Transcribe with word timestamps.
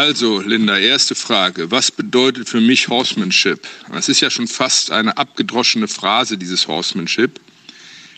Also, 0.00 0.40
Linda, 0.40 0.78
erste 0.78 1.14
Frage. 1.14 1.70
Was 1.70 1.90
bedeutet 1.90 2.48
für 2.48 2.62
mich 2.62 2.88
Horsemanship? 2.88 3.68
Es 3.92 4.08
ist 4.08 4.20
ja 4.20 4.30
schon 4.30 4.48
fast 4.48 4.90
eine 4.90 5.18
abgedroschene 5.18 5.88
Phrase, 5.88 6.38
dieses 6.38 6.66
Horsemanship. 6.68 7.38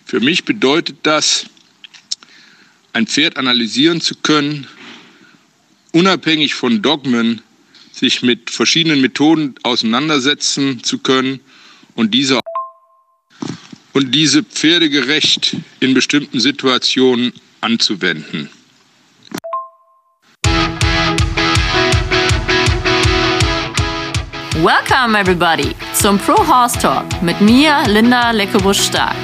Für 0.04 0.20
mich 0.20 0.44
bedeutet 0.44 0.98
das, 1.02 1.46
ein 2.92 3.08
Pferd 3.08 3.36
analysieren 3.36 4.00
zu 4.00 4.14
können, 4.14 4.68
unabhängig 5.90 6.54
von 6.54 6.82
Dogmen 6.82 7.40
sich 7.90 8.22
mit 8.22 8.50
verschiedenen 8.50 9.00
Methoden 9.00 9.56
auseinandersetzen 9.64 10.84
zu 10.84 10.98
können 10.98 11.40
und 11.96 12.14
diese 12.14 12.38
und 13.92 14.14
diese 14.14 14.44
pferdegerecht 14.44 15.56
in 15.80 15.94
bestimmten 15.94 16.38
Situationen 16.38 17.32
anzuwenden. 17.60 18.50
Welcome 24.62 25.18
everybody 25.18 25.74
zum 25.92 26.18
Pro 26.20 26.36
Horse 26.36 26.78
Talk 26.78 27.20
mit 27.20 27.40
mir, 27.40 27.82
Linda 27.88 28.30
Leckebusch-Stark. 28.30 29.16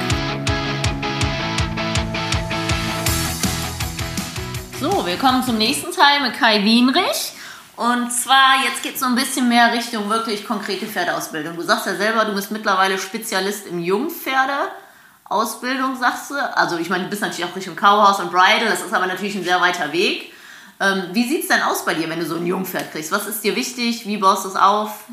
So, 4.81 5.05
wir 5.05 5.15
kommen 5.15 5.41
zum 5.41 5.57
nächsten 5.57 5.93
Teil 5.93 6.19
mit 6.23 6.33
Kai 6.33 6.65
Wienrich. 6.65 7.31
Und 7.77 8.11
zwar, 8.11 8.65
jetzt 8.65 8.83
geht 8.83 8.95
es 8.95 8.99
so 8.99 9.05
ein 9.05 9.15
bisschen 9.15 9.47
mehr 9.47 9.71
Richtung 9.71 10.09
wirklich 10.09 10.45
konkrete 10.45 10.85
Pferdeausbildung. 10.85 11.55
Du 11.55 11.61
sagst 11.61 11.85
ja 11.85 11.95
selber, 11.95 12.25
du 12.25 12.35
bist 12.35 12.51
mittlerweile 12.51 12.97
Spezialist 12.97 13.65
im 13.67 13.79
Jungpferdeausbildung, 13.79 15.95
sagst 15.97 16.31
du. 16.31 16.35
Also 16.35 16.77
ich 16.79 16.89
meine, 16.89 17.05
du 17.05 17.09
bist 17.09 17.21
natürlich 17.21 17.49
auch 17.49 17.55
Richtung 17.55 17.77
Cowhouse 17.77 18.19
und 18.19 18.29
Bridal, 18.29 18.67
das 18.67 18.81
ist 18.81 18.93
aber 18.93 19.07
natürlich 19.07 19.35
ein 19.35 19.45
sehr 19.45 19.61
weiter 19.61 19.93
Weg. 19.93 20.33
Ähm, 20.81 21.09
wie 21.13 21.27
sieht 21.27 21.43
es 21.43 21.47
denn 21.47 21.61
aus 21.61 21.85
bei 21.85 21.93
dir, 21.93 22.09
wenn 22.09 22.19
du 22.19 22.25
so 22.25 22.35
ein 22.35 22.45
Jungpferd 22.45 22.91
kriegst? 22.91 23.13
Was 23.13 23.27
ist 23.27 23.41
dir 23.43 23.55
wichtig? 23.55 24.05
Wie 24.05 24.17
baust 24.17 24.43
du 24.43 24.49
es 24.49 24.55
auf? 24.55 25.05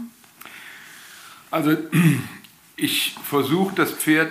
Also 1.50 1.77
ich 2.77 3.16
versuche 3.22 3.75
das 3.75 3.92
Pferd 3.92 4.30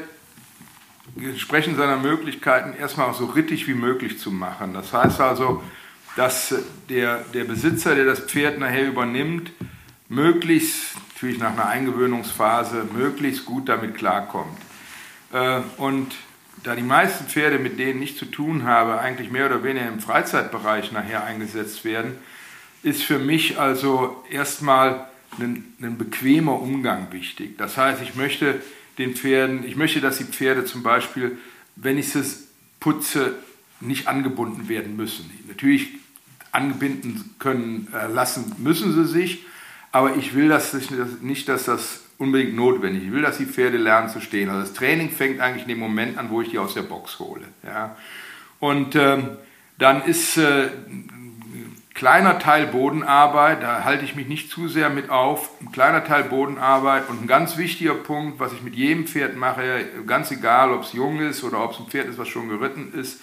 entsprechend 1.18 1.78
seiner 1.78 1.98
Möglichkeiten 1.98 2.78
erstmal 2.78 3.14
so 3.14 3.26
rittig 3.26 3.68
wie 3.68 3.74
möglich 3.74 4.20
zu 4.20 4.32
machen. 4.32 4.74
Das 4.74 4.92
heißt 4.92 5.22
also, 5.22 5.64
dass 6.16 6.56
der, 6.90 7.20
der 7.34 7.44
Besitzer, 7.44 7.96
der 7.96 8.06
das 8.06 8.22
Pferd 8.22 8.60
nachher 8.60 8.88
übernimmt, 8.88 9.52
möglichst, 10.10 10.96
natürlich 11.14 11.40
nach 11.40 11.54
einer 11.54 11.68
Eingewöhnungsphase, 11.68 12.86
möglichst 12.94 13.46
gut 13.46 13.70
damit 13.70 13.96
klarkommt. 13.96 14.58
Äh, 15.32 15.62
und 15.78 16.16
da 16.64 16.76
die 16.76 16.84
meisten 16.84 17.26
Pferde, 17.26 17.60
mit 17.60 17.78
denen 17.80 18.02
ich 18.02 18.18
zu 18.18 18.26
tun 18.26 18.64
habe, 18.64 19.00
eigentlich 19.00 19.30
mehr 19.30 19.46
oder 19.46 19.64
weniger 19.64 19.88
im 19.88 20.00
Freizeitbereich 20.00 20.92
nachher 20.92 21.24
eingesetzt 21.24 21.86
werden, 21.86 22.18
ist 22.82 23.04
für 23.04 23.20
mich 23.20 23.60
also 23.60 24.24
erstmal 24.30 25.08
ein, 25.40 25.74
ein 25.82 25.98
bequemer 25.98 26.62
Umgang 26.62 27.12
wichtig. 27.12 27.58
Das 27.58 27.78
heißt, 27.78 28.02
ich 28.02 28.16
möchte 28.16 28.62
den 28.98 29.16
Pferden, 29.16 29.66
ich 29.66 29.76
möchte, 29.76 30.02
dass 30.02 30.18
die 30.18 30.24
Pferde 30.24 30.66
zum 30.66 30.84
Beispiel, 30.84 31.38
wenn 31.76 31.98
ich 31.98 32.16
es 32.16 32.48
putze, 32.80 33.36
nicht 33.80 34.08
angebunden 34.08 34.70
werden 34.70 34.96
müssen. 34.96 35.30
Natürlich 35.48 35.90
angebinden 36.52 37.36
können 37.40 37.88
äh, 37.94 38.08
lassen 38.08 38.56
müssen 38.58 38.94
sie 38.94 39.06
sich, 39.06 39.46
aber 39.92 40.16
ich 40.16 40.34
will 40.34 40.48
das 40.48 40.76
nicht, 41.22 41.50
dass 41.50 41.66
das 41.66 42.04
unbedingt 42.18 42.56
notwendig 42.56 43.02
ist. 43.02 43.08
Ich 43.08 43.14
will, 43.14 43.22
dass 43.22 43.38
die 43.38 43.46
Pferde 43.46 43.78
lernen 43.78 44.10
zu 44.10 44.22
stehen. 44.22 44.50
Also 44.50 44.62
das 44.62 44.74
Training 44.74 45.10
fängt 45.10 45.42
eigentlich 45.42 45.64
in 45.64 45.70
dem 45.70 45.80
Moment 45.80 46.18
an, 46.18 46.30
wo 46.30 46.42
ich 46.42 46.50
die 46.50 46.58
aus 46.58 46.74
der 46.74 46.84
Box 46.84 47.20
hole. 47.20 47.44
Ja. 47.64 47.98
Und 48.60 48.96
ähm, 48.96 49.38
dann 49.78 50.04
ist 50.04 50.38
äh, 50.38 50.70
kleiner 51.96 52.38
Teil 52.38 52.68
Bodenarbeit, 52.68 53.64
da 53.64 53.84
halte 53.84 54.06
ich 54.06 54.16
mich 54.16 54.28
nicht 54.28 54.52
zu 54.52 54.68
sehr 54.68 54.92
mit 54.92 55.10
auf, 55.10 55.50
ein 55.62 55.72
kleiner 55.72 56.04
Teil 56.04 56.26
Bodenarbeit 56.26 57.10
und 57.10 57.24
ein 57.24 57.28
ganz 57.28 57.58
wichtiger 57.58 57.96
Punkt, 57.96 58.40
was 58.40 58.54
ich 58.54 58.62
mit 58.62 58.76
jedem 58.76 59.08
Pferd 59.08 59.36
mache, 59.36 59.88
ganz 60.06 60.30
egal, 60.30 60.72
ob 60.72 60.84
es 60.84 60.94
jung 60.94 61.20
ist 61.22 61.44
oder 61.44 61.64
ob 61.64 61.72
es 61.72 61.80
ein 61.80 61.88
Pferd 61.88 62.08
ist, 62.08 62.20
was 62.20 62.28
schon 62.28 62.50
geritten 62.50 62.94
ist, 62.94 63.22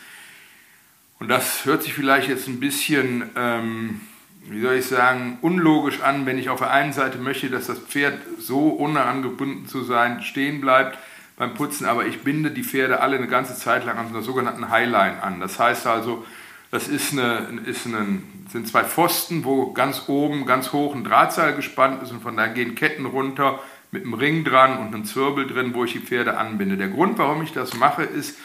und 1.23 1.29
das 1.29 1.65
hört 1.67 1.85
sich 1.85 1.95
vielleicht 1.95 2.27
jetzt 2.27 2.49
ein 2.49 2.59
bisschen, 2.59 3.31
ähm, 3.37 4.01
wie 4.49 4.61
soll 4.61 4.75
ich 4.75 4.87
sagen, 4.87 5.39
unlogisch 5.41 6.01
an, 6.01 6.27
wenn 6.27 6.37
ich 6.37 6.49
auf 6.49 6.59
der 6.59 6.73
einen 6.73 6.93
Seite 6.93 7.17
möchte, 7.19 7.49
dass 7.49 7.69
das 7.69 7.79
Pferd 7.79 8.19
so 8.39 8.77
ohne 8.77 9.03
angebunden 9.03 9.69
zu 9.69 9.85
sein 9.85 10.25
stehen 10.25 10.61
bleibt 10.61 10.99
beim 11.37 11.55
Putzen, 11.55 11.87
aber 11.87 12.07
ich 12.07 12.23
binde 12.23 12.51
die 12.51 12.65
Pferde 12.65 12.99
alle 12.99 13.19
eine 13.19 13.29
ganze 13.29 13.55
Zeit 13.55 13.85
lang 13.85 13.99
an 13.99 14.09
einer 14.09 14.23
sogenannten 14.23 14.69
Highline 14.69 15.23
an. 15.23 15.39
Das 15.39 15.61
heißt 15.61 15.87
also, 15.87 16.27
das 16.73 16.89
ist 16.89 17.13
eine, 17.13 17.61
ist 17.67 17.87
eine, 17.87 18.23
sind 18.51 18.67
zwei 18.67 18.83
Pfosten, 18.83 19.45
wo 19.45 19.73
ganz 19.75 20.09
oben, 20.09 20.47
ganz 20.47 20.73
hoch 20.73 20.95
ein 20.95 21.05
Drahtseil 21.05 21.55
gespannt 21.55 22.03
ist 22.03 22.13
und 22.13 22.23
von 22.23 22.35
da 22.35 22.47
gehen 22.47 22.75
Ketten 22.75 23.05
runter 23.05 23.61
mit 23.91 24.05
einem 24.05 24.15
Ring 24.15 24.43
dran 24.43 24.79
und 24.79 24.95
einem 24.95 25.05
Zwirbel 25.05 25.47
drin, 25.47 25.75
wo 25.75 25.85
ich 25.85 25.93
die 25.93 25.99
Pferde 25.99 26.39
anbinde. 26.39 26.79
Der 26.79 26.89
Grund, 26.89 27.19
warum 27.19 27.43
ich 27.43 27.53
das 27.53 27.75
mache, 27.75 28.05
ist, 28.05 28.39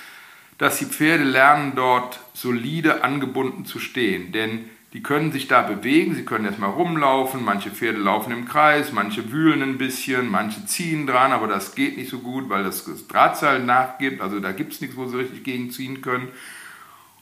dass 0.58 0.78
die 0.78 0.86
Pferde 0.86 1.24
lernen, 1.24 1.72
dort 1.78 2.20
solide 2.34 3.02
angebunden 3.02 3.64
zu 3.64 3.80
stehen. 3.80 4.34
Denn 4.34 4.70
die 4.92 5.02
können 5.02 5.32
sich 5.32 5.48
da 5.48 5.62
bewegen, 5.62 6.14
sie 6.14 6.26
können 6.26 6.44
erstmal 6.44 6.72
rumlaufen, 6.72 7.46
manche 7.46 7.72
Pferde 7.72 8.00
laufen 8.00 8.34
im 8.34 8.46
Kreis, 8.46 8.92
manche 8.92 9.32
wühlen 9.32 9.62
ein 9.62 9.78
bisschen, 9.78 10.30
manche 10.30 10.66
ziehen 10.66 11.08
dran, 11.08 11.32
aber 11.32 11.48
das 11.48 11.76
geht 11.76 11.96
nicht 11.96 12.10
so 12.10 12.20
gut, 12.20 12.50
weil 12.50 12.66
das 12.66 12.84
Drahtseil 13.08 13.64
nachgibt, 13.64 14.20
also 14.20 14.42
da 14.42 14.52
gibt 14.52 14.74
es 14.74 14.82
nichts, 14.82 14.98
wo 14.98 15.06
sie 15.06 15.18
richtig 15.18 15.46
gegenziehen 15.46 16.02
können. 16.02 16.28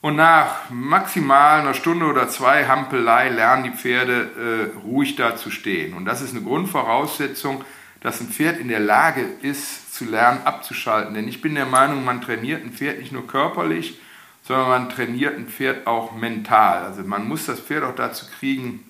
Und 0.05 0.17
nach 0.17 0.69
maximal 0.69 1.61
einer 1.61 1.73
Stunde 1.73 2.05
oder 2.05 2.29
zwei 2.29 2.67
Hampelei 2.67 3.29
lernen 3.29 3.63
die 3.63 3.71
Pferde 3.71 4.71
äh, 4.75 4.77
ruhig 4.85 5.15
da 5.15 5.35
zu 5.35 5.49
stehen. 5.49 5.95
Und 5.95 6.05
das 6.05 6.21
ist 6.21 6.29
eine 6.29 6.43
Grundvoraussetzung, 6.43 7.65
dass 8.01 8.21
ein 8.21 8.27
Pferd 8.27 8.59
in 8.59 8.67
der 8.67 8.81
Lage 8.81 9.25
ist, 9.41 9.95
zu 9.95 10.05
lernen, 10.05 10.41
abzuschalten. 10.45 11.15
Denn 11.15 11.27
ich 11.27 11.41
bin 11.41 11.55
der 11.55 11.65
Meinung, 11.65 12.05
man 12.05 12.21
trainiert 12.21 12.63
ein 12.63 12.71
Pferd 12.71 12.99
nicht 12.99 13.13
nur 13.13 13.25
körperlich, 13.25 13.99
sondern 14.43 14.69
man 14.69 14.89
trainiert 14.91 15.37
ein 15.37 15.47
Pferd 15.47 15.87
auch 15.87 16.11
mental. 16.15 16.83
Also 16.83 17.01
man 17.01 17.27
muss 17.27 17.47
das 17.47 17.59
Pferd 17.59 17.83
auch 17.83 17.95
dazu 17.95 18.27
kriegen, 18.37 18.87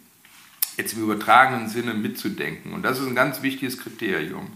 jetzt 0.76 0.96
im 0.98 1.04
übertragenen 1.04 1.70
Sinne 1.70 1.94
mitzudenken. 1.94 2.74
Und 2.74 2.84
das 2.84 3.00
ist 3.00 3.08
ein 3.08 3.16
ganz 3.16 3.42
wichtiges 3.42 3.80
Kriterium. 3.80 4.50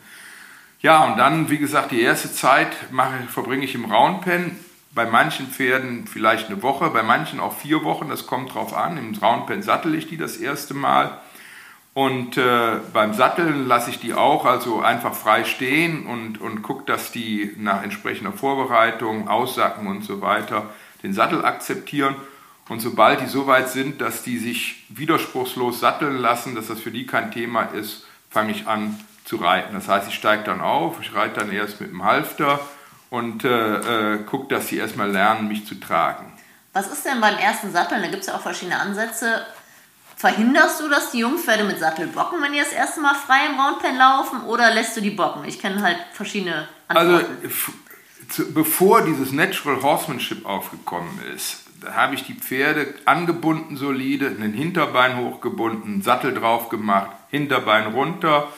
Ja, 0.81 1.05
und 1.05 1.15
dann, 1.15 1.49
wie 1.49 1.57
gesagt, 1.57 1.91
die 1.91 2.01
erste 2.01 2.33
Zeit 2.33 2.91
mache, 2.91 3.17
verbringe 3.29 3.63
ich 3.63 3.75
im 3.75 3.85
Roundpen. 3.85 4.57
Bei 4.91 5.05
manchen 5.05 5.47
Pferden 5.47 6.07
vielleicht 6.07 6.47
eine 6.47 6.63
Woche, 6.63 6.89
bei 6.89 7.03
manchen 7.03 7.39
auch 7.39 7.55
vier 7.55 7.83
Wochen, 7.83 8.09
das 8.09 8.25
kommt 8.25 8.53
drauf 8.53 8.73
an. 8.73 8.97
Im 8.97 9.15
Roundpen 9.15 9.61
sattel 9.61 9.93
ich 9.95 10.07
die 10.07 10.17
das 10.17 10.37
erste 10.37 10.73
Mal. 10.73 11.19
Und 11.93 12.37
äh, 12.37 12.77
beim 12.93 13.13
Satteln 13.13 13.67
lasse 13.67 13.89
ich 13.89 13.99
die 13.99 14.13
auch 14.13 14.45
also 14.45 14.81
einfach 14.81 15.13
frei 15.13 15.43
stehen 15.43 16.05
und, 16.05 16.39
und 16.39 16.61
gucke, 16.61 16.85
dass 16.85 17.11
die 17.11 17.53
nach 17.57 17.83
entsprechender 17.83 18.31
Vorbereitung, 18.31 19.27
Aussacken 19.27 19.87
und 19.87 20.03
so 20.03 20.21
weiter 20.21 20.69
den 21.03 21.13
Sattel 21.13 21.43
akzeptieren. 21.43 22.15
Und 22.69 22.81
sobald 22.81 23.21
die 23.21 23.25
so 23.25 23.47
weit 23.47 23.69
sind, 23.69 23.99
dass 23.99 24.23
die 24.23 24.37
sich 24.37 24.85
widerspruchslos 24.89 25.79
satteln 25.79 26.17
lassen, 26.17 26.55
dass 26.55 26.67
das 26.67 26.79
für 26.79 26.91
die 26.91 27.05
kein 27.05 27.31
Thema 27.31 27.63
ist, 27.63 28.05
fange 28.29 28.51
ich 28.51 28.67
an 28.67 28.99
zu 29.25 29.37
reiten. 29.37 29.73
Das 29.73 29.87
heißt, 29.87 30.07
ich 30.07 30.15
steige 30.15 30.43
dann 30.43 30.61
auf, 30.61 30.99
ich 31.01 31.13
reite 31.13 31.39
dann 31.39 31.51
erst 31.51 31.81
mit 31.81 31.91
dem 31.91 32.03
Halfter 32.03 32.59
und 33.09 33.43
äh, 33.43 34.13
äh, 34.13 34.17
gucke, 34.23 34.53
dass 34.53 34.67
sie 34.67 34.77
erstmal 34.77 35.09
lernen, 35.09 35.47
mich 35.47 35.65
zu 35.65 35.75
tragen. 35.75 36.33
Was 36.73 36.91
ist 36.91 37.05
denn 37.05 37.19
beim 37.19 37.37
ersten 37.37 37.71
Satteln? 37.71 38.01
Da 38.01 38.07
gibt 38.09 38.21
es 38.21 38.27
ja 38.27 38.35
auch 38.35 38.41
verschiedene 38.41 38.79
Ansätze. 38.79 39.45
Verhinderst 40.15 40.81
du, 40.81 40.89
dass 40.89 41.11
die 41.11 41.19
Jungpferde 41.19 41.63
mit 41.63 41.79
Sattel 41.79 42.07
bocken, 42.07 42.41
wenn 42.41 42.51
die 42.51 42.59
das 42.59 42.73
erste 42.73 42.99
Mal 42.99 43.15
frei 43.15 43.47
im 43.49 43.59
Roundpen 43.59 43.97
laufen, 43.97 44.41
oder 44.41 44.73
lässt 44.73 44.95
du 44.97 45.01
die 45.01 45.11
bocken? 45.11 45.45
Ich 45.45 45.59
kenne 45.59 45.81
halt 45.81 45.97
verschiedene 46.11 46.67
Antworten. 46.87 47.37
Also, 47.41 48.43
bevor 48.53 49.01
dieses 49.03 49.31
Natural 49.31 49.81
Horsemanship 49.81 50.45
aufgekommen 50.45 51.21
ist, 51.33 51.63
da 51.79 51.93
habe 51.93 52.15
ich 52.15 52.25
die 52.25 52.33
Pferde 52.33 52.93
angebunden 53.05 53.77
solide, 53.77 54.27
ein 54.27 54.53
Hinterbein 54.53 55.17
hochgebunden, 55.17 56.01
Sattel 56.01 56.33
drauf 56.33 56.67
gemacht, 56.69 57.11
Hinterbein 57.29 57.93
runter, 57.93 58.49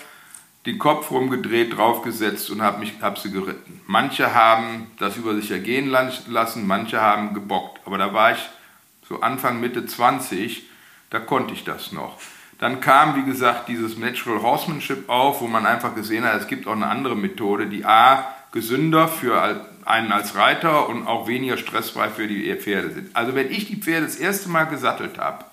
den 0.65 0.77
Kopf 0.77 1.11
rumgedreht, 1.11 1.75
draufgesetzt 1.77 2.49
und 2.51 2.61
habe 2.61 2.85
hab 3.01 3.17
sie 3.17 3.31
geritten. 3.31 3.81
Manche 3.87 4.33
haben 4.33 4.91
das 4.99 5.17
über 5.17 5.35
sich 5.35 5.51
ergehen 5.51 5.89
lassen, 5.89 6.67
manche 6.67 7.01
haben 7.01 7.33
gebockt. 7.33 7.81
Aber 7.85 7.97
da 7.97 8.13
war 8.13 8.33
ich 8.33 8.49
so 9.07 9.21
Anfang, 9.21 9.59
Mitte 9.59 9.85
20 9.85 10.69
da 11.11 11.19
konnte 11.19 11.53
ich 11.53 11.63
das 11.63 11.91
noch. 11.91 12.17
Dann 12.57 12.79
kam, 12.79 13.15
wie 13.15 13.29
gesagt, 13.29 13.67
dieses 13.67 13.97
Natural 13.97 14.41
Horsemanship 14.41 15.09
auf, 15.09 15.41
wo 15.41 15.47
man 15.47 15.65
einfach 15.65 15.93
gesehen 15.93 16.23
hat, 16.23 16.39
es 16.39 16.47
gibt 16.47 16.67
auch 16.67 16.73
eine 16.73 16.87
andere 16.87 17.15
Methode, 17.15 17.67
die 17.67 17.85
A, 17.85 18.33
gesünder 18.51 19.07
für 19.07 19.67
einen 19.85 20.11
als 20.11 20.35
Reiter 20.35 20.87
und 20.89 21.07
auch 21.07 21.27
weniger 21.27 21.57
stressfrei 21.57 22.09
für 22.09 22.27
die 22.27 22.53
Pferde 22.55 22.91
sind. 22.91 23.15
Also 23.15 23.35
wenn 23.35 23.51
ich 23.51 23.65
die 23.67 23.77
Pferde 23.77 24.05
das 24.05 24.15
erste 24.15 24.49
Mal 24.49 24.65
gesattelt 24.65 25.17
habe, 25.17 25.45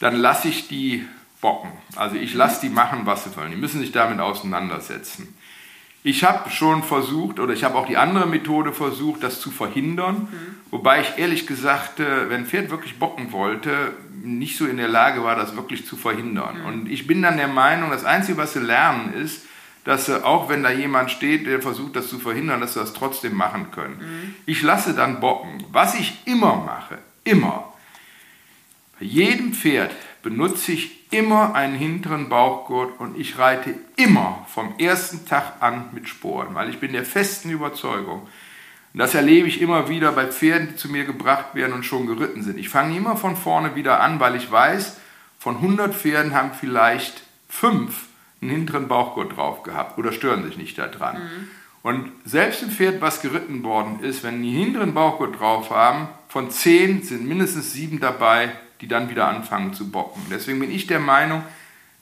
dann 0.00 0.16
lasse 0.16 0.48
ich 0.48 0.68
die 0.68 1.06
bocken. 1.40 1.70
Also 1.96 2.16
ich 2.16 2.34
lasse 2.34 2.60
die 2.60 2.68
machen, 2.68 3.02
was 3.04 3.24
sie 3.24 3.36
wollen. 3.36 3.50
Die 3.50 3.56
müssen 3.56 3.80
sich 3.80 3.92
damit 3.92 4.20
auseinandersetzen. 4.20 5.34
Ich 6.02 6.24
habe 6.24 6.48
schon 6.48 6.82
versucht, 6.82 7.40
oder 7.40 7.52
ich 7.52 7.62
habe 7.62 7.76
auch 7.76 7.86
die 7.86 7.98
andere 7.98 8.26
Methode 8.26 8.72
versucht, 8.72 9.22
das 9.22 9.38
zu 9.38 9.50
verhindern. 9.50 10.28
Mhm. 10.30 10.56
Wobei 10.70 11.02
ich 11.02 11.18
ehrlich 11.18 11.46
gesagt, 11.46 11.98
wenn 11.98 12.42
ein 12.42 12.46
Pferd 12.46 12.70
wirklich 12.70 12.98
bocken 12.98 13.32
wollte, 13.32 13.92
nicht 14.22 14.56
so 14.56 14.66
in 14.66 14.78
der 14.78 14.88
Lage 14.88 15.22
war, 15.24 15.36
das 15.36 15.56
wirklich 15.56 15.86
zu 15.86 15.96
verhindern. 15.96 16.60
Mhm. 16.60 16.66
Und 16.66 16.90
ich 16.90 17.06
bin 17.06 17.20
dann 17.20 17.36
der 17.36 17.48
Meinung, 17.48 17.90
das 17.90 18.04
Einzige, 18.04 18.38
was 18.38 18.54
sie 18.54 18.60
lernen, 18.60 19.12
ist, 19.12 19.44
dass 19.84 20.06
sie, 20.06 20.24
auch 20.24 20.48
wenn 20.48 20.62
da 20.62 20.70
jemand 20.70 21.10
steht, 21.10 21.46
der 21.46 21.60
versucht, 21.60 21.96
das 21.96 22.08
zu 22.08 22.18
verhindern, 22.18 22.60
dass 22.60 22.74
sie 22.74 22.80
das 22.80 22.94
trotzdem 22.94 23.34
machen 23.34 23.70
können. 23.70 23.96
Mhm. 23.98 24.34
Ich 24.46 24.62
lasse 24.62 24.94
dann 24.94 25.20
bocken. 25.20 25.64
Was 25.70 25.94
ich 25.94 26.26
immer 26.26 26.56
mache, 26.56 26.98
immer, 27.24 27.72
bei 28.98 29.04
jedem 29.04 29.52
Pferd 29.52 29.94
benutze 30.22 30.72
ich 30.72 30.99
immer 31.10 31.54
einen 31.54 31.74
hinteren 31.74 32.28
Bauchgurt 32.28 32.98
und 33.00 33.18
ich 33.18 33.38
reite 33.38 33.74
immer 33.96 34.46
vom 34.48 34.74
ersten 34.78 35.26
Tag 35.26 35.54
an 35.60 35.90
mit 35.92 36.08
Sporen, 36.08 36.54
weil 36.54 36.70
ich 36.70 36.78
bin 36.78 36.92
der 36.92 37.04
festen 37.04 37.50
Überzeugung, 37.50 38.26
und 38.92 38.98
das 38.98 39.14
erlebe 39.14 39.46
ich 39.46 39.60
immer 39.60 39.88
wieder 39.88 40.12
bei 40.12 40.26
Pferden, 40.26 40.70
die 40.70 40.76
zu 40.76 40.88
mir 40.88 41.04
gebracht 41.04 41.54
werden 41.54 41.72
und 41.74 41.84
schon 41.84 42.06
geritten 42.06 42.42
sind. 42.42 42.58
Ich 42.58 42.68
fange 42.68 42.96
immer 42.96 43.16
von 43.16 43.36
vorne 43.36 43.76
wieder 43.76 44.00
an, 44.00 44.18
weil 44.18 44.34
ich 44.34 44.50
weiß, 44.50 44.98
von 45.38 45.56
100 45.56 45.94
Pferden 45.94 46.34
haben 46.34 46.50
vielleicht 46.58 47.22
fünf 47.48 48.06
einen 48.42 48.50
hinteren 48.50 48.88
Bauchgurt 48.88 49.36
drauf 49.36 49.62
gehabt 49.62 49.98
oder 49.98 50.12
stören 50.12 50.44
sich 50.44 50.56
nicht 50.56 50.78
daran. 50.78 51.16
Mhm. 51.16 51.48
Und 51.82 52.12
selbst 52.24 52.62
ein 52.62 52.70
Pferd, 52.70 53.00
was 53.00 53.22
geritten 53.22 53.62
worden 53.62 54.00
ist, 54.02 54.22
wenn 54.22 54.42
die 54.42 54.50
hinteren 54.50 54.92
Bauchgurt 54.92 55.38
drauf 55.38 55.70
haben, 55.70 56.08
von 56.28 56.50
zehn 56.50 57.02
sind 57.02 57.26
mindestens 57.26 57.72
sieben 57.72 58.00
dabei, 58.00 58.52
die 58.80 58.88
dann 58.88 59.10
wieder 59.10 59.28
anfangen 59.28 59.74
zu 59.74 59.90
bocken. 59.90 60.22
Deswegen 60.30 60.60
bin 60.60 60.70
ich 60.70 60.86
der 60.86 61.00
Meinung, 61.00 61.42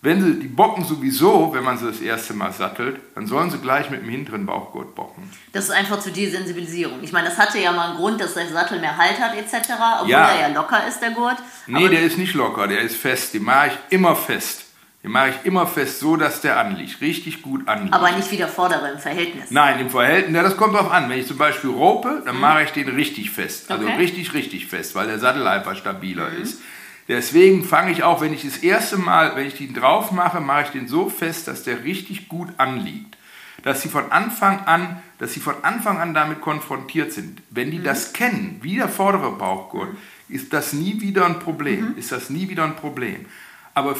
wenn 0.00 0.22
sie 0.22 0.38
die 0.38 0.46
bocken 0.46 0.84
sowieso, 0.84 1.52
wenn 1.52 1.64
man 1.64 1.76
sie 1.76 1.86
das 1.86 2.00
erste 2.00 2.32
Mal 2.32 2.52
sattelt, 2.52 3.00
dann 3.16 3.26
sollen 3.26 3.50
sie 3.50 3.58
gleich 3.58 3.90
mit 3.90 4.02
dem 4.02 4.08
hinteren 4.08 4.46
Bauchgurt 4.46 4.94
bocken. 4.94 5.28
Das 5.52 5.64
ist 5.64 5.70
einfach 5.72 5.98
zu 5.98 6.12
Desensibilisierung. 6.12 7.02
Ich 7.02 7.10
meine, 7.10 7.28
das 7.28 7.36
hatte 7.36 7.58
ja 7.58 7.72
mal 7.72 7.88
einen 7.88 7.96
Grund, 7.96 8.20
dass 8.20 8.34
der 8.34 8.46
Sattel 8.48 8.78
mehr 8.78 8.96
Halt 8.96 9.18
hat 9.18 9.36
etc., 9.36 9.72
obwohl 9.96 10.10
ja. 10.10 10.28
er 10.28 10.48
ja 10.48 10.54
locker 10.54 10.86
ist, 10.86 11.00
der 11.00 11.10
Gurt. 11.10 11.38
Nee, 11.66 11.78
Aber 11.78 11.88
der 11.88 12.02
ist 12.02 12.16
nicht 12.16 12.34
locker, 12.34 12.68
der 12.68 12.80
ist 12.80 12.94
fest. 12.94 13.34
Den 13.34 13.42
mache 13.42 13.68
ich 13.68 13.78
immer 13.94 14.14
fest. 14.14 14.66
Den 15.08 15.12
mache 15.12 15.30
ich 15.30 15.46
immer 15.46 15.66
fest, 15.66 16.00
so 16.00 16.16
dass 16.16 16.42
der 16.42 16.58
anliegt, 16.58 17.00
richtig 17.00 17.40
gut 17.40 17.66
anliegt. 17.66 17.94
Aber 17.94 18.12
nicht 18.12 18.30
wie 18.30 18.36
der 18.36 18.46
vordere 18.46 18.90
im 18.92 18.98
Verhältnis. 18.98 19.50
Nein, 19.50 19.80
im 19.80 19.88
Verhältnis, 19.88 20.36
ja, 20.36 20.42
das 20.42 20.58
kommt 20.58 20.74
drauf 20.74 20.90
an. 20.90 21.08
Wenn 21.08 21.18
ich 21.18 21.26
zum 21.26 21.38
Beispiel 21.38 21.70
rope, 21.70 22.22
dann 22.26 22.34
mhm. 22.34 22.42
mache 22.42 22.64
ich 22.64 22.72
den 22.72 22.90
richtig 22.90 23.30
fest. 23.30 23.70
Also 23.70 23.86
okay. 23.86 23.96
richtig, 23.96 24.34
richtig 24.34 24.66
fest, 24.66 24.94
weil 24.94 25.06
der 25.06 25.18
Sattel 25.18 25.46
einfach 25.46 25.74
stabiler 25.76 26.28
mhm. 26.28 26.42
ist. 26.42 26.60
Deswegen 27.08 27.64
fange 27.64 27.90
ich 27.90 28.02
auch, 28.02 28.20
wenn 28.20 28.34
ich 28.34 28.42
das 28.42 28.58
erste 28.58 28.98
Mal, 28.98 29.34
wenn 29.34 29.46
ich 29.46 29.56
den 29.56 29.72
drauf 29.72 30.12
mache, 30.12 30.42
mache 30.42 30.64
ich 30.64 30.68
den 30.72 30.88
so 30.88 31.08
fest, 31.08 31.48
dass 31.48 31.62
der 31.62 31.84
richtig 31.84 32.28
gut 32.28 32.48
anliegt. 32.58 33.16
Dass 33.62 33.80
sie 33.80 33.88
von 33.88 34.12
Anfang 34.12 34.66
an, 34.66 35.02
dass 35.16 35.32
sie 35.32 35.40
von 35.40 35.54
Anfang 35.62 35.98
an 36.00 36.12
damit 36.12 36.42
konfrontiert 36.42 37.14
sind. 37.14 37.40
Wenn 37.48 37.70
die 37.70 37.78
mhm. 37.78 37.84
das 37.84 38.12
kennen, 38.12 38.58
wie 38.60 38.76
der 38.76 38.90
vordere 38.90 39.30
Bauchgurt, 39.30 39.88
ist 40.28 40.52
das 40.52 40.74
nie 40.74 41.00
wieder 41.00 41.24
ein 41.24 41.38
Problem. 41.38 41.92
Mhm. 41.92 41.96
Ist 41.96 42.12
das 42.12 42.28
nie 42.28 42.50
wieder 42.50 42.64
ein 42.64 42.76
Problem. 42.76 43.24
Aber 43.78 43.94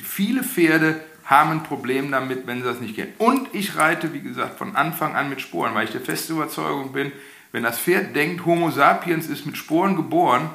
viele 0.00 0.44
Pferde 0.44 1.00
haben 1.24 1.50
ein 1.50 1.62
Problem 1.64 2.12
damit, 2.12 2.46
wenn 2.46 2.58
sie 2.58 2.68
das 2.68 2.78
nicht 2.78 2.94
kennen. 2.94 3.14
Und 3.18 3.48
ich 3.52 3.74
reite, 3.74 4.14
wie 4.14 4.20
gesagt, 4.20 4.58
von 4.58 4.76
Anfang 4.76 5.16
an 5.16 5.28
mit 5.28 5.40
Sporen, 5.40 5.74
weil 5.74 5.86
ich 5.86 5.90
der 5.90 6.02
feste 6.02 6.34
Überzeugung 6.34 6.92
bin, 6.92 7.10
wenn 7.50 7.64
das 7.64 7.80
Pferd 7.80 8.14
denkt, 8.14 8.46
Homo 8.46 8.70
sapiens 8.70 9.26
ist 9.26 9.44
mit 9.44 9.56
Sporen 9.56 9.96
geboren, 9.96 10.50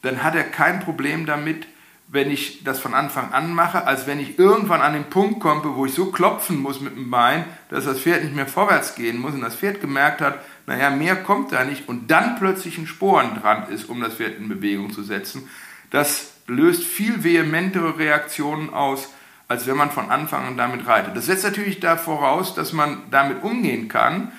dann 0.00 0.22
hat 0.22 0.34
er 0.34 0.44
kein 0.44 0.80
Problem 0.80 1.26
damit, 1.26 1.66
wenn 2.08 2.30
ich 2.30 2.64
das 2.64 2.80
von 2.80 2.94
Anfang 2.94 3.30
an 3.34 3.52
mache, 3.52 3.86
als 3.86 4.06
wenn 4.06 4.18
ich 4.18 4.38
irgendwann 4.38 4.80
an 4.80 4.94
den 4.94 5.10
Punkt 5.10 5.40
komme, 5.40 5.62
wo 5.76 5.84
ich 5.84 5.92
so 5.92 6.06
klopfen 6.06 6.62
muss 6.62 6.80
mit 6.80 6.96
dem 6.96 7.10
Bein, 7.10 7.44
dass 7.68 7.84
das 7.84 8.00
Pferd 8.00 8.24
nicht 8.24 8.34
mehr 8.34 8.46
vorwärts 8.46 8.94
gehen 8.94 9.18
muss 9.18 9.34
und 9.34 9.42
das 9.42 9.56
Pferd 9.56 9.82
gemerkt 9.82 10.22
hat, 10.22 10.38
naja, 10.66 10.88
mehr 10.88 11.16
kommt 11.16 11.52
da 11.52 11.62
nicht 11.64 11.90
und 11.90 12.10
dann 12.10 12.36
plötzlich 12.36 12.78
ein 12.78 12.86
Sporen 12.86 13.38
dran 13.38 13.68
ist, 13.68 13.90
um 13.90 14.00
das 14.00 14.14
Pferd 14.14 14.38
in 14.38 14.48
Bewegung 14.48 14.94
zu 14.94 15.02
setzen. 15.02 15.50
Das 15.90 16.33
löst 16.46 16.84
viel 16.84 17.24
vehementere 17.24 17.98
Reaktionen 17.98 18.72
aus, 18.72 19.12
als 19.48 19.66
wenn 19.66 19.76
man 19.76 19.90
von 19.90 20.10
Anfang 20.10 20.46
an 20.46 20.56
damit 20.56 20.86
reitet. 20.86 21.16
Das 21.16 21.26
setzt 21.26 21.44
natürlich 21.44 21.80
da 21.80 21.96
voraus, 21.96 22.54
dass 22.54 22.72
man 22.72 23.02
damit 23.10 23.42
umgehen 23.42 23.88
kann. 23.88 24.32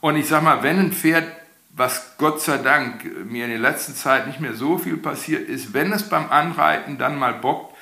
Und 0.00 0.16
ich 0.16 0.28
sage 0.28 0.44
mal, 0.44 0.62
wenn 0.62 0.78
ein 0.78 0.92
Pferd 0.92 1.26
was 1.74 2.16
Gott 2.18 2.40
sei 2.40 2.58
Dank 2.58 3.04
mir 3.24 3.44
in 3.44 3.50
der 3.50 3.58
letzten 3.58 3.94
Zeit 3.94 4.26
nicht 4.26 4.40
mehr 4.40 4.54
so 4.54 4.76
viel 4.76 4.98
passiert 4.98 5.48
ist, 5.48 5.72
wenn 5.72 5.92
es 5.92 6.08
beim 6.08 6.30
Anreiten 6.30 6.98
dann 6.98 7.18
mal 7.18 7.32
bockt 7.34 7.74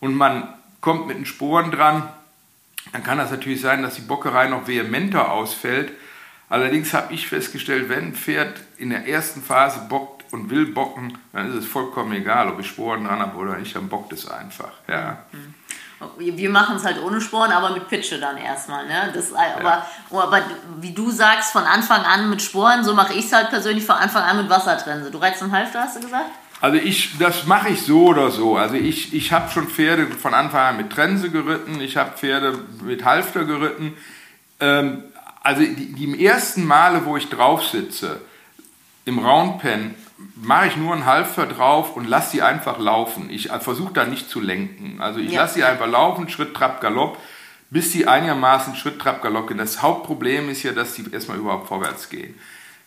und 0.00 0.14
man 0.14 0.48
kommt 0.80 1.06
mit 1.06 1.18
den 1.18 1.26
Sporen 1.26 1.70
dran, 1.70 2.08
dann 2.92 3.02
kann 3.02 3.18
das 3.18 3.30
natürlich 3.30 3.60
sein, 3.60 3.82
dass 3.82 3.96
die 3.96 4.02
Bockerei 4.02 4.48
noch 4.48 4.66
vehementer 4.66 5.30
ausfällt. 5.30 5.92
Allerdings 6.48 6.94
habe 6.94 7.12
ich 7.12 7.28
festgestellt, 7.28 7.88
wenn 7.88 8.08
ein 8.08 8.14
Pferd 8.14 8.60
in 8.78 8.90
der 8.90 9.06
ersten 9.06 9.42
Phase 9.42 9.80
bockt 9.88 10.13
und 10.34 10.50
will 10.50 10.66
bocken, 10.66 11.16
dann 11.32 11.48
ist 11.48 11.54
es 11.54 11.66
vollkommen 11.66 12.12
egal, 12.12 12.48
ob 12.48 12.60
ich 12.60 12.68
Sporen 12.68 13.04
dran 13.04 13.20
habe 13.20 13.36
oder 13.38 13.56
nicht, 13.56 13.74
dann 13.74 13.88
bockt 13.88 14.12
es 14.12 14.28
einfach. 14.28 14.72
Ja. 14.88 15.18
Mhm 15.32 15.54
wir 16.18 16.50
machen 16.50 16.76
es 16.76 16.84
halt 16.84 17.00
ohne 17.02 17.20
Sporen, 17.20 17.52
aber 17.52 17.70
mit 17.70 17.88
Pitsche 17.88 18.18
dann 18.18 18.36
erstmal. 18.36 18.86
Ne? 18.86 19.10
Das, 19.14 19.30
ja. 19.30 19.56
aber, 19.58 19.86
oh, 20.10 20.20
aber 20.20 20.42
wie 20.80 20.92
du 20.92 21.10
sagst, 21.10 21.52
von 21.52 21.64
Anfang 21.64 22.02
an 22.02 22.30
mit 22.30 22.42
Sporen, 22.42 22.84
so 22.84 22.94
mache 22.94 23.14
ich 23.14 23.26
es 23.26 23.32
halt 23.32 23.50
persönlich 23.50 23.84
von 23.84 23.96
Anfang 23.96 24.22
an 24.22 24.36
mit 24.36 24.50
Wassertrense. 24.50 25.10
Du 25.10 25.18
reizt 25.18 25.42
einen 25.42 25.52
Halfter, 25.52 25.80
hast 25.80 25.96
du 25.96 26.00
gesagt? 26.00 26.30
Also 26.60 26.78
ich, 26.78 27.18
das 27.18 27.46
mache 27.46 27.70
ich 27.70 27.82
so 27.82 28.06
oder 28.06 28.30
so. 28.30 28.56
Also 28.56 28.74
ich, 28.74 29.12
ich 29.14 29.32
habe 29.32 29.50
schon 29.50 29.68
Pferde 29.68 30.06
von 30.06 30.34
Anfang 30.34 30.60
an 30.60 30.76
mit 30.76 30.90
Trense 30.90 31.30
geritten, 31.30 31.80
ich 31.80 31.96
habe 31.96 32.16
Pferde 32.16 32.58
mit 32.82 33.04
Halfter 33.04 33.44
geritten. 33.44 33.96
Ähm, 34.60 35.04
also 35.42 35.60
die, 35.60 35.92
die 35.92 36.24
ersten 36.24 36.64
Male, 36.64 37.04
wo 37.04 37.16
ich 37.16 37.28
drauf 37.28 37.66
sitze, 37.66 38.20
im 39.04 39.18
Roundpen, 39.18 39.94
mache 40.36 40.68
ich 40.68 40.76
nur 40.76 40.92
einen 40.92 41.06
Halfter 41.06 41.46
drauf 41.46 41.96
und 41.96 42.08
lasse 42.08 42.32
sie 42.32 42.42
einfach 42.42 42.78
laufen. 42.78 43.30
Ich 43.30 43.48
versuche 43.60 43.92
da 43.92 44.04
nicht 44.04 44.28
zu 44.28 44.40
lenken. 44.40 45.00
Also 45.00 45.20
ich 45.20 45.32
ja. 45.32 45.42
lasse 45.42 45.54
sie 45.54 45.64
einfach 45.64 45.88
laufen, 45.88 46.28
Schritt, 46.28 46.54
Trab, 46.54 46.80
Galopp, 46.80 47.18
bis 47.70 47.92
sie 47.92 48.06
einigermaßen 48.06 48.76
Schritt, 48.76 49.00
Trab, 49.00 49.22
Galopp 49.22 49.48
gehen. 49.48 49.58
Das 49.58 49.82
Hauptproblem 49.82 50.48
ist 50.48 50.62
ja, 50.62 50.72
dass 50.72 50.94
sie 50.94 51.04
erstmal 51.10 51.38
überhaupt 51.38 51.68
vorwärts 51.68 52.08
gehen. 52.08 52.34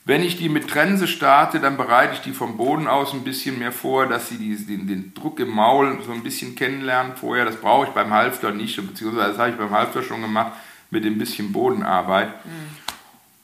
Wenn 0.05 0.23
ich 0.23 0.37
die 0.37 0.47
mit 0.47 0.69
Trense 0.69 1.05
starte, 1.05 1.59
dann 1.59 1.75
bereite 1.75 2.13
ich 2.13 2.21
die 2.21 2.31
vom 2.31 2.55
Boden 2.55 2.87
aus 2.87 3.11
ein 3.11 3.25
bisschen 3.25 3.59
mehr 3.59 3.73
vor, 3.73 4.05
dass 4.05 4.29
sie 4.29 4.37
die, 4.37 4.55
den, 4.55 4.87
den, 4.87 5.13
Druck 5.13 5.37
im 5.41 5.49
Maul 5.49 5.97
so 6.05 6.13
ein 6.13 6.23
bisschen 6.23 6.55
kennenlernen 6.55 7.17
vorher. 7.17 7.43
Das 7.43 7.57
brauche 7.57 7.87
ich 7.87 7.91
beim 7.91 8.13
Halfter 8.13 8.51
nicht, 8.51 8.77
beziehungsweise 8.77 9.31
das 9.31 9.37
habe 9.37 9.49
ich 9.49 9.57
beim 9.57 9.71
Halfter 9.71 10.03
schon 10.03 10.21
gemacht 10.21 10.53
mit 10.91 11.05
ein 11.05 11.17
bisschen 11.17 11.51
Bodenarbeit. 11.51 12.29
Mhm. 12.45 12.86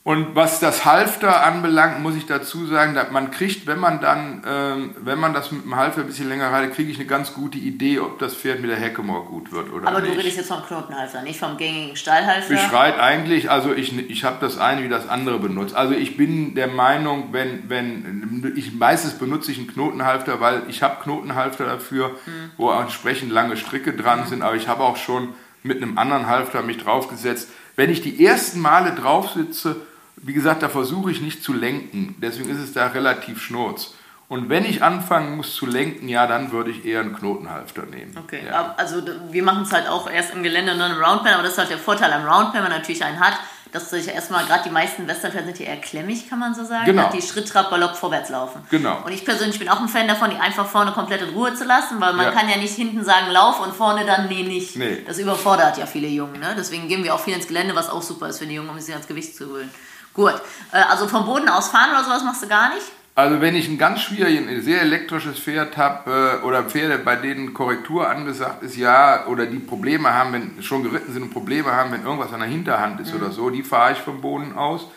Und 0.05 0.35
was 0.35 0.59
das 0.59 0.83
Halfter 0.83 1.45
anbelangt, 1.45 2.01
muss 2.01 2.17
ich 2.17 2.25
dazu 2.25 2.65
sagen, 2.65 2.93
dass 2.93 3.09
man 3.11 3.31
kriegt, 3.31 3.67
wenn 3.67 3.79
man 3.79 4.01
dann, 4.01 4.43
ähm, 4.45 4.95
wenn 4.99 5.17
man 5.17 5.33
das 5.33 5.53
mit 5.53 5.63
dem 5.63 5.77
Halfter 5.77 6.01
ein 6.01 6.07
bisschen 6.07 6.27
länger 6.27 6.51
reitet, 6.51 6.75
kriege 6.75 6.91
ich 6.91 6.97
eine 6.97 7.05
ganz 7.05 7.33
gute 7.33 7.57
Idee, 7.57 7.99
ob 7.99 8.19
das 8.19 8.35
Pferd 8.35 8.59
mit 8.59 8.69
der 8.69 8.75
Heckemore 8.75 9.23
gut 9.23 9.53
wird 9.53 9.71
oder 9.71 9.87
Aber 9.87 10.01
nicht. 10.01 10.13
du 10.13 10.17
redest 10.17 10.35
jetzt 10.35 10.49
vom 10.49 10.61
Knotenhalfter, 10.61 11.21
nicht 11.21 11.39
vom 11.39 11.55
gängigen 11.55 11.95
Stallhalfter? 11.95 12.53
Ich 12.53 12.73
reite 12.73 13.01
eigentlich, 13.01 13.49
also 13.49 13.73
ich, 13.73 13.97
ich 14.09 14.25
habe 14.25 14.35
das 14.41 14.57
eine 14.57 14.83
wie 14.83 14.89
das 14.89 15.07
andere 15.07 15.39
benutzt. 15.39 15.73
Also 15.73 15.93
ich 15.93 16.17
bin 16.17 16.53
der 16.53 16.67
Meinung, 16.67 17.29
wenn, 17.31 17.69
wenn 17.69 18.53
ich 18.57 18.73
meistens 18.73 19.13
benutze 19.13 19.53
ich 19.53 19.57
einen 19.57 19.67
Knotenhalfter, 19.67 20.41
weil 20.41 20.63
ich 20.67 20.83
habe 20.83 21.01
Knotenhalfter 21.01 21.65
dafür, 21.65 22.09
hm. 22.25 22.51
wo 22.57 22.71
entsprechend 22.71 23.31
lange 23.31 23.55
Stricke 23.55 23.93
dran 23.93 24.23
hm. 24.23 24.27
sind, 24.27 24.41
aber 24.41 24.55
ich 24.55 24.67
habe 24.67 24.83
auch 24.83 24.97
schon 24.97 25.29
mit 25.63 25.81
einem 25.81 25.97
anderen 25.97 26.27
Halfter 26.27 26.61
mich 26.61 26.77
draufgesetzt. 26.77 27.47
Wenn 27.77 27.89
ich 27.89 28.01
die 28.01 28.23
ersten 28.23 28.59
Male 28.59 28.91
drauf 28.91 29.31
sitze, 29.31 29.77
wie 30.23 30.33
gesagt, 30.33 30.63
da 30.63 30.69
versuche 30.69 31.11
ich 31.11 31.21
nicht 31.21 31.43
zu 31.43 31.53
lenken. 31.53 32.15
Deswegen 32.19 32.49
ist 32.49 32.59
es 32.59 32.73
da 32.73 32.87
relativ 32.87 33.41
schnurz. 33.41 33.93
Und 34.29 34.49
wenn 34.49 34.65
ich 34.65 34.81
anfangen 34.81 35.35
muss 35.35 35.53
zu 35.53 35.65
lenken, 35.65 36.07
ja, 36.07 36.25
dann 36.25 36.51
würde 36.51 36.71
ich 36.71 36.85
eher 36.85 37.01
einen 37.01 37.13
Knotenhalfter 37.13 37.85
nehmen. 37.85 38.17
Okay, 38.17 38.41
ja. 38.47 38.73
also 38.77 39.01
wir 39.29 39.43
machen 39.43 39.63
es 39.63 39.73
halt 39.73 39.87
auch 39.87 40.09
erst 40.09 40.33
im 40.33 40.41
Gelände 40.41 40.71
und 40.71 40.79
dann 40.79 40.93
im 40.93 40.97
Roundpen, 40.97 41.33
aber 41.33 41.43
das 41.43 41.51
ist 41.51 41.57
halt 41.57 41.69
der 41.69 41.77
Vorteil 41.77 42.11
am 42.13 42.25
Roundpen, 42.25 42.55
wenn 42.55 42.63
man 42.63 42.71
natürlich 42.71 43.03
einen 43.03 43.19
hat, 43.19 43.37
dass 43.73 43.89
sich 43.89 44.07
erstmal, 44.07 44.45
gerade 44.45 44.63
die 44.63 44.69
meisten 44.69 45.07
Westernpferde 45.07 45.47
sind 45.47 45.57
hier 45.57 45.67
eher 45.67 45.81
klemmig, 45.81 46.29
kann 46.29 46.39
man 46.39 46.55
so 46.55 46.63
sagen, 46.63 46.85
genau. 46.85 47.09
die 47.11 47.21
Schritt, 47.21 47.49
Trab, 47.49 47.69
Galopp 47.69 47.95
vorwärts 47.95 48.29
laufen. 48.29 48.61
Genau. 48.69 49.01
Und 49.03 49.11
ich 49.11 49.25
persönlich 49.25 49.59
bin 49.59 49.67
auch 49.67 49.81
ein 49.81 49.87
Fan 49.87 50.07
davon, 50.07 50.29
die 50.29 50.37
einfach 50.37 50.67
vorne 50.67 50.91
komplett 50.91 51.21
in 51.23 51.29
Ruhe 51.29 51.53
zu 51.53 51.65
lassen, 51.65 51.99
weil 51.99 52.13
man 52.13 52.27
ja. 52.27 52.31
kann 52.31 52.47
ja 52.47 52.57
nicht 52.57 52.75
hinten 52.75 53.03
sagen, 53.03 53.31
lauf 53.31 53.59
und 53.59 53.73
vorne 53.73 54.05
dann, 54.05 54.29
nee, 54.29 54.43
nicht. 54.43 54.75
Nee. 54.77 55.03
Das 55.05 55.17
überfordert 55.17 55.77
ja 55.77 55.85
viele 55.85 56.07
Jungen, 56.07 56.39
ne? 56.39 56.53
deswegen 56.57 56.87
gehen 56.87 57.03
wir 57.03 57.13
auch 57.13 57.19
viel 57.19 57.33
ins 57.33 57.47
Gelände, 57.47 57.75
was 57.75 57.89
auch 57.89 58.01
super 58.01 58.29
ist 58.29 58.39
für 58.39 58.45
die 58.45 58.55
Jungen, 58.55 58.69
um 58.69 58.79
sich 58.79 58.93
ans 58.93 59.07
Gewicht 59.07 59.35
zu 59.35 59.47
gewöhnen. 59.47 59.71
Gut. 60.13 60.41
Äh, 60.71 60.77
also 60.89 61.07
vom 61.07 61.25
Boden 61.25 61.49
aus 61.49 61.69
fahren 61.69 61.91
oder 61.91 62.03
sowas 62.03 62.23
machst 62.23 62.43
du 62.43 62.47
gar 62.47 62.73
nicht? 62.73 62.85
Also 63.15 63.41
wenn 63.41 63.55
ich 63.55 63.67
ein 63.67 63.77
ganz 63.77 64.01
schwieriges, 64.01 64.65
sehr 64.65 64.81
elektrisches 64.81 65.37
Pferd 65.37 65.77
habe 65.77 66.39
äh, 66.41 66.45
oder 66.45 66.63
Pferde, 66.63 66.97
bei 66.97 67.15
denen 67.15 67.53
Korrektur 67.53 68.09
angesagt 68.09 68.63
ist, 68.63 68.75
ja, 68.75 69.27
oder 69.27 69.45
die 69.45 69.59
Probleme 69.59 70.11
haben, 70.11 70.33
wenn 70.33 70.63
schon 70.63 70.81
geritten 70.81 71.13
sind 71.13 71.21
und 71.21 71.29
Probleme 71.31 71.71
haben, 71.71 71.91
wenn 71.91 72.03
irgendwas 72.03 72.33
an 72.33 72.39
der 72.39 72.49
Hinterhand 72.49 72.99
ist 72.99 73.13
mhm. 73.13 73.21
oder 73.21 73.31
so, 73.31 73.51
die 73.51 73.61
fahre 73.61 73.93
ich 73.93 73.99
vom 73.99 74.21
Boden 74.21 74.57
aus. 74.57 74.87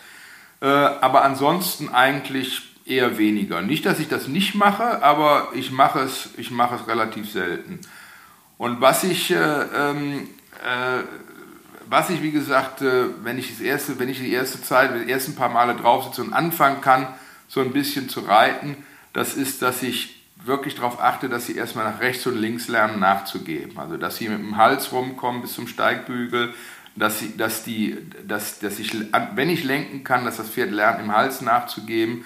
Äh, 0.60 0.66
aber 0.66 1.24
ansonsten 1.24 1.90
eigentlich 1.90 2.74
eher 2.86 3.18
weniger. 3.18 3.60
Nicht, 3.60 3.84
dass 3.84 3.98
ich 3.98 4.08
das 4.08 4.28
nicht 4.28 4.54
mache, 4.54 5.02
aber 5.02 5.48
ich 5.52 5.70
mache 5.70 6.00
es, 6.00 6.30
ich 6.38 6.50
mache 6.50 6.76
es 6.76 6.88
relativ 6.88 7.30
selten. 7.30 7.80
Und 8.56 8.80
was 8.80 9.04
ich 9.04 9.30
äh, 9.30 9.36
ähm, 9.36 10.28
äh, 10.64 11.02
was 11.88 12.10
ich, 12.10 12.22
wie 12.22 12.32
gesagt, 12.32 12.82
äh, 12.82 13.04
wenn 13.22 13.38
ich, 13.38 13.50
das 13.50 13.60
erste, 13.60 13.98
wenn 13.98 14.08
ich 14.08 14.18
die 14.18 14.32
erste 14.32 14.62
Zeit, 14.62 14.90
die 15.06 15.10
ersten 15.10 15.34
paar 15.34 15.48
Male 15.48 15.74
drauf 15.74 16.04
sitze 16.04 16.22
und 16.22 16.32
anfangen 16.32 16.80
kann, 16.80 17.08
so 17.48 17.60
ein 17.60 17.72
bisschen 17.72 18.08
zu 18.08 18.20
reiten, 18.20 18.76
das 19.12 19.34
ist, 19.34 19.62
dass 19.62 19.82
ich 19.82 20.16
wirklich 20.44 20.74
darauf 20.74 21.00
achte, 21.00 21.28
dass 21.28 21.46
sie 21.46 21.56
erstmal 21.56 21.90
nach 21.90 22.00
rechts 22.00 22.26
und 22.26 22.36
links 22.36 22.68
lernen 22.68 23.00
nachzugeben. 23.00 23.78
Also 23.78 23.96
dass 23.96 24.16
sie 24.16 24.28
mit 24.28 24.38
dem 24.38 24.56
Hals 24.56 24.92
rumkommen 24.92 25.42
bis 25.42 25.54
zum 25.54 25.66
Steigbügel, 25.66 26.54
dass, 26.94 27.18
sie, 27.18 27.36
dass, 27.36 27.64
die, 27.64 27.96
dass, 28.26 28.58
dass 28.58 28.78
ich, 28.78 28.94
wenn 29.34 29.50
ich 29.50 29.64
lenken 29.64 30.04
kann, 30.04 30.24
dass 30.24 30.36
das 30.38 30.48
Pferd 30.48 30.70
lernt, 30.70 31.00
im 31.00 31.14
Hals 31.14 31.40
nachzugeben. 31.40 32.24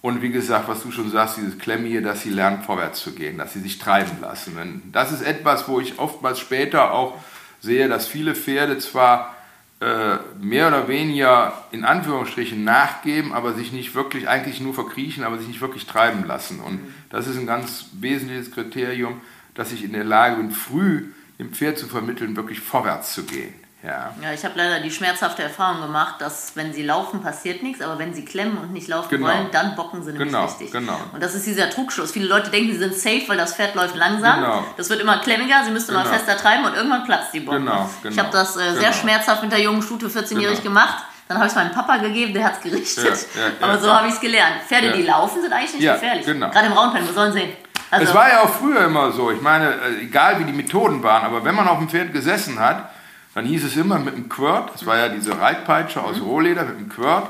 Und 0.00 0.22
wie 0.22 0.30
gesagt, 0.30 0.68
was 0.68 0.82
du 0.82 0.90
schon 0.90 1.10
sagst, 1.10 1.36
dieses 1.38 1.58
Klemme 1.58 1.88
hier, 1.88 2.02
dass 2.02 2.22
sie 2.22 2.30
lernen, 2.30 2.62
vorwärts 2.62 3.00
zu 3.00 3.12
gehen, 3.12 3.38
dass 3.38 3.52
sie 3.52 3.60
sich 3.60 3.78
treiben 3.78 4.20
lassen. 4.20 4.56
Und 4.58 4.92
das 4.92 5.12
ist 5.12 5.22
etwas, 5.22 5.68
wo 5.68 5.80
ich 5.80 5.98
oftmals 5.98 6.38
später 6.38 6.92
auch 6.92 7.18
sehe, 7.66 7.88
dass 7.88 8.08
viele 8.08 8.34
Pferde 8.34 8.78
zwar 8.78 9.36
äh, 9.80 10.16
mehr 10.40 10.68
oder 10.68 10.88
weniger 10.88 11.64
in 11.70 11.84
Anführungsstrichen 11.84 12.64
nachgeben, 12.64 13.34
aber 13.34 13.52
sich 13.52 13.72
nicht 13.72 13.94
wirklich, 13.94 14.26
eigentlich 14.26 14.58
nur 14.62 14.72
verkriechen, 14.72 15.22
aber 15.22 15.36
sich 15.36 15.48
nicht 15.48 15.60
wirklich 15.60 15.84
treiben 15.84 16.24
lassen. 16.24 16.60
Und 16.60 16.80
das 17.10 17.26
ist 17.26 17.36
ein 17.36 17.46
ganz 17.46 17.90
wesentliches 17.92 18.52
Kriterium, 18.52 19.20
dass 19.54 19.72
ich 19.72 19.84
in 19.84 19.92
der 19.92 20.04
Lage 20.04 20.36
bin, 20.36 20.50
früh 20.50 21.08
dem 21.38 21.52
Pferd 21.52 21.78
zu 21.78 21.86
vermitteln, 21.88 22.36
wirklich 22.36 22.60
vorwärts 22.60 23.12
zu 23.12 23.24
gehen. 23.24 23.52
Ja, 23.82 24.12
ja 24.22 24.32
ich 24.32 24.44
habe 24.44 24.54
leider 24.56 24.80
die 24.80 24.90
schmerzhafte 24.90 25.42
Erfahrung 25.42 25.82
gemacht, 25.82 26.16
dass 26.18 26.56
wenn 26.56 26.72
sie 26.72 26.82
laufen, 26.82 27.22
passiert 27.22 27.62
nichts, 27.62 27.82
aber 27.82 27.98
wenn 27.98 28.14
sie 28.14 28.24
klemmen 28.24 28.58
und 28.58 28.72
nicht 28.72 28.88
laufen 28.88 29.10
genau. 29.10 29.28
wollen, 29.28 29.48
dann 29.52 29.76
bocken 29.76 30.02
sie 30.02 30.12
nämlich 30.12 30.28
genau, 30.28 30.44
richtig. 30.44 30.72
Genau. 30.72 30.98
Und 31.12 31.22
das 31.22 31.34
ist 31.34 31.46
dieser 31.46 31.70
Trugschluss. 31.70 32.12
Viele 32.12 32.26
Leute 32.26 32.50
denken, 32.50 32.72
sie 32.72 32.78
sind 32.78 32.94
safe, 32.94 33.24
weil 33.26 33.36
das 33.36 33.54
Pferd 33.54 33.74
läuft 33.74 33.94
langsam. 33.94 34.40
Genau. 34.40 34.64
Das 34.76 34.90
wird 34.90 35.00
immer 35.00 35.18
klemmiger, 35.18 35.62
sie 35.64 35.70
müssten 35.70 35.92
genau. 35.92 36.04
immer 36.04 36.14
fester 36.14 36.36
treiben 36.36 36.64
und 36.64 36.74
irgendwann 36.74 37.04
platzt 37.04 37.34
die 37.34 37.40
Bocke. 37.40 37.58
Genau, 37.58 37.88
Ich 38.08 38.18
habe 38.18 38.30
das 38.32 38.56
äh, 38.56 38.74
sehr 38.74 38.92
schmerzhaft 38.92 39.42
mit 39.42 39.52
der 39.52 39.60
jungen 39.60 39.82
Stute 39.82 40.08
14-jährig 40.08 40.62
gemacht. 40.62 41.04
Dann 41.28 41.38
habe 41.38 41.46
ich 41.46 41.52
es 41.52 41.56
meinem 41.56 41.72
Papa 41.72 41.96
gegeben, 41.96 42.34
der 42.34 42.44
hat 42.44 42.54
es 42.54 42.60
gerichtet. 42.60 43.26
Ja, 43.34 43.40
ja, 43.40 43.46
aber 43.60 43.78
so 43.80 43.92
habe 43.92 44.06
ich 44.06 44.14
es 44.14 44.20
gelernt. 44.20 44.62
Pferde, 44.66 44.92
die 44.92 45.02
laufen, 45.02 45.42
sind 45.42 45.52
eigentlich 45.52 45.74
nicht 45.74 45.92
gefährlich. 45.92 46.24
Genau. 46.24 46.50
Gerade 46.50 46.66
im 46.66 46.72
Raunpen, 46.72 47.04
wir 47.04 47.12
sollen 47.12 47.32
sehen. 47.32 47.50
Also, 47.90 48.06
es 48.06 48.14
war 48.14 48.28
ja 48.28 48.42
auch 48.42 48.50
früher 48.50 48.84
immer 48.84 49.12
so. 49.12 49.30
Ich 49.30 49.40
meine, 49.40 49.70
äh, 49.70 50.02
egal 50.02 50.38
wie 50.40 50.44
die 50.44 50.52
Methoden 50.52 51.02
waren, 51.02 51.24
aber 51.24 51.44
wenn 51.44 51.54
man 51.54 51.66
auf 51.68 51.78
dem 51.78 51.88
Pferd 51.88 52.12
gesessen 52.12 52.58
hat, 52.58 52.90
dann 53.36 53.44
hieß 53.44 53.64
es 53.64 53.76
immer 53.76 53.98
mit 53.98 54.16
dem 54.16 54.30
Quirt, 54.30 54.70
das 54.72 54.86
war 54.86 54.96
ja 54.96 55.10
diese 55.10 55.38
Reitpeitsche 55.38 56.02
aus 56.02 56.22
Rohleder, 56.22 56.64
mit 56.64 56.78
dem 56.78 56.88
Quirt, 56.88 57.28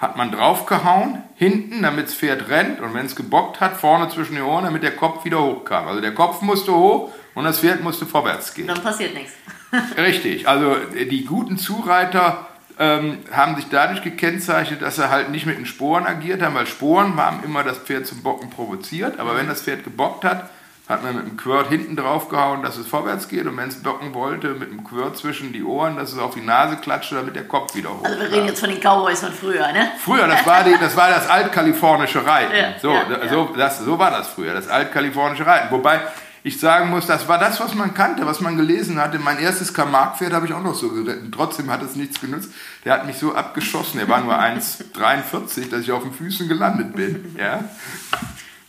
hat 0.00 0.16
man 0.16 0.32
draufgehauen, 0.32 1.22
hinten, 1.36 1.80
damit 1.80 2.06
das 2.08 2.14
Pferd 2.16 2.48
rennt 2.48 2.80
und 2.80 2.92
wenn 2.92 3.06
es 3.06 3.14
gebockt 3.14 3.60
hat, 3.60 3.76
vorne 3.76 4.08
zwischen 4.08 4.34
den 4.34 4.42
Ohren, 4.42 4.64
damit 4.64 4.82
der 4.82 4.96
Kopf 4.96 5.24
wieder 5.24 5.40
hochkam. 5.40 5.86
Also 5.86 6.00
der 6.00 6.12
Kopf 6.12 6.42
musste 6.42 6.74
hoch 6.74 7.12
und 7.36 7.44
das 7.44 7.60
Pferd 7.60 7.84
musste 7.84 8.04
vorwärts 8.04 8.52
gehen. 8.52 8.66
Dann 8.66 8.82
passiert 8.82 9.14
nichts. 9.14 9.34
Richtig, 9.96 10.48
also 10.48 10.74
die 10.92 11.24
guten 11.24 11.56
Zureiter 11.56 12.48
ähm, 12.80 13.18
haben 13.30 13.54
sich 13.54 13.66
dadurch 13.70 14.02
gekennzeichnet, 14.02 14.82
dass 14.82 14.96
sie 14.96 15.08
halt 15.08 15.30
nicht 15.30 15.46
mit 15.46 15.56
den 15.56 15.66
Sporen 15.66 16.04
agiert 16.04 16.42
haben, 16.42 16.56
weil 16.56 16.66
Sporen 16.66 17.14
haben 17.14 17.44
immer 17.44 17.62
das 17.62 17.78
Pferd 17.78 18.08
zum 18.08 18.24
Bocken 18.24 18.50
provoziert, 18.50 19.20
aber 19.20 19.36
wenn 19.36 19.46
das 19.46 19.62
Pferd 19.62 19.84
gebockt 19.84 20.24
hat, 20.24 20.50
hat 20.88 21.02
man 21.02 21.16
mit 21.16 21.26
dem 21.26 21.36
Quirt 21.38 21.68
hinten 21.68 21.96
drauf 21.96 22.28
gehauen, 22.28 22.62
dass 22.62 22.76
es 22.76 22.86
vorwärts 22.86 23.28
geht 23.28 23.46
und 23.46 23.56
wenn 23.56 23.68
es 23.70 23.82
bocken 23.82 24.12
wollte, 24.12 24.48
mit 24.48 24.70
dem 24.70 24.84
Quirt 24.84 25.16
zwischen 25.16 25.52
die 25.52 25.64
Ohren, 25.64 25.96
dass 25.96 26.12
es 26.12 26.18
auf 26.18 26.34
die 26.34 26.42
Nase 26.42 26.76
klatschte, 26.76 27.14
damit 27.14 27.36
der 27.36 27.48
Kopf 27.48 27.74
wieder 27.74 27.88
hoch 27.88 28.04
Also 28.04 28.20
wir 28.20 28.30
reden 28.30 28.46
jetzt 28.46 28.60
von 28.60 28.68
den 28.68 28.80
Cowboys 28.80 29.20
von 29.20 29.32
früher, 29.32 29.72
ne? 29.72 29.92
Früher, 29.98 30.26
das 30.26 30.44
war, 30.46 30.62
die, 30.62 30.76
das, 30.78 30.94
war 30.94 31.08
das 31.08 31.28
altkalifornische 31.28 32.26
Reiten. 32.26 32.54
Ja, 32.54 32.78
so, 32.80 32.92
ja, 32.92 33.28
so, 33.30 33.54
das, 33.56 33.78
so 33.78 33.98
war 33.98 34.10
das 34.10 34.28
früher, 34.28 34.52
das 34.52 34.68
altkalifornische 34.68 35.46
Reiten. 35.46 35.70
Wobei 35.70 36.02
ich 36.46 36.60
sagen 36.60 36.90
muss, 36.90 37.06
das 37.06 37.26
war 37.26 37.38
das, 37.38 37.58
was 37.60 37.74
man 37.74 37.94
kannte, 37.94 38.26
was 38.26 38.40
man 38.40 38.58
gelesen 38.58 39.00
hatte. 39.00 39.18
Mein 39.18 39.38
erstes 39.38 39.72
Kamark-Pferd 39.72 40.34
habe 40.34 40.44
ich 40.44 40.52
auch 40.52 40.62
noch 40.62 40.74
so 40.74 40.90
geritten. 40.90 41.32
Trotzdem 41.32 41.70
hat 41.70 41.82
es 41.82 41.96
nichts 41.96 42.20
genutzt. 42.20 42.50
Der 42.84 42.92
hat 42.92 43.06
mich 43.06 43.16
so 43.16 43.34
abgeschossen. 43.34 43.98
Er 43.98 44.10
war 44.10 44.20
nur 44.20 44.38
1,43, 44.38 45.70
dass 45.70 45.80
ich 45.80 45.92
auf 45.92 46.02
den 46.02 46.12
Füßen 46.12 46.46
gelandet 46.46 46.94
bin. 46.94 47.34
Ja. 47.38 47.64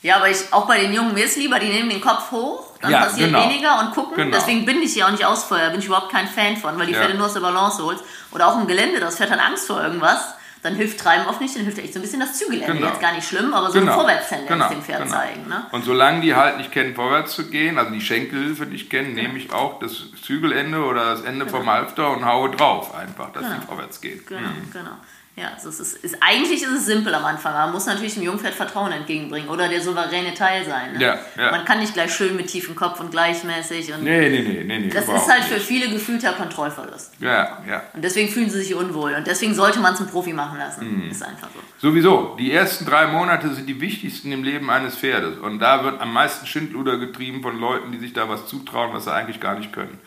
Ja, 0.06 0.18
aber 0.18 0.30
ich, 0.30 0.38
auch 0.54 0.68
bei 0.68 0.80
den 0.82 0.94
Jungen, 0.94 1.16
mir 1.16 1.26
ist 1.26 1.36
lieber, 1.36 1.58
die 1.58 1.68
nehmen 1.68 1.90
den 1.90 2.00
Kopf 2.00 2.30
hoch, 2.30 2.68
dann 2.80 2.92
Ja, 2.92 3.06
passiert 3.06 3.32
genau. 3.32 3.44
weniger 3.50 3.80
und 3.80 3.92
gucken. 3.92 4.16
Genau. 4.16 4.38
Deswegen 4.38 4.64
bin 4.64 4.80
ich 4.84 4.94
hier 4.94 5.08
auch 5.08 5.12
nicht 5.12 5.26
Ausfeuer, 5.26 5.72
bin 5.72 5.80
ich 5.80 5.88
überhaupt 5.88 6.12
kein 6.12 6.28
Fan 6.28 6.58
von, 6.58 6.78
weil 6.78 6.86
die 6.86 6.94
Ja. 6.94 7.00
Pferde 7.00 7.16
nur 7.16 7.26
aus 7.26 7.34
der 7.34 7.40
Balance 7.40 7.82
holst. 7.84 8.04
Oder 8.32 8.48
auch 8.48 8.60
im 8.60 8.68
Gelände, 8.68 9.00
das 9.00 9.16
Pferd 9.18 9.32
hat 9.32 9.40
Angst 9.40 9.66
vor 9.66 9.82
irgendwas. 9.82 10.36
Dann 10.62 10.76
hilft 10.76 11.00
Treiben 11.00 11.26
oft 11.28 11.42
nicht, 11.42 11.56
dann 11.56 11.64
hilft 11.64 11.80
echt 11.80 11.94
so 11.94 12.00
ein 12.00 12.02
bisschen 12.04 12.20
das 12.20 12.38
Zügelende. 12.38 12.74
Genau. 12.74 12.88
Jetzt 12.88 13.02
gar 13.02 13.14
nicht 13.14 13.28
schlimm, 13.28 13.52
aber 13.56 13.68
so 13.72 13.80
Genau. 13.80 13.94
eine 13.94 14.00
Vorwärtstendenz 14.02 14.50
Genau, 14.50 14.70
dem 14.70 14.82
Pferd 14.84 15.04
genau. 15.06 15.16
zeigen. 15.16 15.48
Ne? 15.48 15.66
Und 15.72 15.86
solange 15.86 16.22
die 16.22 16.36
halt 16.36 16.58
nicht 16.58 16.72
kennen, 16.72 16.94
vorwärts 16.94 17.34
zu 17.34 17.50
gehen, 17.50 17.80
also 17.80 17.90
die 17.92 18.02
Schenkelhilfe 18.02 18.66
nicht 18.68 18.92
kennen, 18.92 19.14
nehme 19.16 19.38
ich 19.40 19.52
auch 19.54 19.80
das 19.80 20.04
Zügelende 20.24 20.84
oder 20.84 21.06
das 21.16 21.22
Ende 21.24 21.48
vom 21.48 21.68
Halfter 21.68 22.12
und 22.12 22.26
haue 22.26 22.52
drauf 22.52 22.94
einfach, 22.96 23.32
dass 23.32 23.44
Genau. 23.44 23.56
die 23.60 23.66
vorwärts 23.66 24.02
geht. 24.02 24.28
Genau, 24.28 24.42
genau. 24.72 24.92
Ja, 25.38 25.52
also 25.54 25.68
es 25.68 25.82
ist, 25.82 25.98
ist, 25.98 26.18
eigentlich 26.22 26.64
ist 26.64 26.72
es 26.72 26.86
simpel 26.86 27.14
am 27.14 27.26
Anfang, 27.26 27.52
aber 27.52 27.66
man 27.66 27.74
muss 27.74 27.86
natürlich 27.88 28.14
dem 28.14 28.24
Jungpferd 28.24 28.54
Vertrauen 28.54 28.94
entgegenbringen 28.94 29.50
oder 29.50 29.68
der 29.68 29.82
souveräne 29.82 30.34
Teil 30.34 30.64
sein. 30.64 30.94
Ne? 30.94 31.02
Ja, 31.02 31.20
ja. 31.38 31.52
Man 31.52 31.66
kann 31.66 31.80
nicht 31.80 31.94
gleich 31.94 32.14
schön 32.14 32.38
mit 32.38 32.48
tiefem 32.48 32.74
Kopf 32.74 33.02
und 33.02 33.12
gleichmäßig. 33.12 33.94
Und 33.94 34.04
Nee, 34.04 34.30
nee, 34.30 34.42
nee, 34.42 34.64
nee, 34.64 34.80
nee. 34.80 34.88
das 34.88 35.10
ist 35.10 35.30
halt 35.30 35.44
für 35.44 35.60
viele 35.60 35.90
gefühlter 35.90 36.32
Kontrollverlust. 36.32 37.16
Ja, 37.20 37.62
ja. 37.68 37.84
Und 37.94 38.02
deswegen 38.02 38.30
fühlen 38.30 38.50
sie 38.50 38.60
sich 38.60 38.76
unwohl. 38.76 39.14
Und 39.14 39.28
deswegen 39.28 39.54
sollte 39.54 39.82
man 39.82 39.94
es 39.96 40.00
einen 40.00 40.10
Profi 40.10 40.32
machen 40.32 40.58
lassen. 40.58 41.04
Mhm. 41.04 41.12
Ist 41.12 41.22
einfach 41.22 41.50
so. 41.54 41.90
Sowieso, 41.90 42.38
die 42.40 42.54
ersten 42.54 42.86
drei 42.86 43.08
Monate 43.08 43.54
sind 43.54 43.68
die 43.68 43.82
wichtigsten 43.82 44.32
im 44.32 44.42
Leben 44.46 44.70
eines 44.70 44.96
Pferdes. 44.96 45.38
Und 45.40 45.60
da 45.60 45.84
wird 45.84 46.00
am 46.00 46.14
meisten 46.14 46.48
Schindluder 46.48 46.98
getrieben 46.98 47.42
von 47.42 47.60
Leuten, 47.60 47.92
die 47.92 47.98
sich 47.98 48.14
da 48.14 48.30
was 48.30 48.48
zutrauen, 48.48 48.94
was 48.94 49.04
sie 49.04 49.14
eigentlich 49.14 49.42
gar 49.42 49.58
nicht 49.58 49.74
können. 49.74 50.00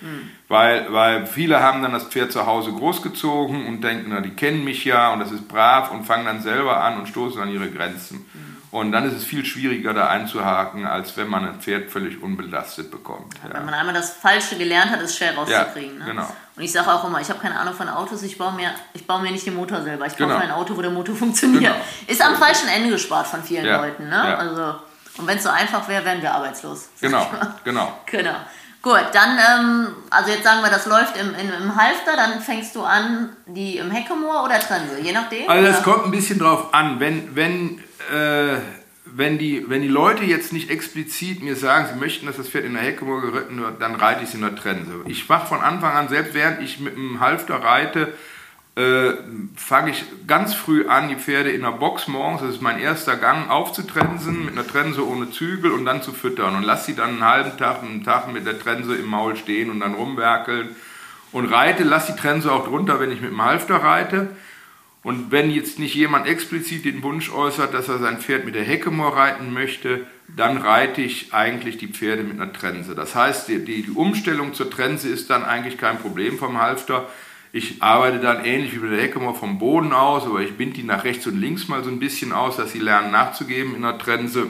Weil, 0.48 0.90
weil 0.90 1.26
viele 1.26 1.60
haben 1.60 1.82
dann 1.82 1.92
das 1.92 2.04
Pferd 2.04 2.32
zu 2.32 2.46
Hause 2.46 2.72
großgezogen 2.72 3.66
und 3.66 3.84
denken, 3.84 4.06
na, 4.08 4.22
die 4.22 4.30
kennen 4.30 4.64
mich 4.64 4.86
ja 4.86 5.17
und 5.18 5.24
das 5.24 5.32
ist 5.32 5.48
brav 5.48 5.90
und 5.90 6.04
fangen 6.04 6.24
dann 6.26 6.40
selber 6.42 6.82
an 6.82 6.98
und 6.98 7.06
stoßen 7.08 7.40
an 7.42 7.48
ihre 7.50 7.70
Grenzen. 7.70 8.24
Und 8.70 8.92
dann 8.92 9.04
ist 9.06 9.14
es 9.14 9.24
viel 9.24 9.46
schwieriger, 9.46 9.94
da 9.94 10.08
einzuhaken, 10.08 10.84
als 10.86 11.16
wenn 11.16 11.28
man 11.28 11.42
ein 11.48 11.58
Pferd 11.60 11.90
völlig 11.90 12.22
unbelastet 12.22 12.90
bekommt. 12.90 13.34
Wenn 13.42 13.52
Ja. 13.52 13.60
man 13.62 13.72
einmal 13.72 13.94
das 13.94 14.10
Falsche 14.12 14.58
gelernt 14.58 14.90
hat, 14.90 15.00
ist 15.00 15.16
schwer 15.16 15.34
rauszukriegen. 15.34 15.98
Ja, 16.00 16.04
ne? 16.04 16.10
genau. 16.10 16.34
Und 16.54 16.62
ich 16.62 16.70
sage 16.70 16.92
auch 16.92 17.02
immer, 17.06 17.18
ich 17.20 17.30
habe 17.30 17.40
keine 17.40 17.58
Ahnung 17.58 17.72
von 17.72 17.88
Autos, 17.88 18.22
ich 18.24 18.36
baue 18.36 18.52
mir, 18.52 18.70
ich 18.92 19.06
baue 19.06 19.22
mir 19.22 19.30
nicht 19.32 19.46
den 19.46 19.54
Motor 19.54 19.80
selber. 19.82 20.04
Ich 20.06 20.12
kaufe 20.12 20.24
Genau. 20.24 20.36
mir 20.38 20.44
ein 20.44 20.50
Auto, 20.50 20.76
wo 20.76 20.82
der 20.82 20.90
Motor 20.90 21.14
funktioniert. 21.24 21.62
Genau. 21.62 21.74
Ist 22.06 22.20
am 22.20 22.36
falschen 22.36 22.68
Ende 22.68 22.90
gespart 22.90 23.26
von 23.26 23.42
vielen 23.42 23.64
Ja, 23.64 23.78
Leuten. 23.80 24.08
Ne? 24.10 24.22
Also, 24.36 24.74
und 25.16 25.26
wenn 25.26 25.38
es 25.38 25.44
so 25.44 25.48
einfach 25.50 25.88
wäre, 25.88 26.04
wären 26.04 26.20
wir 26.20 26.34
arbeitslos. 26.34 26.90
Genau, 27.00 27.20
mal. 27.20 27.54
genau. 27.64 28.00
Genau. 28.06 28.36
Gut, 28.80 29.06
dann, 29.12 29.38
ähm, 29.38 29.86
also 30.08 30.30
jetzt 30.30 30.44
sagen 30.44 30.62
wir, 30.62 30.70
das 30.70 30.86
läuft 30.86 31.16
im, 31.16 31.34
im, 31.34 31.62
im 31.62 31.76
Halfter, 31.76 32.16
dann 32.16 32.40
fängst 32.40 32.76
du 32.76 32.82
an, 32.82 33.30
die 33.46 33.76
im 33.78 33.90
Heckemoor 33.90 34.44
oder 34.44 34.60
Trense, 34.60 35.00
je 35.02 35.12
nachdem. 35.12 35.48
Also 35.48 35.66
es 35.66 35.76
oder? 35.76 35.84
kommt 35.84 36.04
ein 36.06 36.10
bisschen 36.12 36.38
drauf 36.38 36.72
an, 36.72 37.00
wenn, 37.00 37.34
wenn, 37.34 37.80
äh, 38.14 38.58
wenn, 39.04 39.36
die, 39.36 39.68
wenn 39.68 39.82
die 39.82 39.88
Leute 39.88 40.24
jetzt 40.24 40.52
nicht 40.52 40.70
explizit 40.70 41.42
mir 41.42 41.56
sagen, 41.56 41.88
sie 41.92 41.98
möchten, 41.98 42.26
dass 42.26 42.36
das 42.36 42.48
Pferd 42.48 42.66
in 42.66 42.74
der 42.74 42.82
Heckemoor 42.82 43.20
geritten 43.20 43.60
wird, 43.60 43.82
dann 43.82 43.96
reite 43.96 44.22
ich 44.22 44.28
es 44.28 44.34
in 44.34 44.42
der 44.42 44.54
Trense. 44.54 44.92
Ich 45.06 45.28
mache 45.28 45.48
von 45.48 45.60
Anfang 45.60 45.96
an, 45.96 46.08
selbst 46.08 46.34
während 46.34 46.62
ich 46.62 46.78
mit 46.78 46.94
dem 46.94 47.18
Halfter 47.18 47.56
reite, 47.56 48.14
äh, 48.78 49.16
fange 49.56 49.90
ich 49.90 50.04
ganz 50.28 50.54
früh 50.54 50.86
an, 50.86 51.08
die 51.08 51.16
Pferde 51.16 51.50
in 51.50 51.62
der 51.62 51.72
Box 51.72 52.06
morgens, 52.06 52.42
das 52.42 52.50
ist 52.50 52.62
mein 52.62 52.78
erster 52.78 53.16
Gang, 53.16 53.50
aufzutrensen, 53.50 54.44
mit 54.44 54.52
einer 54.52 54.66
Trense 54.66 55.04
ohne 55.04 55.32
Zügel 55.32 55.72
und 55.72 55.84
dann 55.84 56.00
zu 56.00 56.12
füttern. 56.12 56.54
Und 56.54 56.62
lasse 56.62 56.86
sie 56.86 56.94
dann 56.94 57.10
einen 57.10 57.24
halben 57.24 57.58
Tag, 57.58 57.82
einen 57.82 58.04
Tag 58.04 58.32
mit 58.32 58.46
der 58.46 58.60
Trense 58.60 58.94
im 58.94 59.06
Maul 59.06 59.34
stehen 59.34 59.70
und 59.70 59.80
dann 59.80 59.94
rumwerkeln. 59.94 60.76
Und 61.32 61.46
reite, 61.46 61.82
lasse 61.82 62.12
die 62.12 62.20
Trense 62.20 62.52
auch 62.52 62.68
drunter, 62.68 63.00
wenn 63.00 63.10
ich 63.10 63.20
mit 63.20 63.32
dem 63.32 63.44
Halfter 63.44 63.82
reite. 63.82 64.28
Und 65.02 65.32
wenn 65.32 65.50
jetzt 65.50 65.80
nicht 65.80 65.96
jemand 65.96 66.28
explizit 66.28 66.84
den 66.84 67.02
Wunsch 67.02 67.32
äußert, 67.32 67.74
dass 67.74 67.88
er 67.88 67.98
sein 67.98 68.18
Pferd 68.18 68.44
mit 68.44 68.54
der 68.54 68.64
Heckemoor 68.64 69.16
reiten 69.16 69.52
möchte, 69.52 70.06
dann 70.28 70.56
reite 70.56 71.02
ich 71.02 71.34
eigentlich 71.34 71.78
die 71.78 71.88
Pferde 71.88 72.22
mit 72.22 72.40
einer 72.40 72.52
Trense. 72.52 72.94
Das 72.94 73.16
heißt, 73.16 73.48
die, 73.48 73.64
die 73.64 73.90
Umstellung 73.90 74.54
zur 74.54 74.70
Trense 74.70 75.08
ist 75.08 75.30
dann 75.30 75.44
eigentlich 75.44 75.78
kein 75.78 75.98
Problem 75.98 76.38
vom 76.38 76.60
Halfter. 76.60 77.08
Ich 77.52 77.82
arbeite 77.82 78.18
dann 78.18 78.44
ähnlich 78.44 78.74
wie 78.74 78.78
bei 78.78 78.88
der 78.88 79.02
Heckemoor 79.02 79.34
vom 79.34 79.58
Boden 79.58 79.92
aus, 79.92 80.24
aber 80.24 80.40
ich 80.40 80.56
binde 80.56 80.76
die 80.76 80.82
nach 80.82 81.04
rechts 81.04 81.26
und 81.26 81.40
links 81.40 81.68
mal 81.68 81.82
so 81.82 81.90
ein 81.90 81.98
bisschen 81.98 82.32
aus, 82.32 82.56
dass 82.56 82.72
sie 82.72 82.78
lernen 82.78 83.10
nachzugeben 83.10 83.74
in 83.74 83.82
der 83.82 83.98
Trense. 83.98 84.48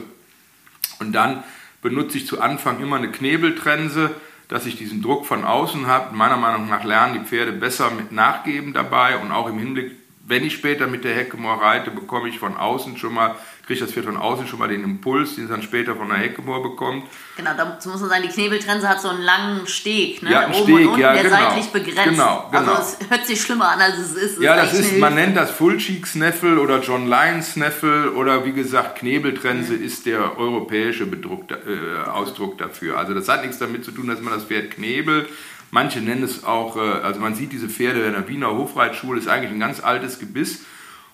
Und 0.99 1.13
dann 1.13 1.43
benutze 1.81 2.17
ich 2.17 2.27
zu 2.27 2.41
Anfang 2.41 2.81
immer 2.81 2.97
eine 2.97 3.11
Knebeltrense, 3.11 4.11
dass 4.49 4.65
ich 4.65 4.75
diesen 4.75 5.01
Druck 5.01 5.25
von 5.25 5.45
außen 5.45 5.87
habe. 5.87 6.15
Meiner 6.15 6.35
Meinung 6.35 6.67
nach 6.67 6.83
lernen 6.83 7.13
die 7.13 7.25
Pferde 7.25 7.53
besser 7.53 7.91
mit 7.91 8.11
Nachgeben 8.11 8.73
dabei 8.73 9.17
und 9.17 9.31
auch 9.31 9.47
im 9.47 9.59
Hinblick, 9.59 9.91
wenn 10.29 10.43
ich 10.43 10.53
später 10.53 10.85
mit 10.85 11.03
der 11.03 11.15
Heckemoor 11.15 11.59
reite, 11.59 11.89
bekomme 11.89 12.29
ich 12.29 12.37
von 12.37 12.55
außen 12.55 12.97
schon 12.97 13.15
mal, 13.15 13.35
kriege 13.65 13.79
das 13.79 13.91
Pferd 13.91 14.05
von 14.05 14.15
außen 14.15 14.47
schon 14.47 14.59
mal 14.59 14.67
den 14.67 14.83
Impuls, 14.83 15.35
den 15.35 15.45
es 15.45 15.49
dann 15.49 15.63
später 15.63 15.95
von 15.95 16.07
der 16.07 16.19
Heckemoor 16.19 16.61
bekommt. 16.61 17.05
Genau, 17.35 17.51
dazu 17.57 17.89
muss 17.89 17.99
man 18.01 18.11
sagen, 18.11 18.23
die 18.23 18.29
Knebeltrense 18.29 18.87
hat 18.87 19.01
so 19.01 19.09
einen 19.09 19.23
langen 19.23 19.65
Steg, 19.65 20.21
ne? 20.21 20.31
Ja, 20.31 20.41
einen 20.41 20.53
oben 20.53 20.63
Steg, 20.63 20.75
und 20.75 20.87
unten, 20.87 21.01
ja, 21.01 21.13
der 21.13 21.23
genau. 21.23 21.35
seitlich 21.35 21.65
begrenzt. 21.71 22.11
Genau, 22.11 22.47
genau. 22.51 22.73
Also 22.73 22.97
es 22.99 23.09
hört 23.09 23.25
sich 23.25 23.41
schlimmer 23.41 23.69
an, 23.69 23.81
als 23.81 23.97
es 23.97 24.13
ist. 24.13 24.39
Ja, 24.39 24.55
das 24.55 24.73
ist, 24.73 24.99
man 24.99 25.15
nennt 25.15 25.35
das 25.35 25.49
Full-Cheek 25.49 26.05
Snaffle 26.05 26.59
oder 26.59 26.79
John 26.81 27.07
Lyon 27.07 27.41
Snaffle 27.41 28.11
oder 28.11 28.45
wie 28.45 28.53
gesagt 28.53 28.99
Knebeltrense 28.99 29.73
ist 29.73 30.05
der 30.05 30.37
europäische 30.37 31.07
Bedruck, 31.07 31.49
äh, 31.49 32.07
Ausdruck 32.07 32.59
dafür. 32.59 32.99
Also 32.99 33.15
das 33.15 33.27
hat 33.27 33.41
nichts 33.41 33.57
damit 33.57 33.83
zu 33.83 33.91
tun, 33.91 34.07
dass 34.07 34.21
man 34.21 34.33
das 34.33 34.43
Pferd 34.43 34.69
knebelt. 34.71 35.27
Manche 35.71 36.01
nennen 36.01 36.23
es 36.23 36.43
auch, 36.43 36.77
äh, 36.77 36.79
also 36.79 37.19
man 37.19 37.35
sieht 37.35 37.51
diese 37.51 37.69
Pferde 37.69 38.03
in 38.03 38.13
der 38.13 38.27
Wiener 38.27 38.51
Hofreitschule, 38.51 39.19
ist 39.19 39.27
eigentlich 39.27 39.51
ein 39.51 39.59
ganz 39.59 39.83
altes 39.83 40.19
Gebiss. 40.19 40.63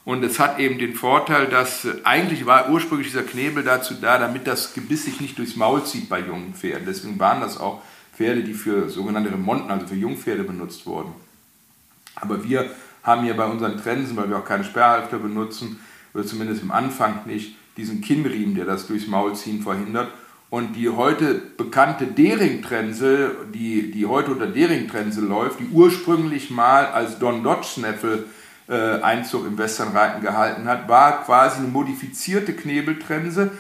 Und 0.06 0.24
es 0.24 0.40
hat 0.40 0.60
eben 0.60 0.78
den 0.78 0.94
Vorteil, 0.94 1.48
dass 1.48 1.86
äh, 1.86 1.96
eigentlich 2.04 2.46
war 2.46 2.70
ursprünglich 2.70 3.08
dieser 3.08 3.24
Knebel 3.24 3.64
dazu 3.64 3.96
da, 3.96 4.18
damit 4.18 4.48
das 4.48 4.74
Gebiss 4.74 5.06
sich 5.06 5.20
nicht 5.20 5.38
durchs 5.38 5.56
Maul 5.56 5.84
zieht 5.84 6.10
bei 6.10 6.20
jungen 6.20 6.54
Pferden. 6.54 6.86
Deswegen 6.86 7.20
waren 7.20 7.42
das 7.42 7.60
auch 7.60 7.82
Pferde, 8.16 8.44
die 8.44 8.54
für 8.54 8.90
sogenannte 8.90 9.32
Remonten, 9.32 9.72
also 9.72 9.88
für 9.88 9.96
Jungpferde 9.96 10.44
benutzt 10.44 10.86
wurden. 10.86 11.14
Aber 12.16 12.44
wir 12.44 12.70
haben 13.04 13.24
hier 13.24 13.36
bei 13.36 13.46
unseren 13.46 13.78
Trensen, 13.78 14.16
weil 14.16 14.30
wir 14.30 14.38
auch 14.38 14.46
keine 14.46 14.64
Sperrhalfter 14.64 15.20
benutzen, 15.20 15.80
oder 16.14 16.26
zumindest 16.26 16.64
im 16.64 16.72
Anfang 16.72 17.26
nicht, 17.26 17.58
diesen 17.76 18.00
Kinnriemen, 18.00 18.56
der 18.56 18.64
das 18.64 18.88
durchs 18.88 19.08
Maul 19.08 19.36
ziehen 19.36 19.62
verhindert. 19.62 20.10
Und 20.56 20.78
die 20.78 20.88
heute 20.88 21.34
bekannte 21.58 22.08
Dering-Trense, 22.08 23.36
die, 23.54 23.92
die 23.92 24.06
heute 24.06 24.32
unter 24.32 24.48
Dering-Trense 24.48 25.20
läuft, 25.20 25.60
die 25.60 25.68
ursprünglich 25.68 26.50
mal 26.50 26.86
als 26.86 27.20
Don 27.20 27.44
Dodge 27.44 27.68
Snaffle 27.68 28.24
äh, 28.70 29.02
Einzug 29.02 29.46
im 29.46 29.58
Westernreiten 29.58 30.22
gehalten 30.22 30.64
hat, 30.70 30.88
war 30.88 31.26
quasi 31.26 31.58
eine 31.58 31.68
modifizierte 31.68 32.54
Knebeltrense, 32.54 33.52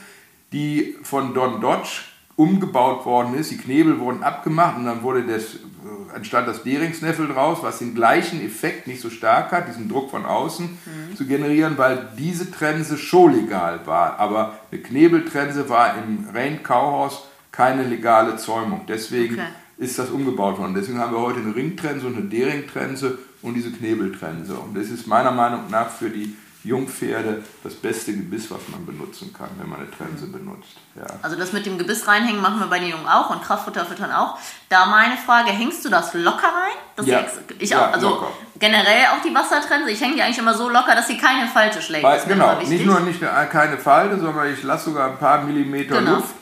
die 0.53 0.95
von 1.03 1.33
Don 1.33 1.59
Dodge 1.59 1.99
umgebaut 2.35 3.05
worden 3.05 3.35
ist. 3.35 3.51
Die 3.51 3.57
Knebel 3.57 3.99
wurden 3.99 4.23
abgemacht 4.23 4.77
und 4.77 4.85
dann 4.85 5.03
wurde 5.03 5.23
das, 5.23 5.55
äh, 5.55 6.15
entstand 6.15 6.47
das 6.47 6.63
Deringsneffel 6.63 7.27
draus, 7.27 7.59
was 7.61 7.79
den 7.79 7.95
gleichen 7.95 8.45
Effekt 8.45 8.87
nicht 8.87 9.01
so 9.01 9.09
stark 9.09 9.51
hat, 9.51 9.67
diesen 9.67 9.87
Druck 9.87 10.11
von 10.11 10.25
außen 10.25 10.65
mhm. 10.65 11.15
zu 11.15 11.25
generieren, 11.25 11.77
weil 11.77 12.09
diese 12.17 12.51
Trense 12.51 12.97
schon 12.97 13.33
legal 13.33 13.79
war. 13.85 14.19
Aber 14.19 14.59
eine 14.71 14.81
Knebeltrense 14.81 15.69
war 15.69 15.95
im 15.97 16.27
Rain 16.33 16.61
Kauhaus 16.61 17.27
keine 17.51 17.83
legale 17.83 18.35
Zäumung. 18.35 18.81
Deswegen 18.87 19.35
okay. 19.35 19.47
ist 19.77 19.97
das 19.97 20.09
umgebaut 20.09 20.57
worden. 20.59 20.73
Deswegen 20.75 20.99
haben 20.99 21.13
wir 21.13 21.21
heute 21.21 21.39
eine 21.39 21.55
Ringtrense 21.55 22.05
und 22.05 22.17
eine 22.17 22.25
Deringtrense 22.25 23.17
und 23.41 23.53
diese 23.53 23.71
Knebeltrense. 23.71 24.55
Und 24.55 24.75
das 24.75 24.89
ist 24.89 25.07
meiner 25.07 25.31
Meinung 25.31 25.69
nach 25.69 25.89
für 25.89 26.09
die 26.09 26.35
Jungpferde 26.65 27.43
das 27.63 27.75
beste 27.75 28.11
Gebiss, 28.11 28.49
was 28.49 28.59
man 28.69 28.85
benutzen 28.85 29.31
kann, 29.31 29.49
wenn 29.59 29.69
man 29.69 29.81
eine 29.81 29.91
Trense 29.91 30.25
benutzt. 30.25 30.77
Ja. 30.95 31.05
Also 31.21 31.35
das 31.35 31.53
mit 31.53 31.65
dem 31.65 31.77
Gebiss 31.77 32.07
reinhängen 32.07 32.41
machen 32.41 32.59
wir 32.59 32.67
bei 32.67 32.79
den 32.79 32.89
Jungen 32.89 33.07
auch 33.07 33.29
und 33.29 33.43
Kraftfutter 33.43 33.85
füttern 33.85 34.11
auch. 34.11 34.37
Da 34.69 34.87
meine 34.87 35.15
Frage, 35.15 35.51
hängst 35.51 35.85
du 35.85 35.89
das 35.89 36.13
locker 36.15 36.47
rein? 36.47 36.75
Das 36.95 37.05
ja, 37.05 37.23
ich 37.59 37.69
ja, 37.69 37.89
auch, 37.89 37.93
also 37.93 38.09
locker. 38.09 38.27
generell 38.57 39.05
auch 39.13 39.21
die 39.21 39.33
Wassertrense, 39.33 39.91
ich 39.91 40.01
hänge 40.01 40.15
die 40.15 40.23
eigentlich 40.23 40.39
immer 40.39 40.55
so 40.55 40.67
locker, 40.67 40.95
dass 40.95 41.07
sie 41.07 41.17
keine 41.17 41.47
Falte 41.47 41.81
schlägt. 41.83 42.03
Weil, 42.03 42.21
genau, 42.25 42.59
nicht 42.59 42.85
nur 42.85 42.99
nicht 43.01 43.21
keine 43.51 43.77
Falte, 43.77 44.19
sondern 44.19 44.51
ich 44.51 44.63
lasse 44.63 44.85
sogar 44.85 45.11
ein 45.11 45.19
paar 45.19 45.43
Millimeter 45.43 45.99
genau. 45.99 46.15
Luft. 46.15 46.33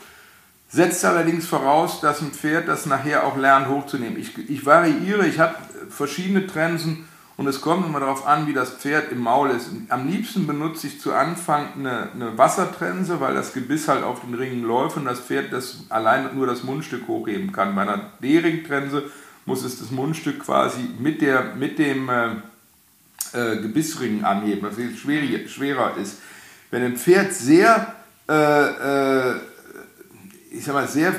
Setzt 0.70 1.04
allerdings 1.04 1.46
voraus, 1.46 2.00
dass 2.00 2.20
ein 2.20 2.32
Pferd 2.32 2.66
das 2.66 2.86
nachher 2.86 3.26
auch 3.26 3.36
lernt 3.36 3.68
hochzunehmen. 3.68 4.18
Ich, 4.18 4.36
ich 4.48 4.66
variiere, 4.66 5.26
ich 5.26 5.38
habe 5.38 5.54
verschiedene 5.88 6.46
Trensen 6.46 7.06
und 7.36 7.48
es 7.48 7.60
kommt 7.60 7.86
immer 7.86 7.98
darauf 7.98 8.26
an, 8.26 8.46
wie 8.46 8.52
das 8.52 8.70
Pferd 8.70 9.10
im 9.10 9.20
Maul 9.20 9.50
ist. 9.50 9.68
Am 9.88 10.08
liebsten 10.08 10.46
benutze 10.46 10.86
ich 10.86 11.00
zu 11.00 11.12
Anfang 11.12 11.66
eine, 11.74 12.10
eine 12.12 12.38
Wassertrense, 12.38 13.20
weil 13.20 13.34
das 13.34 13.52
Gebiss 13.52 13.88
halt 13.88 14.04
auf 14.04 14.20
den 14.20 14.34
Ringen 14.34 14.62
läuft 14.62 14.96
und 14.96 15.04
das 15.04 15.18
Pferd 15.18 15.52
das 15.52 15.86
allein 15.88 16.36
nur 16.36 16.46
das 16.46 16.62
Mundstück 16.62 17.08
hochheben 17.08 17.50
kann. 17.50 17.74
Bei 17.74 17.82
einer 17.82 18.12
D-Ring-Trense 18.22 19.10
muss 19.46 19.64
es 19.64 19.80
das 19.80 19.90
Mundstück 19.90 20.44
quasi 20.44 20.90
mit, 21.00 21.20
der, 21.22 21.56
mit 21.56 21.78
dem 21.80 22.08
äh, 22.08 22.28
äh, 23.32 23.56
Gebissring 23.56 24.22
anheben, 24.22 24.62
was 24.68 24.76
viel 24.76 24.96
schwer, 24.96 25.48
schwerer 25.48 25.96
ist. 25.96 26.18
Wenn 26.70 26.84
ein 26.84 26.96
Pferd 26.96 27.32
sehr, 27.32 27.94
äh, 28.28 29.32
äh 29.32 29.40
ich 30.52 30.64
sag 30.64 30.74
mal, 30.74 30.86
sehr 30.86 31.12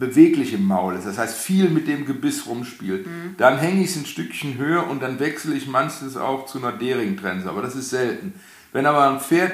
beweglich 0.00 0.52
im 0.54 0.66
Maul 0.66 0.96
ist, 0.96 1.06
das 1.06 1.18
heißt 1.18 1.36
viel 1.36 1.68
mit 1.68 1.86
dem 1.86 2.06
Gebiss 2.06 2.46
rumspielt, 2.46 3.06
mhm. 3.06 3.34
dann 3.36 3.58
hänge 3.58 3.82
ich 3.82 3.90
es 3.90 3.96
ein 3.96 4.06
Stückchen 4.06 4.58
höher 4.58 4.88
und 4.88 5.02
dann 5.02 5.20
wechsle 5.20 5.54
ich 5.54 5.68
manches 5.68 6.16
auch 6.16 6.46
zu 6.46 6.58
einer 6.58 6.72
Dering-Trense, 6.72 7.48
aber 7.48 7.62
das 7.62 7.76
ist 7.76 7.90
selten. 7.90 8.34
Wenn 8.72 8.86
aber 8.86 9.10
ein 9.10 9.20
Pferd 9.20 9.52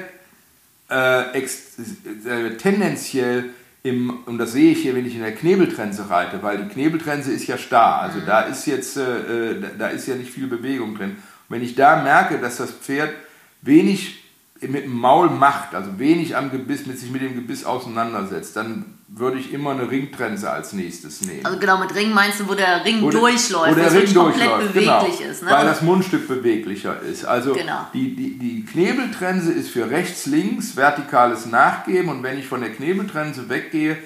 äh, 0.89 1.37
äh, 1.37 2.57
tendenziell 2.57 3.49
im, 3.83 4.23
und 4.25 4.37
das 4.37 4.53
sehe 4.53 4.71
ich 4.71 4.81
hier, 4.81 4.95
wenn 4.95 5.05
ich 5.05 5.15
in 5.15 5.21
der 5.21 5.35
Knebeltrense 5.35 6.09
reite, 6.09 6.41
weil 6.41 6.63
die 6.63 6.69
Knebeltrense 6.69 7.31
ist 7.31 7.45
ja 7.45 7.57
starr, 7.57 8.01
also 8.01 8.19
mhm. 8.19 8.25
da 8.25 8.41
ist 8.41 8.65
jetzt, 8.65 8.97
äh, 8.97 9.51
äh 9.51 9.63
da 9.77 9.89
ist 9.89 10.07
ja 10.07 10.15
nicht 10.15 10.31
viel 10.31 10.47
Bewegung 10.47 10.95
drin. 10.95 11.11
Und 11.11 11.55
wenn 11.55 11.63
ich 11.63 11.75
da 11.75 12.01
merke, 12.01 12.39
dass 12.39 12.57
das 12.57 12.71
Pferd 12.71 13.13
wenig 13.61 14.23
mit 14.61 14.85
dem 14.85 14.97
Maul 14.97 15.29
macht, 15.29 15.75
also 15.75 15.99
wenig 15.99 16.35
am 16.35 16.51
Gebiss, 16.51 16.85
mit 16.85 16.99
sich 16.99 17.11
mit 17.11 17.21
dem 17.21 17.35
Gebiss 17.35 17.65
auseinandersetzt, 17.65 18.55
dann 18.55 18.85
würde 19.07 19.39
ich 19.39 19.53
immer 19.53 19.71
eine 19.71 19.89
Ringtrense 19.89 20.49
als 20.49 20.73
nächstes 20.73 21.21
nehmen. 21.21 21.45
Also 21.45 21.57
genau, 21.59 21.77
mit 21.77 21.93
Ring 21.95 22.11
meinst 22.11 22.39
du, 22.39 22.47
wo 22.47 22.53
der 22.53 22.83
Ring 22.83 23.01
wo 23.01 23.09
durchläuft, 23.09 23.71
wo 23.71 23.75
der 23.75 23.93
Ring 23.93 24.13
komplett 24.13 24.47
durchläuft, 24.47 24.73
beweglich 24.73 25.17
genau, 25.17 25.31
ist. 25.31 25.43
Ne? 25.43 25.51
Weil 25.51 25.65
das 25.65 25.81
Mundstück 25.81 26.27
beweglicher 26.27 26.99
ist. 27.01 27.25
Also 27.25 27.53
genau. 27.53 27.87
die, 27.93 28.15
die, 28.15 28.37
die 28.37 28.65
Knebeltrense 28.65 29.51
ist 29.51 29.69
für 29.69 29.89
rechts-links, 29.89 30.75
vertikales 30.75 31.45
Nachgeben 31.45 32.09
und 32.09 32.23
wenn 32.23 32.37
ich 32.37 32.47
von 32.47 32.61
der 32.61 32.71
Knebeltrense 32.71 33.49
weggehe, 33.49 33.97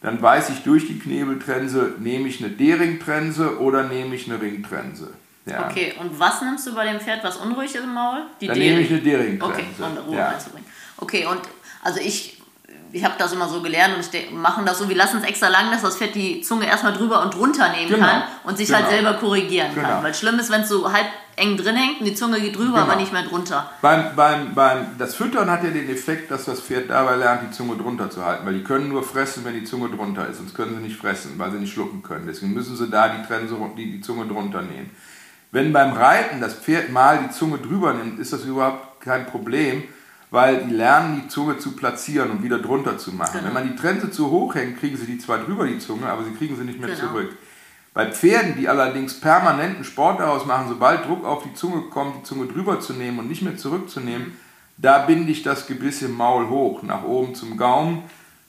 dann 0.00 0.20
weiß 0.20 0.50
ich 0.50 0.62
durch 0.62 0.86
die 0.86 0.98
Knebeltrense, 0.98 1.94
nehme 1.98 2.28
ich 2.28 2.42
eine 2.42 2.52
D-Ringtrense 2.52 3.60
oder 3.60 3.84
nehme 3.84 4.14
ich 4.14 4.30
eine 4.30 4.40
Ringtrense. 4.40 5.12
Ja. 5.50 5.68
Okay, 5.68 5.94
und 6.00 6.18
was 6.18 6.42
nimmst 6.42 6.66
du 6.66 6.74
bei 6.74 6.84
dem 6.84 7.00
Pferd, 7.00 7.24
was 7.24 7.36
unruhig 7.36 7.74
ist 7.74 7.82
im 7.82 7.94
Maul? 7.94 8.22
Die 8.40 8.46
Dann 8.46 8.58
nehme 8.58 8.80
ich 8.80 8.90
eine 8.90 9.00
Dering-Grenze. 9.00 9.54
Okay, 9.54 9.66
um 9.78 10.08
Ruhe 10.08 10.16
ja. 10.16 10.28
einzubringen. 10.28 10.66
Okay, 10.98 11.26
und 11.26 11.40
also 11.82 12.00
ich, 12.00 12.42
ich 12.92 13.04
habe 13.04 13.14
das 13.18 13.32
immer 13.32 13.48
so 13.48 13.62
gelernt 13.62 13.94
und 13.96 14.14
ich 14.14 14.30
machen 14.30 14.66
das 14.66 14.78
so, 14.78 14.88
wir 14.88 14.96
lassen 14.96 15.18
es 15.18 15.24
extra 15.24 15.48
lang, 15.48 15.70
dass 15.70 15.82
das 15.82 15.96
Pferd 15.96 16.14
die 16.14 16.40
Zunge 16.40 16.66
erstmal 16.66 16.92
drüber 16.92 17.22
und 17.22 17.34
drunter 17.34 17.70
nehmen 17.70 17.90
genau. 17.90 18.06
kann 18.06 18.22
und 18.44 18.58
sich 18.58 18.72
halt 18.72 18.86
genau. 18.86 18.96
halt 18.96 19.04
selber 19.04 19.18
korrigieren 19.18 19.74
genau. 19.74 19.88
kann. 19.88 20.04
Weil 20.04 20.14
schlimm 20.14 20.38
ist, 20.38 20.50
wenn 20.50 20.62
es 20.62 20.68
so 20.68 20.90
halb 20.92 21.06
eng 21.36 21.56
drin 21.56 21.76
hängt 21.76 22.00
und 22.00 22.06
die 22.06 22.14
Zunge 22.14 22.40
geht 22.40 22.56
drüber, 22.56 22.78
aber 22.78 22.92
genau. 22.92 23.00
nicht 23.00 23.12
mehr 23.12 23.22
drunter. 23.22 23.70
Beim, 23.80 24.16
beim, 24.16 24.54
beim, 24.54 24.98
das 24.98 25.14
Füttern 25.14 25.50
hat 25.50 25.62
ja 25.62 25.70
den 25.70 25.88
Effekt, 25.88 26.30
dass 26.30 26.44
das 26.44 26.60
Pferd 26.60 26.90
dabei 26.90 27.16
lernt, 27.16 27.42
die 27.48 27.50
Zunge 27.50 27.76
drunter 27.76 28.10
zu 28.10 28.24
halten, 28.24 28.44
weil 28.44 28.54
die 28.54 28.64
können 28.64 28.88
nur 28.88 29.02
fressen, 29.02 29.44
wenn 29.44 29.54
die 29.54 29.64
Zunge 29.64 29.88
drunter 29.88 30.26
ist, 30.28 30.38
sonst 30.38 30.54
können 30.54 30.76
sie 30.76 30.82
nicht 30.82 30.98
fressen, 30.98 31.38
weil 31.38 31.52
sie 31.52 31.58
nicht 31.58 31.72
schlucken 31.72 32.02
können. 32.02 32.26
Deswegen 32.26 32.52
müssen 32.54 32.76
sie 32.76 32.88
da 32.88 33.08
die, 33.08 33.26
Trense, 33.26 33.56
die, 33.76 33.92
die 33.92 34.00
Zunge 34.00 34.26
drunter 34.26 34.62
nehmen. 34.62 34.90
Wenn 35.50 35.72
beim 35.72 35.92
Reiten 35.92 36.40
das 36.40 36.54
Pferd 36.54 36.90
mal 36.90 37.20
die 37.24 37.30
Zunge 37.30 37.58
drüber 37.58 37.94
nimmt, 37.94 38.18
ist 38.18 38.32
das 38.32 38.44
überhaupt 38.44 39.00
kein 39.00 39.26
Problem, 39.26 39.82
weil 40.30 40.64
die 40.64 40.74
lernen, 40.74 41.22
die 41.22 41.28
Zunge 41.28 41.58
zu 41.58 41.72
platzieren 41.72 42.30
und 42.30 42.42
wieder 42.42 42.58
drunter 42.58 42.98
zu 42.98 43.12
machen. 43.12 43.32
Genau. 43.32 43.46
Wenn 43.46 43.54
man 43.54 43.68
die 43.68 43.76
Trense 43.76 44.10
zu 44.10 44.30
hoch 44.30 44.54
hängt, 44.54 44.78
kriegen 44.78 44.96
sie 44.96 45.06
die 45.06 45.18
zwar 45.18 45.38
drüber, 45.38 45.66
die 45.66 45.78
Zunge, 45.78 46.06
aber 46.06 46.24
sie 46.24 46.32
kriegen 46.32 46.56
sie 46.56 46.64
nicht 46.64 46.78
mehr 46.78 46.90
genau. 46.90 47.08
zurück. 47.08 47.30
Bei 47.94 48.12
Pferden, 48.12 48.56
die 48.56 48.68
allerdings 48.68 49.18
permanenten 49.18 49.84
Sport 49.84 50.20
daraus 50.20 50.44
machen, 50.44 50.68
sobald 50.68 51.06
Druck 51.06 51.24
auf 51.24 51.42
die 51.42 51.54
Zunge 51.54 51.82
kommt, 51.90 52.18
die 52.18 52.22
Zunge 52.24 52.46
drüber 52.46 52.78
zu 52.78 52.92
nehmen 52.92 53.18
und 53.18 53.28
nicht 53.28 53.42
mehr 53.42 53.56
zurückzunehmen, 53.56 54.28
mhm. 54.28 54.36
da 54.76 54.98
binde 54.98 55.32
ich 55.32 55.42
das 55.42 55.66
Gebiss 55.66 56.02
im 56.02 56.12
Maul 56.12 56.48
hoch, 56.48 56.82
nach 56.82 57.04
oben 57.04 57.34
zum 57.34 57.56
Gaumen, 57.56 58.02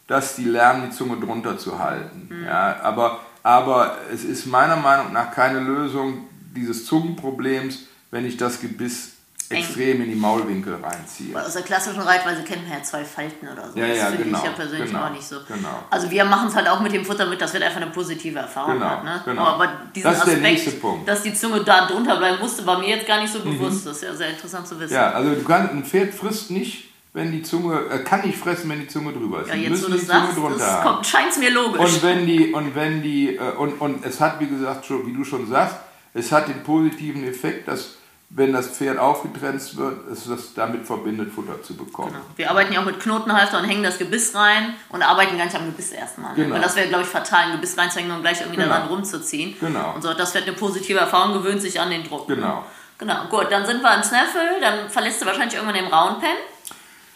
dass 0.07 0.35
die 0.35 0.43
lernen, 0.43 0.89
die 0.89 0.95
Zunge 0.95 1.17
drunter 1.17 1.57
zu 1.57 1.79
halten. 1.79 2.27
Mhm. 2.29 2.45
Ja, 2.45 2.81
aber, 2.83 3.21
aber 3.41 3.97
es 4.13 4.25
ist 4.25 4.45
meiner 4.45 4.75
Meinung 4.75 5.13
nach 5.13 5.31
keine 5.31 5.61
Lösung, 5.61 6.25
dieses 6.59 6.85
Zungenproblems, 6.85 7.85
wenn 8.11 8.25
ich 8.25 8.37
das 8.37 8.61
Gebiss 8.61 9.13
extrem 9.49 10.01
in 10.03 10.09
die 10.09 10.15
Maulwinkel 10.15 10.75
reinziehe. 10.75 11.35
Aus 11.35 11.53
der 11.53 11.63
klassischen 11.63 12.01
Reitweise 12.01 12.43
kennt 12.43 12.67
man 12.69 12.77
ja 12.77 12.83
zwei 12.83 13.03
Falten 13.03 13.47
oder 13.47 13.71
so. 13.71 13.79
Ja, 13.79 13.87
das 13.87 13.97
ja, 13.97 14.05
finde 14.05 14.23
genau, 14.25 14.37
ich 14.37 14.43
ja 14.43 14.51
persönlich 14.51 14.91
genau, 14.91 15.05
auch 15.05 15.09
nicht 15.09 15.23
so. 15.23 15.37
Genau. 15.47 15.83
Also 15.89 16.11
wir 16.11 16.25
machen 16.25 16.49
es 16.49 16.55
halt 16.55 16.69
auch 16.69 16.79
mit 16.81 16.93
dem 16.93 17.03
Futter 17.03 17.25
mit, 17.25 17.41
dass 17.41 17.53
wir 17.53 17.65
einfach 17.65 17.81
eine 17.81 17.89
positive 17.89 18.37
Erfahrung 18.37 18.73
genau, 18.73 18.89
hat. 18.89 19.03
Ne? 19.03 19.21
Genau. 19.25 19.43
Aber 19.43 19.69
diesen 19.95 20.11
das 20.11 20.21
Aspekt, 20.21 20.83
dass 21.05 21.23
die 21.23 21.33
Zunge 21.33 21.63
da 21.63 21.87
drunter 21.87 22.17
bleiben 22.17 22.39
musste, 22.39 22.65
war 22.65 22.77
mir 22.77 22.89
jetzt 22.89 23.07
gar 23.07 23.21
nicht 23.21 23.33
so 23.33 23.39
mhm. 23.39 23.57
bewusst. 23.57 23.87
Das 23.87 23.97
ist 23.97 24.03
ja 24.03 24.13
sehr 24.13 24.29
interessant 24.29 24.67
zu 24.67 24.79
wissen. 24.79 24.93
Ja, 24.93 25.11
also 25.13 25.35
kannst, 25.43 25.73
ein 25.73 25.83
Pferd 25.83 26.13
frisst 26.13 26.51
nicht 26.51 26.85
wenn 27.11 27.31
die 27.31 27.41
Zunge, 27.41 27.85
äh, 27.89 27.99
kann 28.03 28.21
nicht 28.21 28.37
fressen, 28.37 28.69
wenn 28.69 28.81
die 28.81 28.87
Zunge 28.87 29.11
drüber 29.11 29.41
ist. 29.41 29.47
Ja, 29.47 29.55
jetzt 29.55 29.71
müssen 29.71 29.93
die 29.93 30.05
Zunge 30.05 30.29
drunter 30.35 31.01
scheint 31.03 31.31
es 31.31 31.39
mir 31.39 31.49
logisch. 31.49 31.81
Und 31.81 32.03
wenn 32.03 32.27
die, 32.27 32.53
und 32.53 32.75
wenn 32.75 33.01
die, 33.01 33.35
äh, 33.35 33.51
und, 33.57 33.81
und 33.81 34.05
es 34.05 34.21
hat, 34.21 34.39
wie 34.39 34.45
gesagt, 34.45 34.85
schon, 34.85 35.07
wie 35.07 35.13
du 35.13 35.23
schon 35.23 35.47
sagst, 35.47 35.75
es 36.13 36.31
hat 36.31 36.47
den 36.47 36.63
positiven 36.63 37.23
Effekt, 37.23 37.67
dass 37.67 37.95
wenn 38.31 38.53
das 38.53 38.67
Pferd 38.67 38.99
aufgetrennt 38.99 39.75
wird, 39.75 40.07
es 40.11 40.27
das 40.27 40.53
damit 40.53 40.85
verbindet, 40.85 41.31
Futter 41.33 41.63
zu 41.63 41.75
bekommen. 41.75 42.11
Genau. 42.11 42.23
Wir 42.35 42.51
arbeiten 42.51 42.71
ja 42.71 42.81
auch 42.81 42.85
mit 42.85 42.99
Knotenhalfter 42.99 43.57
und 43.57 43.65
hängen 43.65 43.81
das 43.81 43.97
Gebiss 43.97 44.35
rein 44.35 44.75
und 44.89 45.01
arbeiten 45.01 45.35
gar 45.35 45.45
nicht 45.45 45.55
am 45.55 45.65
Gebiss 45.65 45.91
erstmal. 45.91 46.31
Ne? 46.31 46.43
Genau. 46.43 46.55
Weil 46.55 46.61
das 46.61 46.75
wäre, 46.75 46.87
glaube 46.89 47.03
ich, 47.03 47.09
fatal, 47.09 47.45
ein 47.45 47.51
Gebiss 47.53 47.75
reinzuhängen 47.75 48.11
und 48.11 48.21
gleich 48.21 48.39
irgendwie 48.41 48.57
genau. 48.57 48.69
daran 48.69 48.87
rumzuziehen. 48.87 49.55
Genau. 49.59 49.95
Und 49.95 50.03
so 50.03 50.13
das 50.13 50.31
Pferd 50.31 50.43
eine 50.43 50.55
positive 50.55 50.99
Erfahrung, 50.99 51.33
gewöhnt 51.33 51.61
sich 51.61 51.79
an 51.79 51.89
den 51.89 52.03
Druck. 52.03 52.27
Genau. 52.27 52.63
Genau, 52.99 53.27
gut, 53.29 53.47
dann 53.49 53.65
sind 53.65 53.81
wir 53.81 53.95
im 53.95 54.03
Snaffle, 54.03 54.59
dann 54.59 54.89
verlässt 54.89 55.21
du 55.21 55.25
wahrscheinlich 55.25 55.55
irgendwann 55.55 55.75
den 55.75 55.91
Roundpen. 55.91 56.35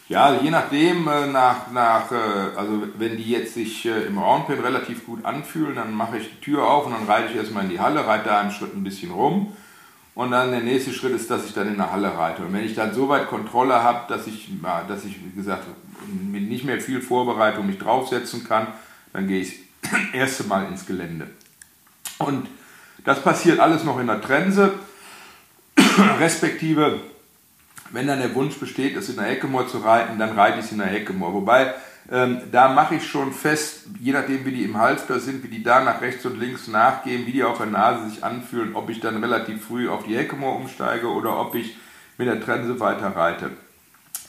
Ja, 0.08 0.34
je 0.34 0.50
nachdem, 0.50 1.08
äh, 1.08 1.26
nach, 1.26 1.70
nach, 1.72 2.12
äh, 2.12 2.56
also 2.56 2.82
wenn 2.98 3.16
die 3.16 3.30
jetzt 3.30 3.54
sich 3.54 3.86
äh, 3.86 4.02
im 4.04 4.18
Roundpen 4.18 4.60
relativ 4.60 5.06
gut 5.06 5.24
anfühlen, 5.24 5.76
dann 5.76 5.94
mache 5.94 6.18
ich 6.18 6.28
die 6.28 6.40
Tür 6.40 6.66
auf 6.66 6.84
und 6.84 6.92
dann 6.92 7.06
reite 7.06 7.30
ich 7.30 7.36
erstmal 7.36 7.64
in 7.64 7.70
die 7.70 7.80
Halle, 7.80 8.06
reite 8.06 8.28
da 8.28 8.40
einen 8.40 8.50
Schritt 8.50 8.76
ein 8.76 8.84
bisschen 8.84 9.12
rum. 9.12 9.56
Und 10.14 10.30
dann 10.30 10.50
der 10.50 10.60
nächste 10.60 10.92
Schritt 10.92 11.14
ist, 11.14 11.30
dass 11.30 11.46
ich 11.46 11.54
dann 11.54 11.68
in 11.68 11.76
der 11.76 11.90
Halle 11.90 12.16
reite. 12.16 12.42
Und 12.42 12.52
wenn 12.52 12.64
ich 12.64 12.74
dann 12.74 12.94
soweit 12.94 13.28
Kontrolle 13.28 13.82
habe, 13.82 14.06
dass 14.12 14.26
ich, 14.26 14.48
dass 14.86 15.04
ich, 15.04 15.16
wie 15.24 15.34
gesagt, 15.34 15.64
mit 16.06 16.48
nicht 16.48 16.64
mehr 16.64 16.80
viel 16.80 17.00
Vorbereitung 17.00 17.66
mich 17.66 17.78
draufsetzen 17.78 18.46
kann, 18.46 18.68
dann 19.12 19.26
gehe 19.26 19.40
ich 19.40 19.58
das 19.82 19.92
erste 20.12 20.44
Mal 20.44 20.66
ins 20.66 20.86
Gelände. 20.86 21.28
Und 22.18 22.46
das 23.04 23.22
passiert 23.22 23.58
alles 23.58 23.82
noch 23.84 23.98
in 23.98 24.06
der 24.06 24.20
Trense, 24.20 24.74
respektive 26.20 27.00
wenn 27.90 28.06
dann 28.06 28.18
der 28.18 28.34
Wunsch 28.34 28.56
besteht, 28.58 28.96
es 28.96 29.08
in 29.08 29.16
der 29.16 29.26
Heckemoor 29.26 29.68
zu 29.68 29.78
reiten, 29.78 30.18
dann 30.18 30.36
reite 30.36 30.58
ich 30.58 30.66
es 30.66 30.72
in 30.72 30.78
der 30.78 30.88
Heckemoor. 30.88 31.32
Wobei, 31.32 31.74
ähm, 32.10 32.40
da 32.52 32.68
mache 32.68 32.96
ich 32.96 33.06
schon 33.06 33.32
fest, 33.32 33.84
je 34.00 34.12
nachdem 34.12 34.44
wie 34.44 34.52
die 34.52 34.64
im 34.64 34.78
Halsbär 34.78 35.20
sind, 35.20 35.42
wie 35.42 35.48
die 35.48 35.62
da 35.62 35.82
nach 35.82 36.00
rechts 36.00 36.26
und 36.26 36.38
links 36.38 36.68
nachgehen, 36.68 37.26
wie 37.26 37.32
die 37.32 37.44
auf 37.44 37.58
der 37.58 37.66
Nase 37.66 38.08
sich 38.08 38.24
anfühlen, 38.24 38.74
ob 38.74 38.90
ich 38.90 39.00
dann 39.00 39.22
relativ 39.22 39.64
früh 39.64 39.88
auf 39.88 40.04
die 40.04 40.16
Heckemoor 40.16 40.56
umsteige 40.56 41.08
oder 41.08 41.38
ob 41.40 41.54
ich 41.54 41.76
mit 42.18 42.28
der 42.28 42.40
Trense 42.40 42.78
weiter 42.80 43.14
reite. 43.16 43.50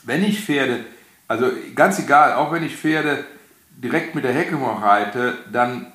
Wenn 0.04 0.24
ich 0.24 0.40
Pferde, 0.40 0.84
also 1.28 1.50
ganz 1.74 1.98
egal, 1.98 2.34
auch 2.34 2.52
wenn 2.52 2.64
ich 2.64 2.76
Pferde 2.76 3.24
direkt 3.70 4.14
mit 4.14 4.24
der 4.24 4.32
Heckemoor 4.32 4.82
reite, 4.82 5.36
dann 5.52 5.92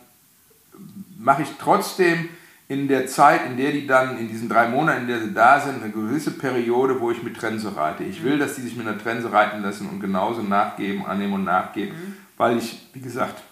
mache 1.18 1.44
ich 1.44 1.50
trotzdem 1.60 2.30
in 2.72 2.88
der 2.88 3.06
Zeit, 3.06 3.46
in 3.46 3.58
der 3.58 3.74
die 3.74 3.86
dann, 3.86 4.18
in 4.18 4.30
diesen 4.30 4.48
drei 4.48 4.70
Monaten, 4.70 5.02
in 5.02 5.08
der 5.10 5.20
sie 5.20 5.34
da 5.34 5.60
sind, 5.60 5.84
eine 5.84 5.92
gewisse 5.92 6.32
Periode, 6.32 7.02
wo 7.02 7.12
ich 7.12 7.22
mit 7.22 7.36
Trense 7.36 7.76
reite. 7.76 8.06
Ich 8.06 8.24
will, 8.24 8.40
dass 8.40 8.56
die 8.56 8.62
sich 8.62 8.78
mit 8.78 8.88
einer 8.88 8.98
Trense 8.98 9.30
reiten 9.30 9.62
lassen 9.62 9.90
und 9.90 10.00
genauso 10.00 10.42
nachgeben, 10.42 11.06
annehmen 11.06 11.34
und 11.34 11.44
nachgeben, 11.44 11.94
mhm. 11.94 12.16
weil 12.38 12.58
ich, 12.58 12.80
wie 12.94 13.02
gesagt, 13.02 13.44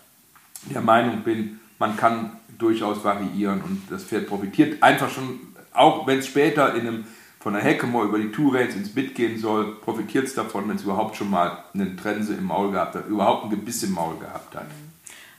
der 0.73 0.79
Meinung 0.79 1.19
bin, 1.23 1.59
man 1.79 1.97
kann 1.97 2.31
durchaus 2.57 3.03
variieren 3.03 3.59
und 3.61 3.81
das 3.89 4.05
Pferd 4.05 4.27
profitiert 4.27 4.81
einfach 4.81 5.09
schon, 5.09 5.41
auch 5.73 6.07
wenn 6.07 6.19
es 6.19 6.27
später 6.27 6.73
in 6.75 6.87
einem, 6.87 7.03
von 7.41 7.51
der 7.51 7.61
Heckemoor 7.61 8.05
über 8.05 8.19
die 8.19 8.31
Tourrails 8.31 8.75
ins 8.75 8.93
Bit 8.95 9.15
gehen 9.15 9.37
soll, 9.37 9.75
profitiert 9.81 10.27
es 10.27 10.33
davon, 10.33 10.69
wenn 10.69 10.77
es 10.77 10.83
überhaupt 10.83 11.17
schon 11.17 11.29
mal 11.29 11.57
eine 11.73 11.93
Trense 11.97 12.35
im 12.35 12.45
Maul 12.45 12.71
gehabt 12.71 12.95
hat, 12.95 13.09
überhaupt 13.09 13.43
ein 13.43 13.49
Gebiss 13.49 13.83
im 13.83 13.91
Maul 13.91 14.17
gehabt 14.17 14.55
hat. 14.55 14.67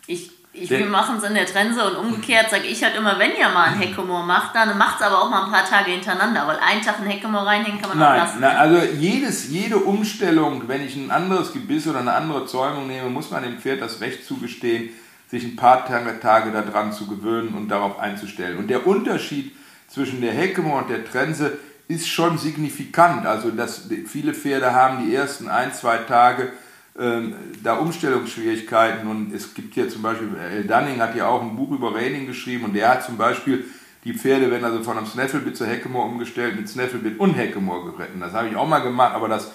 Ich 0.06 0.39
ich, 0.60 0.70
wir 0.70 0.86
machen 0.86 1.16
es 1.16 1.24
in 1.24 1.34
der 1.34 1.46
Trense 1.46 1.84
und 1.84 1.96
umgekehrt 1.96 2.50
sage 2.50 2.66
ich 2.66 2.82
halt 2.82 2.96
immer, 2.96 3.18
wenn 3.18 3.30
ihr 3.30 3.48
mal 3.48 3.68
ein 3.68 3.78
Heckemoor 3.78 4.24
macht, 4.24 4.54
dann 4.54 4.76
macht 4.76 5.00
es 5.00 5.06
aber 5.06 5.22
auch 5.22 5.30
mal 5.30 5.44
ein 5.44 5.50
paar 5.50 5.64
Tage 5.64 5.90
hintereinander, 5.90 6.46
weil 6.46 6.58
einen 6.58 6.82
Tag 6.82 7.00
ein 7.00 7.06
Heckemoor 7.06 7.46
reinhängen 7.46 7.80
kann 7.80 7.90
man 7.90 7.98
Nein, 7.98 8.12
auch 8.12 8.24
lassen. 8.24 8.40
Nein, 8.40 8.56
also 8.56 8.78
jedes, 8.98 9.48
jede 9.48 9.78
Umstellung, 9.78 10.68
wenn 10.68 10.82
ich 10.82 10.96
ein 10.96 11.10
anderes 11.10 11.52
Gebiss 11.52 11.86
oder 11.86 12.00
eine 12.00 12.12
andere 12.12 12.46
Zäumung 12.46 12.86
nehme, 12.86 13.08
muss 13.08 13.30
man 13.30 13.42
dem 13.42 13.58
Pferd 13.58 13.80
das 13.80 14.00
Recht 14.00 14.26
zugestehen, 14.26 14.90
sich 15.30 15.44
ein 15.44 15.56
paar 15.56 15.86
Tage, 15.86 16.20
Tage 16.20 16.50
daran 16.50 16.92
zu 16.92 17.06
gewöhnen 17.06 17.54
und 17.54 17.68
darauf 17.68 17.98
einzustellen. 17.98 18.58
Und 18.58 18.68
der 18.68 18.86
Unterschied 18.86 19.54
zwischen 19.88 20.20
der 20.20 20.32
Heckemoor 20.32 20.82
und 20.82 20.90
der 20.90 21.04
Trense 21.04 21.58
ist 21.88 22.08
schon 22.08 22.38
signifikant. 22.38 23.26
Also 23.26 23.50
dass 23.50 23.88
viele 24.06 24.34
Pferde 24.34 24.72
haben 24.72 25.06
die 25.06 25.14
ersten 25.14 25.48
ein, 25.48 25.72
zwei 25.72 25.98
Tage 25.98 26.52
ähm, 27.00 27.34
da 27.62 27.74
Umstellungsschwierigkeiten 27.74 29.08
und 29.08 29.34
es 29.34 29.54
gibt 29.54 29.74
hier 29.74 29.88
zum 29.88 30.02
Beispiel, 30.02 30.28
El 30.38 30.64
Dunning 30.64 31.00
hat 31.00 31.16
ja 31.16 31.28
auch 31.28 31.40
ein 31.40 31.56
Buch 31.56 31.70
über 31.72 31.94
Raining 31.94 32.26
geschrieben 32.26 32.64
und 32.64 32.74
der 32.74 32.90
hat 32.90 33.04
zum 33.04 33.16
Beispiel 33.16 33.64
die 34.04 34.14
Pferde, 34.14 34.50
wenn 34.50 34.64
also 34.64 34.82
von 34.82 34.98
einem 34.98 35.06
Snafflebit 35.06 35.56
zur 35.56 35.66
Heckemoor 35.66 36.06
umgestellt, 36.06 36.56
mit 36.56 36.68
Snafflebit 36.68 37.18
und 37.18 37.34
Heckemoor 37.34 37.92
geritten. 37.92 38.20
Das 38.20 38.32
habe 38.32 38.48
ich 38.48 38.56
auch 38.56 38.68
mal 38.68 38.80
gemacht, 38.80 39.14
aber 39.14 39.28
das 39.28 39.50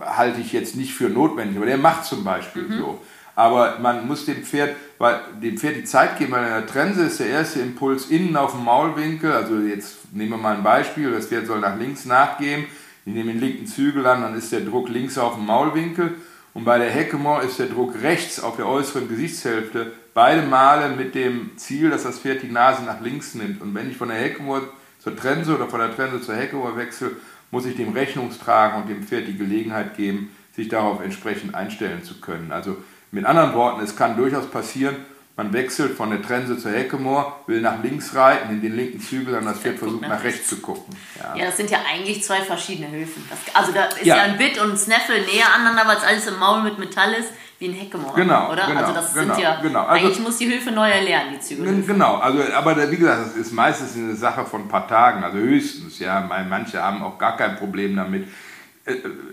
halte 0.00 0.40
ich 0.40 0.52
jetzt 0.52 0.76
nicht 0.76 0.94
für 0.94 1.08
notwendig. 1.08 1.56
Aber 1.56 1.66
der 1.66 1.78
macht 1.78 2.04
zum 2.04 2.24
Beispiel 2.24 2.62
mhm. 2.62 2.78
so. 2.78 3.00
Aber 3.34 3.78
man 3.80 4.06
muss 4.06 4.26
dem 4.26 4.42
Pferd, 4.42 4.76
weil 4.98 5.20
dem 5.42 5.56
Pferd 5.56 5.76
die 5.76 5.84
Zeit 5.84 6.18
geben, 6.18 6.32
weil 6.32 6.44
in 6.44 6.50
der 6.50 6.66
Trense 6.66 7.04
ist 7.04 7.20
der 7.20 7.28
erste 7.28 7.60
Impuls 7.60 8.06
innen 8.10 8.36
auf 8.36 8.52
dem 8.52 8.64
Maulwinkel. 8.64 9.32
Also 9.32 9.58
jetzt 9.58 10.12
nehmen 10.12 10.30
wir 10.30 10.38
mal 10.38 10.56
ein 10.56 10.62
Beispiel, 10.62 11.10
das 11.10 11.26
Pferd 11.26 11.46
soll 11.46 11.60
nach 11.60 11.78
links 11.78 12.04
nachgeben. 12.04 12.66
Ich 13.06 13.14
nehme 13.14 13.32
den 13.32 13.40
linken 13.40 13.66
Zügel 13.66 14.06
an, 14.06 14.22
dann 14.22 14.36
ist 14.36 14.52
der 14.52 14.60
Druck 14.60 14.88
links 14.88 15.16
auf 15.16 15.36
dem 15.36 15.46
Maulwinkel. 15.46 16.16
Und 16.52 16.64
bei 16.64 16.78
der 16.78 16.90
Heckemore 16.90 17.44
ist 17.44 17.58
der 17.58 17.66
Druck 17.66 18.02
rechts 18.02 18.40
auf 18.40 18.56
der 18.56 18.66
äußeren 18.66 19.08
Gesichtshälfte 19.08 19.92
beide 20.14 20.42
Male 20.42 20.94
mit 20.96 21.14
dem 21.14 21.56
Ziel, 21.56 21.90
dass 21.90 22.02
das 22.02 22.18
Pferd 22.18 22.42
die 22.42 22.50
Nase 22.50 22.82
nach 22.82 23.00
links 23.00 23.34
nimmt. 23.34 23.60
Und 23.60 23.74
wenn 23.74 23.90
ich 23.90 23.96
von 23.96 24.08
der 24.08 24.18
Heckemore 24.18 24.62
zur 24.98 25.16
Trense 25.16 25.54
oder 25.54 25.68
von 25.68 25.80
der 25.80 25.94
Trense 25.94 26.20
zur 26.20 26.34
Heckemore 26.34 26.76
wechsle, 26.76 27.12
muss 27.50 27.66
ich 27.66 27.76
dem 27.76 27.92
Rechnung 27.92 28.30
tragen 28.36 28.82
und 28.82 28.88
dem 28.88 29.02
Pferd 29.02 29.28
die 29.28 29.36
Gelegenheit 29.36 29.96
geben, 29.96 30.30
sich 30.54 30.68
darauf 30.68 31.00
entsprechend 31.00 31.54
einstellen 31.54 32.02
zu 32.02 32.20
können. 32.20 32.52
Also 32.52 32.76
mit 33.12 33.24
anderen 33.24 33.54
Worten, 33.54 33.82
es 33.82 33.96
kann 33.96 34.16
durchaus 34.16 34.46
passieren, 34.46 34.96
man 35.40 35.54
wechselt 35.54 35.96
von 35.96 36.10
der 36.10 36.20
Trense 36.20 36.58
zur 36.58 36.70
Heckemoor, 36.72 37.40
will 37.46 37.62
nach 37.62 37.82
links 37.82 38.14
reiten, 38.14 38.50
in 38.50 38.60
den 38.60 38.76
linken 38.76 39.00
Zügel, 39.00 39.32
dann 39.32 39.46
das 39.46 39.60
Pferd 39.60 39.78
versucht 39.78 40.02
nach, 40.02 40.10
nach 40.10 40.22
rechts 40.22 40.50
zu 40.50 40.60
gucken. 40.60 40.94
Ja. 41.18 41.34
ja. 41.34 41.46
das 41.46 41.56
sind 41.56 41.70
ja 41.70 41.78
eigentlich 41.90 42.22
zwei 42.22 42.42
verschiedene 42.42 42.90
Höfen. 42.90 43.26
Das, 43.30 43.54
also 43.54 43.72
da 43.72 43.84
ist 43.84 44.04
ja. 44.04 44.16
ja 44.16 44.22
ein 44.24 44.36
Bit 44.36 44.60
und 44.60 44.72
ein 44.72 44.76
Snaffle 44.76 45.14
näher 45.22 45.46
aneinander, 45.54 45.86
weil 45.86 45.96
es 45.96 46.04
alles 46.04 46.26
im 46.26 46.38
Maul 46.38 46.62
mit 46.62 46.78
Metall 46.78 47.14
ist, 47.14 47.30
wie 47.58 47.68
ein 47.68 47.72
Heckemoor. 47.72 48.14
Genau, 48.14 48.52
oder? 48.52 48.66
Genau, 48.66 48.80
also 48.80 48.92
das 48.92 49.14
genau, 49.14 49.34
sind 49.34 49.42
ja, 49.42 49.60
genau. 49.62 49.84
Also, 49.84 50.06
eigentlich 50.06 50.20
muss 50.20 50.36
die 50.36 50.52
Höfe 50.52 50.72
neu 50.72 50.90
erlernen, 50.90 51.32
die 51.36 51.40
Zügel. 51.40 51.84
Genau, 51.86 52.16
also, 52.16 52.42
aber 52.54 52.90
wie 52.90 52.96
gesagt, 52.98 53.28
das 53.28 53.36
ist 53.36 53.52
meistens 53.52 53.96
eine 53.96 54.16
Sache 54.16 54.44
von 54.44 54.62
ein 54.62 54.68
paar 54.68 54.86
Tagen, 54.86 55.24
also 55.24 55.38
höchstens, 55.38 55.98
ja, 56.00 56.20
manche 56.20 56.82
haben 56.82 57.02
auch 57.02 57.16
gar 57.16 57.38
kein 57.38 57.56
Problem 57.56 57.96
damit 57.96 58.28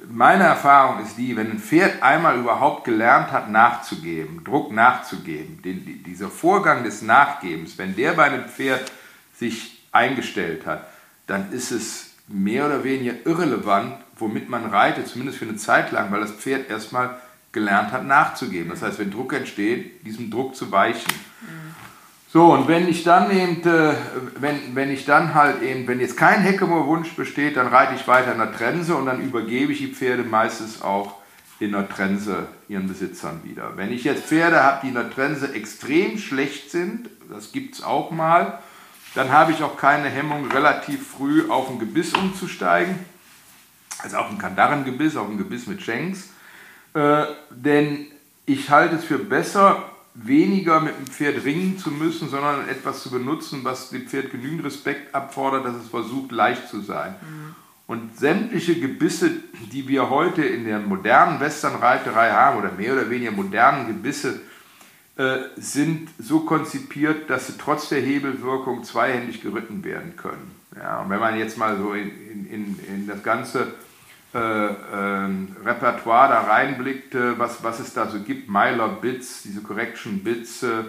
meine 0.09 0.43
Erfahrung 0.43 1.03
ist 1.03 1.17
die, 1.17 1.35
wenn 1.35 1.51
ein 1.51 1.59
Pferd 1.59 2.01
einmal 2.01 2.39
überhaupt 2.39 2.83
gelernt 2.83 3.31
hat, 3.31 3.49
nachzugeben, 3.49 4.43
Druck 4.43 4.71
nachzugeben, 4.71 5.61
den, 5.61 6.03
dieser 6.03 6.29
Vorgang 6.29 6.83
des 6.83 7.01
Nachgebens, 7.01 7.77
wenn 7.77 7.95
der 7.95 8.13
bei 8.13 8.23
einem 8.23 8.45
Pferd 8.45 8.91
sich 9.35 9.83
eingestellt 9.91 10.65
hat, 10.65 10.87
dann 11.27 11.51
ist 11.51 11.71
es 11.71 12.15
mehr 12.27 12.65
oder 12.65 12.83
weniger 12.83 13.13
irrelevant, 13.25 13.95
womit 14.17 14.49
man 14.49 14.65
reitet, 14.65 15.07
zumindest 15.07 15.39
für 15.39 15.45
eine 15.45 15.57
Zeit 15.57 15.91
lang, 15.91 16.11
weil 16.11 16.21
das 16.21 16.31
Pferd 16.31 16.69
erstmal 16.69 17.17
gelernt 17.51 17.91
hat, 17.91 18.05
nachzugeben. 18.05 18.69
Das 18.69 18.81
heißt, 18.81 18.99
wenn 18.99 19.11
Druck 19.11 19.33
entsteht, 19.33 20.05
diesem 20.05 20.29
Druck 20.29 20.55
zu 20.55 20.71
weichen. 20.71 21.13
So, 22.29 22.51
und 22.51 22.67
wenn 22.67 22.89
ich 22.89 23.03
dann 23.03 23.31
eben, 23.31 23.61
äh, 23.65 23.93
wenn, 24.39 24.75
wenn 24.75 24.91
ich 24.91 25.05
dann 25.05 25.33
halt 25.33 25.61
eben, 25.61 25.87
wenn 25.87 26.01
jetzt 26.01 26.17
kein 26.17 26.41
Heckemoor-Wunsch 26.41 27.15
besteht, 27.15 27.55
dann 27.55 27.67
reite 27.67 27.95
ich 27.95 28.05
weiter 28.07 28.33
in 28.33 28.37
der 28.37 28.51
Trense 28.51 28.95
und 28.95 29.05
dann 29.05 29.21
übergebe 29.21 29.71
ich 29.71 29.79
die 29.79 29.87
Pferde 29.87 30.23
meistens 30.23 30.81
auch 30.81 31.15
in 31.59 31.71
der 31.71 31.87
Trense 31.87 32.47
ihren 32.67 32.87
Besitzern 32.87 33.41
wieder. 33.43 33.77
Wenn 33.77 33.93
ich 33.93 34.03
jetzt 34.03 34.25
Pferde 34.25 34.61
habe, 34.61 34.79
die 34.83 34.89
in 34.89 34.95
der 34.95 35.09
Trense 35.09 35.53
extrem 35.53 36.17
schlecht 36.17 36.69
sind, 36.69 37.09
das 37.31 37.53
gibt 37.53 37.75
es 37.75 37.83
auch 37.83 38.11
mal, 38.11 38.59
dann 39.15 39.31
habe 39.31 39.53
ich 39.53 39.63
auch 39.63 39.77
keine 39.77 40.09
Hemmung, 40.09 40.51
relativ 40.51 41.07
früh 41.07 41.49
auf 41.49 41.69
ein 41.69 41.79
Gebiss 41.79 42.13
umzusteigen, 42.13 42.95
also 43.99 44.17
auf 44.17 44.29
ein 44.29 44.37
Kandarrengebiss, 44.37 45.15
auf 45.15 45.29
ein 45.29 45.37
Gebiss 45.37 45.65
mit 45.65 45.81
Schenks, 45.81 46.29
äh, 46.93 47.23
denn 47.49 48.07
ich 48.45 48.69
halte 48.69 48.97
es 48.97 49.05
für 49.05 49.17
besser, 49.17 49.91
weniger 50.23 50.79
mit 50.79 50.97
dem 50.97 51.05
Pferd 51.05 51.45
ringen 51.45 51.77
zu 51.77 51.91
müssen, 51.91 52.29
sondern 52.29 52.67
etwas 52.67 53.03
zu 53.03 53.11
benutzen, 53.11 53.59
was 53.63 53.91
dem 53.91 54.07
Pferd 54.07 54.31
genügend 54.31 54.65
Respekt 54.65 55.13
abfordert, 55.13 55.65
dass 55.65 55.75
es 55.75 55.89
versucht, 55.89 56.31
leicht 56.31 56.67
zu 56.67 56.81
sein. 56.81 57.15
Mhm. 57.21 57.55
Und 57.85 58.17
sämtliche 58.17 58.79
Gebisse, 58.79 59.31
die 59.71 59.87
wir 59.87 60.09
heute 60.09 60.43
in 60.43 60.65
der 60.65 60.79
modernen 60.79 61.39
Westernreiterei 61.39 62.31
haben, 62.31 62.59
oder 62.59 62.71
mehr 62.71 62.93
oder 62.93 63.09
weniger 63.09 63.31
modernen 63.31 63.87
Gebisse, 63.87 64.41
äh, 65.17 65.37
sind 65.55 66.09
so 66.19 66.41
konzipiert, 66.41 67.29
dass 67.29 67.47
sie 67.47 67.53
trotz 67.57 67.89
der 67.89 68.01
Hebelwirkung 68.01 68.83
zweihändig 68.83 69.41
geritten 69.41 69.83
werden 69.83 70.15
können. 70.17 70.51
Ja, 70.75 71.01
und 71.01 71.09
wenn 71.09 71.19
man 71.19 71.37
jetzt 71.37 71.57
mal 71.57 71.77
so 71.77 71.93
in, 71.93 72.09
in, 72.45 72.79
in 72.87 73.07
das 73.07 73.23
ganze 73.23 73.73
äh, 74.33 74.37
äh, 74.37 75.29
Repertoire 75.63 76.29
da 76.29 76.41
reinblickte, 76.41 77.39
was, 77.39 77.63
was 77.63 77.79
es 77.79 77.93
da 77.93 78.07
so 78.07 78.19
gibt, 78.19 78.49
Myler 78.49 78.89
Bits, 78.89 79.43
diese 79.43 79.61
Correction 79.61 80.23
Bits, 80.23 80.63
äh, 80.63 80.83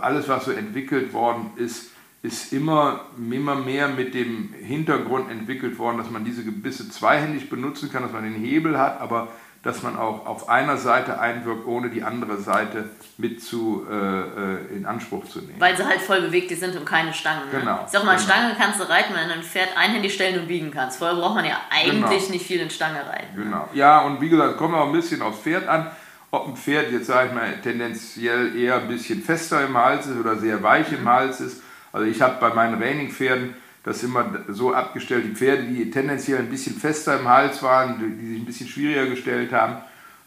alles 0.00 0.28
was 0.28 0.44
so 0.44 0.52
entwickelt 0.52 1.12
worden 1.12 1.50
ist, 1.56 1.90
ist 2.22 2.52
immer, 2.54 3.06
immer 3.30 3.54
mehr 3.54 3.88
mit 3.88 4.14
dem 4.14 4.54
Hintergrund 4.54 5.30
entwickelt 5.30 5.78
worden, 5.78 5.98
dass 5.98 6.10
man 6.10 6.24
diese 6.24 6.42
Gebisse 6.42 6.88
zweihändig 6.88 7.50
benutzen 7.50 7.92
kann, 7.92 8.02
dass 8.02 8.12
man 8.12 8.24
den 8.24 8.34
Hebel 8.34 8.78
hat, 8.78 9.00
aber 9.00 9.28
dass 9.64 9.82
man 9.82 9.98
auch 9.98 10.26
auf 10.26 10.48
einer 10.50 10.76
Seite 10.76 11.18
einwirkt, 11.18 11.66
ohne 11.66 11.88
die 11.88 12.02
andere 12.02 12.36
Seite 12.36 12.90
mit 13.16 13.42
zu, 13.42 13.86
äh, 13.90 13.94
äh, 13.94 14.76
in 14.76 14.84
Anspruch 14.84 15.24
zu 15.24 15.40
nehmen. 15.40 15.58
Weil 15.58 15.74
sie 15.76 15.86
halt 15.86 16.02
voll 16.02 16.20
beweglich 16.20 16.60
sind 16.60 16.76
und 16.76 16.84
keine 16.84 17.14
Stangen. 17.14 17.50
Ne? 17.50 17.60
Genau. 17.60 17.80
Ich 17.84 17.90
sag 17.90 18.04
mal, 18.04 18.16
genau. 18.16 18.24
Stange 18.24 18.54
kannst 18.58 18.78
du 18.78 18.88
reiten, 18.88 19.14
wenn 19.14 19.28
du 19.28 19.34
ein 19.34 19.42
Pferd 19.42 19.70
einhändig 19.76 20.12
stellen 20.12 20.38
und 20.38 20.48
biegen 20.48 20.70
kannst. 20.70 20.98
Vorher 20.98 21.16
braucht 21.16 21.36
man 21.36 21.46
ja 21.46 21.58
eigentlich 21.70 22.20
genau. 22.20 22.30
nicht 22.30 22.46
viel 22.46 22.60
in 22.60 22.68
Stange 22.68 22.98
reiten. 23.08 23.38
Ne? 23.38 23.44
Genau. 23.44 23.68
Ja, 23.72 24.00
und 24.02 24.20
wie 24.20 24.28
gesagt, 24.28 24.58
kommt 24.58 24.74
auch 24.74 24.86
ein 24.86 24.92
bisschen 24.92 25.22
aufs 25.22 25.40
Pferd 25.40 25.66
an. 25.66 25.90
Ob 26.30 26.48
ein 26.48 26.56
Pferd 26.56 26.92
jetzt, 26.92 27.06
sage 27.06 27.28
ich 27.28 27.34
mal, 27.34 27.54
tendenziell 27.62 28.56
eher 28.56 28.76
ein 28.76 28.88
bisschen 28.88 29.22
fester 29.22 29.64
im 29.64 29.78
Hals 29.78 30.06
ist 30.06 30.18
oder 30.18 30.36
sehr 30.36 30.62
weich 30.62 30.92
im 30.92 31.08
Hals 31.08 31.40
ist. 31.40 31.62
Also 31.92 32.06
ich 32.06 32.20
habe 32.20 32.36
bei 32.40 32.52
meinen 32.52 32.82
Raining-Pferden 32.82 33.54
das 33.84 34.02
immer 34.02 34.24
so 34.48 34.72
abgestellt, 34.72 35.24
die 35.26 35.34
Pferde, 35.34 35.64
die 35.64 35.90
tendenziell 35.90 36.38
ein 36.38 36.48
bisschen 36.48 36.74
fester 36.74 37.20
im 37.20 37.28
Hals 37.28 37.62
waren, 37.62 38.18
die 38.18 38.26
sich 38.26 38.40
ein 38.40 38.46
bisschen 38.46 38.66
schwieriger 38.66 39.06
gestellt 39.06 39.52
haben, 39.52 39.76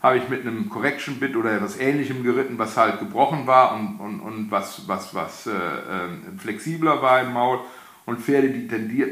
habe 0.02 0.18
ich 0.18 0.30
mit 0.30 0.42
einem 0.42 0.70
Correction 0.70 1.20
Bit 1.20 1.36
oder 1.36 1.54
etwas 1.54 1.80
ähnlichem 1.80 2.24
geritten, 2.24 2.60
was 2.60 2.78
halt 2.78 3.00
gebrochen 3.00 3.48
war 3.48 3.74
und, 3.74 4.00
und, 4.00 4.20
und 4.20 4.52
was, 4.52 4.88
was, 4.88 5.14
was 5.16 5.48
äh, 5.48 5.52
äh, 5.52 6.38
flexibler 6.38 7.02
war 7.02 7.22
im 7.22 7.34
Maul. 7.34 7.60
Und 8.06 8.22
Pferde, 8.22 8.50
die 8.52 8.68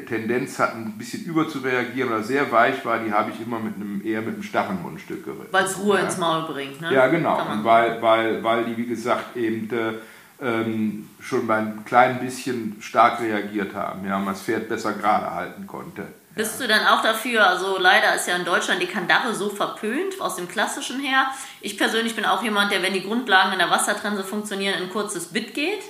Tendenz 0.05 0.57
hatten, 0.57 0.85
ein 0.85 0.97
bisschen 0.97 1.25
überzureagieren 1.25 2.13
oder 2.13 2.23
sehr 2.23 2.49
weich 2.49 2.85
war, 2.85 2.99
die 2.99 3.11
habe 3.11 3.31
ich 3.31 3.45
immer 3.45 3.59
mit 3.59 3.75
einem, 3.75 4.01
eher 4.05 4.21
mit 4.21 4.35
einem 4.35 4.43
Stachelmundstück 4.43 5.25
geritten. 5.25 5.49
Weil 5.51 5.65
es 5.65 5.77
Ruhe 5.79 5.97
ja. 5.97 6.05
ins 6.05 6.17
Maul 6.17 6.45
bringt, 6.45 6.79
ne? 6.79 6.93
Ja, 6.93 7.07
genau. 7.07 7.41
Und 7.51 7.65
weil, 7.65 8.01
weil, 8.01 8.41
weil 8.41 8.63
die, 8.63 8.77
wie 8.77 8.85
gesagt, 8.85 9.35
eben 9.35 9.69
äh, 9.75 9.95
ähm, 10.41 11.09
schon 11.19 11.47
bei 11.47 11.57
einem 11.57 11.85
kleinen 11.85 12.19
bisschen 12.19 12.77
stark 12.81 13.19
reagiert 13.19 13.73
haben, 13.73 14.05
ja, 14.07 14.17
und 14.17 14.25
das 14.25 14.41
Pferd 14.41 14.69
besser 14.69 14.93
gerade 14.93 15.33
halten 15.33 15.65
konnte. 15.67 16.07
Bist 16.35 16.59
du 16.59 16.67
dann 16.67 16.85
auch 16.87 17.01
dafür, 17.01 17.47
also 17.47 17.77
leider 17.79 18.13
ist 18.13 18.27
ja 18.27 18.35
in 18.35 18.43
Deutschland 18.43 18.81
die 18.81 18.87
Kandare 18.87 19.33
so 19.33 19.49
verpönt, 19.49 20.19
aus 20.19 20.35
dem 20.35 20.49
Klassischen 20.49 20.99
her. 20.99 21.27
Ich 21.61 21.77
persönlich 21.77 22.13
bin 22.13 22.25
auch 22.25 22.43
jemand, 22.43 22.73
der, 22.73 22.83
wenn 22.83 22.91
die 22.91 23.03
Grundlagen 23.03 23.53
in 23.53 23.59
der 23.59 23.69
Wassertrense 23.69 24.25
funktionieren, 24.25 24.75
ein 24.75 24.89
kurzes 24.89 25.27
Bit 25.27 25.53
geht, 25.53 25.81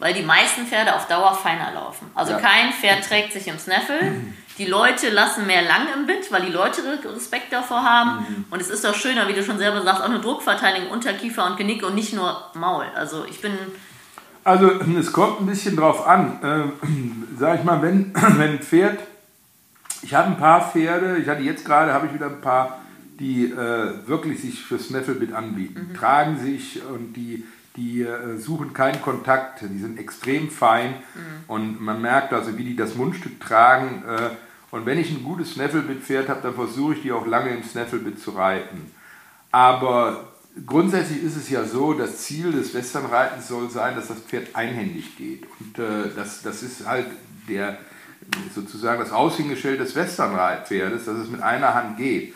weil 0.00 0.12
die 0.12 0.22
meisten 0.22 0.66
Pferde 0.66 0.94
auf 0.94 1.06
Dauer 1.06 1.34
feiner 1.34 1.72
laufen. 1.72 2.10
Also 2.14 2.32
ja. 2.32 2.38
kein 2.40 2.72
Pferd 2.72 3.06
trägt 3.06 3.32
sich 3.32 3.46
im 3.46 3.58
Snaffle. 3.58 3.98
Die 4.58 4.66
Leute 4.66 5.08
lassen 5.10 5.46
mehr 5.46 5.62
lang 5.62 5.86
im 5.94 6.06
Bit, 6.06 6.32
weil 6.32 6.42
die 6.42 6.52
Leute 6.52 6.82
Respekt 7.14 7.52
davor 7.52 7.84
haben. 7.84 8.26
Mhm. 8.28 8.44
Und 8.50 8.60
es 8.60 8.68
ist 8.68 8.84
doch 8.84 8.94
schöner, 8.94 9.28
wie 9.28 9.32
du 9.32 9.44
schon 9.44 9.58
selber 9.58 9.82
sagst, 9.82 10.02
auch 10.02 10.08
eine 10.08 10.20
Druckverteilung 10.20 10.90
Unterkiefer 10.90 11.46
und 11.46 11.56
Genick 11.56 11.84
und 11.84 11.94
nicht 11.94 12.12
nur 12.12 12.50
Maul. 12.54 12.86
Also 12.96 13.24
ich 13.30 13.40
bin 13.40 13.52
also 14.42 14.70
es 14.98 15.12
kommt 15.12 15.40
ein 15.40 15.46
bisschen 15.46 15.76
drauf 15.76 16.06
an. 16.06 16.40
Äh, 16.42 16.86
sag 17.38 17.60
ich 17.60 17.64
mal, 17.64 17.80
wenn, 17.82 18.12
wenn 18.38 18.50
ein 18.52 18.60
Pferd 18.60 18.98
ich 20.02 20.14
habe 20.14 20.28
ein 20.28 20.36
paar 20.36 20.70
Pferde, 20.70 21.18
ich 21.18 21.28
hatte 21.28 21.42
jetzt 21.42 21.64
gerade, 21.64 21.92
habe 21.92 22.06
ich 22.06 22.14
wieder 22.14 22.26
ein 22.26 22.40
paar, 22.40 22.80
die 23.18 23.44
äh, 23.44 24.06
wirklich 24.06 24.40
sich 24.40 24.62
für 24.62 24.78
Snafflebit 24.78 25.32
anbieten. 25.32 25.88
Mhm. 25.90 25.94
Tragen 25.94 26.38
sich 26.38 26.80
und 26.82 27.12
die, 27.14 27.44
die 27.80 28.02
äh, 28.02 28.36
suchen 28.36 28.74
keinen 28.74 29.00
Kontakt, 29.00 29.62
die 29.62 29.78
sind 29.78 29.98
extrem 29.98 30.50
fein 30.50 30.90
mhm. 30.90 31.44
und 31.46 31.80
man 31.80 32.02
merkt 32.02 32.32
also, 32.32 32.58
wie 32.58 32.64
die 32.64 32.76
das 32.76 32.94
Mundstück 32.94 33.40
tragen. 33.40 34.04
Äh, 34.06 34.30
und 34.70 34.86
wenn 34.86 34.98
ich 34.98 35.10
ein 35.10 35.24
gutes 35.24 35.54
Snafflebit-Pferd 35.54 36.28
habe, 36.28 36.42
dann 36.42 36.54
versuche 36.54 36.94
ich 36.94 37.02
die 37.02 37.10
auch 37.10 37.26
lange 37.26 37.50
im 37.50 37.64
Snafflebit 37.64 38.20
zu 38.20 38.32
reiten. 38.32 38.92
Aber 39.50 40.28
grundsätzlich 40.66 41.22
ist 41.22 41.36
es 41.36 41.48
ja 41.48 41.64
so, 41.64 41.94
das 41.94 42.18
Ziel 42.18 42.52
des 42.52 42.74
Westernreitens 42.74 43.48
soll 43.48 43.70
sein, 43.70 43.96
dass 43.96 44.08
das 44.08 44.18
Pferd 44.18 44.54
einhändig 44.54 45.16
geht. 45.16 45.44
Und 45.58 45.78
äh, 45.78 46.10
das, 46.14 46.42
das 46.42 46.62
ist 46.62 46.86
halt 46.86 47.06
der, 47.48 47.78
sozusagen 48.54 49.00
das 49.00 49.10
Aushängeschild 49.10 49.80
des 49.80 49.96
Westernreitpferdes, 49.96 51.06
dass 51.06 51.16
es 51.16 51.30
mit 51.30 51.42
einer 51.42 51.74
Hand 51.74 51.96
geht. 51.96 52.34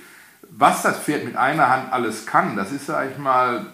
Was 0.50 0.82
das 0.82 0.98
Pferd 1.00 1.24
mit 1.24 1.36
einer 1.36 1.68
Hand 1.68 1.92
alles 1.92 2.26
kann, 2.26 2.56
das 2.56 2.72
ist, 2.72 2.86
sage 2.86 3.10
ich 3.12 3.18
mal, 3.18 3.66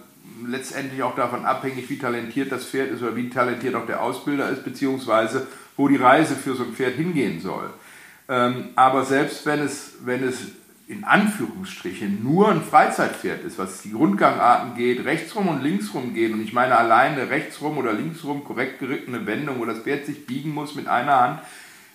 letztendlich 0.46 1.02
auch 1.02 1.14
davon 1.14 1.44
abhängig, 1.44 1.88
wie 1.90 1.98
talentiert 1.98 2.52
das 2.52 2.66
Pferd 2.66 2.90
ist 2.90 3.02
oder 3.02 3.16
wie 3.16 3.30
talentiert 3.30 3.74
auch 3.74 3.86
der 3.86 4.02
Ausbilder 4.02 4.48
ist, 4.50 4.64
beziehungsweise 4.64 5.46
wo 5.76 5.88
die 5.88 5.96
Reise 5.96 6.34
für 6.36 6.54
so 6.54 6.64
ein 6.64 6.72
Pferd 6.72 6.94
hingehen 6.94 7.40
soll. 7.40 7.70
Ähm, 8.28 8.68
aber 8.76 9.04
selbst 9.04 9.46
wenn 9.46 9.60
es, 9.60 9.94
wenn 10.04 10.22
es 10.22 10.52
in 10.86 11.04
Anführungsstrichen 11.04 12.22
nur 12.22 12.50
ein 12.50 12.62
Freizeitpferd 12.62 13.44
ist, 13.44 13.58
was 13.58 13.82
die 13.82 13.92
Grundgangarten 13.92 14.74
geht, 14.74 15.04
rechtsrum 15.04 15.48
und 15.48 15.62
linksrum 15.62 16.14
geht, 16.14 16.32
und 16.32 16.42
ich 16.42 16.52
meine 16.52 16.76
alleine 16.76 17.30
rechtsrum 17.30 17.78
oder 17.78 17.92
linksrum 17.92 18.42
korrekt 18.44 18.80
gerittene 18.80 19.24
Wendung, 19.24 19.60
wo 19.60 19.64
das 19.64 19.78
Pferd 19.78 20.06
sich 20.06 20.26
biegen 20.26 20.52
muss 20.52 20.74
mit 20.74 20.88
einer 20.88 21.20
Hand, 21.20 21.40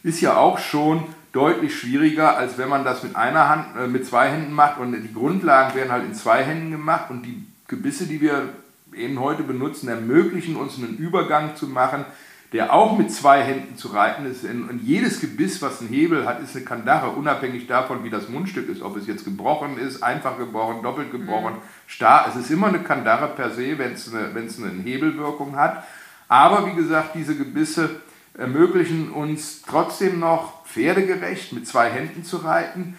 ist 0.03 0.21
ja 0.21 0.37
auch 0.37 0.59
schon 0.59 1.03
deutlich 1.33 1.77
schwieriger, 1.77 2.37
als 2.37 2.57
wenn 2.57 2.69
man 2.69 2.85
das 2.85 3.03
mit 3.03 3.15
einer 3.15 3.49
Hand, 3.49 3.75
äh, 3.77 3.87
mit 3.87 4.05
zwei 4.05 4.29
Händen 4.29 4.53
macht 4.53 4.79
und 4.79 4.93
die 4.93 5.13
Grundlagen 5.13 5.75
werden 5.75 5.91
halt 5.91 6.05
in 6.05 6.13
zwei 6.13 6.43
Händen 6.43 6.71
gemacht 6.71 7.09
und 7.09 7.23
die 7.23 7.45
Gebisse, 7.67 8.05
die 8.05 8.21
wir 8.21 8.49
eben 8.93 9.19
heute 9.19 9.43
benutzen, 9.43 9.89
ermöglichen 9.89 10.55
uns 10.55 10.77
einen 10.77 10.97
Übergang 10.97 11.55
zu 11.55 11.67
machen, 11.67 12.05
der 12.53 12.71
auch 12.71 12.97
mit 12.97 13.11
zwei 13.11 13.43
Händen 13.43 13.75
zu 13.75 13.89
reiten 13.89 14.25
ist. 14.25 14.45
Und 14.45 14.79
jedes 14.83 15.19
Gebiss, 15.19 15.61
was 15.61 15.81
einen 15.81 15.89
Hebel 15.89 16.25
hat, 16.25 16.41
ist 16.41 16.55
eine 16.55 16.63
Kandare, 16.63 17.09
unabhängig 17.09 17.67
davon, 17.67 18.03
wie 18.03 18.09
das 18.09 18.29
Mundstück 18.29 18.69
ist, 18.69 18.81
ob 18.81 18.95
es 18.95 19.07
jetzt 19.07 19.25
gebrochen 19.25 19.77
ist, 19.77 20.03
einfach 20.03 20.37
gebrochen, 20.37 20.81
doppelt 20.83 21.11
gebrochen, 21.11 21.55
mhm. 21.55 21.61
starr. 21.87 22.27
Es 22.29 22.35
ist 22.35 22.51
immer 22.51 22.67
eine 22.67 22.79
Kandare 22.79 23.27
per 23.35 23.51
se, 23.51 23.77
wenn 23.77 23.93
es 23.93 24.13
eine, 24.13 24.33
wenn 24.33 24.45
es 24.45 24.61
eine 24.61 24.81
Hebelwirkung 24.83 25.55
hat. 25.55 25.83
Aber 26.27 26.65
wie 26.67 26.75
gesagt, 26.75 27.15
diese 27.15 27.35
Gebisse 27.35 28.01
ermöglichen 28.37 29.11
uns 29.11 29.61
trotzdem 29.61 30.19
noch 30.19 30.65
pferdegerecht 30.65 31.51
mit 31.53 31.67
zwei 31.67 31.89
Händen 31.89 32.23
zu 32.23 32.37
reiten. 32.37 32.95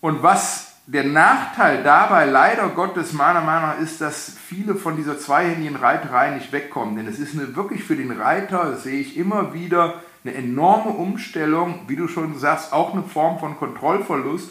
Und 0.00 0.22
was 0.22 0.69
der 0.92 1.04
Nachteil 1.04 1.84
dabei 1.84 2.24
leider 2.24 2.68
Gottes 2.70 3.12
meiner 3.12 3.42
Meinung 3.42 3.70
nach 3.70 3.78
ist, 3.78 4.00
dass 4.00 4.36
viele 4.44 4.74
von 4.74 4.96
dieser 4.96 5.20
zweihändigen 5.20 5.76
Reiterei 5.76 6.30
nicht 6.30 6.50
wegkommen. 6.50 6.96
Denn 6.96 7.06
es 7.06 7.20
ist 7.20 7.34
eine, 7.34 7.54
wirklich 7.54 7.84
für 7.84 7.94
den 7.94 8.10
Reiter, 8.10 8.72
das 8.72 8.82
sehe 8.82 9.00
ich 9.00 9.16
immer 9.16 9.54
wieder, 9.54 10.02
eine 10.24 10.34
enorme 10.34 10.90
Umstellung, 10.90 11.82
wie 11.86 11.94
du 11.94 12.08
schon 12.08 12.36
sagst, 12.36 12.72
auch 12.72 12.92
eine 12.92 13.04
Form 13.04 13.38
von 13.38 13.56
Kontrollverlust, 13.56 14.50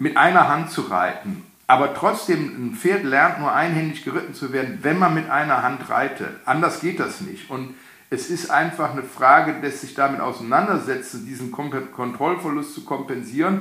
mit 0.00 0.16
einer 0.16 0.48
Hand 0.48 0.72
zu 0.72 0.82
reiten. 0.82 1.44
Aber 1.68 1.94
trotzdem, 1.94 2.70
ein 2.72 2.74
Pferd 2.74 3.04
lernt 3.04 3.38
nur 3.38 3.52
einhändig 3.52 4.04
geritten 4.04 4.34
zu 4.34 4.52
werden, 4.52 4.80
wenn 4.82 4.98
man 4.98 5.14
mit 5.14 5.30
einer 5.30 5.62
Hand 5.62 5.88
reitet. 5.90 6.40
Anders 6.44 6.80
geht 6.80 6.98
das 6.98 7.20
nicht. 7.20 7.50
Und 7.50 7.76
es 8.10 8.30
ist 8.30 8.50
einfach 8.50 8.90
eine 8.90 9.04
Frage 9.04 9.60
des 9.60 9.80
sich 9.80 9.94
damit 9.94 10.20
auseinandersetzen, 10.20 11.24
diesen 11.24 11.52
Kontrollverlust 11.52 12.74
zu 12.74 12.84
kompensieren 12.84 13.60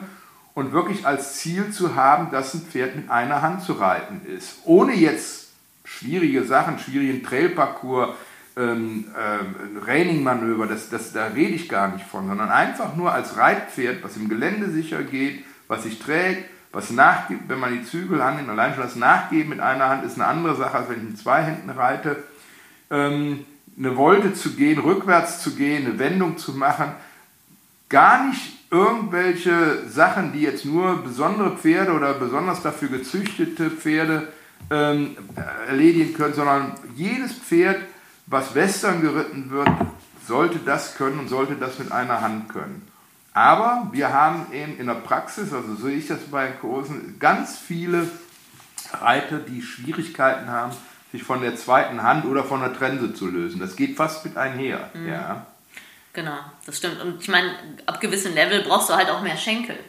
und 0.60 0.74
wirklich 0.74 1.08
als 1.08 1.36
Ziel 1.36 1.72
zu 1.72 1.95
haben, 1.95 2.32
dass 2.32 2.54
ein 2.54 2.62
Pferd 2.62 2.98
mit 2.98 3.10
einer 3.10 3.41
Hand 3.41 3.63
zu 3.63 3.74
reiten 3.74 4.22
ist. 4.28 4.58
Ohne 4.65 4.93
jetzt 4.93 5.48
schwierige 5.86 6.43
Sachen, 6.43 6.80
schwierigen 6.80 7.24
Trailparcours, 7.24 8.10
ähm, 8.58 9.06
äh, 9.15 9.86
Raining-Manöver, 9.86 10.67
das, 10.67 10.89
das, 10.89 11.13
da 11.13 11.28
rede 11.28 11.54
ich 11.54 11.69
gar 11.69 11.88
nicht 11.88 12.06
von, 12.06 12.28
sondern 12.28 12.50
einfach 12.50 12.98
nur 12.98 13.13
als 13.13 13.38
Reitpferd, 13.38 14.04
was 14.04 14.17
im 14.17 14.28
Gelände 14.28 14.69
sicher 14.69 15.02
geht, 15.02 15.45
was 15.69 15.84
sich 15.84 15.98
trägt, 15.98 16.50
was 16.74 16.91
nachgibt, 16.91 17.48
wenn 17.48 17.60
man 17.60 17.72
die 17.72 17.86
Zügel 17.86 18.22
annimmt. 18.22 18.50
Allein 18.50 18.74
schon 18.74 18.84
das 18.84 18.98
Nachgeben 18.98 19.50
mit 19.50 19.62
einer 19.62 19.88
Hand 19.88 20.04
ist 20.04 20.15
eine 20.15 20.28
andere 20.28 20.58
Sache, 20.58 20.78
als 20.78 20.89
wenn 20.89 20.98
ich 20.98 21.04
mit 21.04 21.17
zwei 21.17 21.41
Händen 21.41 21.69
reite. 21.69 22.22
Ähm, 22.91 23.45
eine 23.78 23.95
Wolte 23.95 24.34
zu 24.34 24.56
gehen, 24.56 24.80
rückwärts 24.80 25.41
zu 25.41 25.56
gehen, 25.56 25.86
eine 25.86 26.00
Wendung 26.00 26.38
zu 26.38 26.52
machen, 26.52 26.91
gar 27.89 28.28
nicht 28.28 28.71
irgendwelche 28.71 29.88
Sachen, 29.89 30.32
die 30.32 30.41
jetzt 30.41 30.63
nur 30.63 31.04
besondere 31.04 31.58
Pferde 31.58 31.91
oder 31.91 32.13
besonders 32.13 32.62
dafür 32.62 32.89
gezüchtete 32.89 33.71
Pferde 33.71 34.28
ähm, 34.69 35.17
erledigen 35.67 36.13
können, 36.13 36.34
sondern 36.36 36.73
jedes 36.95 37.34
Pferd, 37.34 37.82
was 38.28 38.54
Western 38.54 39.02
geritten 39.02 39.49
wird, 39.49 39.69
sollte 40.28 40.60
das 40.60 40.95
können 40.95 41.19
und 41.19 41.28
sollte 41.28 41.56
das 41.56 41.80
mit 41.80 41.91
einer 41.91 42.21
Hand 42.21 42.49
können. 42.49 42.88
Aber 43.34 43.89
wir 43.91 44.13
haben 44.13 44.47
eben 44.54 44.78
in 44.78 44.88
der 44.88 44.95
Praxis, 44.95 45.52
also 45.54 45.75
so 45.75 45.88
sehe 45.88 45.97
ich 45.97 46.08
das 46.08 46.19
bei 46.32 46.47
Kursen, 46.47 47.17
ganz 47.19 47.58
viele 47.58 48.08
Reiter, 48.93 49.39
die 49.39 49.62
Schwierigkeiten 49.62 50.49
haben, 50.49 50.73
sich 51.12 51.23
von 51.23 51.41
der 51.41 51.56
zweiten 51.56 52.04
Hand 52.04 52.25
oder 52.25 52.43
von 52.43 52.60
der 52.60 52.73
Trense 52.73 53.13
zu 53.13 53.28
lösen. 53.28 53.60
Das 53.60 53.75
geht 53.75 53.97
fast 53.97 54.25
mit 54.25 54.38
einher. 54.38 54.89
Mhm. 54.93 55.08
Ja. 55.08 55.47
Genau, 56.20 56.36
das 56.66 56.76
stimmt. 56.76 57.02
Und 57.02 57.22
ich 57.22 57.30
meine, 57.30 57.50
ab 57.86 58.02
gewissem 58.02 58.34
Level 58.34 58.62
brauchst 58.64 58.90
du 58.90 58.94
halt 58.94 59.10
auch 59.10 59.22
mehr 59.22 59.38
Schenkel. 59.38 59.80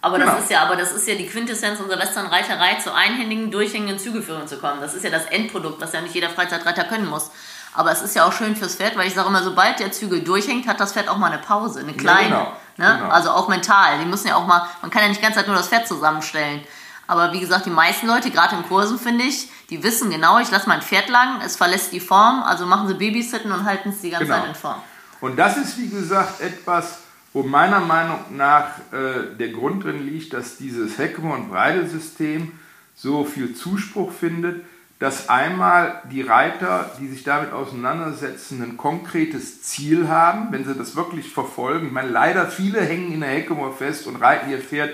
Aber 0.00 0.18
genau. 0.18 0.32
das 0.32 0.42
ist 0.42 0.50
ja, 0.50 0.62
aber 0.62 0.74
das 0.74 0.90
ist 0.90 1.06
ja 1.06 1.14
die 1.14 1.28
Quintessenz 1.28 1.78
unserer 1.78 2.00
Westernreiterei, 2.00 2.74
zu 2.82 2.92
einhändigen, 2.92 3.52
durchhängenden 3.52 3.96
Zügeführungen 3.96 4.48
zu 4.48 4.58
kommen. 4.58 4.80
Das 4.80 4.94
ist 4.94 5.04
ja 5.04 5.10
das 5.10 5.26
Endprodukt, 5.26 5.80
was 5.80 5.92
ja 5.92 6.00
nicht 6.00 6.16
jeder 6.16 6.30
Freizeitreiter 6.30 6.82
können 6.82 7.08
muss. 7.08 7.30
Aber 7.74 7.92
es 7.92 8.02
ist 8.02 8.16
ja 8.16 8.24
auch 8.24 8.32
schön 8.32 8.56
fürs 8.56 8.74
Pferd, 8.74 8.96
weil 8.96 9.06
ich 9.06 9.14
sage 9.14 9.28
immer, 9.28 9.44
sobald 9.44 9.78
der 9.78 9.92
Zügel 9.92 10.22
durchhängt, 10.22 10.66
hat 10.66 10.80
das 10.80 10.94
Pferd 10.94 11.08
auch 11.08 11.16
mal 11.16 11.30
eine 11.30 11.40
Pause, 11.40 11.78
eine 11.78 11.92
kleine. 11.92 12.30
Ja, 12.30 12.56
genau. 12.76 12.88
Ne? 12.88 12.98
Genau. 12.98 13.12
Also 13.12 13.30
auch 13.30 13.46
mental. 13.46 14.00
Die 14.00 14.06
müssen 14.06 14.26
ja 14.26 14.34
auch 14.34 14.48
mal, 14.48 14.66
man 14.82 14.90
kann 14.90 15.02
ja 15.02 15.08
nicht 15.08 15.22
Zeit 15.22 15.46
nur 15.46 15.54
das 15.54 15.68
Pferd 15.68 15.86
zusammenstellen. 15.86 16.64
Aber 17.06 17.32
wie 17.32 17.38
gesagt, 17.38 17.66
die 17.66 17.70
meisten 17.70 18.08
Leute, 18.08 18.32
gerade 18.32 18.56
in 18.56 18.64
Kursen, 18.64 18.98
finde 18.98 19.22
ich, 19.22 19.48
die 19.70 19.80
wissen 19.84 20.10
genau, 20.10 20.40
ich 20.40 20.50
lasse 20.50 20.68
mein 20.68 20.82
Pferd 20.82 21.08
lang, 21.08 21.40
es 21.44 21.54
verlässt 21.54 21.92
die 21.92 22.00
Form, 22.00 22.42
also 22.42 22.66
machen 22.66 22.88
sie 22.88 22.94
Babysitten 22.94 23.52
und 23.52 23.64
halten 23.64 23.90
es 23.90 24.00
die 24.00 24.10
ganze 24.10 24.26
genau. 24.26 24.40
Zeit 24.40 24.48
in 24.48 24.54
Form. 24.56 24.82
Und 25.20 25.38
das 25.38 25.56
ist, 25.56 25.78
wie 25.78 25.88
gesagt, 25.88 26.40
etwas, 26.40 27.00
wo 27.32 27.42
meiner 27.42 27.80
Meinung 27.80 28.18
nach 28.36 28.78
äh, 28.92 29.36
der 29.38 29.48
Grund 29.48 29.84
drin 29.84 30.06
liegt, 30.06 30.32
dass 30.32 30.56
dieses 30.56 30.98
Heckmann-Breidel-System 30.98 32.52
so 32.94 33.24
viel 33.24 33.54
Zuspruch 33.54 34.12
findet, 34.12 34.64
dass 34.98 35.28
einmal 35.28 36.02
die 36.10 36.22
Reiter, 36.22 36.90
die 37.00 37.06
sich 37.06 37.22
damit 37.22 37.52
auseinandersetzen, 37.52 38.62
ein 38.62 38.76
konkretes 38.76 39.62
Ziel 39.62 40.08
haben, 40.08 40.48
wenn 40.50 40.64
sie 40.64 40.74
das 40.74 40.96
wirklich 40.96 41.32
verfolgen. 41.32 41.86
Ich 41.86 41.92
meine, 41.92 42.10
leider 42.10 42.46
viele 42.48 42.80
hängen 42.80 43.12
in 43.12 43.20
der 43.20 43.30
Heckemore 43.30 43.72
fest 43.72 44.06
und 44.08 44.16
reiten 44.16 44.50
ihr 44.50 44.58
Pferd 44.58 44.90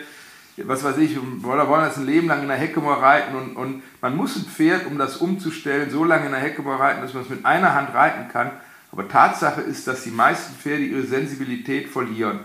was 0.57 0.85
weiß 0.85 0.99
ich, 0.99 1.19
oder 1.19 1.69
wollen 1.69 1.85
das 1.85 1.97
ein 1.97 2.07
Leben 2.07 2.29
lang 2.29 2.43
in 2.43 2.49
der 2.49 2.57
Hecke 2.57 2.81
mal 2.81 2.99
reiten 2.99 3.35
und, 3.35 3.57
und 3.57 3.83
man 4.01 4.17
muss 4.17 4.37
ein 4.37 4.45
Pferd, 4.45 4.87
um 4.87 4.99
das 4.99 5.17
umzustellen, 5.17 5.91
so 5.91 6.05
lange 6.05 6.27
in 6.27 6.33
der 6.33 6.41
Hecke 6.41 6.63
mal 6.63 6.77
reiten, 6.77 7.03
dass 7.03 7.13
man 7.13 7.25
es 7.25 7.29
mit 7.29 7.45
einer 7.45 7.75
Hand 7.75 7.93
reiten 7.93 8.29
kann. 8.29 8.53
Aber 8.95 9.09
Tatsache 9.09 9.61
ist, 9.61 9.89
dass 9.89 10.05
die 10.05 10.13
meisten 10.13 10.55
Pferde 10.55 10.85
ihre 10.85 11.03
Sensibilität 11.03 11.89
verlieren. 11.89 12.41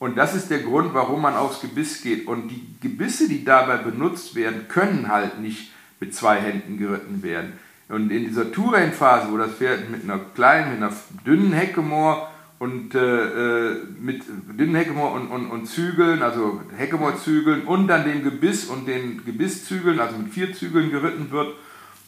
Und 0.00 0.18
das 0.18 0.34
ist 0.34 0.50
der 0.50 0.58
Grund, 0.58 0.92
warum 0.92 1.22
man 1.22 1.34
aufs 1.34 1.60
Gebiss 1.60 2.02
geht. 2.02 2.26
Und 2.26 2.48
die 2.48 2.66
Gebisse, 2.80 3.28
die 3.28 3.44
dabei 3.44 3.76
benutzt 3.76 4.34
werden, 4.34 4.66
können 4.66 5.06
halt 5.06 5.38
nicht 5.38 5.70
mit 6.00 6.12
zwei 6.12 6.40
Händen 6.40 6.78
geritten 6.78 7.22
werden. 7.22 7.52
Und 7.88 8.10
in 8.10 8.26
dieser 8.26 8.50
Tourain-Phase, 8.50 9.28
wo 9.30 9.36
das 9.36 9.52
Pferd 9.52 9.88
mit 9.88 10.02
einer 10.02 10.18
kleinen, 10.18 10.72
mit 10.72 10.82
einer 10.82 10.92
dünnen 11.24 11.52
Heckemoor 11.52 12.28
und 12.58 12.96
äh, 12.96 13.68
äh, 13.68 13.84
mit 14.00 14.24
dünnen 14.58 14.74
Heckemore 14.74 15.12
und, 15.12 15.28
und, 15.28 15.48
und 15.48 15.66
Zügeln, 15.66 16.22
also 16.22 16.60
Heckemore-Zügeln 16.76 17.66
und 17.66 17.86
dann 17.86 18.04
dem 18.04 18.24
Gebiss 18.24 18.64
und 18.64 18.88
den 18.88 19.24
Gebisszügeln, 19.24 20.00
also 20.00 20.18
mit 20.18 20.32
vier 20.32 20.52
Zügeln 20.54 20.90
geritten 20.90 21.30
wird. 21.30 21.54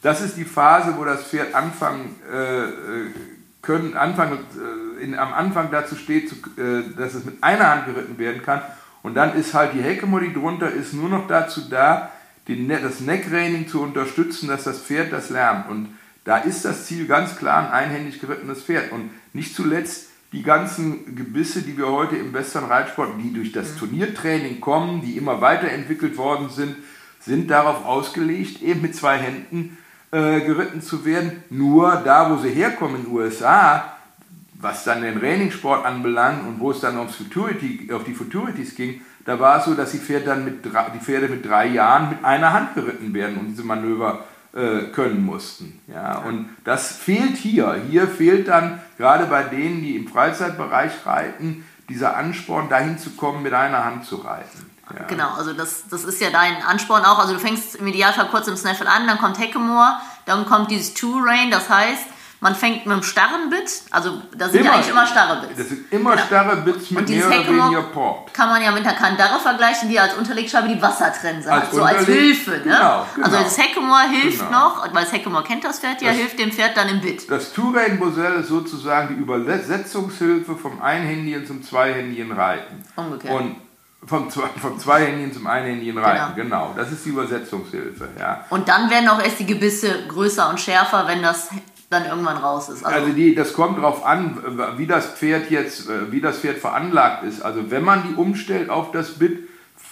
Das 0.01 0.21
ist 0.21 0.35
die 0.35 0.43
Phase, 0.43 0.95
wo 0.97 1.05
das 1.05 1.23
Pferd 1.23 1.55
anfangen 1.55 2.15
äh, 2.29 2.63
äh 2.65 2.67
können 3.67 3.95
Anfang, 3.95 4.33
äh, 4.33 5.03
in, 5.03 5.13
am 5.19 5.33
Anfang 5.33 5.69
dazu 5.69 5.95
steht, 5.95 6.29
zu, 6.29 6.35
äh, 6.59 6.83
dass 6.97 7.13
es 7.13 7.25
mit 7.25 7.43
einer 7.43 7.69
Hand 7.69 7.85
geritten 7.85 8.17
werden 8.17 8.41
kann. 8.41 8.61
Und 9.03 9.13
dann 9.13 9.35
ist 9.37 9.53
halt 9.53 9.73
die 9.73 9.81
Heckemo, 9.81 10.19
die 10.19 10.33
drunter 10.33 10.71
ist, 10.71 10.93
nur 10.93 11.09
noch 11.09 11.27
dazu 11.27 11.61
da, 11.69 12.11
die, 12.47 12.55
ne-, 12.55 12.79
das 12.81 13.01
Neckraining 13.01 13.67
zu 13.67 13.81
unterstützen, 13.81 14.47
dass 14.47 14.63
das 14.63 14.79
Pferd 14.79 15.11
das 15.11 15.29
lernt. 15.29 15.69
Und 15.69 15.89
da 16.23 16.37
ist 16.37 16.65
das 16.65 16.85
Ziel 16.85 17.07
ganz 17.07 17.35
klar 17.35 17.59
ein 17.59 17.85
einhändig 17.85 18.19
gerittenes 18.19 18.63
Pferd. 18.63 18.91
Und 18.91 19.11
nicht 19.33 19.53
zuletzt 19.53 20.07
die 20.31 20.43
ganzen 20.43 21.15
Gebisse, 21.15 21.61
die 21.61 21.77
wir 21.77 21.87
heute 21.87 22.15
im 22.15 22.33
Western 22.33 22.65
Reitsport, 22.65 23.11
die 23.21 23.33
durch 23.33 23.51
das 23.51 23.73
mhm. 23.73 23.79
Turniertraining 23.79 24.61
kommen, 24.61 25.01
die 25.01 25.17
immer 25.17 25.41
weiterentwickelt 25.41 26.17
worden 26.17 26.49
sind, 26.49 26.75
sind 27.19 27.51
darauf 27.51 27.85
ausgelegt, 27.85 28.61
eben 28.61 28.81
mit 28.81 28.95
zwei 28.95 29.17
Händen 29.17 29.77
äh, 30.11 30.41
geritten 30.41 30.81
zu 30.81 31.05
werden. 31.05 31.43
Nur 31.49 32.01
da, 32.03 32.31
wo 32.31 32.37
sie 32.37 32.49
herkommen 32.49 32.97
in 32.97 33.03
den 33.03 33.13
USA, 33.13 33.93
was 34.53 34.83
dann 34.83 35.01
den 35.01 35.19
Trainingssport 35.19 35.85
anbelangt 35.85 36.47
und 36.47 36.59
wo 36.59 36.71
es 36.71 36.79
dann 36.79 36.97
aufs 36.97 37.15
Futurity, 37.15 37.89
auf 37.93 38.03
die 38.03 38.13
Futurities 38.13 38.75
ging, 38.75 39.01
da 39.25 39.39
war 39.39 39.59
es 39.59 39.65
so, 39.65 39.73
dass 39.73 39.91
die 39.91 39.97
Pferde, 39.97 40.25
dann 40.25 40.45
mit 40.45 40.65
drei, 40.65 40.89
die 40.95 40.99
Pferde 40.99 41.27
mit 41.27 41.45
drei 41.45 41.67
Jahren 41.67 42.09
mit 42.09 42.23
einer 42.23 42.53
Hand 42.53 42.75
geritten 42.75 43.13
werden 43.13 43.37
und 43.37 43.47
diese 43.47 43.63
Manöver 43.63 44.23
äh, 44.53 44.83
können 44.93 45.25
mussten. 45.25 45.81
Ja, 45.87 46.19
und 46.19 46.49
das 46.63 46.93
fehlt 46.95 47.35
hier. 47.35 47.81
Hier 47.89 48.07
fehlt 48.07 48.47
dann 48.47 48.79
gerade 48.97 49.25
bei 49.25 49.43
denen, 49.43 49.81
die 49.81 49.97
im 49.97 50.07
Freizeitbereich 50.07 51.05
reiten, 51.05 51.65
dieser 51.89 52.15
Ansporn, 52.15 52.69
dahin 52.69 52.97
zu 52.97 53.11
kommen, 53.11 53.43
mit 53.43 53.53
einer 53.53 53.83
Hand 53.83 54.05
zu 54.05 54.15
reiten. 54.15 54.76
Ja. 54.95 55.03
Genau, 55.05 55.29
also 55.37 55.53
das, 55.53 55.87
das 55.89 56.03
ist 56.03 56.21
ja 56.21 56.29
dein 56.29 56.61
Ansporn 56.63 57.03
auch. 57.03 57.19
Also 57.19 57.33
du 57.33 57.39
fängst 57.39 57.75
im 57.75 57.87
Idealfall 57.87 58.27
kurz 58.29 58.47
im 58.47 58.55
Snaffle 58.55 58.89
an, 58.89 59.07
dann 59.07 59.17
kommt 59.17 59.39
Heckemoor, 59.39 59.99
dann 60.25 60.45
kommt 60.45 60.71
dieses 60.71 60.93
Two-Rain, 60.93 61.51
das 61.51 61.69
heißt, 61.69 62.05
man 62.39 62.53
fängt 62.53 62.85
mit 62.85 62.93
einem 62.93 63.03
starren 63.03 63.49
Bit, 63.49 63.81
also 63.89 64.21
da 64.37 64.47
sind 64.47 64.59
immer, 64.59 64.69
ja 64.69 64.73
eigentlich 64.75 64.89
immer 64.89 65.07
starre 65.07 65.41
Bits. 65.41 65.57
Das 65.57 65.69
sind 65.69 65.91
immer 65.91 66.11
genau. 66.11 66.25
starre 66.25 66.57
Bits 66.57 66.91
mit 66.91 67.09
mehr 67.09 67.27
oder 67.27 67.47
weniger 67.47 67.83
Port. 67.83 68.33
Kann 68.33 68.49
man 68.49 68.61
ja 68.61 68.71
mit 68.71 68.85
einer 68.85 68.95
Kandare 68.95 69.39
vergleichen, 69.39 69.89
die 69.89 69.99
als 69.99 70.13
Unterlegscheibe 70.15 70.67
die 70.67 70.79
Wassertrense 70.79 71.51
hat, 71.51 71.73
so 71.73 71.81
als 71.81 72.05
Hilfe. 72.05 72.51
Ne? 72.51 72.59
Genau, 72.63 73.05
genau. 73.15 73.25
Also 73.25 73.37
das 73.39 73.57
Heckemoor 73.57 74.01
hilft 74.01 74.39
genau. 74.39 74.51
noch, 74.51 74.93
weil 74.93 75.03
das 75.03 75.13
Heckemoor 75.13 75.43
kennt 75.43 75.63
das 75.63 75.79
Pferd 75.79 76.01
ja, 76.01 76.09
das, 76.09 76.17
hilft 76.17 76.37
dem 76.37 76.51
Pferd 76.51 76.77
dann 76.77 76.89
im 76.89 77.01
Bit. 77.01 77.29
Das 77.29 77.53
Tourain 77.53 77.97
Bosel 77.97 78.41
ist 78.41 78.49
sozusagen 78.49 79.15
die 79.15 79.21
Übersetzungshilfe 79.21 80.55
vom 80.55 80.79
Einhändigen 80.79 81.47
zum 81.47 81.63
Zweihändigen 81.63 82.31
Reiten. 82.31 82.83
Umgekehrt. 82.95 83.33
Und 83.33 83.55
vom, 84.05 84.29
vom 84.29 84.79
Zweihändigen 84.79 85.33
zum 85.33 85.47
Einhändigen 85.47 85.97
Reiten, 85.97 86.35
genau. 86.35 86.67
genau. 86.67 86.73
Das 86.75 86.91
ist 86.91 87.05
die 87.05 87.09
Übersetzungshilfe, 87.09 88.09
ja. 88.19 88.45
Und 88.49 88.67
dann 88.67 88.89
werden 88.89 89.09
auch 89.09 89.21
erst 89.21 89.39
die 89.39 89.45
Gebisse 89.45 90.07
größer 90.07 90.49
und 90.49 90.59
schärfer, 90.59 91.05
wenn 91.07 91.21
das 91.21 91.49
dann 91.89 92.05
irgendwann 92.05 92.37
raus 92.37 92.69
ist. 92.69 92.85
Also, 92.85 92.99
also 92.99 93.13
die, 93.13 93.33
das 93.33 93.53
kommt 93.53 93.77
darauf 93.77 94.05
an, 94.05 94.37
wie 94.77 94.87
das 94.87 95.05
Pferd 95.07 95.49
jetzt, 95.49 95.87
wie 96.11 96.21
das 96.21 96.39
Pferd 96.39 96.57
veranlagt 96.57 97.23
ist. 97.23 97.41
Also 97.41 97.71
wenn 97.71 97.83
man 97.83 98.03
die 98.03 98.15
umstellt 98.15 98.69
auf 98.69 98.91
das 98.91 99.17
Bit, 99.17 99.47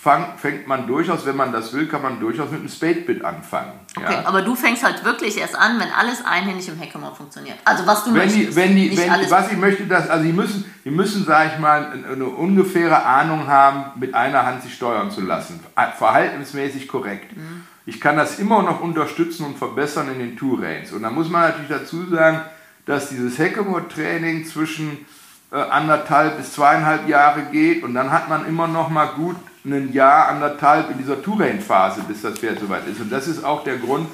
fang, 0.05 0.37
fängt 0.37 0.67
man 0.67 0.85
durchaus, 0.85 1.25
wenn 1.25 1.35
man 1.35 1.51
das 1.51 1.73
will, 1.73 1.87
kann 1.87 2.03
man 2.03 2.19
durchaus 2.19 2.51
mit 2.51 2.59
einem 2.59 2.69
Spade-Bit 2.69 3.25
anfangen. 3.25 3.71
Okay, 3.97 4.13
ja. 4.13 4.27
aber 4.27 4.43
du 4.43 4.53
fängst 4.53 4.83
halt 4.83 5.03
wirklich 5.03 5.35
erst 5.35 5.57
an, 5.57 5.79
wenn 5.79 5.91
alles 5.91 6.23
einhändig 6.23 6.67
im 6.67 6.77
Heckhammer 6.77 7.11
funktioniert. 7.15 7.57
Also 7.65 7.87
was 7.87 8.03
du 8.03 8.11
wenn 8.11 8.17
möchtest. 8.17 8.51
Die, 8.51 8.55
wenn 8.55 8.75
die, 8.75 8.95
wenn, 8.95 9.31
was 9.31 9.51
ich 9.51 9.57
möchte, 9.57 9.87
dass, 9.87 10.07
also 10.07 10.23
die 10.23 10.31
müssen, 10.31 10.71
die 10.85 10.91
müssen, 10.91 11.25
sage 11.25 11.53
ich 11.55 11.59
mal, 11.59 11.91
eine 11.91 12.25
ungefähre 12.25 13.03
Ahnung 13.03 13.47
haben, 13.47 13.99
mit 13.99 14.13
einer 14.13 14.45
Hand 14.45 14.61
sich 14.61 14.75
steuern 14.75 15.09
zu 15.09 15.21
lassen. 15.21 15.59
Verhaltensmäßig 15.97 16.87
korrekt. 16.87 17.35
Mhm. 17.35 17.63
Ich 17.87 17.99
kann 17.99 18.15
das 18.15 18.37
immer 18.37 18.61
noch 18.61 18.81
unterstützen 18.81 19.43
und 19.43 19.57
verbessern 19.57 20.11
in 20.13 20.19
den 20.19 20.37
Tour-Rains. 20.37 20.91
Und 20.91 21.01
da 21.01 21.09
muss 21.09 21.29
man 21.29 21.49
natürlich 21.49 21.69
dazu 21.69 22.05
sagen, 22.11 22.41
dass 22.85 23.09
dieses 23.09 23.39
Hackamore-Training 23.39 24.45
zwischen 24.45 25.03
äh, 25.51 25.55
anderthalb 25.55 26.37
bis 26.37 26.53
zweieinhalb 26.53 27.09
Jahre 27.09 27.41
geht 27.51 27.83
und 27.83 27.95
dann 27.95 28.11
hat 28.11 28.29
man 28.29 28.45
immer 28.45 28.67
noch 28.67 28.89
mal 28.89 29.07
gut 29.07 29.37
ein 29.65 29.93
Jahr, 29.93 30.29
anderthalb 30.29 30.91
in 30.91 30.97
dieser 30.97 31.21
Tour-Rain-Phase, 31.21 32.03
bis 32.07 32.21
das 32.21 32.39
Pferd 32.39 32.59
soweit 32.59 32.87
ist. 32.87 32.99
Und 32.99 33.11
das 33.11 33.27
ist 33.27 33.43
auch 33.43 33.63
der 33.63 33.77
Grund, 33.77 34.07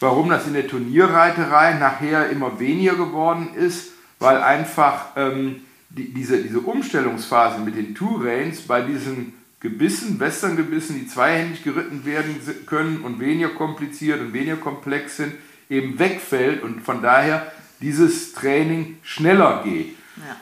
warum 0.00 0.28
das 0.28 0.46
in 0.46 0.54
der 0.54 0.66
Turnierreiterei 0.66 1.74
nachher 1.74 2.30
immer 2.30 2.60
weniger 2.60 2.94
geworden 2.94 3.50
ist, 3.54 3.92
weil 4.18 4.42
einfach 4.42 5.06
ähm, 5.16 5.62
die, 5.90 6.12
diese, 6.12 6.42
diese 6.42 6.60
Umstellungsphase 6.60 7.60
mit 7.60 7.76
den 7.76 7.94
Tour-Rains 7.94 8.62
bei 8.62 8.82
diesen 8.82 9.32
Gebissen, 9.60 10.20
Western-Gebissen, 10.20 10.96
die 10.96 11.08
zweihändig 11.08 11.64
geritten 11.64 12.04
werden 12.04 12.36
können 12.66 13.02
und 13.02 13.18
weniger 13.18 13.48
kompliziert 13.48 14.20
und 14.20 14.32
weniger 14.32 14.56
komplex 14.56 15.16
sind, 15.16 15.34
eben 15.68 15.98
wegfällt 15.98 16.62
und 16.62 16.82
von 16.82 17.02
daher 17.02 17.50
dieses 17.80 18.32
Training 18.34 18.98
schneller 19.02 19.62
geht. 19.64 19.96
Ja. 20.16 20.36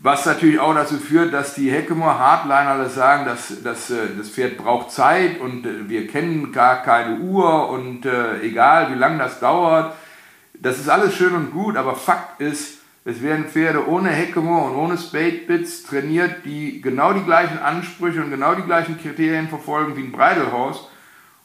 Was 0.00 0.26
natürlich 0.26 0.60
auch 0.60 0.74
dazu 0.74 0.96
führt, 0.96 1.32
dass 1.34 1.54
die 1.54 1.72
Heckemore 1.72 2.20
Hardliner 2.20 2.70
alle 2.70 2.88
sagen, 2.88 3.24
dass, 3.24 3.64
dass 3.64 3.90
äh, 3.90 3.96
das 4.16 4.30
Pferd 4.30 4.56
braucht 4.56 4.92
Zeit 4.92 5.40
und 5.40 5.66
äh, 5.66 5.88
wir 5.88 6.06
kennen 6.06 6.52
gar 6.52 6.82
keine 6.82 7.18
Uhr 7.18 7.68
und 7.68 8.06
äh, 8.06 8.40
egal 8.42 8.92
wie 8.92 8.98
lange 8.98 9.18
das 9.18 9.40
dauert. 9.40 9.94
Das 10.54 10.78
ist 10.78 10.88
alles 10.88 11.16
schön 11.16 11.34
und 11.34 11.50
gut, 11.50 11.76
aber 11.76 11.96
Fakt 11.96 12.40
ist, 12.40 12.78
es 13.04 13.22
werden 13.22 13.46
Pferde 13.46 13.88
ohne 13.88 14.10
Heckemo 14.10 14.68
und 14.68 14.76
ohne 14.76 14.98
Spade-Bits 14.98 15.82
trainiert, 15.82 16.44
die 16.44 16.80
genau 16.80 17.12
die 17.12 17.24
gleichen 17.24 17.58
Ansprüche 17.58 18.22
und 18.22 18.30
genau 18.30 18.54
die 18.54 18.62
gleichen 18.62 19.00
Kriterien 19.00 19.48
verfolgen 19.48 19.96
wie 19.96 20.02
ein 20.02 20.12
Breidelhaus 20.12 20.88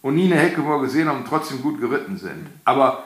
und 0.03 0.13
nie 0.13 0.31
eine 0.31 0.39
Heckemo 0.39 0.79
gesehen 0.79 1.09
haben 1.09 1.19
und 1.19 1.27
trotzdem 1.27 1.63
gut 1.63 1.81
geritten 1.81 2.17
sind. 2.17 2.47
Aber 2.65 3.03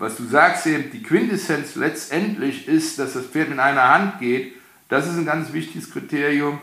was 0.00 0.16
du 0.16 0.24
sagst 0.24 0.66
eben, 0.66 0.90
die 0.90 1.02
Quintessenz 1.02 1.76
letztendlich 1.76 2.66
ist, 2.66 2.98
dass 2.98 3.12
das 3.12 3.26
Pferd 3.26 3.50
in 3.50 3.60
einer 3.60 3.88
Hand 3.88 4.18
geht. 4.18 4.54
Das 4.88 5.06
ist 5.06 5.16
ein 5.16 5.26
ganz 5.26 5.52
wichtiges 5.52 5.92
Kriterium, 5.92 6.58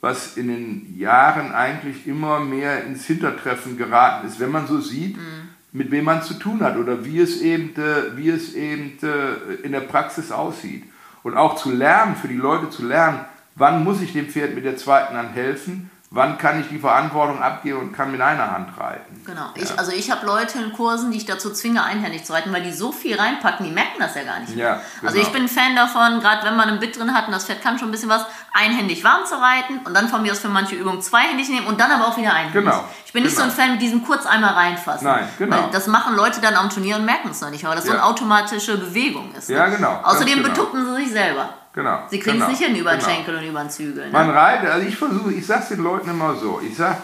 was 0.00 0.36
in 0.36 0.48
den 0.48 0.96
Jahren 0.96 1.52
eigentlich 1.52 2.06
immer 2.06 2.38
mehr 2.38 2.84
ins 2.84 3.06
Hintertreffen 3.06 3.76
geraten 3.76 4.28
ist, 4.28 4.38
wenn 4.38 4.50
man 4.50 4.68
so 4.68 4.80
sieht, 4.80 5.16
mhm 5.16 5.52
mit 5.72 5.90
wem 5.90 6.04
man 6.04 6.22
zu 6.22 6.34
tun 6.34 6.60
hat 6.60 6.76
oder 6.76 7.04
wie 7.04 7.18
es 7.18 7.40
eben, 7.40 7.74
äh, 7.76 8.16
wie 8.16 8.28
es 8.28 8.54
eben 8.54 8.98
äh, 9.02 9.54
in 9.62 9.72
der 9.72 9.80
Praxis 9.80 10.30
aussieht. 10.30 10.84
Und 11.22 11.36
auch 11.36 11.56
zu 11.56 11.70
lernen, 11.72 12.14
für 12.14 12.28
die 12.28 12.36
Leute 12.36 12.68
zu 12.68 12.84
lernen, 12.84 13.20
wann 13.54 13.82
muss 13.82 14.02
ich 14.02 14.12
dem 14.12 14.28
Pferd 14.28 14.54
mit 14.54 14.64
der 14.64 14.76
zweiten 14.76 15.16
Hand 15.16 15.34
helfen 15.34 15.90
wann 16.14 16.36
kann 16.36 16.60
ich 16.60 16.68
die 16.68 16.78
Verantwortung 16.78 17.42
abgeben 17.42 17.78
und 17.78 17.92
kann 17.92 18.12
mit 18.12 18.20
einer 18.20 18.52
Hand 18.52 18.78
reiten. 18.78 19.22
Genau. 19.24 19.40
Ja. 19.40 19.62
Ich, 19.62 19.78
also 19.78 19.92
ich 19.92 20.10
habe 20.10 20.26
Leute 20.26 20.58
in 20.58 20.72
Kursen, 20.74 21.10
die 21.10 21.16
ich 21.16 21.24
dazu 21.24 21.50
zwinge, 21.50 21.82
einhändig 21.82 22.24
zu 22.24 22.34
reiten, 22.34 22.52
weil 22.52 22.62
die 22.62 22.72
so 22.72 22.92
viel 22.92 23.16
reinpacken, 23.18 23.64
die 23.64 23.72
merken 23.72 23.98
das 23.98 24.14
ja 24.14 24.24
gar 24.24 24.40
nicht. 24.40 24.54
Ja, 24.54 24.74
genau. 24.74 25.08
Also 25.08 25.18
ich 25.18 25.28
bin 25.28 25.48
Fan 25.48 25.74
davon, 25.74 26.20
gerade 26.20 26.44
wenn 26.46 26.54
man 26.54 26.68
ein 26.68 26.80
Bit 26.80 26.98
drin 26.98 27.14
hat 27.14 27.26
und 27.26 27.32
das 27.32 27.46
Pferd 27.46 27.62
kann 27.62 27.78
schon 27.78 27.88
ein 27.88 27.92
bisschen 27.92 28.10
was, 28.10 28.26
einhändig 28.52 29.02
warm 29.04 29.24
zu 29.24 29.36
reiten 29.40 29.80
und 29.86 29.94
dann 29.94 30.08
von 30.08 30.20
mir 30.20 30.32
aus 30.32 30.40
für 30.40 30.48
manche 30.48 30.74
Übungen 30.74 31.00
zweihändig 31.00 31.48
nehmen 31.48 31.66
und 31.66 31.80
dann 31.80 31.90
aber 31.90 32.08
auch 32.08 32.18
wieder 32.18 32.34
einhändig. 32.34 32.62
Genau. 32.62 32.84
Ich 33.06 33.12
bin 33.14 33.22
nicht 33.22 33.34
genau. 33.34 33.48
so 33.48 33.50
ein 33.50 33.56
Fan 33.56 33.72
mit 33.72 33.80
diesem 33.80 34.04
kurz 34.04 34.26
einmal 34.26 34.52
reinfassen. 34.52 35.06
Nein, 35.06 35.26
genau. 35.38 35.56
Weil 35.56 35.70
das 35.72 35.86
machen 35.86 36.14
Leute 36.14 36.42
dann 36.42 36.56
am 36.56 36.68
Turnier 36.68 36.96
und 36.96 37.06
merken 37.06 37.30
es 37.30 37.40
noch 37.40 37.50
nicht, 37.50 37.64
weil 37.64 37.74
das 37.74 37.86
ja. 37.86 37.92
so 37.92 37.96
eine 37.96 38.04
automatische 38.04 38.76
Bewegung 38.76 39.34
ist. 39.34 39.48
Ne? 39.48 39.56
Ja, 39.56 39.68
genau. 39.68 40.00
Außerdem 40.02 40.42
genau. 40.42 40.48
betuppen 40.48 40.84
sie 40.84 41.04
sich 41.04 41.12
selber. 41.12 41.48
Genau. 41.74 42.06
Sie 42.10 42.18
kriegen 42.18 42.38
genau, 42.38 42.50
es 42.50 42.58
nicht 42.58 42.66
hin 42.66 42.76
über 42.76 42.90
den 42.90 43.00
genau. 43.00 43.10
Schenkel 43.10 43.36
und 43.36 43.44
über 43.44 43.60
den 43.60 43.70
Zügel. 43.70 44.06
Ne? 44.06 44.12
Man 44.12 44.30
reitet, 44.30 44.70
also 44.70 44.86
ich 44.86 44.96
versuche, 44.96 45.32
ich 45.32 45.46
sage 45.46 45.62
es 45.62 45.68
den 45.68 45.82
Leuten 45.82 46.10
immer 46.10 46.36
so, 46.36 46.60
ich 46.64 46.76
sage, 46.76 46.98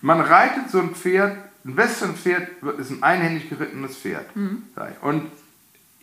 man 0.00 0.20
reitet 0.20 0.70
so 0.70 0.80
ein 0.80 0.94
Pferd, 0.94 1.36
ein 1.64 1.76
Western-Pferd 1.76 2.62
ist 2.78 2.90
ein 2.90 3.02
einhändig 3.02 3.48
gerittenes 3.48 3.96
Pferd. 3.96 4.34
Mhm. 4.36 4.64
Und 5.00 5.30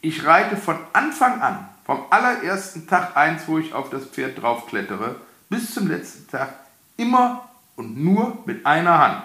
ich 0.01 0.25
reite 0.25 0.58
von 0.58 0.77
Anfang 0.93 1.41
an, 1.41 1.67
vom 1.86 2.06
allerersten 2.10 2.88
Tag 2.88 3.15
eins, 3.15 3.43
wo 3.47 3.60
ich 3.60 3.73
auf 3.73 3.89
das 3.89 4.06
Pferd 4.06 4.41
draufklettere, 4.41 5.17
bis 5.49 5.73
zum 5.73 5.88
letzten 5.88 6.27
Tag 6.30 6.54
immer 6.97 7.49
und 7.75 8.01
nur 8.01 8.41
mit 8.45 8.65
einer 8.65 8.97
Hand. 8.97 9.23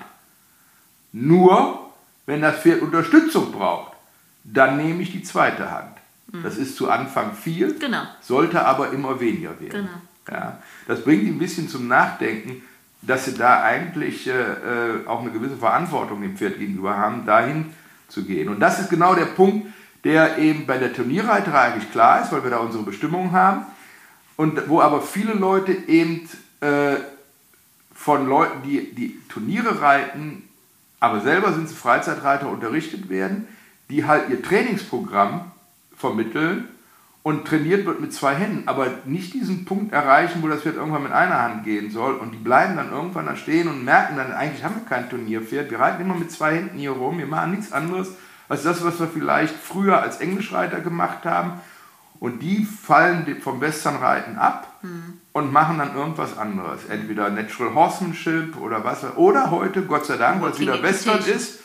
Nur, 1.13 1.91
wenn 2.27 2.43
das 2.43 2.59
Pferd 2.59 2.83
Unterstützung 2.83 3.53
braucht, 3.53 3.93
dann 4.45 4.77
nehme 4.77 5.03
ich 5.03 5.13
die 5.13 5.23
zweite 5.23 5.71
Hand. 5.71 5.96
Das 6.33 6.57
ist 6.57 6.77
zu 6.77 6.91
Anfang 6.91 7.35
viel, 7.35 7.79
genau. 7.79 8.03
sollte 8.21 8.65
aber 8.65 8.91
immer 8.91 9.21
weniger 9.21 9.61
werden. 9.61 9.71
Genau. 9.71 10.39
Ja, 10.39 10.59
das 10.89 11.05
bringt 11.05 11.23
ihn 11.23 11.37
ein 11.37 11.39
bisschen 11.39 11.69
zum 11.69 11.87
Nachdenken, 11.87 12.63
dass 13.03 13.27
sie 13.27 13.35
da 13.35 13.63
eigentlich 13.63 14.27
äh, 14.27 14.33
äh, 14.33 15.07
auch 15.07 15.21
eine 15.21 15.31
gewisse 15.31 15.57
Verantwortung 15.57 16.21
dem 16.23 16.37
Pferd 16.37 16.59
gegenüber 16.59 16.97
haben, 16.97 17.25
dahin 17.25 17.67
zu 18.09 18.25
gehen. 18.25 18.49
Und 18.49 18.59
das 18.61 18.81
ist 18.81 18.91
genau 18.91 19.15
der 19.15 19.27
Punkt, 19.27 19.69
der 20.03 20.39
eben 20.39 20.67
bei 20.67 20.79
der 20.79 20.93
Turnierreiterei 20.93 21.73
eigentlich 21.73 21.93
klar 21.93 22.23
ist, 22.23 22.33
weil 22.33 22.43
wir 22.43 22.51
da 22.51 22.59
unsere 22.59 22.83
Bestimmungen 22.83 23.33
haben. 23.33 23.67
Und 24.37 24.69
wo 24.69 24.81
aber 24.81 25.03
viele 25.03 25.33
Leute 25.33 25.73
eben 25.73 26.29
äh, 26.61 26.97
von 27.95 28.29
Leuten, 28.29 28.63
die 28.63 28.95
die 28.95 29.21
Turniere 29.29 29.81
reiten, 29.81 30.49
aber 31.01 31.21
selber 31.21 31.53
sind 31.53 31.69
sie 31.69 31.75
Freizeitreiter, 31.75 32.49
unterrichtet 32.49 33.09
werden, 33.09 33.47
die 33.89 34.05
halt 34.05 34.29
ihr 34.29 34.43
Trainingsprogramm 34.43 35.53
vermitteln 35.97 36.69
und 37.23 37.47
trainiert 37.47 37.87
wird 37.87 38.01
mit 38.01 38.13
zwei 38.13 38.35
Händen, 38.35 38.69
aber 38.69 38.87
nicht 39.05 39.35
diesen 39.35 39.65
Punkt 39.65 39.93
erreichen, 39.93 40.43
wo 40.43 40.49
das 40.49 40.63
Pferd 40.63 40.77
irgendwann 40.77 41.03
mit 41.03 41.13
einer 41.13 41.43
Hand 41.43 41.65
gehen 41.65 41.91
soll 41.91 42.15
und 42.15 42.33
die 42.33 42.39
bleiben 42.39 42.77
dann 42.77 42.93
irgendwann 42.93 43.27
da 43.27 43.35
stehen 43.35 43.67
und 43.69 43.85
merken 43.85 44.17
dann, 44.17 44.33
eigentlich 44.33 44.63
haben 44.63 44.77
wir 44.77 44.89
kein 44.89 45.11
Turnierpferd, 45.11 45.71
wir 45.71 45.81
reiten 45.81 46.03
immer 46.03 46.15
mit 46.15 46.31
zwei 46.31 46.55
Händen 46.55 46.79
hier 46.79 46.93
rum, 46.93 47.19
wir 47.19 47.27
machen 47.27 47.51
nichts 47.51 47.73
anderes 47.73 48.11
als 48.49 48.63
das, 48.63 48.85
was 48.85 49.01
wir 49.01 49.09
vielleicht 49.09 49.57
früher 49.57 50.01
als 50.01 50.19
Englischreiter 50.21 50.81
gemacht 50.81 51.25
haben 51.25 51.61
und 52.21 52.41
die 52.41 52.65
fallen 52.65 53.41
vom 53.41 53.61
Westernreiten 53.61 54.39
ab 54.39 54.73
mhm. 54.83 55.21
und 55.33 55.53
machen 55.53 55.79
dann 55.79 55.95
irgendwas 55.95 56.39
anderes. 56.39 56.85
Entweder 56.89 57.29
Natural 57.31 57.75
Horsemanship 57.75 58.57
oder 58.61 58.85
was. 58.85 59.05
Oder 59.17 59.51
heute, 59.51 59.83
Gott 59.83 60.07
sei 60.07 60.17
Dank, 60.17 60.41
weil 60.43 60.53
es 60.53 60.59
wieder 60.59 60.83
Western 60.83 61.19
ist. 61.19 61.61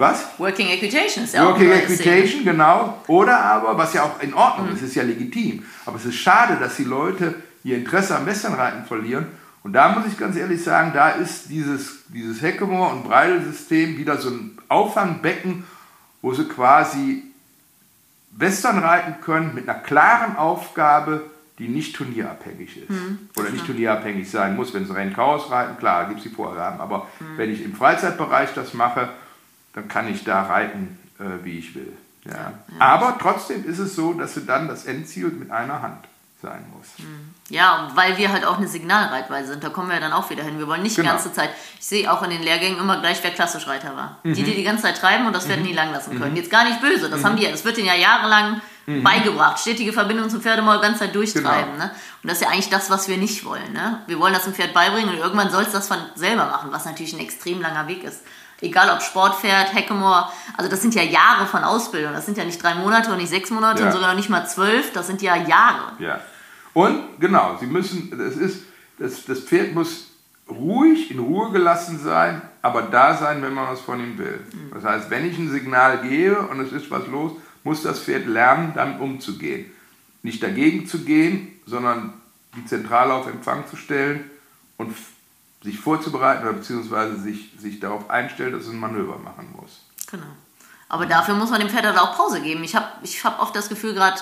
Was? 0.00 0.24
Working 0.38 0.68
Equitation 0.70 1.24
ist 1.24 1.34
ja 1.34 1.44
Working 1.44 1.70
auch 1.70 1.76
Equitation, 1.76 2.42
genau. 2.42 3.02
Oder 3.06 3.38
aber, 3.38 3.76
was 3.76 3.92
ja 3.92 4.04
auch 4.04 4.18
in 4.22 4.32
Ordnung 4.32 4.68
mhm. 4.68 4.74
ist, 4.74 4.82
ist 4.82 4.94
ja 4.94 5.02
legitim. 5.02 5.62
Aber 5.84 5.98
es 5.98 6.06
ist 6.06 6.14
schade, 6.14 6.56
dass 6.58 6.76
die 6.76 6.84
Leute 6.84 7.34
ihr 7.64 7.76
Interesse 7.76 8.16
am 8.16 8.24
Westernreiten 8.24 8.86
verlieren. 8.86 9.26
Und 9.62 9.74
da 9.74 9.90
muss 9.90 10.06
ich 10.10 10.16
ganz 10.16 10.36
ehrlich 10.36 10.64
sagen, 10.64 10.92
da 10.94 11.10
ist 11.10 11.50
dieses, 11.50 12.04
dieses 12.08 12.40
Heckemoor- 12.40 12.92
und 12.92 13.04
Breidel-System 13.04 13.98
wieder 13.98 14.16
so 14.16 14.30
ein 14.30 14.58
Auffangbecken, 14.68 15.64
wo 16.22 16.32
sie 16.32 16.44
quasi 16.44 17.24
Western 18.30 18.78
reiten 18.78 19.20
können 19.20 19.54
mit 19.54 19.68
einer 19.68 19.80
klaren 19.80 20.36
Aufgabe, 20.36 21.26
die 21.58 21.68
nicht 21.68 21.94
turnierabhängig 21.94 22.84
ist. 22.84 22.88
Mhm. 22.88 23.28
Oder 23.36 23.50
nicht 23.50 23.66
turnierabhängig 23.66 24.30
sein 24.30 24.56
muss, 24.56 24.72
wenn 24.72 24.86
sie 24.86 24.94
Rennchaos 24.94 25.50
reiten, 25.50 25.76
klar, 25.76 26.06
gibt 26.06 26.20
es 26.20 26.22
die 26.22 26.34
Vorgaben. 26.34 26.80
Aber 26.80 27.06
mhm. 27.20 27.36
wenn 27.36 27.52
ich 27.52 27.62
im 27.62 27.74
Freizeitbereich 27.74 28.54
das 28.54 28.72
mache, 28.72 29.10
dann 29.72 29.88
kann 29.88 30.08
ich 30.08 30.24
da 30.24 30.42
reiten, 30.42 30.98
äh, 31.18 31.44
wie 31.44 31.58
ich 31.58 31.74
will. 31.74 31.92
Ja. 32.24 32.32
ja. 32.32 32.52
Aber 32.78 33.18
trotzdem 33.20 33.64
ist 33.64 33.78
es 33.78 33.94
so, 33.94 34.12
dass 34.12 34.34
sie 34.34 34.44
dann 34.44 34.68
das 34.68 34.84
Endziel 34.84 35.28
mit 35.28 35.50
einer 35.50 35.82
Hand 35.82 36.06
sein 36.42 36.64
muss. 36.76 36.86
Hm. 36.96 37.34
Ja, 37.50 37.90
weil 37.94 38.16
wir 38.16 38.32
halt 38.32 38.44
auch 38.46 38.58
eine 38.58 38.68
Signalreitweise 38.68 39.52
sind. 39.52 39.64
Da 39.64 39.68
kommen 39.68 39.90
wir 39.90 40.00
dann 40.00 40.12
auch 40.12 40.30
wieder 40.30 40.42
hin. 40.42 40.58
Wir 40.58 40.66
wollen 40.66 40.82
nicht 40.82 40.96
genau. 40.96 41.08
die 41.08 41.14
ganze 41.14 41.32
Zeit. 41.32 41.50
Ich 41.78 41.84
sehe 41.84 42.10
auch 42.10 42.22
in 42.22 42.30
den 42.30 42.42
Lehrgängen 42.42 42.78
immer 42.78 43.00
gleich, 43.00 43.22
wer 43.22 43.30
klassisch 43.30 43.66
Reiter 43.66 43.96
war. 43.96 44.18
Mhm. 44.22 44.34
Die, 44.34 44.42
die 44.42 44.54
die 44.54 44.62
ganze 44.62 44.84
Zeit 44.84 44.96
treiben 44.98 45.26
und 45.26 45.34
das 45.34 45.48
werden 45.48 45.60
mhm. 45.60 45.68
nie 45.68 45.74
lang 45.74 45.92
lassen 45.92 46.18
können. 46.18 46.32
Mhm. 46.32 46.36
Jetzt 46.36 46.50
gar 46.50 46.64
nicht 46.64 46.80
böse. 46.80 47.10
Das 47.10 47.20
mhm. 47.20 47.24
haben 47.24 47.36
die. 47.36 47.50
Das 47.50 47.64
wird 47.64 47.76
ihnen 47.78 47.88
ja 47.88 47.94
jahrelang 47.94 48.60
mhm. 48.86 49.02
beigebracht. 49.02 49.58
Stetige 49.58 49.92
Verbindung 49.92 50.30
zum 50.30 50.40
Pferdemaul 50.40 50.76
die 50.76 50.82
ganze 50.82 51.00
Zeit 51.00 51.14
durchtreiben. 51.14 51.72
Genau. 51.72 51.84
Ne? 51.84 51.90
Und 52.22 52.30
das 52.30 52.38
ist 52.38 52.44
ja 52.44 52.48
eigentlich 52.48 52.70
das, 52.70 52.90
was 52.90 53.08
wir 53.08 53.18
nicht 53.18 53.44
wollen. 53.44 53.72
Ne? 53.72 54.00
Wir 54.06 54.18
wollen 54.18 54.32
das 54.32 54.44
dem 54.44 54.54
Pferd 54.54 54.72
beibringen 54.72 55.10
und 55.10 55.18
irgendwann 55.18 55.50
soll 55.50 55.64
es 55.64 55.72
das 55.72 55.88
von 55.88 55.98
selber 56.14 56.46
machen, 56.46 56.70
was 56.72 56.84
natürlich 56.86 57.12
ein 57.12 57.20
extrem 57.20 57.60
langer 57.60 57.86
Weg 57.88 58.04
ist. 58.04 58.22
Egal 58.62 58.90
ob 58.90 59.02
Sportpferd, 59.02 59.72
Hackemoor, 59.72 60.30
also 60.56 60.70
das 60.70 60.82
sind 60.82 60.94
ja 60.94 61.02
Jahre 61.02 61.46
von 61.46 61.64
Ausbildung. 61.64 62.12
Das 62.12 62.26
sind 62.26 62.36
ja 62.36 62.44
nicht 62.44 62.62
drei 62.62 62.74
Monate 62.74 63.10
und 63.10 63.18
nicht 63.18 63.30
sechs 63.30 63.50
Monate 63.50 63.80
ja. 63.80 63.86
und 63.86 63.92
sogar 63.92 64.08
noch 64.08 64.16
nicht 64.16 64.28
mal 64.28 64.46
zwölf. 64.46 64.92
Das 64.92 65.06
sind 65.06 65.22
ja 65.22 65.36
Jahre. 65.36 65.92
Ja. 65.98 66.20
Und 66.74 67.18
genau, 67.18 67.56
sie 67.58 67.66
müssen, 67.66 68.10
das 68.16 68.36
ist, 68.36 68.64
das, 68.98 69.24
das 69.24 69.40
Pferd 69.40 69.74
muss 69.74 70.10
ruhig, 70.48 71.10
in 71.10 71.18
Ruhe 71.18 71.52
gelassen 71.52 71.98
sein, 71.98 72.42
aber 72.62 72.82
da 72.82 73.16
sein, 73.16 73.42
wenn 73.42 73.54
man 73.54 73.68
was 73.68 73.80
von 73.80 74.00
ihm 74.00 74.18
will. 74.18 74.40
Mhm. 74.52 74.70
Das 74.74 74.84
heißt, 74.84 75.10
wenn 75.10 75.28
ich 75.28 75.38
ein 75.38 75.50
Signal 75.50 76.02
gebe 76.02 76.40
und 76.42 76.60
es 76.60 76.72
ist 76.72 76.90
was 76.90 77.06
los, 77.06 77.32
muss 77.64 77.82
das 77.82 78.00
Pferd 78.00 78.26
lernen, 78.26 78.72
damit 78.74 79.00
umzugehen. 79.00 79.66
Nicht 80.22 80.42
dagegen 80.42 80.86
zu 80.86 81.04
gehen, 81.04 81.60
sondern 81.66 82.14
die 82.56 82.66
Zentrale 82.66 83.14
auf 83.14 83.26
Empfang 83.26 83.66
zu 83.68 83.76
stellen 83.76 84.30
und 84.76 84.94
sich 85.62 85.78
vorzubereiten 85.78 86.42
oder 86.42 86.54
beziehungsweise 86.54 87.16
sich, 87.16 87.52
sich 87.58 87.80
darauf 87.80 88.08
einstellen, 88.08 88.52
dass 88.52 88.64
es 88.64 88.70
ein 88.70 88.78
Manöver 88.78 89.18
machen 89.18 89.54
muss. 89.58 89.84
Genau. 90.10 90.24
Aber 90.88 91.06
dafür 91.06 91.34
muss 91.36 91.50
man 91.50 91.60
dem 91.60 91.68
Pferd 91.68 91.86
halt 91.86 91.98
auch 91.98 92.16
Pause 92.16 92.40
geben. 92.40 92.64
Ich 92.64 92.74
habe 92.74 92.86
ich 93.04 93.24
hab 93.24 93.40
oft 93.40 93.54
das 93.54 93.68
Gefühl, 93.68 93.94
gerade 93.94 94.20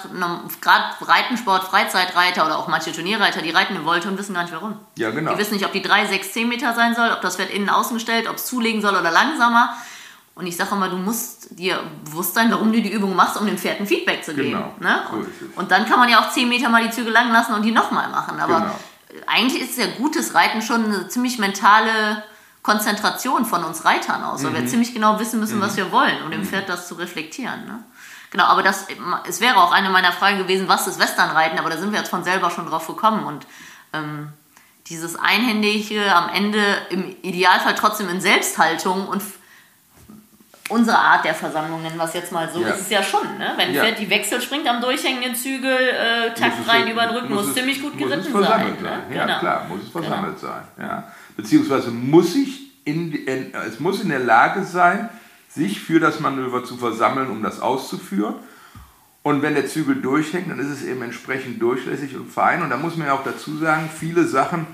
Reitensport, 1.01 1.65
Freizeitreiter 1.65 2.45
oder 2.45 2.59
auch 2.59 2.69
manche 2.69 2.93
Turnierreiter, 2.93 3.41
die 3.41 3.51
reiten 3.51 3.75
in 3.75 3.87
Wolte 3.87 4.09
und 4.09 4.19
wissen 4.19 4.35
gar 4.35 4.43
nicht 4.43 4.53
warum. 4.53 4.77
Ja, 4.97 5.11
genau. 5.11 5.33
Die 5.33 5.39
wissen 5.39 5.55
nicht, 5.55 5.65
ob 5.65 5.73
die 5.73 5.81
3, 5.81 6.07
6, 6.07 6.33
10 6.35 6.47
Meter 6.47 6.75
sein 6.75 6.95
soll, 6.95 7.11
ob 7.11 7.23
das 7.23 7.37
Pferd 7.37 7.49
innen 7.49 7.71
außen 7.71 7.95
gestellt, 7.95 8.29
ob 8.29 8.37
es 8.37 8.45
zulegen 8.45 8.83
soll 8.83 8.95
oder 8.95 9.11
langsamer. 9.11 9.79
Und 10.35 10.47
ich 10.47 10.59
sage 10.59 10.75
immer, 10.75 10.91
du 10.91 10.97
musst 10.97 11.59
dir 11.59 11.81
bewusst 12.05 12.35
sein, 12.35 12.51
warum 12.51 12.71
du 12.71 12.83
die 12.83 12.93
Übung 12.93 13.17
machst, 13.17 13.41
um 13.41 13.47
dem 13.47 13.57
Pferd 13.57 13.81
ein 13.81 13.87
Feedback 13.87 14.23
zu 14.23 14.35
geben. 14.35 14.51
Genau. 14.51 14.75
Ne? 14.79 15.01
Und, 15.11 15.25
so 15.25 15.61
und, 15.61 15.71
dann 15.71 15.87
kann 15.87 15.99
man 15.99 16.11
ja 16.11 16.21
auch 16.21 16.31
10 16.31 16.47
Meter 16.49 16.69
mal 16.69 16.87
die 16.87 16.91
Züge 16.91 17.09
lang 17.09 17.33
lassen 17.33 17.55
und 17.55 17.63
die 17.63 17.73
nochmal 17.73 18.11
machen. 18.11 18.39
Aber 18.39 18.61
genau. 18.61 18.79
Eigentlich 19.27 19.63
ist 19.63 19.79
ja 19.79 19.87
gutes 19.97 20.35
Reiten 20.35 20.63
schon 20.63 20.85
eine 20.85 21.09
ziemlich 21.09 21.39
mentale 21.39 22.23
Konzentration 22.63 23.47
von 23.47 23.65
uns 23.65 23.85
Reitern 23.85 24.23
aus, 24.25 24.45
weil 24.45 24.51
mhm. 24.51 24.57
wir 24.57 24.67
ziemlich 24.67 24.93
genau 24.93 25.19
wissen 25.19 25.41
müssen, 25.41 25.59
mhm. 25.59 25.63
was 25.63 25.77
wir 25.77 25.91
wollen, 25.93 26.23
um 26.25 26.31
dem 26.31 26.41
mhm. 26.41 26.47
Pferd 26.47 26.69
das 26.69 26.89
zu 26.89 26.95
reflektieren. 26.95 27.67
Ne? 27.67 27.83
Genau, 28.31 28.45
aber 28.45 28.63
das, 28.63 28.87
es 29.27 29.41
wäre 29.41 29.57
auch 29.57 29.73
eine 29.73 29.89
meiner 29.91 30.13
Fragen 30.13 30.39
gewesen, 30.39 30.69
was 30.69 30.87
ist 30.87 30.99
Westernreiten, 30.99 31.59
aber 31.59 31.71
da 31.71 31.79
sind 31.79 31.93
wir 31.93 31.99
jetzt 31.99 32.11
von 32.11 32.25
selber 32.25 32.51
schon 32.51 32.67
drauf 32.67 32.87
gekommen 32.87 33.25
und 33.25 33.47
ähm, 33.95 34.33
dieses 34.89 35.17
Einhändige 35.17 36.15
am 36.15 36.29
Ende 36.29 36.63
im 36.91 37.17
Idealfall 37.23 37.75
trotzdem 37.75 38.09
in 38.09 38.21
Selbsthaltung 38.21 39.09
und 39.09 39.23
unsere 40.69 40.99
Art 40.99 41.25
der 41.25 41.35
Versammlungen, 41.35 41.93
was 41.97 42.15
jetzt 42.15 42.33
mal 42.33 42.49
so 42.53 42.61
ja. 42.61 42.69
ist, 42.69 42.81
ist 42.81 42.91
ja 42.91 43.03
schon, 43.03 43.39
ne? 43.39 43.55
wenn 43.57 43.73
ja. 43.73 43.83
Pferd 43.83 43.99
die 43.99 44.11
Wechsel 44.11 44.41
springt 44.41 44.69
am 44.69 44.81
durchhängenden 44.81 45.35
Zügel, 45.35 45.71
äh, 45.71 46.35
Takt 46.35 46.69
rein 46.69 46.89
über 46.89 47.03
den 47.07 47.17
Rücken, 47.17 47.35
muss, 47.35 47.47
muss 47.47 47.55
ziemlich 47.55 47.81
gut 47.83 47.97
geritten 47.97 48.33
sein. 48.33 48.43
sein. 48.43 48.77
Ne? 48.83 49.17
Ja, 49.17 49.27
genau. 49.27 49.39
klar, 49.39 49.67
muss 49.69 49.83
es 49.83 49.89
versammelt 49.91 50.41
genau. 50.41 50.53
sein. 50.53 50.63
Ja 50.79 51.05
beziehungsweise 51.39 51.93
muss 51.93 52.35
ich 52.35 52.85
in, 52.85 53.13
in, 53.13 53.55
es 53.55 53.81
muss 53.81 54.03
in 54.03 54.09
der 54.11 54.19
Lage 54.19 54.65
sein, 54.65 55.09
sich 55.49 55.81
für 55.81 56.01
das 56.01 56.21
Manöver 56.21 56.65
zu 56.65 56.77
versammeln, 56.77 57.31
um 57.31 57.43
das 57.43 57.61
auszuführen. 57.61 58.35
Und 59.23 59.43
wenn 59.43 59.55
der 59.55 59.69
Zügel 59.69 59.97
durchhängt, 60.03 60.51
dann 60.51 60.59
ist 60.59 60.69
es 60.69 60.85
eben 60.85 61.01
entsprechend 61.03 61.63
durchlässig 61.63 62.17
und 62.17 62.31
fein. 62.31 62.63
Und 62.63 62.71
da 62.71 62.77
muss 62.77 62.97
man 62.97 63.07
ja 63.07 63.15
auch 63.15 63.23
dazu 63.23 63.57
sagen, 63.57 63.89
viele 63.89 64.27
Sachen 64.27 64.67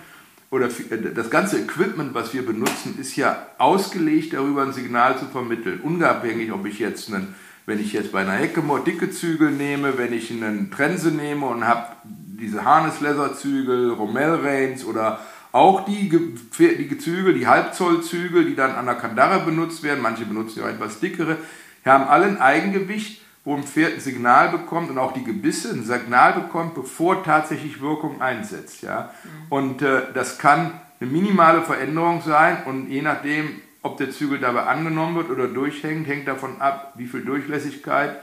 oder 0.55 0.67
äh, 0.67 1.13
das 1.13 1.31
ganze 1.31 1.59
Equipment, 1.59 2.15
was 2.15 2.33
wir 2.33 2.47
benutzen, 2.47 2.97
ist 3.01 3.17
ja 3.17 3.49
ausgelegt, 3.59 4.35
darüber 4.35 4.63
ein 4.63 4.73
Signal 4.73 5.19
zu 5.19 5.27
vermitteln. 5.27 5.81
Unabhängig, 5.81 6.53
ob 6.53 6.65
ich 6.65 6.79
jetzt 6.79 7.13
einen, 7.13 7.35
wenn 7.67 7.81
ich 7.81 7.93
jetzt 7.93 8.13
bei 8.13 8.21
einer 8.21 8.33
Heckemore 8.33 8.85
dicke 8.85 9.11
Zügel 9.11 9.51
nehme, 9.51 9.99
wenn 9.99 10.13
ich 10.13 10.31
einen 10.31 10.71
Trense 10.71 11.11
nehme 11.11 11.47
und 11.47 11.67
habe 11.67 11.89
diese 12.05 12.65
Harness 12.65 13.01
Leather 13.01 13.35
Zügel, 13.35 13.91
Rommel 13.91 14.41
Reins 14.45 14.85
oder 14.85 15.19
auch 15.51 15.85
die, 15.85 16.09
die 16.09 16.99
Zügel, 16.99 17.35
die 17.35 17.49
Halbzollzügel, 17.49 18.45
die 18.45 18.55
dann 18.55 18.73
an 18.73 18.87
der 18.87 18.95
Kandare 18.95 19.45
benutzt 19.45 19.83
werden, 19.83 20.03
manche 20.03 20.25
benutzen 20.25 20.61
ja 20.61 20.69
etwas 20.69 21.01
dickere, 21.01 21.39
haben 21.85 22.05
alle 22.05 22.27
ein 22.27 22.41
Eigengewicht, 22.41 23.24
wo 23.45 23.55
ein 23.55 23.63
Pferd 23.63 23.95
ein 23.95 24.01
Signal 24.01 24.49
bekommt 24.51 24.91
und 24.91 24.99
auch 24.99 25.13
die 25.13 25.25
Gebisse 25.25 25.71
ein 25.71 25.85
Signal 25.85 26.33
bekommt, 26.33 26.75
bevor 26.75 27.23
tatsächlich 27.23 27.81
Wirkung 27.81 28.23
einsetzt. 28.23 28.83
Ja? 28.83 29.11
Und 29.51 29.83
äh, 29.83 30.03
das 30.15 30.39
kann 30.39 30.81
eine 31.01 31.11
minimale 31.11 31.63
Veränderung 31.63 32.23
sein 32.23 32.65
und 32.65 32.89
je 32.89 33.03
nachdem, 33.03 33.61
ob 33.83 33.99
der 33.99 34.11
Zügel 34.11 34.39
dabei 34.39 34.65
angenommen 34.65 35.17
wird 35.17 35.31
oder 35.31 35.47
durchhängt, 35.47 36.07
hängt 36.07 36.27
davon 36.27 36.61
ab, 36.61 36.95
wie 36.97 37.07
viel 37.07 37.23
Durchlässigkeit 37.23 38.19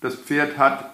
das 0.00 0.16
Pferd 0.16 0.58
hat, 0.58 0.90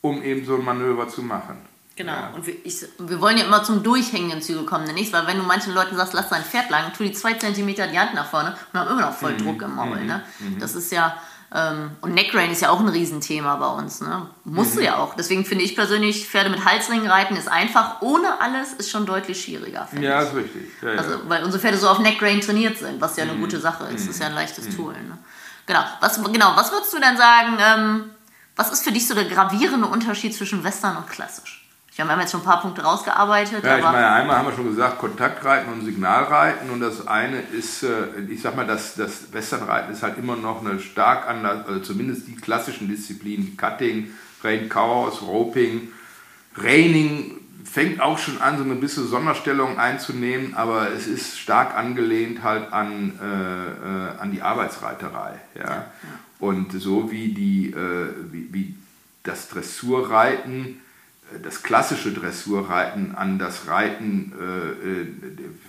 um 0.00 0.22
eben 0.22 0.46
so 0.46 0.56
ein 0.56 0.64
Manöver 0.64 1.08
zu 1.08 1.22
machen. 1.22 1.58
Genau. 1.96 2.12
Ja. 2.12 2.30
Und 2.34 2.46
wir, 2.46 2.54
ich, 2.64 2.82
wir 2.98 3.20
wollen 3.20 3.36
ja 3.36 3.44
immer 3.44 3.62
zum 3.62 3.82
durchhängenden 3.82 4.40
Zügel 4.40 4.64
kommen, 4.64 4.86
nicht? 4.94 5.12
Weil 5.12 5.26
wenn 5.26 5.36
du 5.36 5.42
manchen 5.42 5.74
Leuten 5.74 5.96
sagst, 5.96 6.14
lass 6.14 6.30
dein 6.30 6.42
Pferd 6.42 6.70
lang, 6.70 6.92
tu 6.96 7.04
die 7.04 7.12
zwei 7.12 7.34
Zentimeter 7.34 7.86
die 7.88 7.98
Hand 7.98 8.14
nach 8.14 8.26
vorne 8.26 8.56
und 8.72 8.80
haben 8.80 8.90
immer 8.90 9.02
noch 9.02 9.12
voll 9.12 9.34
mhm. 9.34 9.38
Druck 9.38 9.62
im 9.62 9.76
Maul. 9.76 10.00
Mhm. 10.00 10.06
Ne? 10.06 10.22
Mhm. 10.38 10.58
Das 10.58 10.74
ist 10.74 10.90
ja, 10.92 11.20
und 12.00 12.14
Neckrain 12.14 12.52
ist 12.52 12.62
ja 12.62 12.70
auch 12.70 12.78
ein 12.78 12.88
Riesenthema 12.88 13.56
bei 13.56 13.66
uns. 13.66 14.00
Ne? 14.00 14.26
Musst 14.44 14.76
du 14.76 14.78
mhm. 14.78 14.84
ja 14.84 14.98
auch. 14.98 15.14
Deswegen 15.14 15.44
finde 15.44 15.64
ich 15.64 15.74
persönlich, 15.74 16.28
Pferde 16.28 16.48
mit 16.48 16.64
Halsringen 16.64 17.10
reiten 17.10 17.34
ist 17.34 17.48
einfach. 17.48 18.02
Ohne 18.02 18.40
alles 18.40 18.72
ist 18.74 18.90
schon 18.90 19.04
deutlich 19.04 19.42
schwieriger. 19.42 19.88
Ja, 20.00 20.22
ist 20.22 20.34
richtig. 20.34 20.62
Ja, 20.80 20.90
also, 20.90 21.18
weil 21.26 21.42
unsere 21.42 21.60
Pferde 21.60 21.76
so 21.76 21.88
auf 21.88 21.98
Neckrain 21.98 22.40
trainiert 22.40 22.78
sind, 22.78 23.00
was 23.00 23.16
ja 23.16 23.24
eine 23.24 23.32
mhm. 23.32 23.40
gute 23.40 23.58
Sache 23.58 23.84
ist. 23.86 24.06
Das 24.06 24.14
ist 24.14 24.20
ja 24.20 24.28
ein 24.28 24.34
leichtes 24.34 24.68
mhm. 24.68 24.76
Tool. 24.76 24.92
Ne? 24.92 25.18
Genau. 25.66 25.82
Was, 26.00 26.22
genau. 26.22 26.52
Was 26.54 26.70
würdest 26.70 26.94
du 26.94 27.00
denn 27.00 27.16
sagen, 27.16 27.58
ähm, 27.60 28.10
was 28.54 28.70
ist 28.70 28.84
für 28.84 28.92
dich 28.92 29.08
so 29.08 29.14
der 29.14 29.24
gravierende 29.24 29.88
Unterschied 29.88 30.34
zwischen 30.34 30.62
Western 30.62 30.98
und 30.98 31.08
Klassisch? 31.08 31.59
Ja, 32.00 32.06
wir 32.06 32.12
haben 32.12 32.20
jetzt 32.20 32.30
schon 32.30 32.40
ein 32.40 32.44
paar 32.44 32.62
Punkte 32.62 32.82
rausgearbeitet. 32.82 33.62
Ja, 33.62 33.76
ich 33.76 33.84
meine, 33.84 34.10
einmal 34.10 34.38
haben 34.38 34.46
wir 34.46 34.54
schon 34.54 34.70
gesagt, 34.70 34.98
Kontaktreiten 34.98 35.70
und 35.70 35.84
Signalreiten. 35.84 36.70
Und 36.70 36.80
das 36.80 37.06
eine 37.06 37.40
ist, 37.40 37.82
äh, 37.82 38.06
ich 38.26 38.40
sag 38.40 38.56
mal, 38.56 38.66
das, 38.66 38.94
das 38.94 39.30
Westernreiten 39.34 39.92
ist 39.92 40.02
halt 40.02 40.16
immer 40.16 40.34
noch 40.34 40.64
eine 40.64 40.80
stark 40.80 41.28
anders, 41.28 41.66
also 41.68 41.80
zumindest 41.80 42.26
die 42.26 42.36
klassischen 42.36 42.88
Disziplinen, 42.88 43.54
Cutting, 43.58 44.14
Rain 44.42 44.70
Chaos, 44.70 45.20
Roping, 45.20 45.88
Reining, 46.56 47.38
fängt 47.70 48.00
auch 48.00 48.16
schon 48.16 48.40
an, 48.40 48.56
so 48.56 48.64
eine 48.64 48.76
bisschen 48.76 49.06
Sonderstellung 49.06 49.78
einzunehmen, 49.78 50.54
aber 50.54 50.90
es 50.92 51.06
ist 51.06 51.38
stark 51.38 51.76
angelehnt 51.76 52.42
halt 52.42 52.72
an, 52.72 53.12
äh, 53.20 53.26
äh 53.26 54.18
an 54.18 54.32
die 54.32 54.40
Arbeitsreiterei. 54.40 55.38
Ja? 55.54 55.64
ja, 55.68 55.86
Und 56.38 56.72
so 56.72 57.10
wie, 57.10 57.34
die, 57.34 57.72
äh, 57.72 58.32
wie, 58.32 58.48
wie 58.54 58.74
das 59.22 59.50
Dressurreiten 59.50 60.80
das 61.42 61.62
klassische 61.62 62.12
Dressurreiten 62.12 63.14
an 63.14 63.38
das 63.38 63.68
Reiten 63.68 64.32
äh, 64.38 65.02
äh, 65.02 65.06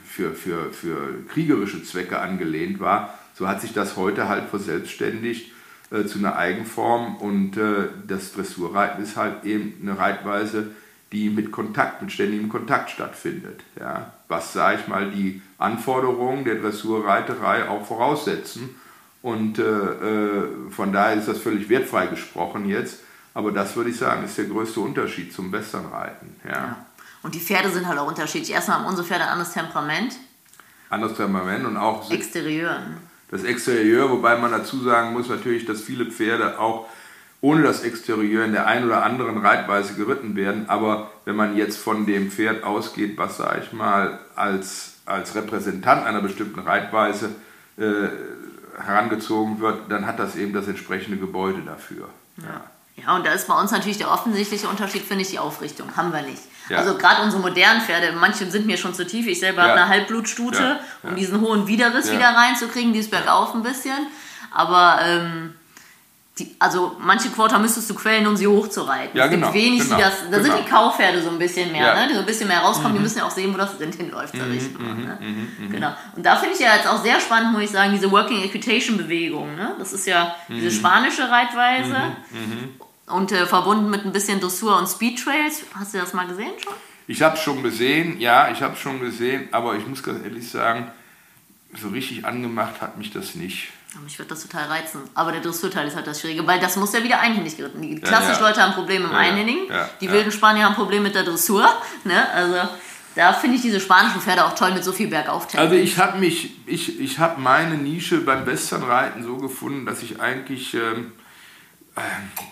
für, 0.05 0.34
für, 0.34 0.72
für 0.72 1.26
kriegerische 1.30 1.84
Zwecke 1.84 2.20
angelehnt 2.20 2.80
war, 2.80 3.18
so 3.34 3.47
hat 3.47 3.62
sich 3.62 3.74
das 3.74 3.97
heute 3.97 4.28
halt 4.28 4.49
verselbstständigt 4.49 5.51
äh, 5.91 6.05
zu 6.05 6.20
einer 6.20 6.36
Eigenform 6.36 7.16
und 7.18 7.57
äh, 7.57 7.89
das 8.07 8.34
Dressurreiten 8.34 9.01
ist 9.01 9.18
halt 9.18 9.43
eben 9.45 9.74
eine 9.82 9.97
Reitweise, 9.97 10.72
die 11.12 11.30
mit 11.30 11.51
Kontakt, 11.51 12.01
mit 12.01 12.12
ständigem 12.12 12.49
Kontakt 12.49 12.89
stattfindet. 12.89 13.62
Ja? 13.80 14.14
Was, 14.28 14.53
sage 14.53 14.80
ich 14.82 14.88
mal, 14.88 15.12
die 15.12 15.41
Anforderungen 15.57 16.45
der 16.45 16.55
Dressurreiterei 16.55 17.68
auch 17.68 17.86
voraussetzen. 17.86 18.76
Und 19.22 19.59
äh, 19.59 19.64
äh, 19.64 20.47
von 20.72 20.93
daher 20.93 21.18
ist 21.18 21.28
das 21.28 21.38
völlig 21.38 21.70
wertfrei 21.70 22.07
gesprochen 22.07 22.68
jetzt 22.68 23.01
Aber 23.34 23.51
das 23.51 23.75
würde 23.75 23.89
ich 23.89 23.97
sagen, 23.97 24.23
ist 24.25 24.38
der 24.38 24.45
größte 24.45 24.79
Unterschied 24.79 25.34
zum 25.34 25.51
Westernreiten. 25.51 26.36
Ja. 26.43 26.51
ja. 26.51 26.86
Und 27.23 27.36
die 27.36 27.39
Pferde 27.39 27.69
sind 27.69 27.88
halt 27.88 27.99
auch 27.99 28.07
unterschiedlich. 28.07 28.51
Erstmal 28.51 28.79
haben 28.79 28.88
unsere 28.88 29.07
Pferde 29.07 29.25
ein 29.25 29.29
anderes 29.32 29.53
Temperament. 29.53 30.15
Anderes 30.89 31.15
Temperament 31.15 31.65
und 31.65 31.77
auch 31.77 32.09
Exterieur. 32.11 32.82
Das 33.29 33.43
Exterieur, 33.43 34.09
wobei 34.09 34.38
man 34.38 34.51
dazu 34.51 34.82
sagen 34.82 35.13
muss 35.13 35.29
natürlich, 35.29 35.65
dass 35.65 35.82
viele 35.82 36.05
Pferde 36.05 36.59
auch 36.59 36.88
ohne 37.39 37.63
das 37.63 37.84
Exterieur 37.84 38.45
in 38.45 38.51
der 38.51 38.67
einen 38.67 38.86
oder 38.86 39.03
anderen 39.03 39.38
Reitweise 39.39 39.95
geritten 39.95 40.36
werden. 40.36 40.69
Aber 40.69 41.11
wenn 41.25 41.36
man 41.36 41.55
jetzt 41.57 41.77
von 41.77 42.05
dem 42.05 42.29
Pferd 42.29 42.63
ausgeht, 42.63 43.17
was, 43.17 43.38
sage 43.38 43.63
ich 43.63 43.73
mal, 43.73 44.19
als, 44.36 44.95
als 45.05 45.34
Repräsentant 45.34 46.05
einer 46.05 46.21
bestimmten 46.21 46.59
Reitweise 46.59 47.29
äh, 47.77 48.09
herangezogen 48.79 49.59
wird, 49.59 49.89
dann 49.89 50.05
hat 50.05 50.19
das 50.19 50.36
eben 50.36 50.53
das 50.53 50.67
entsprechende 50.67 51.17
Gebäude 51.17 51.61
dafür. 51.61 52.09
Ja. 52.38 52.43
ja, 52.43 52.63
und 53.15 53.25
da 53.25 53.33
ist 53.33 53.47
bei 53.47 53.59
uns 53.59 53.71
natürlich 53.71 53.97
der 53.97 54.11
offensichtliche 54.11 54.67
Unterschied, 54.67 55.01
finde 55.01 55.23
ich, 55.23 55.29
die 55.29 55.39
Aufrichtung. 55.39 55.95
Haben 55.97 56.13
wir 56.13 56.21
nicht. 56.21 56.41
Ja. 56.69 56.77
Also 56.77 56.95
gerade 56.97 57.23
unsere 57.23 57.41
modernen 57.41 57.81
Pferde, 57.81 58.13
manche 58.13 58.49
sind 58.49 58.65
mir 58.65 58.77
schon 58.77 58.93
zu 58.93 59.05
tief. 59.05 59.27
Ich 59.27 59.39
selber 59.39 59.63
ja. 59.63 59.69
habe 59.69 59.81
eine 59.81 59.89
Halbblutstute, 59.89 60.79
um 61.03 61.15
diesen 61.15 61.41
hohen 61.41 61.67
Widerriss 61.67 62.11
wieder 62.11 62.29
reinzukriegen, 62.29 62.93
die 62.93 62.99
ist 62.99 63.11
bergauf 63.11 63.53
ein 63.55 63.63
bisschen. 63.63 64.07
Aber 64.53 64.99
ähm, 65.03 65.55
die, 66.39 66.55
also 66.59 66.95
manche 66.99 67.29
Quarter 67.29 67.59
müsstest 67.59 67.89
du 67.89 67.93
quälen, 67.93 68.25
um 68.25 68.38
sie 68.38 68.47
hochzureiten. 68.47 69.17
Ja, 69.17 69.25
es 69.25 69.32
gibt 69.32 69.43
genau, 69.43 69.53
wenig, 69.53 69.84
genau, 69.84 69.97
die 69.97 70.01
das. 70.01 70.13
Da 70.32 70.38
genau. 70.38 70.43
sind 70.43 70.65
die 70.65 70.69
Kaufpferde 70.69 71.21
so 71.21 71.29
ein 71.29 71.38
bisschen 71.38 71.71
mehr, 71.71 71.88
ja. 71.88 71.95
ne? 71.95 72.07
die 72.07 72.13
so 72.13 72.21
ein 72.21 72.25
bisschen 72.25 72.47
mehr 72.47 72.59
rauskommen. 72.59 72.93
Mhm. 72.93 72.97
Die 72.97 73.03
müssen 73.03 73.17
ja 73.17 73.25
auch 73.25 73.32
sehen, 73.32 73.53
wo 73.53 73.57
das 73.57 73.77
Rind 73.79 73.95
hinläuft, 73.95 74.34
sag 74.38 74.47
ich 74.49 74.73
mal. 74.79 74.93
Mhm, 74.93 75.03
ne? 75.03 75.17
Mhm, 75.19 75.65
mhm, 75.65 75.71
genau. 75.71 75.93
Und 76.15 76.25
da 76.25 76.38
finde 76.38 76.55
ich 76.55 76.61
ja 76.61 76.75
jetzt 76.75 76.88
auch 76.88 77.03
sehr 77.03 77.19
spannend, 77.19 77.51
muss 77.51 77.63
ich 77.63 77.69
sagen, 77.69 77.91
diese 77.91 78.09
Working 78.11 78.43
Equitation 78.43 78.97
Bewegung. 78.97 79.55
Ne? 79.55 79.75
Das 79.77 79.91
ist 79.91 80.07
ja 80.07 80.36
diese 80.47 80.67
mhm. 80.67 80.79
spanische 80.79 81.29
Reitweise. 81.29 81.95
Mhm, 82.32 82.69
und 83.07 83.32
äh, 83.34 83.45
verbunden 83.45 83.89
mit 83.89 84.05
ein 84.05 84.13
bisschen 84.13 84.39
Dressur 84.39 84.77
und 84.77 84.88
Speed 84.88 85.21
Trails. 85.21 85.63
Hast 85.77 85.93
du 85.93 85.97
das 85.97 86.13
mal 86.13 86.27
gesehen 86.27 86.51
schon? 86.63 86.73
Ich 87.07 87.21
habe 87.21 87.36
es 87.36 87.41
schon 87.41 87.61
gesehen, 87.61 88.21
ja, 88.21 88.49
ich 88.51 88.61
habe 88.61 88.75
es 88.75 88.79
schon 88.79 89.01
gesehen, 89.01 89.49
aber 89.51 89.75
ich 89.75 89.86
muss 89.86 90.01
ganz 90.01 90.23
ehrlich 90.23 90.49
sagen, 90.49 90.89
so 91.77 91.89
richtig 91.89 92.25
angemacht 92.25 92.82
hat 92.82 92.97
mich 92.97 93.11
das 93.11 93.36
nicht. 93.36 93.69
Mich 94.03 94.17
wird 94.17 94.31
das 94.31 94.41
total 94.41 94.67
reizen. 94.67 95.01
Aber 95.13 95.33
der 95.33 95.41
Dressurteil 95.41 95.85
ist 95.87 95.95
halt 95.97 96.07
das 96.07 96.21
Schwierige, 96.21 96.47
weil 96.47 96.61
das 96.61 96.77
muss 96.77 96.93
ja 96.93 97.03
wieder 97.03 97.19
einhändig 97.19 97.57
geritten. 97.57 97.81
Die 97.81 97.99
klassischen 97.99 98.35
ja, 98.35 98.39
ja. 98.39 98.47
Leute 98.47 98.63
haben 98.63 98.73
Probleme 98.73 99.05
im 99.05 99.11
ja, 99.11 99.17
Einhändigen, 99.17 99.67
die 99.99 100.09
wilden 100.09 100.31
Spanier 100.31 100.63
haben 100.65 100.75
Probleme 100.75 101.03
mit 101.03 101.15
der 101.15 101.23
Dressur. 101.23 101.67
Ne? 102.05 102.29
Also 102.31 102.69
da 103.15 103.33
finde 103.33 103.57
ich 103.57 103.61
diese 103.61 103.81
spanischen 103.81 104.21
Pferde 104.21 104.45
auch 104.45 104.55
toll 104.55 104.71
mit 104.71 104.83
so 104.83 104.93
viel 104.93 105.07
Bergauf. 105.07 105.47
Also 105.55 105.75
ich 105.75 105.97
habe 105.97 106.17
mich, 106.19 106.55
ich, 106.65 106.99
ich 106.99 107.19
habe 107.19 107.41
meine 107.41 107.75
Nische 107.75 108.21
beim 108.21 108.45
Westernreiten 108.45 109.23
so 109.23 109.35
gefunden, 109.37 109.85
dass 109.85 110.01
ich 110.01 110.21
eigentlich, 110.21 110.73
ähm, 110.73 111.11
äh, 111.97 112.01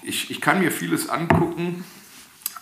ich, 0.04 0.30
ich 0.30 0.42
kann 0.42 0.60
mir 0.60 0.72
vieles 0.72 1.08
angucken, 1.08 1.86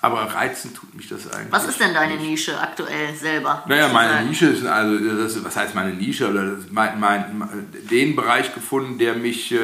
aber 0.01 0.21
reizen 0.21 0.73
tut 0.73 0.93
mich 0.95 1.09
das 1.09 1.31
eigentlich. 1.31 1.51
Was 1.51 1.67
ist 1.67 1.79
denn 1.79 1.93
deine 1.93 2.15
nicht. 2.15 2.29
Nische 2.29 2.59
aktuell 2.59 3.15
selber? 3.15 3.63
Naja, 3.67 3.87
meine 3.89 4.13
sagen? 4.13 4.27
Nische 4.27 4.45
ist, 4.47 4.65
also, 4.65 4.97
das, 5.17 5.43
was 5.43 5.55
heißt 5.55 5.75
meine 5.75 5.93
Nische? 5.93 6.29
Oder 6.29 6.57
mein, 6.71 6.99
mein, 6.99 7.67
den 7.89 8.15
Bereich 8.15 8.53
gefunden, 8.53 8.97
der 8.99 9.15
mich 9.15 9.51
äh, 9.51 9.57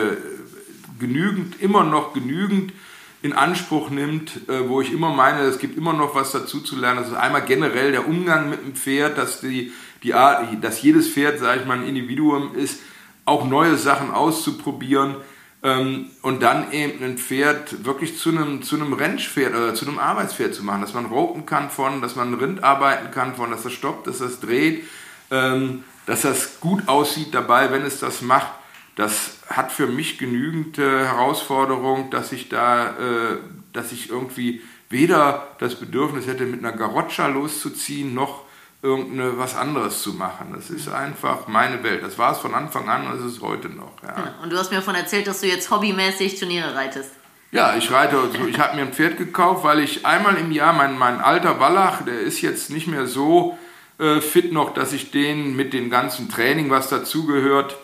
genügend, 0.99 1.61
immer 1.61 1.83
noch 1.83 2.13
genügend 2.13 2.73
in 3.21 3.33
Anspruch 3.33 3.89
nimmt, 3.89 4.49
äh, 4.49 4.67
wo 4.67 4.81
ich 4.81 4.91
immer 4.91 5.09
meine, 5.09 5.41
es 5.41 5.59
gibt 5.59 5.77
immer 5.77 5.93
noch 5.93 6.15
was 6.15 6.31
dazu 6.31 6.61
zu 6.61 6.77
lernen. 6.77 6.99
Das 6.99 7.09
ist 7.09 7.15
einmal 7.15 7.43
generell 7.43 7.91
der 7.91 8.07
Umgang 8.07 8.49
mit 8.49 8.61
dem 8.61 8.75
Pferd, 8.75 9.17
dass, 9.17 9.39
die, 9.39 9.71
die 10.01 10.13
Art, 10.13 10.47
dass 10.61 10.81
jedes 10.81 11.09
Pferd, 11.09 11.39
sage 11.39 11.61
ich 11.61 11.67
mal, 11.67 11.77
ein 11.77 11.87
Individuum 11.87 12.55
ist, 12.55 12.81
auch 13.25 13.45
neue 13.45 13.77
Sachen 13.77 14.11
auszuprobieren 14.11 15.15
ähm, 15.63 16.11
und 16.21 16.43
dann 16.43 16.71
eben 16.73 17.03
ein 17.03 17.17
Pferd 17.17 17.85
wirklich 17.85 18.17
zu 18.17 18.29
einem, 18.29 18.61
zu 18.61 18.75
einem 18.75 18.91
Rennpferd 18.91 19.55
oder 19.55 19.73
zu 19.73 19.87
einem 19.87 19.97
Arbeitspferd 19.97 20.53
zu 20.53 20.63
machen, 20.63 20.81
dass 20.81 20.93
man 20.93 21.05
ropen 21.05 21.45
kann 21.45 21.69
von, 21.69 22.01
dass 22.01 22.15
man 22.15 22.33
Rind 22.33 22.63
arbeiten 22.63 23.11
kann 23.11 23.33
von, 23.35 23.49
dass 23.49 23.63
das 23.63 23.71
stoppt, 23.71 24.07
dass 24.07 24.19
das 24.19 24.41
dreht, 24.41 24.83
ähm, 25.31 25.85
dass 26.05 26.21
das 26.21 26.59
gut 26.59 26.87
aussieht 26.89 27.33
dabei, 27.33 27.71
wenn 27.71 27.83
es 27.83 27.99
das 27.99 28.21
macht. 28.21 28.51
Das 28.95 29.37
hat 29.47 29.71
für 29.71 29.87
mich 29.87 30.17
genügend 30.17 30.77
äh, 30.77 31.05
Herausforderung, 31.05 32.11
dass 32.11 32.33
ich 32.33 32.49
da, 32.49 32.89
äh, 32.89 33.37
dass 33.71 33.91
ich 33.93 34.09
irgendwie 34.09 34.61
weder 34.89 35.47
das 35.59 35.75
Bedürfnis 35.75 36.27
hätte, 36.27 36.45
mit 36.45 36.63
einer 36.63 36.77
Garoccia 36.77 37.27
loszuziehen, 37.27 38.13
noch 38.13 38.42
irgendeine 38.83 39.37
was 39.39 39.55
anderes 39.55 40.03
zu 40.03 40.13
machen. 40.13 40.53
Das 40.53 40.69
ist 40.69 40.89
einfach 40.89 41.47
meine 41.47 41.81
Welt. 41.83 42.03
Das 42.03 42.17
war 42.17 42.33
es 42.33 42.39
von 42.39 42.53
Anfang 42.53 42.89
an 42.89 43.07
und 43.07 43.17
es 43.17 43.33
ist 43.33 43.41
heute 43.41 43.69
noch. 43.69 43.93
Ja. 44.03 44.11
Genau. 44.11 44.43
Und 44.43 44.51
du 44.51 44.57
hast 44.57 44.71
mir 44.71 44.77
davon 44.77 44.95
erzählt, 44.95 45.25
dass 45.25 45.39
du 45.39 45.47
jetzt 45.47 45.71
hobbymäßig 45.71 46.37
Turniere 46.37 46.75
reitest. 46.75 47.11
Ja, 47.51 47.75
ich 47.77 47.89
reite, 47.91 48.17
also 48.17 48.45
ich 48.45 48.59
habe 48.59 48.75
mir 48.75 48.81
ein 48.81 48.93
Pferd 48.93 49.17
gekauft, 49.17 49.63
weil 49.63 49.79
ich 49.79 50.05
einmal 50.05 50.35
im 50.35 50.51
Jahr, 50.51 50.73
mein, 50.73 50.97
mein 50.97 51.21
alter 51.21 51.59
Wallach, 51.59 52.01
der 52.03 52.19
ist 52.19 52.41
jetzt 52.41 52.71
nicht 52.71 52.87
mehr 52.87 53.05
so 53.07 53.57
äh, 53.99 54.19
fit 54.19 54.51
noch, 54.51 54.73
dass 54.73 54.91
ich 54.91 55.11
den 55.11 55.55
mit 55.55 55.71
dem 55.71 55.89
ganzen 55.89 56.29
Training, 56.29 56.69
was 56.69 56.89
dazugehört, 56.89 57.77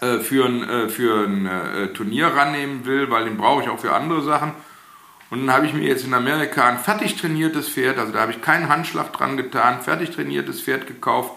äh, 0.00 0.18
für 0.18 0.44
ein, 0.44 0.68
äh, 0.68 0.88
für 0.88 1.24
ein 1.24 1.46
äh, 1.46 1.86
Turnier 1.94 2.26
rannehmen 2.26 2.84
will, 2.84 3.10
weil 3.10 3.24
den 3.24 3.38
brauche 3.38 3.62
ich 3.62 3.68
auch 3.68 3.78
für 3.78 3.94
andere 3.94 4.22
Sachen. 4.22 4.52
Und 5.30 5.46
dann 5.46 5.54
habe 5.54 5.66
ich 5.66 5.72
mir 5.72 5.86
jetzt 5.86 6.04
in 6.04 6.12
Amerika 6.12 6.68
ein 6.68 6.78
fertig 6.78 7.16
trainiertes 7.16 7.68
Pferd, 7.68 7.98
also 7.98 8.12
da 8.12 8.20
habe 8.20 8.32
ich 8.32 8.42
keinen 8.42 8.68
Handschlag 8.68 9.12
dran 9.12 9.36
getan, 9.36 9.80
fertig 9.80 10.10
trainiertes 10.10 10.60
Pferd 10.60 10.88
gekauft, 10.88 11.32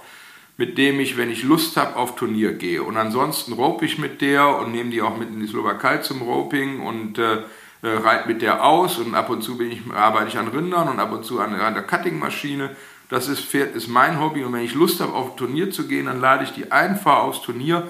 mit 0.57 0.77
dem 0.77 0.99
ich, 0.99 1.15
wenn 1.15 1.29
ich 1.29 1.43
Lust 1.43 1.77
habe, 1.77 1.95
auf 1.95 2.15
Turnier 2.15 2.53
gehe. 2.53 2.83
Und 2.83 2.97
ansonsten 2.97 3.53
rope 3.53 3.85
ich 3.85 3.99
mit 3.99 4.21
der 4.21 4.57
und 4.59 4.71
nehme 4.71 4.89
die 4.89 5.01
auch 5.01 5.17
mit 5.17 5.29
in 5.29 5.39
die 5.39 5.47
Slowakei 5.47 5.97
zum 5.99 6.23
Roping 6.23 6.81
und 6.81 7.19
äh, 7.19 7.43
äh, 7.83 7.97
reite 7.97 8.27
mit 8.27 8.41
der 8.41 8.63
aus 8.63 8.97
und 8.97 9.13
ab 9.13 9.29
und 9.29 9.41
zu 9.43 9.59
ich, 9.61 9.81
arbeite 9.93 10.29
ich 10.29 10.37
an 10.37 10.47
Rindern 10.47 10.89
und 10.89 10.99
ab 10.99 11.11
und 11.11 11.25
zu 11.25 11.39
an, 11.39 11.53
an 11.53 11.73
der 11.73 11.83
Cuttingmaschine. 11.83 12.75
Das 13.09 13.27
ist, 13.27 13.41
Pferd 13.41 13.75
ist 13.75 13.89
mein 13.89 14.19
Hobby 14.19 14.43
und 14.43 14.53
wenn 14.53 14.63
ich 14.63 14.73
Lust 14.73 15.01
habe, 15.01 15.13
auf 15.13 15.35
Turnier 15.35 15.69
zu 15.69 15.87
gehen, 15.87 16.05
dann 16.07 16.21
lade 16.21 16.45
ich 16.45 16.51
die 16.51 16.71
ein, 16.71 16.95
fahre 16.95 17.23
aufs 17.23 17.41
Turnier 17.41 17.87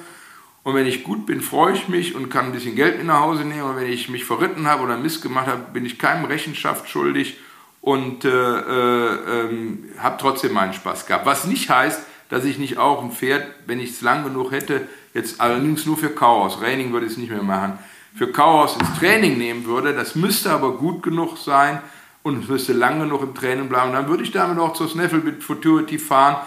und 0.64 0.76
wenn 0.76 0.88
ich 0.88 1.03
gut 1.03 1.26
bin, 1.26 1.41
freue 1.41 1.74
ich 1.74 1.89
mich 1.89 2.16
und 2.16 2.30
kann 2.30 2.45
ein 2.45 2.51
bisschen 2.53 2.76
Geld 2.76 2.97
mit 2.97 3.07
nach 3.07 3.20
Hause 3.20 3.43
nehmen. 3.43 3.64
Und 3.64 3.76
wenn 3.76 3.91
ich 3.91 4.09
mich 4.09 4.24
verritten 4.24 4.66
habe 4.66 4.84
oder 4.84 4.97
Mist 4.97 5.22
gemacht 5.22 5.47
habe, 5.47 5.61
bin 5.74 5.86
ich 5.86 5.99
keinem 5.99 6.26
Rechenschaft 6.26 6.89
schuldig 6.89 7.38
und 7.82 8.24
äh, 8.24 8.30
äh, 8.30 9.41
ähm, 9.41 9.89
habe 9.99 10.16
trotzdem 10.20 10.53
meinen 10.53 10.74
Spaß 10.74 11.05
gehabt. 11.05 11.26
Was 11.26 11.45
nicht 11.45 11.70
heißt, 11.70 12.01
dass 12.30 12.45
ich 12.45 12.57
nicht 12.57 12.78
auch 12.78 13.03
ein 13.03 13.11
Pferd, 13.11 13.45
wenn 13.68 13.82
ich 13.82 13.89
es 13.89 14.01
lang 14.01 14.24
genug 14.24 14.51
hätte, 14.51 14.88
jetzt 15.14 15.41
allerdings 15.41 15.86
nur 15.86 15.97
für 15.97 16.09
Chaos, 16.09 16.57
Training 16.57 16.93
würde 16.93 17.07
ich 17.07 17.11
es 17.11 17.18
nicht 17.18 17.30
mehr 17.30 17.43
machen, 17.43 17.78
für 18.16 18.32
Chaos 18.32 18.78
ins 18.78 18.97
Training 18.97 19.38
nehmen 19.38 19.66
würde. 19.66 19.93
Das 19.93 20.16
müsste 20.16 20.51
aber 20.51 20.78
gut 20.78 21.03
genug 21.03 21.38
sein 21.38 21.82
und 22.24 22.47
müsste 22.47 22.72
lang 22.72 22.99
genug 22.99 23.22
im 23.22 23.36
Training 23.36 23.68
bleiben. 23.68 23.91
Dann 23.91 24.07
würde 24.07 24.24
ich 24.24 24.32
damit 24.32 24.57
auch 24.59 24.74
zur 24.74 24.88
Snaffle 24.88 25.20
mit 25.20 25.43
Futurity 25.43 25.99
fahren 25.99 26.38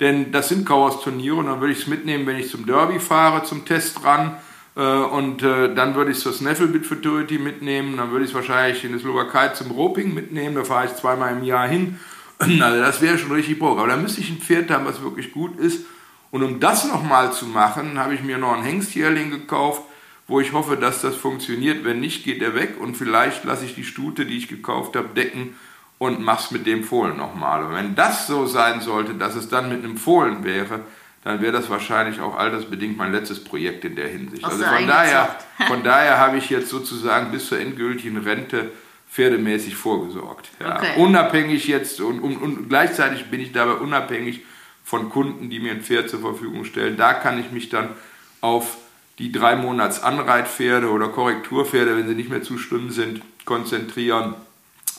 denn 0.00 0.32
das 0.32 0.48
sind 0.48 0.66
Chaos-Turniere 0.66 1.36
und 1.36 1.46
dann 1.46 1.60
würde 1.60 1.72
ich 1.72 1.80
es 1.80 1.86
mitnehmen, 1.86 2.26
wenn 2.26 2.36
ich 2.36 2.50
zum 2.50 2.66
Derby 2.66 2.98
fahre, 2.98 3.44
zum 3.44 3.64
Test 3.64 4.04
ran. 4.04 4.36
Äh, 4.76 4.80
und 4.80 5.42
äh, 5.42 5.74
dann 5.74 5.94
würde 5.94 6.10
ich 6.10 6.16
es 6.16 6.22
zur 6.24 6.32
Snaffle-Bit 6.32 6.86
Futurity 6.86 7.38
mitnehmen. 7.38 7.96
Dann 7.96 8.10
würde 8.10 8.24
ich 8.24 8.30
es 8.30 8.34
wahrscheinlich 8.34 8.84
in 8.84 8.92
der 8.92 9.00
Slowakei 9.00 9.48
zum 9.48 9.70
Roping 9.70 10.12
mitnehmen. 10.12 10.56
Da 10.56 10.64
fahre 10.64 10.86
ich 10.86 10.94
zweimal 10.96 11.32
im 11.32 11.44
Jahr 11.44 11.68
hin. 11.68 11.98
Also 12.38 12.80
das 12.80 13.00
wäre 13.00 13.16
schon 13.16 13.30
richtig 13.30 13.60
Bock. 13.60 13.78
Aber 13.78 13.86
da 13.86 13.96
müsste 13.96 14.20
ich 14.20 14.28
ein 14.28 14.38
Pferd 14.38 14.70
haben, 14.70 14.84
was 14.84 15.00
wirklich 15.00 15.32
gut 15.32 15.58
ist. 15.58 15.86
Und 16.32 16.42
um 16.42 16.58
das 16.58 16.84
nochmal 16.84 17.32
zu 17.32 17.46
machen, 17.46 17.96
habe 17.96 18.14
ich 18.14 18.22
mir 18.24 18.38
noch 18.38 18.54
einen 18.54 18.64
Hengstjährling 18.64 19.30
gekauft, 19.30 19.82
wo 20.26 20.40
ich 20.40 20.52
hoffe, 20.52 20.76
dass 20.76 21.00
das 21.00 21.14
funktioniert. 21.14 21.84
Wenn 21.84 22.00
nicht, 22.00 22.24
geht 22.24 22.42
er 22.42 22.56
weg 22.56 22.74
und 22.80 22.96
vielleicht 22.96 23.44
lasse 23.44 23.64
ich 23.64 23.76
die 23.76 23.84
Stute, 23.84 24.26
die 24.26 24.36
ich 24.36 24.48
gekauft 24.48 24.96
habe, 24.96 25.10
decken 25.14 25.54
und 25.98 26.22
mach's 26.22 26.50
mit 26.50 26.66
dem 26.66 26.84
Fohlen 26.84 27.16
nochmal. 27.16 27.64
Und 27.64 27.74
wenn 27.74 27.94
das 27.94 28.26
so 28.26 28.46
sein 28.46 28.80
sollte, 28.80 29.14
dass 29.14 29.34
es 29.34 29.48
dann 29.48 29.68
mit 29.68 29.84
einem 29.84 29.96
Fohlen 29.96 30.44
wäre, 30.44 30.80
dann 31.22 31.40
wäre 31.40 31.52
das 31.52 31.70
wahrscheinlich 31.70 32.20
auch 32.20 32.36
altersbedingt 32.36 32.98
mein 32.98 33.12
letztes 33.12 33.42
Projekt 33.42 33.84
in 33.84 33.96
der 33.96 34.08
Hinsicht. 34.08 34.44
Also 34.44 34.62
von 34.62 34.86
daher, 34.86 35.36
von 35.66 35.82
daher 35.82 36.18
habe 36.18 36.36
ich 36.36 36.50
jetzt 36.50 36.68
sozusagen 36.68 37.30
bis 37.30 37.46
zur 37.46 37.58
endgültigen 37.58 38.18
Rente 38.18 38.72
pferdemäßig 39.10 39.76
vorgesorgt. 39.76 40.50
Ja. 40.60 40.76
Okay. 40.76 41.00
Unabhängig 41.00 41.66
jetzt 41.66 42.00
und, 42.00 42.20
und, 42.20 42.36
und 42.36 42.68
gleichzeitig 42.68 43.30
bin 43.30 43.40
ich 43.40 43.52
dabei 43.52 43.74
unabhängig 43.74 44.42
von 44.82 45.08
Kunden, 45.08 45.48
die 45.48 45.60
mir 45.60 45.72
ein 45.72 45.80
Pferd 45.80 46.10
zur 46.10 46.20
Verfügung 46.20 46.64
stellen. 46.64 46.96
Da 46.96 47.14
kann 47.14 47.38
ich 47.38 47.50
mich 47.50 47.70
dann 47.70 47.90
auf 48.42 48.76
die 49.18 49.32
drei 49.32 49.56
Monats 49.56 50.02
Anreitpferde 50.02 50.90
oder 50.90 51.08
Korrekturpferde, 51.08 51.96
wenn 51.96 52.08
sie 52.08 52.14
nicht 52.14 52.28
mehr 52.28 52.42
zu 52.42 52.58
schlimm 52.58 52.90
sind, 52.90 53.22
konzentrieren 53.46 54.34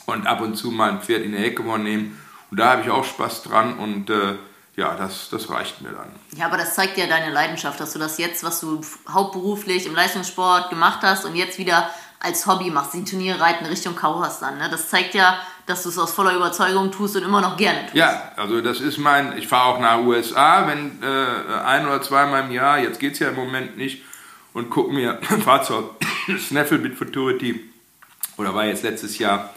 und 0.05 0.27
ab 0.27 0.41
und 0.41 0.55
zu 0.55 0.71
mal 0.71 0.91
ein 0.91 1.01
Pferd 1.01 1.23
in 1.23 1.31
die 1.31 1.37
Hecke 1.37 1.63
mal 1.63 1.77
nehmen. 1.77 2.19
Und 2.51 2.59
da 2.59 2.71
habe 2.71 2.81
ich 2.83 2.89
auch 2.89 3.03
Spaß 3.03 3.43
dran 3.43 3.77
und 3.77 4.09
äh, 4.09 4.35
ja, 4.75 4.93
das, 4.95 5.29
das 5.29 5.49
reicht 5.49 5.81
mir 5.81 5.89
dann. 5.89 6.09
Ja, 6.37 6.47
aber 6.47 6.57
das 6.57 6.75
zeigt 6.75 6.97
ja 6.97 7.07
deine 7.07 7.31
Leidenschaft, 7.31 7.79
dass 7.79 7.93
du 7.93 7.99
das 7.99 8.17
jetzt, 8.17 8.43
was 8.43 8.59
du 8.59 8.81
hauptberuflich 9.09 9.85
im 9.85 9.95
Leistungssport 9.95 10.69
gemacht 10.69 10.99
hast 11.01 11.25
und 11.25 11.35
jetzt 11.35 11.57
wieder 11.57 11.89
als 12.19 12.45
Hobby 12.47 12.71
machst, 12.71 12.93
die 12.93 13.03
Turniere 13.03 13.39
reiten 13.39 13.65
Richtung 13.65 13.95
Kauhas 13.95 14.39
dann. 14.39 14.57
Ne? 14.57 14.67
Das 14.69 14.89
zeigt 14.89 15.13
ja, 15.13 15.37
dass 15.65 15.83
du 15.83 15.89
es 15.89 15.97
aus 15.97 16.11
voller 16.11 16.35
Überzeugung 16.35 16.91
tust 16.91 17.15
und 17.15 17.23
immer 17.23 17.41
noch 17.41 17.55
gerne 17.55 17.83
tust. 17.83 17.95
Ja, 17.95 18.31
also 18.35 18.61
das 18.61 18.79
ist 18.79 18.97
mein, 18.97 19.37
ich 19.37 19.47
fahre 19.47 19.75
auch 19.75 19.79
nach 19.79 19.99
USA, 19.99 20.67
wenn 20.67 21.01
äh, 21.01 21.59
ein 21.65 21.85
oder 21.85 22.01
zweimal 22.01 22.43
im 22.43 22.51
Jahr, 22.51 22.79
jetzt 22.79 22.99
geht 22.99 23.13
es 23.13 23.19
ja 23.19 23.29
im 23.29 23.35
Moment 23.35 23.77
nicht, 23.77 24.03
und 24.53 24.69
gucke 24.69 24.93
mir, 24.93 25.19
fahre 25.43 25.63
zur 25.63 25.95
Snaffle 26.39 26.79
Bit 26.79 26.97
Futurity 26.97 27.71
oder 28.37 28.53
war 28.53 28.65
jetzt 28.65 28.83
letztes 28.83 29.17
Jahr 29.19 29.53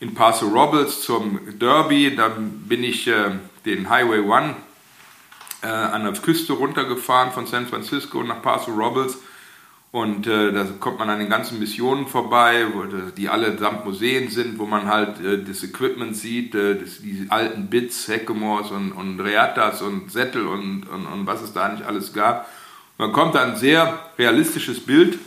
in 0.00 0.14
Paso 0.14 0.46
Robles 0.46 1.02
zum 1.02 1.40
Derby. 1.58 2.14
Dann 2.14 2.62
bin 2.68 2.84
ich 2.84 3.06
äh, 3.06 3.32
den 3.64 3.88
Highway 3.88 4.20
One 4.20 4.56
äh, 5.62 5.66
an 5.66 6.04
der 6.04 6.12
Küste 6.14 6.52
runtergefahren 6.52 7.32
von 7.32 7.46
San 7.46 7.66
Francisco 7.66 8.22
nach 8.22 8.42
Paso 8.42 8.70
Robles. 8.72 9.18
Und 9.90 10.26
äh, 10.26 10.52
da 10.52 10.66
kommt 10.78 10.98
man 10.98 11.08
an 11.08 11.18
den 11.18 11.30
ganzen 11.30 11.58
Missionen 11.58 12.06
vorbei, 12.06 12.66
wo, 12.74 12.84
die 13.16 13.28
alle 13.30 13.56
samt 13.56 13.86
Museen 13.86 14.28
sind, 14.28 14.58
wo 14.58 14.66
man 14.66 14.86
halt 14.86 15.18
äh, 15.20 15.42
das 15.42 15.64
Equipment 15.64 16.14
sieht, 16.14 16.54
äh, 16.54 16.78
das, 16.78 17.00
die 17.00 17.26
alten 17.30 17.68
Bits, 17.68 18.06
Heckemores 18.06 18.70
und, 18.70 18.92
und 18.92 19.18
Reattas 19.18 19.80
und 19.80 20.12
Sättel 20.12 20.46
und, 20.46 20.82
und, 20.82 21.06
und 21.06 21.26
was 21.26 21.40
es 21.40 21.54
da 21.54 21.70
nicht 21.70 21.84
alles 21.84 22.12
gab. 22.12 22.48
Man 22.98 23.12
kommt 23.12 23.34
da 23.34 23.44
ein 23.44 23.56
sehr 23.56 23.98
realistisches 24.18 24.80
Bild 24.84 25.18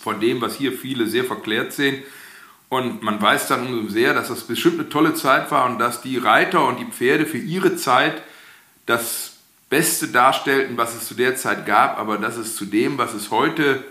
von 0.00 0.20
dem, 0.20 0.40
was 0.40 0.54
hier 0.54 0.72
viele 0.72 1.08
sehr 1.08 1.24
verklärt 1.24 1.72
sehen. 1.72 2.00
Und 2.68 3.02
man 3.02 3.20
weiß 3.20 3.48
dann 3.48 3.66
umso 3.66 3.92
sehr, 3.92 4.14
dass 4.14 4.28
das 4.28 4.42
bestimmt 4.42 4.80
eine 4.80 4.88
tolle 4.88 5.14
Zeit 5.14 5.50
war 5.50 5.66
und 5.66 5.78
dass 5.78 6.02
die 6.02 6.18
Reiter 6.18 6.66
und 6.66 6.80
die 6.80 6.86
Pferde 6.86 7.26
für 7.26 7.38
ihre 7.38 7.76
Zeit 7.76 8.22
das 8.86 9.34
Beste 9.70 10.08
darstellten, 10.08 10.76
was 10.76 10.94
es 10.94 11.06
zu 11.06 11.14
der 11.14 11.36
Zeit 11.36 11.66
gab, 11.66 11.98
aber 11.98 12.18
dass 12.18 12.36
es 12.36 12.56
zu 12.56 12.64
dem, 12.64 12.98
was 12.98 13.14
es 13.14 13.30
heute 13.30 13.84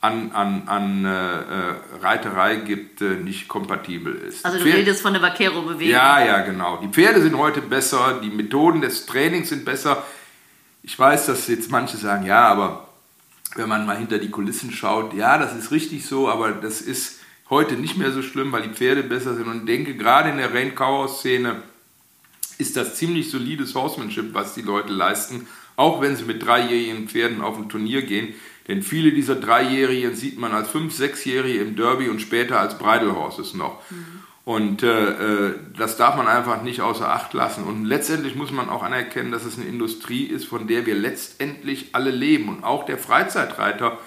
an, 0.00 0.30
an, 0.32 0.62
an 0.66 1.04
äh, 1.04 1.08
äh, 1.08 1.74
Reiterei 2.00 2.56
gibt, 2.56 3.00
äh, 3.00 3.16
nicht 3.16 3.48
kompatibel 3.48 4.14
ist. 4.14 4.44
Also 4.44 4.58
du 4.58 4.64
Pferde, 4.64 4.78
redest 4.78 5.02
von 5.02 5.12
der 5.12 5.22
Vaquero-Bewegung. 5.22 5.92
Ja, 5.92 6.24
ja, 6.24 6.40
genau. 6.42 6.76
Die 6.78 6.88
Pferde 6.88 7.20
sind 7.20 7.36
heute 7.36 7.60
besser, 7.60 8.20
die 8.22 8.30
Methoden 8.30 8.80
des 8.80 9.06
Trainings 9.06 9.48
sind 9.48 9.64
besser. 9.64 10.04
Ich 10.84 10.96
weiß, 10.96 11.26
dass 11.26 11.48
jetzt 11.48 11.70
manche 11.70 11.96
sagen, 11.96 12.24
ja, 12.24 12.46
aber 12.46 12.88
wenn 13.56 13.68
man 13.68 13.86
mal 13.86 13.96
hinter 13.96 14.18
die 14.18 14.30
Kulissen 14.30 14.70
schaut, 14.70 15.14
ja, 15.14 15.36
das 15.36 15.56
ist 15.56 15.72
richtig 15.72 16.06
so, 16.06 16.28
aber 16.28 16.52
das 16.52 16.80
ist 16.80 17.17
heute 17.50 17.74
nicht 17.74 17.96
mehr 17.96 18.12
so 18.12 18.22
schlimm, 18.22 18.52
weil 18.52 18.62
die 18.62 18.74
Pferde 18.74 19.02
besser 19.02 19.34
sind. 19.34 19.48
Und 19.48 19.60
ich 19.60 19.66
denke, 19.66 19.94
gerade 19.94 20.30
in 20.30 20.36
der 20.36 20.52
Rain-Cow-Szene 20.52 21.62
ist 22.58 22.76
das 22.76 22.96
ziemlich 22.96 23.30
solides 23.30 23.74
Horsemanship, 23.74 24.34
was 24.34 24.54
die 24.54 24.62
Leute 24.62 24.92
leisten, 24.92 25.46
auch 25.76 26.00
wenn 26.00 26.16
sie 26.16 26.24
mit 26.24 26.44
dreijährigen 26.44 27.08
Pferden 27.08 27.40
auf 27.40 27.56
ein 27.56 27.68
Turnier 27.68 28.02
gehen. 28.02 28.34
Denn 28.66 28.82
viele 28.82 29.12
dieser 29.12 29.36
Dreijährigen 29.36 30.14
sieht 30.14 30.38
man 30.38 30.52
als 30.52 30.68
Fünf-, 30.68 30.94
Sechsjährige 30.94 31.62
im 31.62 31.76
Derby 31.76 32.08
und 32.08 32.20
später 32.20 32.60
als 32.60 32.76
Bridle 32.76 33.14
Horses 33.14 33.54
noch. 33.54 33.80
Mhm. 33.90 34.04
Und 34.44 34.82
äh, 34.82 35.48
äh, 35.48 35.54
das 35.76 35.98
darf 35.98 36.16
man 36.16 36.26
einfach 36.26 36.62
nicht 36.62 36.80
außer 36.80 37.06
Acht 37.06 37.34
lassen. 37.34 37.64
Und 37.64 37.84
letztendlich 37.84 38.34
muss 38.34 38.50
man 38.50 38.70
auch 38.70 38.82
anerkennen, 38.82 39.30
dass 39.30 39.44
es 39.44 39.58
eine 39.58 39.66
Industrie 39.66 40.24
ist, 40.24 40.46
von 40.46 40.66
der 40.66 40.86
wir 40.86 40.94
letztendlich 40.94 41.88
alle 41.92 42.10
leben. 42.10 42.48
Und 42.48 42.64
auch 42.64 42.86
der 42.86 42.96
Freizeitreiter, 42.96 43.98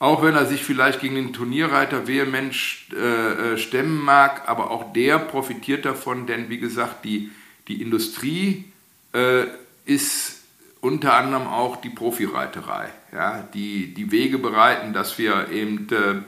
auch 0.00 0.22
wenn 0.22 0.34
er 0.34 0.46
sich 0.46 0.64
vielleicht 0.64 1.00
gegen 1.00 1.14
den 1.14 1.32
Turnierreiter 1.34 2.08
vehement 2.08 2.56
äh, 2.92 3.52
äh, 3.52 3.58
stemmen 3.58 4.02
mag, 4.02 4.48
aber 4.48 4.70
auch 4.70 4.92
der 4.94 5.18
profitiert 5.18 5.84
davon, 5.84 6.26
denn 6.26 6.48
wie 6.48 6.58
gesagt, 6.58 7.04
die, 7.04 7.30
die 7.68 7.82
Industrie 7.82 8.72
äh, 9.12 9.44
ist 9.84 10.38
unter 10.80 11.14
anderem 11.14 11.46
auch 11.46 11.76
die 11.76 11.90
Profireiterei, 11.90 12.88
ja, 13.12 13.46
die 13.52 13.92
die 13.92 14.10
Wege 14.10 14.38
bereiten, 14.38 14.94
dass 14.94 15.18
wir 15.18 15.50
eben 15.50 15.86
äh, 15.90 16.22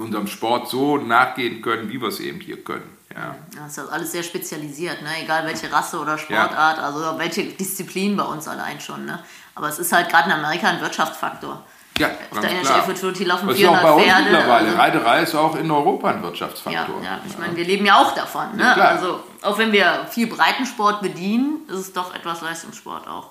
unserem 0.00 0.28
Sport 0.28 0.70
so 0.70 0.96
nachgehen 0.96 1.60
können, 1.60 1.88
wie 1.88 2.00
wir 2.00 2.08
es 2.08 2.20
eben 2.20 2.38
hier 2.38 2.62
können. 2.62 2.88
Ja. 3.12 3.34
Das 3.56 3.78
ist 3.78 3.88
alles 3.90 4.12
sehr 4.12 4.22
spezialisiert, 4.22 5.02
ne? 5.02 5.08
egal 5.22 5.44
welche 5.44 5.72
Rasse 5.72 5.98
oder 5.98 6.18
Sportart, 6.18 6.78
ja. 6.78 6.84
also 6.84 7.18
welche 7.18 7.44
Disziplin 7.44 8.16
bei 8.16 8.24
uns 8.24 8.46
allein 8.46 8.80
schon. 8.80 9.06
Ne? 9.06 9.22
Aber 9.56 9.68
es 9.68 9.80
ist 9.80 9.92
halt 9.92 10.08
gerade 10.08 10.30
in 10.30 10.36
Amerika 10.36 10.68
ein 10.68 10.80
Wirtschaftsfaktor. 10.80 11.64
Ja, 11.98 12.08
Auf 12.30 12.40
der 12.40 12.50
NHF 12.50 12.86
Futurity 12.86 13.24
laufen 13.24 13.46
das 13.46 13.56
400 13.56 13.82
ist 13.82 13.88
auch 13.88 13.96
bei 13.96 14.02
Pferde. 14.02 14.22
mittlerweile. 14.24 14.66
Also, 14.66 14.78
Reiterei 14.78 15.22
ist 15.22 15.34
auch 15.34 15.54
in 15.54 15.70
Europa 15.70 16.10
ein 16.10 16.22
Wirtschaftsfaktor. 16.22 17.00
Ja, 17.02 17.10
ja. 17.10 17.20
ich 17.26 17.38
meine, 17.38 17.54
wir 17.54 17.64
leben 17.64 17.86
ja 17.86 18.00
auch 18.00 18.12
davon. 18.14 18.56
Ne? 18.56 18.62
Ja, 18.62 18.72
also 18.72 19.20
auch 19.42 19.58
wenn 19.58 19.70
wir 19.70 20.06
viel 20.10 20.26
Breitensport 20.26 21.02
bedienen, 21.02 21.60
ist 21.68 21.78
es 21.78 21.92
doch 21.92 22.14
etwas 22.14 22.40
Leistungssport 22.40 23.06
auch. 23.06 23.30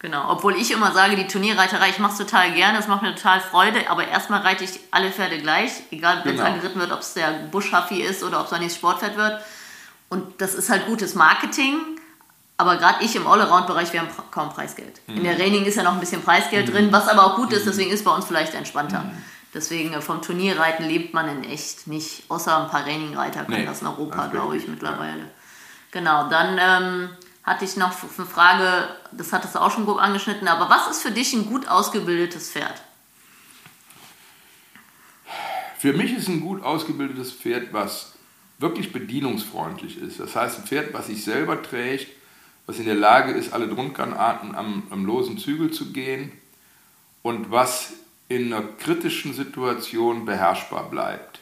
Genau, 0.00 0.30
obwohl 0.30 0.54
ich 0.54 0.70
immer 0.70 0.92
sage, 0.92 1.16
die 1.16 1.26
Turnierreiterei, 1.26 1.90
ich 1.90 1.98
mache 1.98 2.12
es 2.12 2.18
total 2.18 2.52
gerne, 2.52 2.78
es 2.78 2.86
macht 2.86 3.02
mir 3.02 3.14
total 3.16 3.40
Freude, 3.40 3.90
aber 3.90 4.06
erstmal 4.06 4.42
reite 4.42 4.62
ich 4.62 4.78
alle 4.92 5.10
Pferde 5.10 5.38
gleich, 5.38 5.72
egal 5.90 6.20
wenn 6.22 6.34
es 6.34 6.40
genau. 6.40 6.52
angeritten 6.52 6.80
wird, 6.80 6.92
ob 6.92 7.00
es 7.00 7.14
der 7.14 7.32
Buschhaffi 7.50 8.00
ist 8.00 8.22
oder 8.22 8.40
ob 8.40 8.46
es 8.46 8.52
ein 8.52 8.70
Sportpferd 8.70 9.16
wird. 9.16 9.42
Und 10.08 10.40
das 10.40 10.54
ist 10.54 10.70
halt 10.70 10.86
gutes 10.86 11.16
Marketing, 11.16 11.97
aber 12.58 12.76
gerade 12.76 13.04
ich 13.04 13.14
im 13.14 13.26
Allround-Bereich, 13.26 13.92
wir 13.92 14.00
haben 14.00 14.08
kaum 14.32 14.50
Preisgeld. 14.50 15.00
Mhm. 15.06 15.18
In 15.18 15.24
der 15.24 15.38
Reining 15.38 15.64
ist 15.64 15.76
ja 15.76 15.84
noch 15.84 15.94
ein 15.94 16.00
bisschen 16.00 16.22
Preisgeld 16.22 16.66
mhm. 16.66 16.72
drin, 16.72 16.88
was 16.92 17.08
aber 17.08 17.24
auch 17.24 17.36
gut 17.36 17.52
ist, 17.52 17.64
mhm. 17.64 17.70
deswegen 17.70 17.90
ist 17.92 18.04
bei 18.04 18.10
uns 18.10 18.26
vielleicht 18.26 18.52
entspannter. 18.54 19.04
Mhm. 19.04 19.22
Deswegen 19.54 19.94
äh, 19.94 20.02
vom 20.02 20.20
Turnierreiten 20.20 20.84
lebt 20.84 21.14
man 21.14 21.28
in 21.28 21.44
echt 21.44 21.86
nicht, 21.86 22.24
außer 22.28 22.64
ein 22.64 22.68
paar 22.68 22.84
Reining-Reiter 22.84 23.44
können 23.44 23.60
nee, 23.60 23.66
das 23.66 23.80
in 23.80 23.86
Europa, 23.86 24.26
glaube 24.26 24.56
ich, 24.56 24.66
mittlerweile. 24.66 25.20
Ja. 25.20 25.26
Genau, 25.92 26.28
dann 26.28 26.58
ähm, 26.60 27.10
hatte 27.44 27.64
ich 27.64 27.76
noch 27.76 27.92
eine 28.18 28.26
Frage, 28.26 28.88
das 29.12 29.32
hattest 29.32 29.54
du 29.54 29.60
auch 29.60 29.70
schon 29.70 29.86
grob 29.86 30.02
angeschnitten, 30.02 30.48
aber 30.48 30.68
was 30.68 30.88
ist 30.90 31.02
für 31.02 31.12
dich 31.12 31.32
ein 31.34 31.46
gut 31.46 31.68
ausgebildetes 31.68 32.50
Pferd? 32.50 32.82
Für 35.78 35.92
mich 35.92 36.12
ist 36.12 36.28
ein 36.28 36.40
gut 36.40 36.64
ausgebildetes 36.64 37.30
Pferd, 37.30 37.72
was 37.72 38.14
wirklich 38.58 38.92
bedienungsfreundlich 38.92 39.98
ist. 40.02 40.18
Das 40.18 40.34
heißt, 40.34 40.58
ein 40.58 40.66
Pferd, 40.66 40.92
was 40.92 41.06
sich 41.06 41.22
selber 41.22 41.62
trägt, 41.62 42.17
was 42.68 42.78
in 42.78 42.84
der 42.84 42.94
Lage 42.94 43.32
ist, 43.32 43.54
alle 43.54 43.66
Grundganarten 43.66 44.54
am, 44.54 44.82
am 44.90 45.06
losen 45.06 45.38
Zügel 45.38 45.70
zu 45.70 45.90
gehen 45.90 46.30
und 47.22 47.50
was 47.50 47.94
in 48.28 48.52
einer 48.52 48.62
kritischen 48.62 49.32
Situation 49.32 50.26
beherrschbar 50.26 50.90
bleibt. 50.90 51.40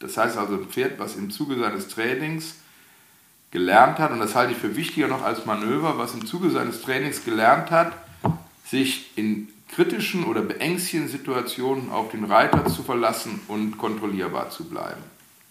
Das 0.00 0.16
heißt 0.16 0.36
also 0.36 0.54
ein 0.54 0.66
Pferd, 0.66 0.98
was 0.98 1.14
im 1.14 1.30
Zuge 1.30 1.56
seines 1.56 1.86
Trainings 1.86 2.56
gelernt 3.52 4.00
hat, 4.00 4.10
und 4.10 4.18
das 4.18 4.34
halte 4.34 4.52
ich 4.52 4.58
für 4.58 4.74
wichtiger 4.74 5.06
noch 5.06 5.22
als 5.22 5.46
Manöver, 5.46 5.98
was 5.98 6.14
im 6.14 6.26
Zuge 6.26 6.50
seines 6.50 6.82
Trainings 6.82 7.24
gelernt 7.24 7.70
hat, 7.70 7.92
sich 8.64 9.16
in 9.16 9.48
kritischen 9.68 10.24
oder 10.24 10.42
beängstigenden 10.42 11.12
Situationen 11.12 11.90
auf 11.90 12.10
den 12.10 12.24
Reiter 12.24 12.66
zu 12.66 12.82
verlassen 12.82 13.40
und 13.46 13.78
kontrollierbar 13.78 14.50
zu 14.50 14.64
bleiben. 14.64 15.02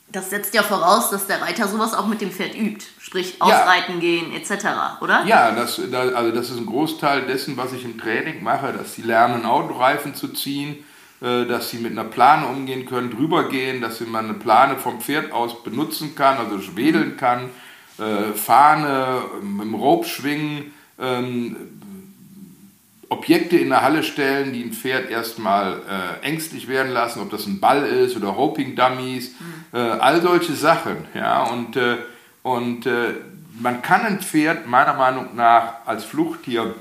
Das 0.07 0.29
setzt 0.29 0.53
ja 0.53 0.63
voraus, 0.63 1.09
dass 1.09 1.27
der 1.27 1.41
Reiter 1.41 1.67
sowas 1.67 1.93
auch 1.93 2.07
mit 2.07 2.21
dem 2.21 2.31
Pferd 2.31 2.55
übt, 2.55 2.85
sprich 2.99 3.41
ausreiten 3.41 3.95
ja. 3.95 3.99
gehen 3.99 4.33
etc., 4.33 5.01
oder? 5.01 5.25
Ja, 5.25 5.51
das, 5.51 5.79
also 5.79 6.31
das 6.31 6.49
ist 6.51 6.57
ein 6.57 6.65
Großteil 6.65 7.23
dessen, 7.23 7.57
was 7.57 7.73
ich 7.73 7.83
im 7.83 7.99
Training 7.99 8.43
mache, 8.43 8.71
dass 8.71 8.93
sie 8.93 9.01
lernen, 9.01 9.45
Autoreifen 9.45 10.15
zu 10.15 10.29
ziehen, 10.29 10.85
äh, 11.21 11.45
dass 11.45 11.69
sie 11.69 11.77
mit 11.79 11.91
einer 11.91 12.03
Plane 12.03 12.47
umgehen 12.47 12.85
können, 12.85 13.09
drüber 13.09 13.49
gehen, 13.49 13.81
dass 13.81 13.99
man 14.01 14.25
eine 14.25 14.35
Plane 14.35 14.77
vom 14.77 15.01
Pferd 15.01 15.31
aus 15.31 15.63
benutzen 15.63 16.13
kann, 16.15 16.37
also 16.37 16.77
wedeln 16.77 17.17
kann, 17.17 17.49
äh, 17.97 18.33
Fahne, 18.33 19.21
mit 19.41 19.65
dem 19.65 19.75
Rope 19.75 20.07
schwingen, 20.07 20.73
ähm, 20.99 21.74
Objekte 23.17 23.57
in 23.57 23.69
der 23.69 23.81
Halle 23.81 24.03
stellen, 24.03 24.53
die 24.53 24.63
ein 24.63 24.73
Pferd 24.73 25.09
erstmal 25.09 25.81
äh, 25.89 26.25
ängstlich 26.25 26.67
werden 26.67 26.91
lassen, 26.91 27.21
ob 27.21 27.29
das 27.29 27.45
ein 27.45 27.59
Ball 27.59 27.85
ist 27.85 28.15
oder 28.15 28.29
Roping 28.29 28.75
Dummies, 28.75 29.31
mhm. 29.39 29.77
äh, 29.77 29.77
all 29.77 30.21
solche 30.21 30.53
Sachen. 30.53 30.97
Ja, 31.13 31.43
und 31.43 31.75
äh, 31.75 31.97
und 32.45 32.85
äh, 32.85 33.15
man 33.59 33.81
kann 33.81 34.01
ein 34.01 34.21
Pferd 34.21 34.67
meiner 34.67 34.93
Meinung 34.93 35.35
nach 35.35 35.77
als 35.87 36.03
Fluchttier 36.03 36.75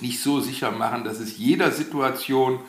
nicht 0.00 0.22
so 0.22 0.40
sicher 0.40 0.70
machen, 0.70 1.04
dass 1.04 1.20
es 1.20 1.36
jeder 1.36 1.70
Situation, 1.70 2.60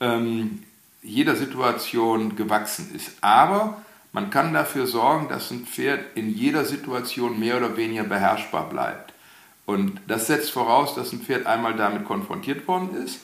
ähm, 0.00 0.62
jeder 1.02 1.36
Situation 1.36 2.34
gewachsen 2.34 2.94
ist. 2.94 3.12
Aber 3.20 3.82
man 4.12 4.30
kann 4.30 4.54
dafür 4.54 4.86
sorgen, 4.86 5.28
dass 5.28 5.50
ein 5.50 5.66
Pferd 5.66 6.16
in 6.16 6.34
jeder 6.34 6.64
Situation 6.64 7.38
mehr 7.38 7.58
oder 7.58 7.76
weniger 7.76 8.04
beherrschbar 8.04 8.70
bleibt. 8.70 9.09
Und 9.70 10.00
das 10.08 10.26
setzt 10.26 10.50
voraus, 10.50 10.96
dass 10.96 11.12
ein 11.12 11.20
Pferd 11.20 11.46
einmal 11.46 11.76
damit 11.76 12.04
konfrontiert 12.04 12.66
worden 12.66 13.04
ist. 13.04 13.20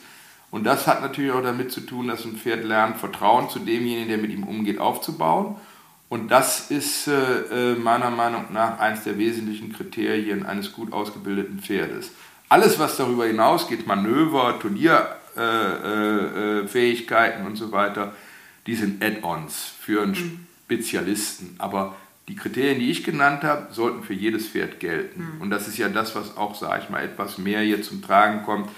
Und 0.52 0.62
das 0.62 0.86
hat 0.86 1.02
natürlich 1.02 1.32
auch 1.32 1.42
damit 1.42 1.72
zu 1.72 1.80
tun, 1.80 2.06
dass 2.06 2.24
ein 2.24 2.36
Pferd 2.36 2.64
lernt, 2.64 2.98
Vertrauen 2.98 3.50
zu 3.50 3.58
demjenigen, 3.58 4.08
der 4.08 4.18
mit 4.18 4.30
ihm 4.30 4.44
umgeht, 4.44 4.78
aufzubauen. 4.78 5.56
Und 6.08 6.30
das 6.30 6.70
ist 6.70 7.08
äh, 7.08 7.72
äh 7.72 7.74
meiner 7.74 8.10
Meinung 8.10 8.44
nach 8.52 8.78
eines 8.78 9.02
der 9.02 9.18
wesentlichen 9.18 9.72
Kriterien 9.72 10.46
eines 10.46 10.72
gut 10.72 10.92
ausgebildeten 10.92 11.58
Pferdes. 11.58 12.12
Alles, 12.48 12.78
was 12.78 12.96
darüber 12.96 13.26
hinausgeht, 13.26 13.88
Manöver, 13.88 14.60
Turnierfähigkeiten 14.60 17.40
äh, 17.40 17.42
äh, 17.42 17.46
und 17.48 17.56
so 17.56 17.72
weiter, 17.72 18.12
die 18.68 18.76
sind 18.76 19.02
Add-ons 19.02 19.72
für 19.80 20.02
einen 20.02 20.12
mhm. 20.12 20.46
Spezialisten. 20.66 21.56
Aber 21.58 21.96
die 22.28 22.36
Kriterien, 22.36 22.80
die 22.80 22.90
ich 22.90 23.04
genannt 23.04 23.44
habe, 23.44 23.72
sollten 23.72 24.02
für 24.02 24.14
jedes 24.14 24.48
Pferd 24.48 24.80
gelten. 24.80 25.34
Mhm. 25.36 25.40
Und 25.42 25.50
das 25.50 25.68
ist 25.68 25.78
ja 25.78 25.88
das, 25.88 26.14
was 26.14 26.36
auch, 26.36 26.54
sage 26.54 26.82
ich 26.82 26.90
mal, 26.90 27.04
etwas 27.04 27.38
mehr 27.38 27.60
hier 27.60 27.82
zum 27.82 28.02
Tragen 28.02 28.42
kommt, 28.44 28.68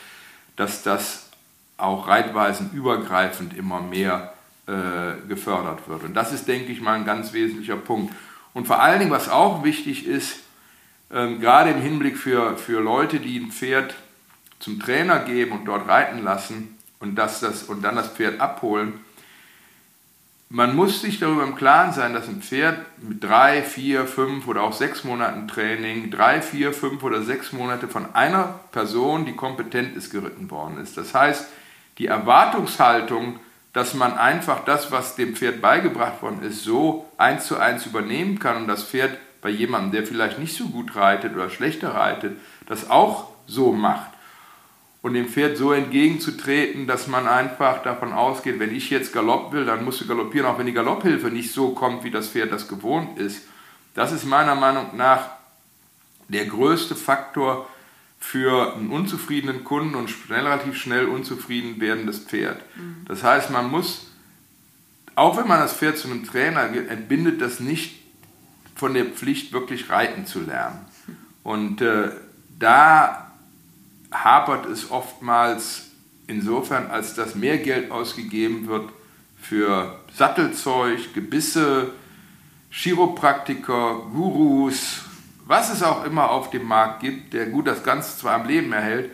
dass 0.56 0.82
das 0.82 1.30
auch 1.78 2.08
reitweisen 2.08 2.70
übergreifend 2.72 3.56
immer 3.56 3.80
mehr 3.80 4.34
äh, 4.66 5.26
gefördert 5.28 5.88
wird. 5.88 6.02
Und 6.02 6.14
das 6.14 6.32
ist, 6.32 6.46
denke 6.48 6.72
ich 6.72 6.80
mal, 6.80 6.94
ein 6.94 7.06
ganz 7.06 7.32
wesentlicher 7.32 7.76
Punkt. 7.76 8.12
Und 8.52 8.66
vor 8.66 8.82
allen 8.82 8.98
Dingen, 8.98 9.10
was 9.10 9.28
auch 9.28 9.64
wichtig 9.64 10.06
ist, 10.06 10.40
ähm, 11.10 11.40
gerade 11.40 11.70
im 11.70 11.80
Hinblick 11.80 12.18
für, 12.18 12.56
für 12.58 12.80
Leute, 12.80 13.20
die 13.20 13.38
ein 13.38 13.50
Pferd 13.50 13.94
zum 14.58 14.80
Trainer 14.80 15.20
geben 15.20 15.52
und 15.52 15.64
dort 15.64 15.88
reiten 15.88 16.22
lassen 16.22 16.76
und, 16.98 17.14
das, 17.14 17.40
das, 17.40 17.62
und 17.62 17.82
dann 17.82 17.96
das 17.96 18.08
Pferd 18.08 18.40
abholen, 18.40 19.00
man 20.50 20.74
muss 20.74 21.02
sich 21.02 21.20
darüber 21.20 21.42
im 21.42 21.56
Klaren 21.56 21.92
sein, 21.92 22.14
dass 22.14 22.26
ein 22.26 22.40
Pferd 22.40 22.78
mit 23.02 23.22
drei, 23.22 23.62
vier, 23.62 24.06
fünf 24.06 24.48
oder 24.48 24.62
auch 24.62 24.72
sechs 24.72 25.04
Monaten 25.04 25.46
Training, 25.46 26.10
drei, 26.10 26.40
vier, 26.40 26.72
fünf 26.72 27.02
oder 27.02 27.22
sechs 27.22 27.52
Monate 27.52 27.86
von 27.86 28.14
einer 28.14 28.60
Person, 28.72 29.26
die 29.26 29.36
kompetent 29.36 29.94
ist, 29.94 30.10
geritten 30.10 30.50
worden 30.50 30.78
ist. 30.78 30.96
Das 30.96 31.14
heißt, 31.14 31.48
die 31.98 32.06
Erwartungshaltung, 32.06 33.40
dass 33.74 33.92
man 33.92 34.16
einfach 34.16 34.64
das, 34.64 34.90
was 34.90 35.16
dem 35.16 35.36
Pferd 35.36 35.60
beigebracht 35.60 36.22
worden 36.22 36.42
ist, 36.42 36.64
so 36.64 37.06
eins 37.18 37.46
zu 37.46 37.58
eins 37.58 37.84
übernehmen 37.84 38.38
kann 38.38 38.56
und 38.56 38.68
das 38.68 38.84
Pferd 38.84 39.18
bei 39.42 39.50
jemandem, 39.50 39.92
der 39.92 40.06
vielleicht 40.06 40.38
nicht 40.38 40.56
so 40.56 40.68
gut 40.68 40.96
reitet 40.96 41.34
oder 41.34 41.50
schlechter 41.50 41.94
reitet, 41.94 42.38
das 42.66 42.88
auch 42.88 43.28
so 43.46 43.72
macht 43.72 44.17
und 45.00 45.14
dem 45.14 45.28
Pferd 45.28 45.56
so 45.56 45.72
entgegenzutreten, 45.72 46.86
dass 46.86 47.06
man 47.06 47.28
einfach 47.28 47.82
davon 47.82 48.12
ausgeht, 48.12 48.58
wenn 48.58 48.74
ich 48.74 48.90
jetzt 48.90 49.12
Galopp 49.12 49.52
will, 49.52 49.64
dann 49.64 49.84
musst 49.84 50.00
du 50.00 50.06
galoppieren, 50.06 50.46
auch 50.46 50.58
wenn 50.58 50.66
die 50.66 50.72
Galopphilfe 50.72 51.28
nicht 51.28 51.52
so 51.52 51.70
kommt, 51.70 52.04
wie 52.04 52.10
das 52.10 52.28
Pferd 52.28 52.52
das 52.52 52.68
gewohnt 52.68 53.18
ist. 53.18 53.42
Das 53.94 54.12
ist 54.12 54.24
meiner 54.24 54.54
Meinung 54.54 54.96
nach 54.96 55.30
der 56.28 56.46
größte 56.46 56.94
Faktor 56.94 57.68
für 58.18 58.74
einen 58.74 58.90
unzufriedenen 58.90 59.64
Kunden 59.64 59.94
und 59.94 60.10
schnell, 60.10 60.44
relativ 60.44 60.76
schnell 60.76 61.06
unzufrieden 61.06 61.80
werdendes 61.80 62.18
Pferd. 62.18 62.60
Mhm. 62.76 63.04
Das 63.06 63.22
heißt, 63.22 63.50
man 63.50 63.70
muss, 63.70 64.08
auch 65.14 65.36
wenn 65.36 65.46
man 65.46 65.60
das 65.60 65.74
Pferd 65.74 65.98
zu 65.98 66.10
einem 66.10 66.24
Trainer 66.24 66.62
entbindet, 66.62 67.40
das 67.40 67.60
nicht 67.60 68.02
von 68.74 68.94
der 68.94 69.06
Pflicht, 69.06 69.52
wirklich 69.52 69.90
reiten 69.90 70.26
zu 70.26 70.40
lernen. 70.40 70.84
Und 71.42 71.80
äh, 71.80 72.10
da 72.58 73.27
hapert 74.10 74.66
es 74.66 74.90
oftmals 74.90 75.86
insofern, 76.26 76.90
als 76.90 77.14
dass 77.14 77.34
mehr 77.34 77.58
Geld 77.58 77.90
ausgegeben 77.90 78.66
wird 78.68 78.90
für 79.40 79.98
Sattelzeug, 80.14 81.14
Gebisse, 81.14 81.92
Chiropraktiker, 82.70 84.02
Gurus, 84.12 85.02
was 85.46 85.72
es 85.72 85.82
auch 85.82 86.04
immer 86.04 86.30
auf 86.30 86.50
dem 86.50 86.64
Markt 86.64 87.00
gibt, 87.00 87.32
der 87.32 87.46
gut 87.46 87.66
das 87.66 87.82
Ganze 87.82 88.18
zwar 88.18 88.34
am 88.34 88.46
Leben 88.46 88.72
erhält, 88.72 89.10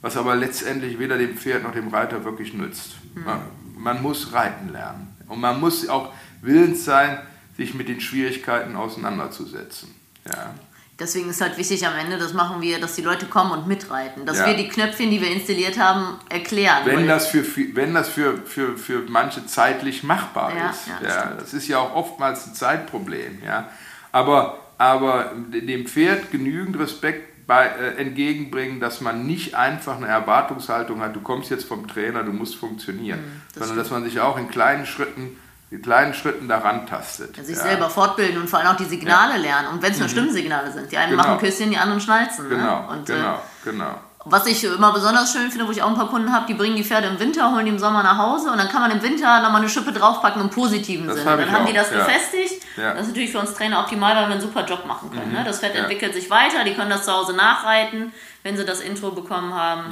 was 0.00 0.16
aber 0.16 0.36
letztendlich 0.36 0.98
weder 0.98 1.18
dem 1.18 1.36
Pferd 1.36 1.64
noch 1.64 1.72
dem 1.72 1.88
Reiter 1.88 2.24
wirklich 2.24 2.54
nützt. 2.54 2.92
Mhm. 3.14 3.24
Man, 3.24 3.40
man 3.76 4.02
muss 4.02 4.32
reiten 4.32 4.70
lernen 4.70 5.16
und 5.28 5.40
man 5.40 5.58
muss 5.58 5.88
auch 5.88 6.12
willens 6.40 6.84
sein, 6.84 7.18
sich 7.56 7.74
mit 7.74 7.88
den 7.88 8.00
Schwierigkeiten 8.00 8.76
auseinanderzusetzen. 8.76 9.94
Ja. 10.26 10.54
Deswegen 11.02 11.30
ist 11.30 11.40
halt 11.40 11.58
wichtig 11.58 11.84
am 11.84 11.96
Ende, 11.96 12.16
das 12.16 12.32
machen 12.32 12.62
wir, 12.62 12.80
dass 12.80 12.94
die 12.94 13.02
Leute 13.02 13.26
kommen 13.26 13.50
und 13.50 13.66
mitreiten. 13.66 14.24
Dass 14.24 14.38
ja. 14.38 14.46
wir 14.46 14.54
die 14.54 14.68
Knöpfchen, 14.68 15.10
die 15.10 15.20
wir 15.20 15.32
installiert 15.32 15.76
haben, 15.76 16.20
erklären. 16.28 16.82
Wenn 16.84 17.08
das 17.08 17.26
für, 17.26 17.44
wenn 17.74 17.92
das 17.92 18.08
für, 18.08 18.38
für, 18.38 18.78
für 18.78 19.02
manche 19.08 19.44
zeitlich 19.46 20.04
machbar 20.04 20.52
ja, 20.56 20.70
ist. 20.70 20.86
Ja, 20.86 20.98
das, 21.02 21.14
ja, 21.14 21.34
das 21.38 21.54
ist 21.54 21.66
ja 21.66 21.78
auch 21.78 21.94
oftmals 21.96 22.46
ein 22.46 22.54
Zeitproblem. 22.54 23.42
Ja. 23.44 23.68
Aber, 24.12 24.60
aber 24.78 25.32
dem 25.48 25.86
Pferd 25.86 26.30
genügend 26.30 26.78
Respekt 26.78 27.46
bei, 27.48 27.66
äh, 27.66 27.96
entgegenbringen, 28.00 28.78
dass 28.78 29.00
man 29.00 29.26
nicht 29.26 29.56
einfach 29.56 29.96
eine 29.96 30.06
Erwartungshaltung 30.06 31.00
hat, 31.00 31.16
du 31.16 31.20
kommst 31.20 31.50
jetzt 31.50 31.64
vom 31.64 31.88
Trainer, 31.88 32.22
du 32.22 32.32
musst 32.32 32.54
funktionieren, 32.54 33.18
mhm, 33.18 33.42
das 33.54 33.54
sondern 33.54 33.68
stimmt. 33.68 33.80
dass 33.80 33.90
man 33.90 34.04
sich 34.04 34.20
auch 34.20 34.38
in 34.38 34.48
kleinen 34.48 34.86
Schritten 34.86 35.36
mit 35.72 35.82
kleinen 35.82 36.12
Schritten 36.12 36.48
daran 36.48 36.86
tastet. 36.86 37.34
sich 37.36 37.56
ja. 37.56 37.62
selber 37.62 37.88
fortbilden 37.88 38.40
und 38.42 38.48
vor 38.48 38.58
allem 38.58 38.68
auch 38.68 38.76
die 38.76 38.84
Signale 38.84 39.36
ja. 39.36 39.40
lernen. 39.40 39.68
Und 39.68 39.82
wenn 39.82 39.92
es 39.92 39.98
nur 39.98 40.06
mhm. 40.06 40.12
Stimmsignale 40.12 40.70
sind. 40.70 40.92
Die 40.92 40.98
einen 40.98 41.12
genau. 41.12 41.22
machen 41.22 41.38
Küsschen, 41.38 41.70
die 41.70 41.78
anderen 41.78 42.00
schnalzen. 42.00 42.48
Ne? 42.48 42.56
Genau, 42.56 42.82
ne? 42.82 42.88
und, 42.90 43.06
genau, 43.06 43.34
äh, 43.34 43.64
genau. 43.64 43.94
Was 44.24 44.46
ich 44.46 44.62
immer 44.62 44.92
besonders 44.92 45.32
schön 45.32 45.50
finde, 45.50 45.66
wo 45.66 45.72
ich 45.72 45.82
auch 45.82 45.88
ein 45.88 45.96
paar 45.96 46.08
Kunden 46.08 46.32
habe, 46.32 46.46
die 46.46 46.54
bringen 46.54 46.76
die 46.76 46.84
Pferde 46.84 47.08
im 47.08 47.18
Winter, 47.18 47.50
holen 47.50 47.64
die 47.64 47.72
im 47.72 47.78
Sommer 47.78 48.04
nach 48.04 48.18
Hause 48.18 48.52
und 48.52 48.58
dann 48.58 48.68
kann 48.68 48.80
man 48.82 48.92
im 48.92 49.02
Winter 49.02 49.42
nochmal 49.42 49.62
eine 49.62 49.68
Schippe 49.68 49.92
draufpacken 49.92 50.40
im 50.40 50.50
positiven 50.50 51.08
das 51.08 51.16
Sinne. 51.16 51.30
Hab 51.30 51.40
dann 51.40 51.50
haben 51.50 51.64
auch. 51.64 51.66
die 51.66 51.72
das 51.72 51.90
ja. 51.90 52.04
befestigt. 52.04 52.62
Das 52.76 53.00
ist 53.00 53.08
natürlich 53.08 53.32
für 53.32 53.40
uns 53.40 53.54
Trainer 53.54 53.80
optimal, 53.80 54.14
weil 54.14 54.26
wir 54.28 54.32
einen 54.32 54.40
super 54.40 54.64
Job 54.64 54.86
machen 54.86 55.10
können. 55.10 55.30
Mhm. 55.30 55.38
Ne? 55.38 55.44
Das 55.44 55.58
Pferd 55.58 55.74
entwickelt 55.74 56.14
sich 56.14 56.30
weiter, 56.30 56.62
die 56.64 56.74
können 56.74 56.90
das 56.90 57.04
zu 57.04 57.12
Hause 57.12 57.32
nachreiten, 57.32 58.12
wenn 58.44 58.56
sie 58.56 58.64
das 58.64 58.80
Intro 58.80 59.10
bekommen 59.10 59.54
haben. 59.54 59.90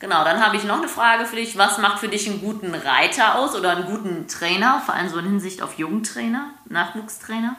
Genau, 0.00 0.22
dann 0.22 0.44
habe 0.44 0.56
ich 0.56 0.64
noch 0.64 0.78
eine 0.78 0.88
Frage 0.88 1.26
für 1.26 1.36
dich. 1.36 1.58
Was 1.58 1.78
macht 1.78 1.98
für 1.98 2.08
dich 2.08 2.28
einen 2.28 2.40
guten 2.40 2.72
Reiter 2.74 3.36
aus 3.36 3.56
oder 3.56 3.76
einen 3.76 3.86
guten 3.86 4.28
Trainer, 4.28 4.80
vor 4.84 4.94
allem 4.94 5.08
so 5.08 5.18
in 5.18 5.24
Hinsicht 5.24 5.60
auf 5.60 5.76
Jugendtrainer, 5.76 6.50
Nachwuchstrainer? 6.66 7.56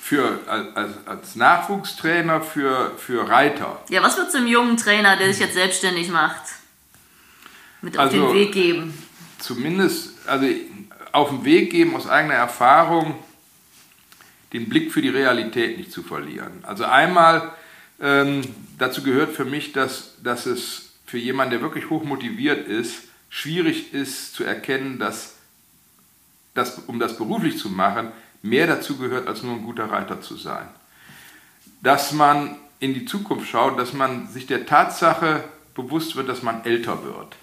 Für, 0.00 0.40
als, 0.46 0.94
als 1.06 1.36
Nachwuchstrainer 1.36 2.40
für, 2.40 2.92
für 2.96 3.28
Reiter. 3.28 3.80
Ja, 3.88 4.02
was 4.02 4.16
würdest 4.16 4.34
du 4.34 4.38
einem 4.38 4.48
jungen 4.48 4.76
Trainer, 4.76 5.16
der 5.16 5.28
sich 5.28 5.40
jetzt 5.40 5.54
selbstständig 5.54 6.10
macht, 6.10 6.42
mit 7.82 7.96
auf 7.98 8.06
also, 8.06 8.28
den 8.28 8.34
Weg 8.34 8.52
geben? 8.52 9.06
Zumindest, 9.38 10.12
also 10.26 10.46
auf 11.12 11.28
den 11.28 11.44
Weg 11.44 11.70
geben 11.70 11.94
aus 11.94 12.08
eigener 12.08 12.34
Erfahrung, 12.34 13.16
den 14.54 14.68
Blick 14.68 14.92
für 14.92 15.02
die 15.02 15.10
Realität 15.10 15.76
nicht 15.76 15.92
zu 15.92 16.02
verlieren. 16.02 16.64
Also 16.64 16.84
einmal, 16.84 17.52
ähm, 18.00 18.42
dazu 18.78 19.02
gehört 19.02 19.34
für 19.34 19.44
mich, 19.44 19.72
dass, 19.72 20.14
dass 20.22 20.46
es 20.46 20.91
für 21.12 21.18
jemanden, 21.18 21.50
der 21.50 21.60
wirklich 21.60 21.90
hoch 21.90 22.04
motiviert 22.04 22.66
ist, 22.66 23.02
schwierig 23.28 23.92
ist 23.92 24.34
zu 24.34 24.44
erkennen, 24.44 24.98
dass, 24.98 25.34
dass 26.54 26.78
um 26.78 26.98
das 26.98 27.18
beruflich 27.18 27.58
zu 27.58 27.68
machen, 27.68 28.12
mehr 28.40 28.66
dazu 28.66 28.96
gehört, 28.96 29.28
als 29.28 29.42
nur 29.42 29.56
ein 29.56 29.62
guter 29.62 29.90
Reiter 29.90 30.22
zu 30.22 30.38
sein. 30.38 30.66
Dass 31.82 32.12
man 32.12 32.56
in 32.80 32.94
die 32.94 33.04
Zukunft 33.04 33.46
schaut, 33.46 33.78
dass 33.78 33.92
man 33.92 34.26
sich 34.28 34.46
der 34.46 34.64
Tatsache 34.64 35.44
bewusst 35.74 36.16
wird, 36.16 36.30
dass 36.30 36.42
man 36.42 36.64
älter 36.64 37.04
wird. 37.04 37.36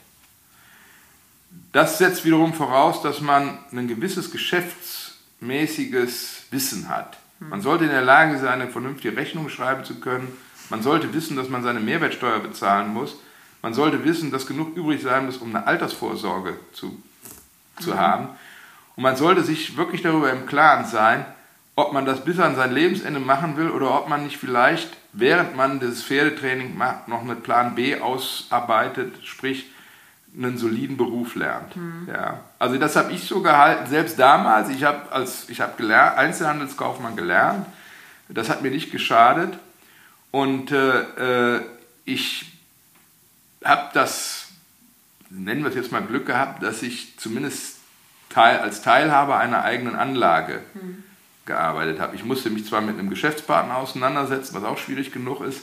Das 1.72 2.00
setzt 2.00 2.26
wiederum 2.26 2.56
voraus, 2.56 3.04
dass 3.04 3.22
man 3.22 3.60
ein 3.72 3.88
gewisses 3.88 4.32
geschäftsmäßiges 4.32 6.46
Wissen 6.50 6.90
hat. 6.90 7.20
Man 7.38 7.62
sollte 7.62 7.84
in 7.84 7.92
der 7.92 8.02
Lage 8.02 8.40
sein, 8.40 8.62
eine 8.62 8.72
vernünftige 8.72 9.16
Rechnung 9.16 9.48
schreiben 9.48 9.86
zu 9.86 10.00
können. 10.00 10.36
Man 10.72 10.82
sollte 10.82 11.14
wissen, 11.14 11.38
dass 11.38 11.50
man 11.50 11.62
seine 11.62 11.82
Mehrwertsteuer 11.82 12.40
bezahlen 12.40 12.92
muss. 12.92 13.16
Man 13.62 13.74
sollte 13.74 14.04
wissen, 14.06 14.32
dass 14.32 14.48
genug 14.48 14.76
übrig 14.76 15.02
sein 15.02 15.26
muss, 15.26 15.38
um 15.38 15.56
eine 15.56 15.68
Altersvorsorge 15.68 16.58
zu, 16.74 17.02
zu 17.80 17.92
mhm. 17.92 17.98
haben. 17.98 18.30
Und 18.96 19.04
man 19.04 19.16
sollte 19.16 19.44
sich 19.44 19.78
wirklich 19.78 20.02
darüber 20.02 20.32
im 20.32 20.46
Klaren 20.46 20.86
sein, 20.86 21.26
ob 21.76 21.94
man 21.94 22.06
das 22.06 22.24
bis 22.26 22.40
an 22.40 22.56
sein 22.56 22.74
Lebensende 22.74 23.20
machen 23.20 23.56
will 23.56 23.70
oder 23.70 23.98
ob 23.98 24.10
man 24.10 24.24
nicht 24.24 24.38
vielleicht, 24.38 24.90
während 25.14 25.56
man 25.56 25.80
das 25.80 26.04
Pferdetraining 26.04 26.78
macht, 26.78 27.08
noch 27.08 27.22
einen 27.22 27.42
Plan 27.42 27.76
B 27.76 28.00
ausarbeitet, 28.00 29.26
sprich 29.26 29.72
einen 30.38 30.58
soliden 30.58 30.98
Beruf 30.98 31.36
lernt. 31.36 31.76
Mhm. 31.76 32.08
Ja. 32.12 32.42
Also 32.60 32.78
das 32.78 32.96
habe 32.96 33.12
ich 33.12 33.24
so 33.24 33.42
gehalten, 33.42 33.90
selbst 33.90 34.20
damals, 34.20 34.70
ich 34.70 34.84
habe 34.84 35.12
als 35.12 35.50
ich 35.50 35.62
habe 35.62 35.82
Einzelhandelskaufmann 36.18 37.16
gelernt, 37.16 37.66
das 38.28 38.50
hat 38.50 38.62
mir 38.62 38.72
nicht 38.72 38.92
geschadet 38.92 39.58
und 40.32 40.72
äh, 40.72 41.56
äh 41.58 41.62
ich 42.06 42.49
habe 43.64 43.90
das, 43.94 44.48
nennen 45.30 45.64
wir 45.64 45.70
es 45.70 45.76
jetzt 45.76 45.92
mal 45.92 46.02
Glück 46.02 46.26
gehabt, 46.26 46.64
dass 46.64 46.82
ich 46.82 47.18
zumindest 47.18 47.78
Teil, 48.30 48.60
als 48.60 48.82
Teilhaber 48.82 49.38
einer 49.38 49.64
eigenen 49.64 49.96
Anlage 49.96 50.62
mhm. 50.74 51.04
gearbeitet 51.46 52.00
habe. 52.00 52.16
Ich 52.16 52.24
musste 52.24 52.50
mich 52.50 52.66
zwar 52.66 52.82
mit 52.82 52.98
einem 52.98 53.10
Geschäftspartner 53.10 53.78
auseinandersetzen, 53.78 54.56
was 54.56 54.64
auch 54.64 54.78
schwierig 54.78 55.12
genug 55.12 55.42
ist, 55.42 55.62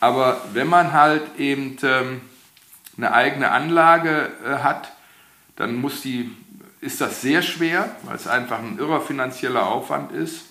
aber 0.00 0.42
wenn 0.52 0.66
man 0.66 0.92
halt 0.92 1.38
eben 1.38 1.76
ähm, 1.84 2.22
eine 2.96 3.12
eigene 3.12 3.52
Anlage 3.52 4.30
äh, 4.44 4.56
hat, 4.58 4.92
dann 5.54 5.76
muss 5.76 6.00
die, 6.00 6.34
ist 6.80 7.00
das 7.00 7.20
sehr 7.20 7.42
schwer, 7.42 7.94
weil 8.02 8.16
es 8.16 8.26
einfach 8.26 8.58
ein 8.58 8.78
irrer 8.78 9.00
finanzieller 9.00 9.66
Aufwand 9.66 10.10
ist. 10.10 10.46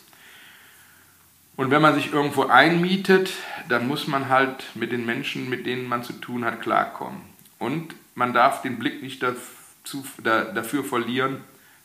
Und 1.58 1.70
wenn 1.70 1.82
man 1.82 1.96
sich 1.96 2.14
irgendwo 2.14 2.46
einmietet, 2.46 3.32
dann 3.70 3.88
muss 3.88 4.08
man 4.08 4.30
halt 4.30 4.66
mit 4.76 4.92
den 4.92 5.06
Menschen, 5.06 5.50
mit 5.50 5.66
denen 5.66 5.88
man 5.88 6.04
zu 6.04 6.14
tun 6.14 6.46
hat, 6.46 6.62
klarkommen. 6.62 7.22
Und 7.60 7.96
man 8.16 8.34
darf 8.34 8.62
den 8.62 8.80
Blick 8.80 9.02
nicht 9.02 9.24
dazu, 9.24 10.06
da, 10.24 10.46
dafür 10.46 10.84
verlieren, 10.84 11.42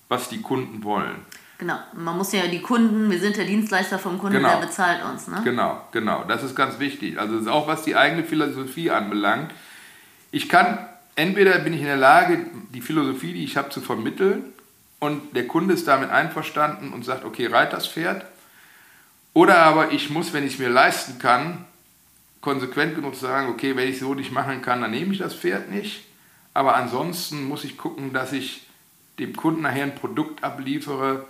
was 0.09 0.29
die 0.29 0.41
Kunden 0.41 0.85
wollen. 0.85 1.17
Genau, 1.59 1.79
man 1.95 2.19
muss 2.19 2.33
ja 2.33 2.47
die 2.47 2.61
Kunden, 2.61 3.11
wir 3.11 3.19
sind 3.19 3.37
der 3.37 3.47
Dienstleister 3.47 3.99
vom 3.99 4.19
Kunden, 4.19 4.37
genau. 4.37 4.51
der 4.51 4.67
bezahlt 4.67 5.03
uns. 5.05 5.27
Ne? 5.27 5.41
Genau, 5.43 5.81
genau, 5.91 6.25
das 6.29 6.43
ist 6.43 6.55
ganz 6.55 6.79
wichtig. 6.79 7.19
Also 7.19 7.51
auch 7.51 7.67
was 7.67 7.83
die 7.83 7.97
eigene 7.97 8.25
Philosophie 8.25 8.91
anbelangt. 8.91 9.53
Ich 10.31 10.51
kann, 10.51 10.79
entweder 11.15 11.59
bin 11.61 11.73
ich 11.73 11.81
in 11.81 11.87
der 11.87 11.97
Lage, 11.97 12.45
die 12.75 12.83
Philosophie, 12.83 13.33
die 13.33 13.45
ich 13.45 13.57
habe, 13.57 13.71
zu 13.71 13.81
vermitteln 13.81 14.45
und 14.99 15.35
der 15.35 15.47
Kunde 15.47 15.73
ist 15.73 15.89
damit 15.89 16.11
einverstanden 16.11 16.93
und 16.93 17.05
sagt, 17.05 17.25
okay, 17.25 17.47
reit 17.47 17.73
das 17.73 17.87
Pferd 17.87 18.27
oder 19.37 19.59
aber 19.59 19.93
ich 19.93 20.09
muss, 20.09 20.33
wenn 20.33 20.47
ich 20.47 20.55
es 20.55 20.59
mir 20.59 20.71
leisten 20.71 21.19
kann, 21.19 21.67
konsequent 22.41 22.95
genug 22.95 23.17
sagen, 23.17 23.51
okay, 23.51 23.77
wenn 23.77 23.87
ich 23.87 23.99
so 23.99 24.15
nicht 24.15 24.33
machen 24.33 24.63
kann, 24.63 24.81
dann 24.81 24.93
nehme 24.93 25.13
ich 25.13 25.19
das 25.19 25.35
Pferd 25.35 25.71
nicht. 25.71 26.07
Aber 26.55 26.75
ansonsten 26.75 27.45
muss 27.45 27.63
ich 27.63 27.77
gucken, 27.77 28.15
dass 28.15 28.33
ich 28.33 28.63
dem 29.19 29.37
Kunden 29.37 29.61
nachher 29.61 29.83
ein 29.83 29.95
Produkt 29.95 30.43
abliefere, 30.43 31.27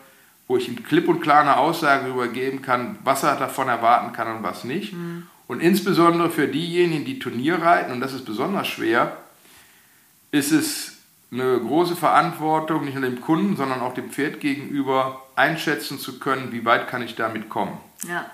wo 0.46 0.57
ich 0.57 0.68
ihm 0.68 0.84
klipp 0.84 1.09
und 1.09 1.20
klar 1.20 1.40
eine 1.40 1.57
Aussage 1.57 2.04
darüber 2.07 2.28
geben 2.28 2.62
kann, 2.62 2.96
was 3.02 3.24
er 3.24 3.34
davon 3.34 3.66
erwarten 3.66 4.12
kann 4.12 4.36
und 4.36 4.44
was 4.44 4.62
nicht. 4.62 4.92
Mhm. 4.92 5.26
Und 5.48 5.59
insbesondere 5.59 6.30
für 6.30 6.46
diejenigen, 6.46 7.04
die 7.04 7.18
Turnier 7.18 7.61
reiten, 7.61 7.90
und 7.90 8.00
das 8.00 8.12
ist 8.12 8.24
besonders 8.24 8.68
schwer, 8.68 9.16
ist 10.30 10.52
es 10.52 10.95
eine 11.41 11.59
große 11.61 11.97
Verantwortung, 11.97 12.84
nicht 12.84 12.95
nur 12.95 13.09
dem 13.09 13.20
Kunden, 13.20 13.57
sondern 13.57 13.80
auch 13.80 13.95
dem 13.95 14.11
Pferd 14.11 14.41
gegenüber 14.41 15.22
einschätzen 15.37 15.99
zu 15.99 16.18
können, 16.18 16.53
wie 16.53 16.64
weit 16.64 16.89
kann 16.89 17.03
ich 17.03 17.14
damit 17.14 17.49
kommen. 17.49 17.78
Ja. 18.09 18.26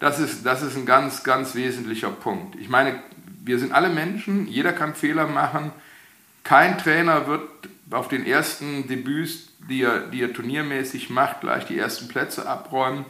Das 0.00 0.18
ist, 0.18 0.44
das 0.46 0.62
ist 0.62 0.76
ein 0.76 0.86
ganz, 0.86 1.24
ganz 1.24 1.54
wesentlicher 1.54 2.10
Punkt. 2.10 2.56
Ich 2.56 2.68
meine, 2.68 2.94
wir 3.44 3.58
sind 3.58 3.72
alle 3.72 3.88
Menschen, 3.88 4.46
jeder 4.46 4.72
kann 4.72 4.94
Fehler 4.94 5.26
machen. 5.26 5.72
Kein 6.44 6.78
Trainer 6.78 7.26
wird 7.26 7.48
auf 7.90 8.08
den 8.08 8.24
ersten 8.24 8.88
Debüts, 8.88 9.48
die 9.68 9.82
er, 9.82 10.00
die 10.00 10.22
er 10.22 10.32
turniermäßig 10.32 11.10
macht, 11.10 11.40
gleich 11.40 11.66
die 11.66 11.78
ersten 11.78 12.08
Plätze 12.08 12.48
abräumen. 12.48 13.04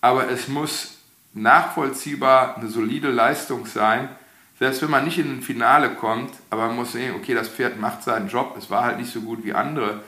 Aber 0.00 0.30
es 0.30 0.48
muss 0.48 0.98
nachvollziehbar 1.34 2.56
eine 2.56 2.68
solide 2.68 3.10
Leistung 3.10 3.66
sein, 3.66 4.08
selbst 4.58 4.82
wenn 4.82 4.90
man 4.90 5.04
nicht 5.04 5.18
in 5.18 5.38
ein 5.38 5.42
Finale 5.42 5.90
kommt, 5.90 6.32
aber 6.50 6.66
man 6.66 6.76
muss 6.76 6.92
sehen, 6.92 7.14
okay, 7.14 7.34
das 7.34 7.48
Pferd 7.48 7.80
macht 7.80 8.02
seinen 8.02 8.28
Job, 8.28 8.56
es 8.58 8.70
war 8.70 8.84
halt 8.84 8.98
nicht 8.98 9.12
so 9.12 9.20
gut 9.20 9.44
wie 9.44 9.54
andere. 9.54 10.00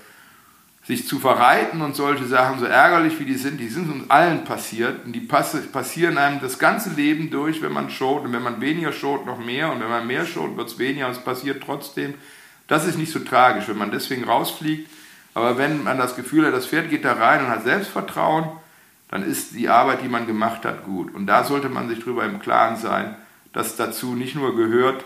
Sich 0.82 1.06
zu 1.06 1.20
verreiten 1.20 1.82
und 1.82 1.94
solche 1.94 2.24
Sachen, 2.24 2.58
so 2.58 2.64
ärgerlich 2.64 3.20
wie 3.20 3.24
die 3.24 3.36
sind, 3.36 3.60
die 3.60 3.68
sind 3.68 3.92
uns 3.92 4.10
allen 4.10 4.44
passiert. 4.44 5.04
Und 5.04 5.12
die 5.12 5.20
passieren 5.20 6.18
einem 6.18 6.40
das 6.40 6.58
ganze 6.58 6.90
Leben 6.90 7.30
durch, 7.30 7.62
wenn 7.62 7.72
man 7.72 7.90
schaut. 7.90 8.24
Und 8.24 8.32
wenn 8.32 8.42
man 8.42 8.60
weniger 8.60 8.90
schaut, 8.90 9.26
noch 9.26 9.38
mehr. 9.38 9.70
Und 9.70 9.80
wenn 9.80 9.90
man 9.90 10.06
mehr 10.06 10.24
schaut, 10.24 10.56
wird 10.56 10.68
es 10.68 10.78
weniger. 10.78 11.06
Und 11.06 11.12
es 11.12 11.22
passiert 11.22 11.62
trotzdem. 11.62 12.14
Das 12.66 12.86
ist 12.86 12.96
nicht 12.96 13.12
so 13.12 13.18
tragisch, 13.20 13.68
wenn 13.68 13.76
man 13.76 13.90
deswegen 13.90 14.24
rausfliegt. 14.24 14.90
Aber 15.34 15.58
wenn 15.58 15.84
man 15.84 15.98
das 15.98 16.16
Gefühl 16.16 16.46
hat, 16.46 16.54
das 16.54 16.66
Pferd 16.66 16.88
geht 16.88 17.04
da 17.04 17.12
rein 17.12 17.44
und 17.44 17.50
hat 17.50 17.62
Selbstvertrauen, 17.62 18.46
dann 19.10 19.22
ist 19.22 19.54
die 19.54 19.68
Arbeit, 19.68 20.02
die 20.02 20.08
man 20.08 20.26
gemacht 20.26 20.64
hat, 20.64 20.84
gut. 20.84 21.14
Und 21.14 21.26
da 21.26 21.44
sollte 21.44 21.68
man 21.68 21.88
sich 21.88 22.00
darüber 22.00 22.24
im 22.24 22.40
Klaren 22.40 22.76
sein, 22.76 23.14
dass 23.52 23.76
dazu 23.76 24.14
nicht 24.14 24.34
nur 24.34 24.56
gehört, 24.56 25.04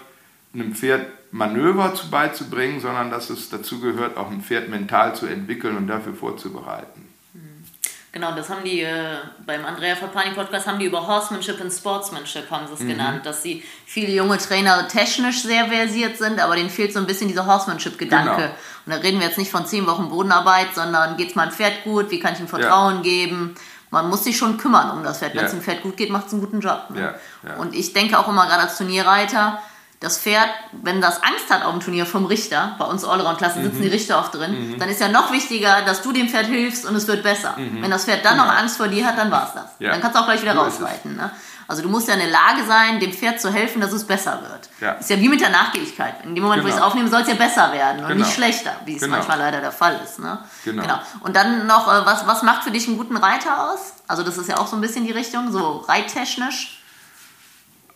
einem 0.55 0.75
Pferd 0.75 1.07
Manöver 1.31 1.95
zu 1.95 2.11
beizubringen, 2.11 2.81
sondern 2.81 3.11
dass 3.11 3.29
es 3.29 3.51
dazu 3.51 3.81
gehört, 3.81 4.17
auch 4.17 4.31
ein 4.31 4.41
Pferd 4.41 4.69
mental 4.69 5.17
zu 5.17 5.27
entwickeln 5.27 5.77
und 5.77 5.89
dafür 5.89 6.15
vorzubereiten. 6.15 7.09
Mhm. 7.33 7.65
Genau, 8.13 8.37
das 8.37 8.49
haben 8.49 8.63
die 8.65 8.83
äh, 8.83 9.17
beim 9.45 9.65
Andrea 9.65 9.97
Fapani 9.97 10.31
Podcast 10.33 10.69
haben 10.69 10.79
die 10.79 10.87
über 10.87 11.05
Horsemanship 11.09 11.61
und 11.61 11.73
Sportsmanship 11.73 12.49
haben 12.53 12.69
sie 12.69 12.75
es 12.75 12.81
mhm. 12.81 12.89
genannt, 12.89 13.27
dass 13.27 13.43
sie 13.43 13.65
viele 13.85 14.13
junge 14.13 14.39
Trainer 14.39 14.87
technisch 14.87 15.43
sehr 15.43 15.67
versiert 15.67 16.19
sind, 16.19 16.39
aber 16.39 16.55
denen 16.55 16.71
fehlt 16.71 16.93
so 16.93 17.01
ein 17.01 17.07
bisschen 17.07 17.27
dieser 17.27 17.47
Horsemanship-Gedanke. 17.47 18.37
Genau. 18.37 18.55
Und 18.87 18.93
da 18.93 18.97
reden 18.99 19.19
wir 19.19 19.27
jetzt 19.27 19.39
nicht 19.39 19.51
von 19.51 19.67
zehn 19.67 19.89
Wochen 19.89 20.11
Bodenarbeit, 20.11 20.73
sondern 20.73 21.17
geht 21.17 21.31
es 21.31 21.35
meinem 21.35 21.51
Pferd 21.51 21.83
gut, 21.83 22.13
wie 22.13 22.21
kann 22.21 22.35
ich 22.35 22.41
ihm 22.41 22.47
Vertrauen 22.47 22.97
ja. 22.99 23.03
geben, 23.03 23.57
man 23.95 24.11
muss 24.11 24.25
sich 24.25 24.37
schon 24.37 24.59
kümmern 24.59 24.91
um 24.91 25.03
das 25.03 25.19
Pferd. 25.19 25.35
Wenn 25.35 25.45
es 25.45 25.53
dem 25.53 25.63
Pferd 25.63 25.83
gut 25.83 25.97
geht, 25.97 26.11
macht 26.11 26.27
es 26.27 26.33
einen 26.33 26.43
guten 26.43 26.61
Job. 26.61 26.91
Ne? 26.91 27.15
Und 27.59 27.75
ich 27.75 27.93
denke 27.93 28.19
auch 28.19 28.29
immer 28.29 28.47
gerade 28.47 28.63
als 28.63 28.77
Turnierreiter, 28.77 29.61
das 30.01 30.19
Pferd, 30.19 30.49
wenn 30.83 31.01
das 31.01 31.23
Angst 31.23 31.49
hat 31.51 31.65
auf 31.65 31.73
dem 31.73 31.81
Turnier 31.81 32.05
vom 32.05 32.27
Richter, 32.27 32.77
bei 32.79 32.85
uns 32.85 33.05
Allround-Klassen 33.05 33.63
sitzen 33.63 33.79
mhm. 33.79 33.83
die 33.83 33.89
Richter 33.89 34.19
oft 34.19 34.35
drin, 34.35 34.73
mhm. 34.73 34.79
dann 34.79 34.89
ist 34.91 35.01
ja 35.01 35.09
noch 35.09 35.33
wichtiger, 35.33 35.83
dass 35.83 36.03
du 36.03 36.13
dem 36.13 36.29
Pferd 36.29 36.47
hilfst 36.47 36.85
und 36.85 36.95
es 36.95 37.07
wird 37.09 37.23
besser. 37.23 37.55
Mhm. 37.57 37.83
Wenn 37.83 37.91
das 37.91 38.05
Pferd 38.05 38.25
dann 38.25 38.37
genau. 38.37 38.47
noch 38.47 38.55
Angst 38.55 38.77
vor 38.77 38.89
dir 38.89 39.07
hat, 39.07 39.17
dann 39.17 39.31
war 39.31 39.47
es 39.47 39.55
das. 39.55 39.71
Ja. 39.79 39.93
Dann 39.93 40.01
kannst 40.03 40.17
du 40.17 40.21
auch 40.21 40.27
gleich 40.27 40.43
wieder 40.43 40.55
so 40.55 40.61
rausreiten. 40.61 41.17
Ne? 41.17 41.31
Also 41.67 41.83
du 41.83 41.89
musst 41.89 42.09
ja 42.09 42.15
in 42.15 42.21
der 42.21 42.31
Lage 42.31 42.65
sein, 42.67 43.01
dem 43.01 43.13
Pferd 43.13 43.41
zu 43.41 43.53
helfen, 43.53 43.81
dass 43.81 43.93
es 43.93 44.05
besser 44.05 44.41
wird. 44.43 44.69
Ja. 44.81 44.93
Ist 44.93 45.09
ja 45.11 45.19
wie 45.19 45.29
mit 45.29 45.41
der 45.41 45.51
Nachgiebigkeit. 45.51 46.25
In 46.25 46.35
dem 46.35 46.45
Moment, 46.45 46.63
genau. 46.63 46.65
wo 46.65 46.69
ich 46.69 46.75
es 46.75 46.77
genau. 46.77 46.87
aufnehme, 46.89 47.09
soll 47.09 47.23
es 47.23 47.29
ja 47.29 47.35
besser 47.35 47.73
werden 47.73 48.03
und 48.03 48.09
genau. 48.09 48.25
nicht 48.25 48.35
schlechter, 48.35 48.73
wie 48.85 48.95
es 48.95 49.01
genau. 49.01 49.17
manchmal 49.17 49.39
leider 49.39 49.61
der 49.61 49.73
Fall 49.73 50.01
ist. 50.05 50.19
Ne? 50.19 50.39
Genau. 50.65 50.83
genau. 50.83 51.01
Und 51.21 51.37
dann 51.37 51.67
noch, 51.67 51.89
äh, 51.89 52.07
was, 52.07 52.27
was 52.27 52.43
macht 52.43 52.65
für 52.65 52.71
dich 52.71 52.87
einen 52.87 52.99
guten 52.99 53.17
Reiter 53.17 53.71
aus? 53.71 53.95
Also 54.07 54.23
das 54.23 54.37
ist 54.39 54.49
ja 54.49 54.59
auch 54.59 54.67
so 54.67 54.77
ein 54.77 54.83
bisschen 54.83 55.05
die 55.07 55.13
Richtung, 55.13 55.51
so 55.51 55.79
reittechnisch. 55.89 56.81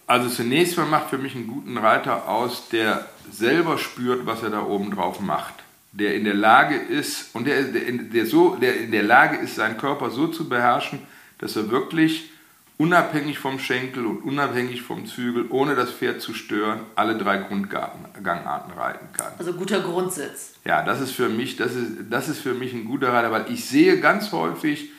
Also 0.07 0.31
zunächst 0.31 0.79
mal 0.79 0.87
macht 0.87 1.11
für 1.11 1.19
mich 1.19 1.35
einen 1.35 1.47
guten 1.47 1.77
Reiter 1.77 2.29
aus, 2.29 2.69
der 2.71 3.07
selber 3.31 3.77
spürt, 3.77 4.25
was 4.25 4.43
er 4.43 4.49
da 4.49 4.63
oben 4.63 4.91
drauf 4.91 5.21
macht. 5.21 5.55
Der 5.93 6.15
in 6.15 6.25
der 6.25 6.35
Lage 6.35 6.77
ist, 6.77 7.35
und 7.35 7.47
der, 7.47 7.65
der, 7.65 7.93
der, 7.93 8.25
so, 8.25 8.57
der 8.57 8.81
in 8.81 8.91
der 8.91 9.03
Lage 9.03 9.37
ist, 9.37 9.57
seinen 9.57 9.77
Körper 9.77 10.11
so 10.11 10.29
zu 10.29 10.49
beherrschen, 10.49 11.01
dass 11.39 11.57
er 11.57 11.71
wirklich 11.71 12.31
unabhängig 12.79 13.41
vom 13.41 13.59
Schenkel 13.59 14.07
und 14.07 14.23
unabhängig 14.23 14.83
vom 14.83 15.05
Zügel, 15.05 15.47
ohne 15.51 15.75
das 15.75 15.91
Pferd 15.91 16.23
zu 16.23 16.33
stören, 16.33 16.81
alle 16.95 17.19
drei 17.19 17.39
Grundgangarten 17.39 18.73
reiten 18.73 19.09
kann. 19.13 19.33
Also 19.37 19.53
guter 19.53 19.81
Grundsitz. 19.81 20.55
Ja, 20.65 20.83
das 20.85 21.01
ist 21.01 21.11
für 21.11 21.29
mich, 21.29 21.57
das 21.57 21.75
ist, 21.75 21.93
das 22.09 22.29
ist 22.29 22.39
für 22.39 22.55
mich 22.55 22.73
ein 22.73 22.85
guter 22.85 23.13
Reiter, 23.13 23.33
weil 23.33 23.47
ich 23.51 23.65
sehe 23.65 23.99
ganz 23.99 24.31
häufig, 24.31 24.91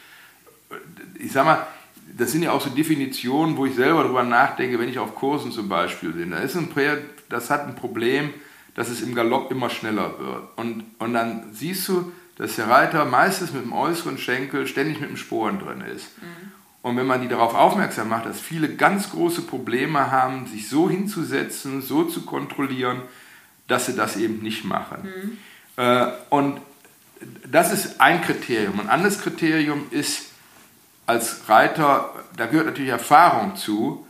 ich 1.17 1.32
sag 1.32 1.45
mal, 1.45 1.65
das 2.17 2.32
sind 2.32 2.43
ja 2.43 2.51
auch 2.51 2.61
so 2.61 2.69
Definitionen, 2.69 3.55
wo 3.55 3.65
ich 3.65 3.75
selber 3.75 4.03
darüber 4.03 4.23
nachdenke, 4.23 4.77
wenn 4.77 4.89
ich 4.89 4.99
auf 4.99 5.15
Kursen 5.15 5.51
zum 5.51 5.69
Beispiel 5.69 6.11
bin. 6.11 6.32
Da 6.32 6.39
ist 6.39 6.57
ein 6.57 6.67
Pferd, 6.67 7.03
das 7.30 7.49
hat 7.49 7.65
ein 7.65 7.75
Problem, 7.75 8.34
dass 8.75 8.89
es 8.89 9.01
im 9.01 9.15
Galopp 9.15 9.51
immer 9.51 9.69
schneller 9.69 10.19
wird. 10.19 10.43
Und, 10.57 10.84
und 10.99 11.13
dann 11.13 11.53
siehst 11.53 11.88
du, 11.88 12.11
dass 12.36 12.55
der 12.55 12.67
Reiter 12.67 13.05
meistens 13.05 13.53
mit 13.53 13.63
dem 13.63 13.73
äußeren 13.73 14.17
Schenkel 14.17 14.67
ständig 14.67 14.99
mit 14.99 15.09
dem 15.09 15.17
Sporen 15.17 15.59
drin 15.59 15.82
ist. 15.82 16.17
Mhm. 16.17 16.51
Und 16.82 16.95
wenn 16.95 17.07
man 17.07 17.21
die 17.21 17.27
darauf 17.27 17.55
aufmerksam 17.55 18.09
macht, 18.09 18.25
dass 18.25 18.39
viele 18.39 18.75
ganz 18.75 19.11
große 19.11 19.41
Probleme 19.41 20.11
haben, 20.11 20.47
sich 20.47 20.69
so 20.69 20.89
hinzusetzen, 20.89 21.82
so 21.82 22.05
zu 22.05 22.25
kontrollieren, 22.25 23.01
dass 23.67 23.86
sie 23.86 23.95
das 23.95 24.15
eben 24.15 24.41
nicht 24.41 24.63
machen. 24.63 25.03
Mhm. 25.03 25.38
Äh, 25.84 26.07
und 26.30 26.61
das 27.49 27.73
ist 27.73 27.99
ein 27.99 28.21
Kriterium. 28.21 28.80
Ein 28.80 28.89
anderes 28.89 29.19
Kriterium 29.19 29.86
ist, 29.91 30.27
als 31.05 31.49
Reiter, 31.49 32.13
da 32.38 32.45
gehört 32.45 32.67
natürlich 32.67 32.91
Erfahrung 32.91 33.55
zu, 33.55 34.05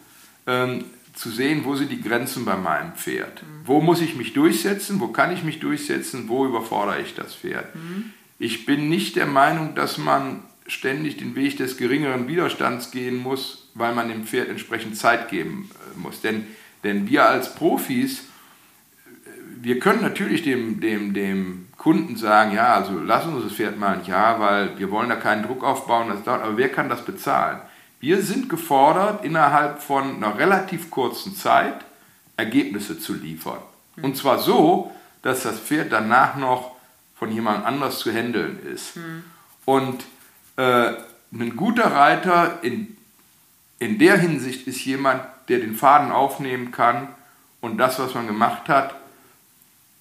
ähm, 0.46 0.86
zu 1.16 1.30
sehen, 1.30 1.66
wo 1.66 1.76
sind 1.76 1.92
die 1.92 2.02
Grenzen 2.02 2.46
bei 2.46 2.56
meinem 2.56 2.94
Pferd. 2.94 3.42
Mhm. 3.42 3.62
Wo 3.66 3.82
muss 3.82 4.02
ich 4.02 4.16
mich 4.16 4.34
durchsetzen, 4.34 5.00
wo 5.00 5.08
kann 5.08 5.34
ich 5.34 5.44
mich 5.44 5.60
durchsetzen, 5.60 6.30
wo 6.30 6.46
überfordere 6.46 7.02
ich 7.02 7.16
das 7.16 7.34
Pferd. 7.34 7.74
Mhm. 7.76 8.14
Ich 8.38 8.66
bin 8.66 8.90
nicht 8.90 9.16
der 9.16 9.26
Meinung, 9.26 9.76
dass 9.76 9.98
man 9.98 10.44
ständig 10.70 11.18
den 11.18 11.36
Weg 11.36 11.58
des 11.58 11.78
geringeren 11.78 12.28
Widerstands 12.28 12.92
gehen 12.92 13.18
muss, 13.18 13.70
weil 13.74 13.94
man 13.94 14.08
dem 14.08 14.26
Pferd 14.26 14.50
entsprechend 14.50 14.98
Zeit 14.98 15.30
geben 15.30 15.70
äh, 15.74 16.00
muss. 16.00 16.22
Denn, 16.22 16.48
denn 16.84 17.10
wir 17.10 17.26
als 17.26 17.56
Profis, 17.56 18.20
äh, 18.20 19.30
wir 19.62 19.80
können 19.80 20.02
natürlich 20.02 20.44
dem, 20.44 20.80
dem, 20.80 21.14
dem 21.14 21.68
Kunden 21.78 22.16
sagen, 22.16 22.54
ja, 22.54 22.76
also 22.76 23.00
lass 23.00 23.26
uns 23.26 23.44
das 23.44 23.54
Pferd 23.54 23.78
mal 23.78 23.98
ein 23.98 24.06
Jahr, 24.06 24.40
weil 24.40 24.78
wir 24.78 24.92
wollen 24.92 25.10
da 25.10 25.16
keinen 25.16 25.44
Druck 25.44 25.64
aufbauen, 25.64 26.10
das 26.10 26.24
dauert, 26.24 26.44
aber 26.44 26.58
wer 26.58 26.70
kann 26.70 26.90
das 26.90 27.04
bezahlen? 27.04 27.60
Wir 28.00 28.22
sind 28.22 28.48
gefordert, 28.48 29.26
innerhalb 29.26 29.82
von 29.82 30.18
einer 30.18 30.38
relativ 30.38 30.90
kurzen 30.90 31.36
Zeit 31.36 31.84
Ergebnisse 32.38 32.98
zu 32.98 33.14
liefern. 33.14 33.60
Und 34.02 34.16
zwar 34.16 34.40
so, 34.40 34.92
dass 35.22 35.44
das 35.44 35.60
Pferd 35.60 35.92
danach 35.92 36.38
noch 36.38 36.76
von 37.16 37.32
jemand 37.32 37.66
anders 37.66 38.00
zu 38.00 38.14
handeln 38.14 38.60
ist. 38.74 38.96
Mhm. 38.96 39.24
Und 39.66 40.06
äh, 40.60 40.94
ein 41.32 41.56
guter 41.56 41.94
Reiter 41.94 42.60
in, 42.64 42.98
in 43.80 43.98
der 43.98 44.18
Hinsicht 44.18 44.68
ist 44.68 44.84
jemand, 44.84 45.22
der 45.48 45.60
den 45.60 45.74
Faden 45.74 46.12
aufnehmen 46.12 46.72
kann 46.72 47.08
und 47.62 47.78
das, 47.78 47.98
was 47.98 48.14
man 48.14 48.28
gemacht 48.28 48.68
hat, 48.68 48.94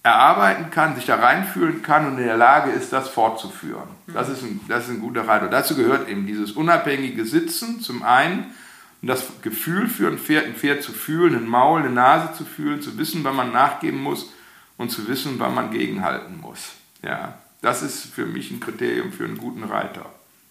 erarbeiten 0.03 0.69
kann, 0.69 0.95
sich 0.95 1.05
da 1.05 1.15
reinfühlen 1.15 1.81
kann 1.81 2.07
und 2.07 2.17
in 2.17 2.25
der 2.25 2.37
Lage 2.37 2.71
ist, 2.71 2.91
das 2.91 3.09
fortzuführen. 3.09 3.87
Das 4.07 4.27
ist 4.27 4.43
ein, 4.43 4.59
das 4.67 4.85
ist 4.85 4.91
ein 4.91 5.01
guter 5.01 5.27
Reiter. 5.27 5.47
Dazu 5.47 5.75
gehört 5.75 6.09
eben 6.09 6.27
dieses 6.27 6.51
unabhängige 6.51 7.25
Sitzen 7.25 7.79
zum 7.79 8.03
einen 8.03 8.53
und 9.01 9.07
das 9.07 9.25
Gefühl 9.41 9.87
für 9.87 10.07
ein 10.07 10.17
Pferd, 10.17 10.45
ein 10.45 10.55
Pferd 10.55 10.83
zu 10.83 10.91
fühlen, 10.91 11.35
ein 11.35 11.47
Maul, 11.47 11.81
eine 11.81 11.89
Nase 11.89 12.33
zu 12.33 12.43
fühlen, 12.43 12.81
zu 12.81 12.97
wissen, 12.97 13.23
wann 13.23 13.35
man 13.35 13.53
nachgeben 13.53 14.01
muss 14.01 14.33
und 14.77 14.89
zu 14.89 15.07
wissen, 15.07 15.35
wann 15.37 15.55
man 15.55 15.71
gegenhalten 15.71 16.39
muss. 16.41 16.71
Ja, 17.01 17.35
das 17.61 17.81
ist 17.81 18.13
für 18.13 18.25
mich 18.25 18.51
ein 18.51 18.59
Kriterium 18.59 19.13
für 19.13 19.25
einen 19.25 19.37
guten 19.37 19.63
Reiter. 19.63 20.05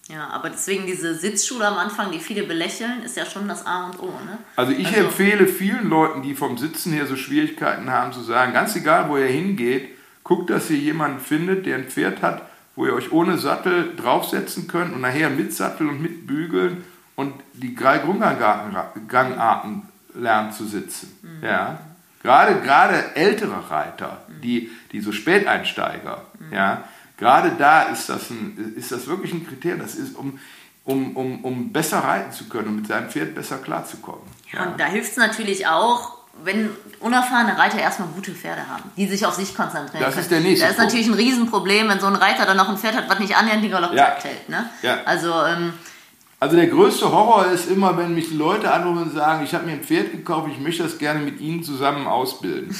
Ja, 0.09 0.27
aber 0.29 0.49
deswegen 0.49 0.87
diese 0.87 1.13
Sitzschule 1.13 1.67
am 1.67 1.77
Anfang, 1.77 2.11
die 2.11 2.19
viele 2.19 2.41
belächeln, 2.43 3.03
ist 3.03 3.15
ja 3.15 3.25
schon 3.27 3.47
das 3.47 3.67
A 3.67 3.85
und 3.85 3.99
O. 3.99 4.07
Ne? 4.07 4.39
Also 4.55 4.71
ich 4.71 4.87
also, 4.87 5.01
empfehle 5.01 5.45
vielen 5.45 5.87
Leuten, 5.87 6.23
die 6.23 6.33
vom 6.33 6.57
Sitzen 6.57 6.91
her 6.93 7.05
so 7.05 7.15
Schwierigkeiten 7.15 7.91
haben, 7.91 8.11
zu 8.11 8.21
sagen, 8.21 8.51
ganz 8.51 8.75
egal, 8.75 9.07
wo 9.07 9.17
ihr 9.17 9.27
hingeht, 9.27 9.89
guckt, 10.23 10.49
dass 10.49 10.69
ihr 10.71 10.77
jemanden 10.77 11.19
findet, 11.19 11.67
der 11.67 11.75
ein 11.75 11.89
Pferd 11.89 12.23
hat, 12.23 12.41
wo 12.75 12.87
ihr 12.87 12.93
euch 12.93 13.11
ohne 13.11 13.37
Sattel 13.37 13.95
draufsetzen 13.95 14.67
könnt 14.67 14.95
und 14.95 15.01
nachher 15.01 15.29
mit 15.29 15.53
Sattel 15.53 15.87
und 15.87 16.01
mit 16.01 16.25
Bügeln 16.25 16.83
und 17.15 17.35
die 17.53 17.75
drei 17.75 17.99
Grundgangarten 17.99 19.83
lernt 20.15 20.55
zu 20.55 20.65
sitzen. 20.65 21.19
Mhm. 21.21 21.45
Ja? 21.45 21.79
Gerade, 22.23 22.61
gerade 22.61 23.15
ältere 23.15 23.69
Reiter, 23.69 24.23
die, 24.41 24.71
die 24.91 25.01
so 25.01 25.11
Späteinsteiger, 25.11 26.25
mhm. 26.39 26.53
ja, 26.53 26.83
Gerade 27.19 27.51
da 27.57 27.83
ist 27.83 28.07
das, 28.07 28.29
ein, 28.29 28.73
ist 28.77 28.91
das 28.91 29.05
wirklich 29.07 29.33
ein 29.33 29.45
Kriterium. 29.45 29.81
Das 29.81 29.95
ist, 29.95 30.15
um, 30.15 30.39
um, 30.85 31.15
um, 31.17 31.43
um 31.43 31.71
besser 31.73 31.99
reiten 31.99 32.31
zu 32.31 32.47
können 32.47 32.69
und 32.69 32.75
mit 32.77 32.87
seinem 32.87 33.09
Pferd 33.09 33.35
besser 33.35 33.57
klarzukommen. 33.57 34.23
Ja. 34.53 34.63
Und 34.63 34.79
da 34.79 34.85
hilft 34.85 35.11
es 35.11 35.17
natürlich 35.17 35.67
auch, 35.67 36.17
wenn 36.45 36.69
unerfahrene 37.01 37.57
Reiter 37.57 37.77
erstmal 37.77 38.07
gute 38.09 38.31
Pferde 38.31 38.65
haben, 38.69 38.89
die 38.95 39.05
sich 39.07 39.25
auf 39.25 39.33
sich 39.33 39.53
konzentrieren. 39.53 40.01
Das 40.01 40.13
können. 40.13 40.21
ist 40.21 40.31
der 40.31 40.39
nächste. 40.39 40.65
Das 40.65 40.77
ist 40.77 40.81
natürlich 40.81 41.07
ein 41.07 41.13
Riesenproblem, 41.13 41.89
wenn 41.89 41.99
so 41.99 42.07
ein 42.07 42.15
Reiter 42.15 42.45
dann 42.45 42.55
noch 42.55 42.69
ein 42.69 42.77
Pferd 42.77 42.95
hat, 42.95 43.09
was 43.09 43.19
nicht 43.19 43.35
annähernd 43.35 43.63
den 43.63 43.71
Galopptakt 43.71 44.23
ja. 44.23 44.29
hält. 44.29 44.47
Ne? 44.47 44.69
Ja. 44.81 44.99
Also, 45.03 45.33
ähm, 45.43 45.73
also 46.39 46.55
der 46.55 46.67
größte 46.67 47.11
Horror 47.11 47.47
ist 47.47 47.69
immer, 47.69 47.97
wenn 47.97 48.15
mich 48.15 48.29
die 48.29 48.37
Leute 48.37 48.71
anrufen 48.71 49.03
und 49.03 49.13
sagen, 49.13 49.43
ich 49.43 49.53
habe 49.53 49.65
mir 49.65 49.73
ein 49.73 49.83
Pferd 49.83 50.13
gekauft, 50.13 50.47
ich 50.49 50.59
möchte 50.59 50.83
das 50.83 50.97
gerne 50.97 51.19
mit 51.19 51.41
Ihnen 51.41 51.63
zusammen 51.63 52.07
ausbilden. 52.07 52.73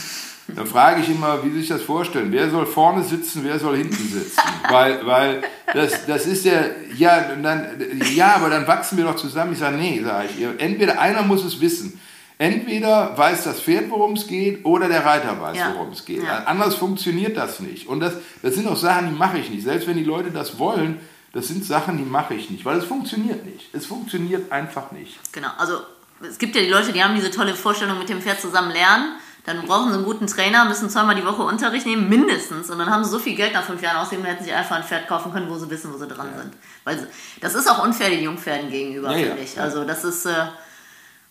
Dann 0.56 0.68
frage 0.68 1.02
ich 1.02 1.10
immer, 1.10 1.43
wie 1.43 1.50
Sie 1.52 1.60
sich 1.60 1.70
das 1.70 1.82
vorstellen. 1.82 2.32
Wer 2.32 2.50
soll 2.50 2.66
vorne 2.66 3.04
sitzen, 3.04 3.43
wer 3.43 3.60
soll 3.60 3.78
hinten 3.78 4.08
sitzen? 4.08 4.41
weil, 4.70 5.06
weil 5.06 5.41
das, 5.74 6.06
das 6.06 6.26
ist 6.26 6.45
ja, 6.45 6.66
ja, 6.97 7.36
dann, 7.41 7.68
ja, 8.14 8.36
aber 8.36 8.50
dann 8.50 8.68
wachsen 8.68 8.97
wir 8.97 9.06
doch 9.06 9.16
zusammen. 9.16 9.54
Ich 9.54 9.60
sage, 9.60 9.78
nee, 9.78 10.02
sage 10.04 10.30
ich. 10.30 10.45
Entweder 10.62 11.00
einer 11.00 11.24
muss 11.24 11.43
es 11.43 11.60
wissen. 11.62 12.00
Entweder 12.38 13.18
weiß 13.18 13.43
das 13.43 13.60
Pferd, 13.60 13.89
worum 13.89 14.14
es 14.14 14.26
geht, 14.26 14.64
oder 14.64 14.88
der 14.88 15.06
Reiter 15.06 15.41
weiß, 15.41 15.58
ja. 15.58 15.74
worum 15.74 15.91
es 15.91 16.06
geht. 16.06 16.24
Ja. 16.24 16.45
Anders 16.45 16.76
funktioniert 16.76 17.36
das 17.36 17.60
nicht. 17.60 17.88
Und 17.88 18.00
das, 18.00 18.14
das 18.41 18.56
sind 18.56 18.66
auch 18.68 18.78
Sachen, 18.78 19.10
die 19.10 19.16
mache 19.16 19.39
ich 19.39 19.50
nicht. 19.50 19.64
Selbst 19.64 19.88
wenn 19.89 19.97
die 19.97 20.06
Leute 20.06 20.32
das 20.32 20.58
wollen, 20.58 21.00
das 21.34 21.50
sind 21.50 21.66
Sachen, 21.66 21.97
die 21.97 22.06
mache 22.06 22.34
ich 22.34 22.50
nicht, 22.50 22.64
weil 22.64 22.78
es 22.78 22.86
funktioniert 22.86 23.45
nicht. 23.45 23.70
Es 23.74 23.86
funktioniert 23.86 24.52
einfach 24.52 24.91
nicht. 24.91 25.20
Genau, 25.34 25.50
also 25.58 25.80
es 26.28 26.38
gibt 26.38 26.56
ja 26.56 26.62
die 26.62 26.70
Leute, 26.70 26.91
die 26.91 27.04
haben 27.04 27.16
diese 27.16 27.30
tolle 27.30 27.54
Vorstellung 27.56 28.00
mit 28.00 28.10
dem 28.10 28.22
Pferd 28.22 28.41
zusammen 28.41 28.72
lernen. 28.72 29.16
Dann 29.50 29.66
brauchen 29.66 29.89
sie 29.89 29.95
einen 29.95 30.06
guten 30.06 30.28
Trainer, 30.28 30.66
müssen 30.66 30.91
zweimal 30.91 31.16
die 31.16 31.26
Woche 31.26 31.41
Unterricht 31.41 31.88
nehmen, 31.88 32.08
mindestens. 32.08 32.70
Und 32.70 32.78
dann 32.78 32.91
haben 32.91 33.04
sie 33.04 33.10
so 33.10 33.18
viel 33.18 33.36
Geld 33.36 33.52
nach 33.54 33.64
fünf 33.64 33.82
Jahren 33.82 33.97
ausgegeben, 33.97 34.28
hätten 34.28 34.43
sie 34.43 34.54
einfach 34.54 34.76
ein 34.76 34.84
Pferd 34.84 35.08
kaufen 35.08 35.34
können, 35.34 35.50
wo 35.50 35.58
sie 35.58 35.68
wissen, 35.72 35.91
wo 35.91 35.97
sie 35.97 36.06
dran 36.06 36.28
ja. 36.32 36.41
sind. 36.41 36.54
Weil 36.84 37.08
das 37.41 37.56
ist 37.56 37.68
auch 37.68 37.84
unfair 37.84 38.12
den 38.12 38.22
Jungpferden 38.22 38.70
gegenüber, 38.70 39.10
ja, 39.10 39.26
finde 39.26 39.41
ich. 39.41 39.60
Also 39.60 39.86
das 39.86 40.04
ist... 40.04 40.28
Äh, 40.28 40.45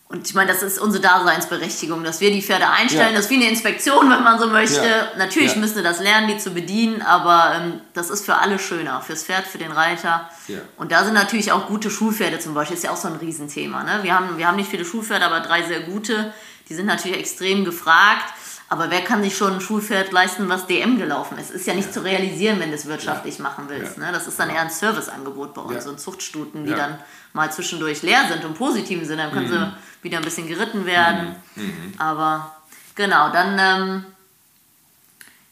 und 0.09 0.27
ich 0.27 0.33
meine, 0.33 0.51
das 0.51 0.63
ist 0.63 0.79
unsere 0.79 1.01
Daseinsberechtigung, 1.03 2.03
dass 2.03 2.19
wir 2.19 2.31
die 2.31 2.41
Pferde 2.41 2.67
einstellen. 2.67 3.11
Ja. 3.11 3.15
Das 3.15 3.25
ist 3.25 3.31
wie 3.31 3.35
eine 3.35 3.47
Inspektion, 3.47 4.09
wenn 4.09 4.23
man 4.23 4.37
so 4.37 4.47
möchte. 4.47 4.83
Ja. 4.83 5.17
Natürlich 5.17 5.53
ja. 5.53 5.59
müssen 5.59 5.75
wir 5.75 5.83
das 5.83 6.01
lernen, 6.01 6.27
die 6.27 6.37
zu 6.39 6.49
bedienen, 6.49 7.01
aber 7.03 7.53
ähm, 7.55 7.79
das 7.93 8.09
ist 8.09 8.25
für 8.25 8.35
alle 8.35 8.59
schöner. 8.59 9.01
Fürs 9.01 9.23
Pferd, 9.23 9.45
für 9.45 9.59
den 9.59 9.71
Reiter. 9.71 10.27
Und 10.77 10.91
da 10.91 11.05
sind 11.05 11.13
natürlich 11.13 11.53
auch 11.53 11.67
gute 11.67 11.89
Schulpferde 11.89 12.39
zum 12.39 12.53
Beispiel. 12.53 12.75
Ist 12.75 12.83
ja 12.83 12.91
auch 12.91 12.97
so 12.97 13.07
ein 13.07 13.15
Riesenthema. 13.15 13.83
Ne? 13.83 13.99
Wir, 14.01 14.13
haben, 14.13 14.37
wir 14.37 14.47
haben 14.47 14.57
nicht 14.57 14.69
viele 14.69 14.83
Schulpferde, 14.83 15.23
aber 15.25 15.39
drei 15.39 15.63
sehr 15.63 15.81
gute. 15.81 16.33
Die 16.69 16.75
sind 16.75 16.85
natürlich 16.85 17.17
extrem 17.17 17.65
gefragt. 17.65 18.33
Aber 18.71 18.91
wer 18.91 19.01
kann 19.01 19.23
sich 19.23 19.35
schon 19.35 19.53
ein 19.53 19.61
Schulpferd 19.61 20.11
leisten, 20.11 20.47
was 20.47 20.67
DM 20.67 20.99
gelaufen 20.99 21.39
ist? 21.39 21.49
Ist 21.49 21.65
ja 21.65 21.73
nicht 21.73 21.87
ja. 21.87 21.91
zu 21.91 22.03
realisieren, 22.03 22.59
wenn 22.59 22.69
du 22.69 22.75
es 22.75 22.85
wirtschaftlich 22.85 23.39
ja. 23.39 23.43
machen 23.43 23.65
willst. 23.67 23.97
Ja. 23.97 24.05
Ne? 24.05 24.11
Das 24.11 24.27
ist 24.27 24.39
dann 24.39 24.51
eher 24.51 24.61
ein 24.61 24.69
Serviceangebot 24.69 25.55
bei 25.55 25.61
uns. 25.61 25.83
So 25.83 25.93
Zuchtstuten, 25.93 26.65
die 26.65 26.71
dann 26.71 26.99
mal 27.33 27.51
zwischendurch 27.51 28.03
leer 28.03 28.21
sind 28.29 28.43
im 28.43 28.53
positiven 28.53 29.05
Sinne. 29.05 29.23
Dann 29.23 29.31
können 29.31 29.47
mhm. 29.47 29.51
sie 29.51 30.03
wieder 30.03 30.17
ein 30.17 30.23
bisschen 30.23 30.47
geritten 30.47 30.85
werden. 30.85 31.35
Mhm. 31.55 31.63
Mhm. 31.63 31.93
Aber 31.97 32.55
genau, 32.93 33.31
dann 33.31 33.57
ähm, 33.59 34.05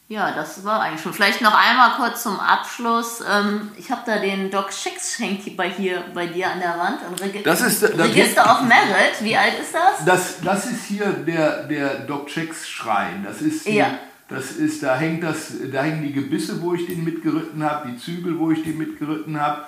ja, 0.08 0.32
das 0.32 0.64
war 0.64 0.80
eigentlich 0.80 1.02
schon. 1.02 1.12
Vielleicht 1.12 1.42
noch 1.42 1.54
einmal 1.54 1.96
kurz 1.96 2.22
zum 2.22 2.40
Abschluss. 2.40 3.20
Ähm, 3.30 3.70
ich 3.76 3.90
habe 3.90 4.02
da 4.06 4.18
den 4.18 4.50
Doc 4.50 4.72
Schicks 4.72 5.18
hängt 5.18 5.54
bei 5.54 5.68
hier 5.68 6.02
bei 6.14 6.26
dir 6.26 6.50
an 6.50 6.60
der 6.60 6.78
Wand. 6.78 7.00
Reg 7.20 7.44
das 7.44 7.60
ist, 7.60 7.82
das 7.82 7.92
Register 7.92 8.50
of 8.50 8.62
Merit. 8.62 9.20
Wie 9.20 9.36
alt 9.36 9.60
ist 9.60 9.74
das? 9.74 10.04
Das, 10.06 10.40
das 10.40 10.64
ist 10.64 10.86
hier 10.86 11.06
der, 11.12 11.64
der 11.64 11.98
Doc 12.00 12.30
Schicks 12.30 12.66
Schrein. 12.66 13.22
Das 13.22 13.42
ist 13.42 13.66
die, 13.66 13.74
ja. 13.74 13.98
Das 14.28 14.52
ist, 14.52 14.82
da 14.82 14.96
hängt 14.96 15.22
das, 15.24 15.52
da 15.72 15.82
hängen 15.82 16.02
die 16.02 16.12
Gebisse, 16.12 16.60
wo 16.62 16.74
ich 16.74 16.86
den 16.86 17.04
mitgeritten 17.04 17.62
habe, 17.62 17.90
die 17.90 17.98
Zügel, 17.98 18.38
wo 18.38 18.50
ich 18.50 18.62
den 18.62 18.78
mitgeritten 18.78 19.38
habe. 19.40 19.64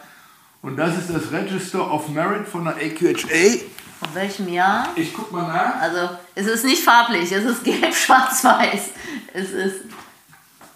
Und 0.63 0.77
das 0.77 0.97
ist 0.97 1.11
das 1.11 1.33
Register 1.33 1.91
of 1.93 2.09
Merit 2.09 2.47
von 2.47 2.65
der 2.65 2.77
AQHA. 2.77 3.59
Von 3.99 4.15
welchem 4.15 4.49
Jahr? 4.49 4.89
Ich 4.97 5.13
guck 5.13 5.33
mal 5.33 5.47
nach. 5.47 5.81
Also 5.81 6.11
es 6.35 6.47
ist 6.47 6.65
nicht 6.65 6.83
farblich, 6.83 7.31
es 7.33 7.45
ist 7.45 7.63
gelb, 7.65 7.95
schwarz, 7.95 8.43
weiß. 8.43 8.91
Es 9.35 9.51
ist 9.51 9.85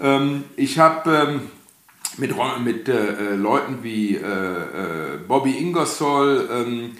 Ähm, 0.00 0.44
ich 0.56 0.78
habe 0.78 1.14
ähm, 1.14 1.50
mit, 2.16 2.34
mit 2.64 2.88
äh, 2.88 3.34
Leuten 3.34 3.82
wie 3.82 4.16
äh, 4.16 4.22
äh, 4.22 5.18
Bobby 5.28 5.58
Ingersoll, 5.58 6.48
ähm, 6.50 6.96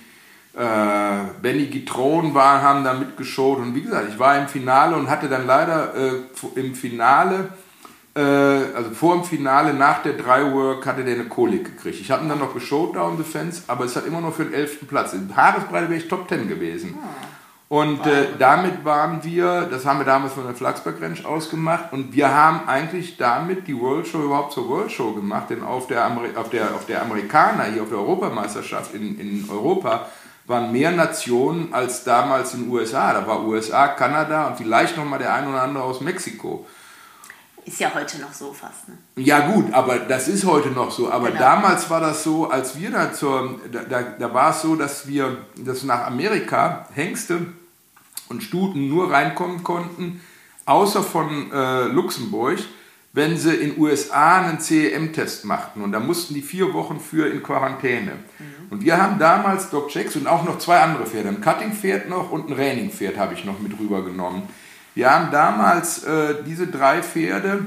äh, 0.52 1.20
Benny 1.40 1.64
Gitron 1.66 2.34
war, 2.34 2.60
haben 2.60 2.82
da 2.84 2.92
mitgeschaut 2.92 3.58
und 3.58 3.74
wie 3.74 3.80
gesagt, 3.80 4.10
ich 4.10 4.18
war 4.18 4.38
im 4.38 4.48
Finale 4.48 4.96
und 4.96 5.08
hatte 5.08 5.30
dann 5.30 5.46
leider 5.46 5.94
äh, 5.94 6.10
im 6.56 6.74
Finale 6.74 7.36
äh, 7.36 7.48
also 8.20 8.90
vor 8.90 9.14
dem 9.14 9.24
Finale, 9.24 9.74
nach 9.74 10.02
der 10.02 10.14
Dry-Work, 10.14 10.86
hatte 10.86 11.04
der 11.04 11.14
eine 11.14 11.24
Kolik 11.24 11.76
gekriegt. 11.76 12.00
Ich 12.00 12.10
habe 12.10 12.24
ihn 12.24 12.28
dann 12.28 12.38
noch 12.38 12.54
geshowt 12.54 12.96
da 12.96 13.10
the 13.16 13.22
Fence, 13.22 13.64
aber 13.66 13.84
es 13.84 13.96
hat 13.96 14.06
immer 14.06 14.20
noch 14.20 14.34
für 14.34 14.44
den 14.44 14.54
11. 14.54 14.88
Platz. 14.88 15.12
In 15.12 15.34
Haaresbreite 15.34 15.88
wäre 15.88 16.00
ich 16.00 16.08
Top 16.08 16.28
10 16.28 16.48
gewesen. 16.48 16.98
Ah. 17.02 17.30
Und 17.70 18.04
äh, 18.04 18.26
damit 18.36 18.84
waren 18.84 19.22
wir, 19.22 19.68
das 19.70 19.86
haben 19.86 20.00
wir 20.00 20.04
damals 20.04 20.32
von 20.32 20.44
der 20.44 20.56
Flaxberg 20.56 21.00
Ranch 21.00 21.24
ausgemacht, 21.24 21.92
und 21.92 22.12
wir 22.12 22.34
haben 22.34 22.68
eigentlich 22.68 23.16
damit 23.16 23.68
die 23.68 23.78
World 23.78 24.08
Show 24.08 24.24
überhaupt 24.24 24.52
zur 24.52 24.68
World 24.68 24.90
Show 24.90 25.12
gemacht, 25.12 25.50
denn 25.50 25.62
auf 25.62 25.86
der, 25.86 26.04
Ameri 26.04 26.30
auf 26.34 26.50
der, 26.50 26.74
auf 26.74 26.86
der 26.86 27.00
Amerikaner, 27.00 27.66
hier 27.66 27.82
auf 27.82 27.88
der 27.88 27.98
Europameisterschaft 27.98 28.92
in, 28.92 29.20
in 29.20 29.48
Europa, 29.48 30.06
waren 30.46 30.72
mehr 30.72 30.90
Nationen 30.90 31.72
als 31.72 32.02
damals 32.02 32.54
in 32.54 32.64
den 32.64 32.72
USA. 32.72 33.12
Da 33.12 33.24
war 33.24 33.46
USA, 33.46 33.86
Kanada 33.86 34.48
und 34.48 34.56
vielleicht 34.56 34.96
nochmal 34.96 35.20
der 35.20 35.32
ein 35.32 35.48
oder 35.48 35.62
andere 35.62 35.84
aus 35.84 36.00
Mexiko. 36.00 36.66
Ist 37.70 37.78
ja 37.78 37.94
heute 37.94 38.20
noch 38.20 38.32
so 38.32 38.52
fast. 38.52 38.88
Ne? 38.88 38.98
Ja 39.14 39.52
gut, 39.52 39.72
aber 39.72 40.00
das 40.00 40.26
ist 40.26 40.44
heute 40.44 40.70
noch 40.70 40.90
so. 40.90 41.08
Aber 41.08 41.28
genau. 41.28 41.38
damals 41.38 41.88
war 41.88 42.00
das 42.00 42.24
so, 42.24 42.50
als 42.50 42.76
wir 42.76 42.90
da 42.90 43.12
zur, 43.12 43.60
da, 43.70 43.84
da, 43.84 44.02
da 44.02 44.34
war 44.34 44.50
es 44.50 44.62
so, 44.62 44.74
dass 44.74 45.06
wir, 45.06 45.38
dass 45.56 45.84
nach 45.84 46.04
Amerika 46.06 46.88
Hengste 46.92 47.46
und 48.28 48.42
Stuten 48.42 48.88
nur 48.88 49.12
reinkommen 49.12 49.62
konnten, 49.62 50.20
außer 50.66 51.04
von 51.04 51.52
äh, 51.52 51.84
Luxemburg, 51.84 52.58
wenn 53.12 53.36
sie 53.36 53.54
in 53.54 53.78
USA 53.80 54.40
einen 54.40 54.58
CEM-Test 54.58 55.44
machten. 55.44 55.82
Und 55.82 55.92
da 55.92 56.00
mussten 56.00 56.34
die 56.34 56.42
vier 56.42 56.72
Wochen 56.74 56.98
für 56.98 57.28
in 57.28 57.40
Quarantäne. 57.40 58.14
Mhm. 58.40 58.44
Und 58.70 58.82
wir 58.82 59.00
haben 59.00 59.20
damals 59.20 59.70
Doc 59.70 59.90
Checks 59.90 60.16
und 60.16 60.26
auch 60.26 60.42
noch 60.42 60.58
zwei 60.58 60.80
andere 60.80 61.06
Pferde, 61.06 61.28
ein 61.28 61.40
Cutting-Pferd 61.40 62.08
noch 62.08 62.32
und 62.32 62.50
ein 62.50 62.54
Raining-Pferd 62.54 63.16
habe 63.16 63.34
ich 63.34 63.44
noch 63.44 63.60
mit 63.60 63.78
rübergenommen. 63.78 64.42
Wir 65.00 65.10
haben 65.10 65.30
damals 65.30 66.04
äh, 66.04 66.42
diese 66.44 66.66
drei 66.66 67.02
Pferde 67.02 67.64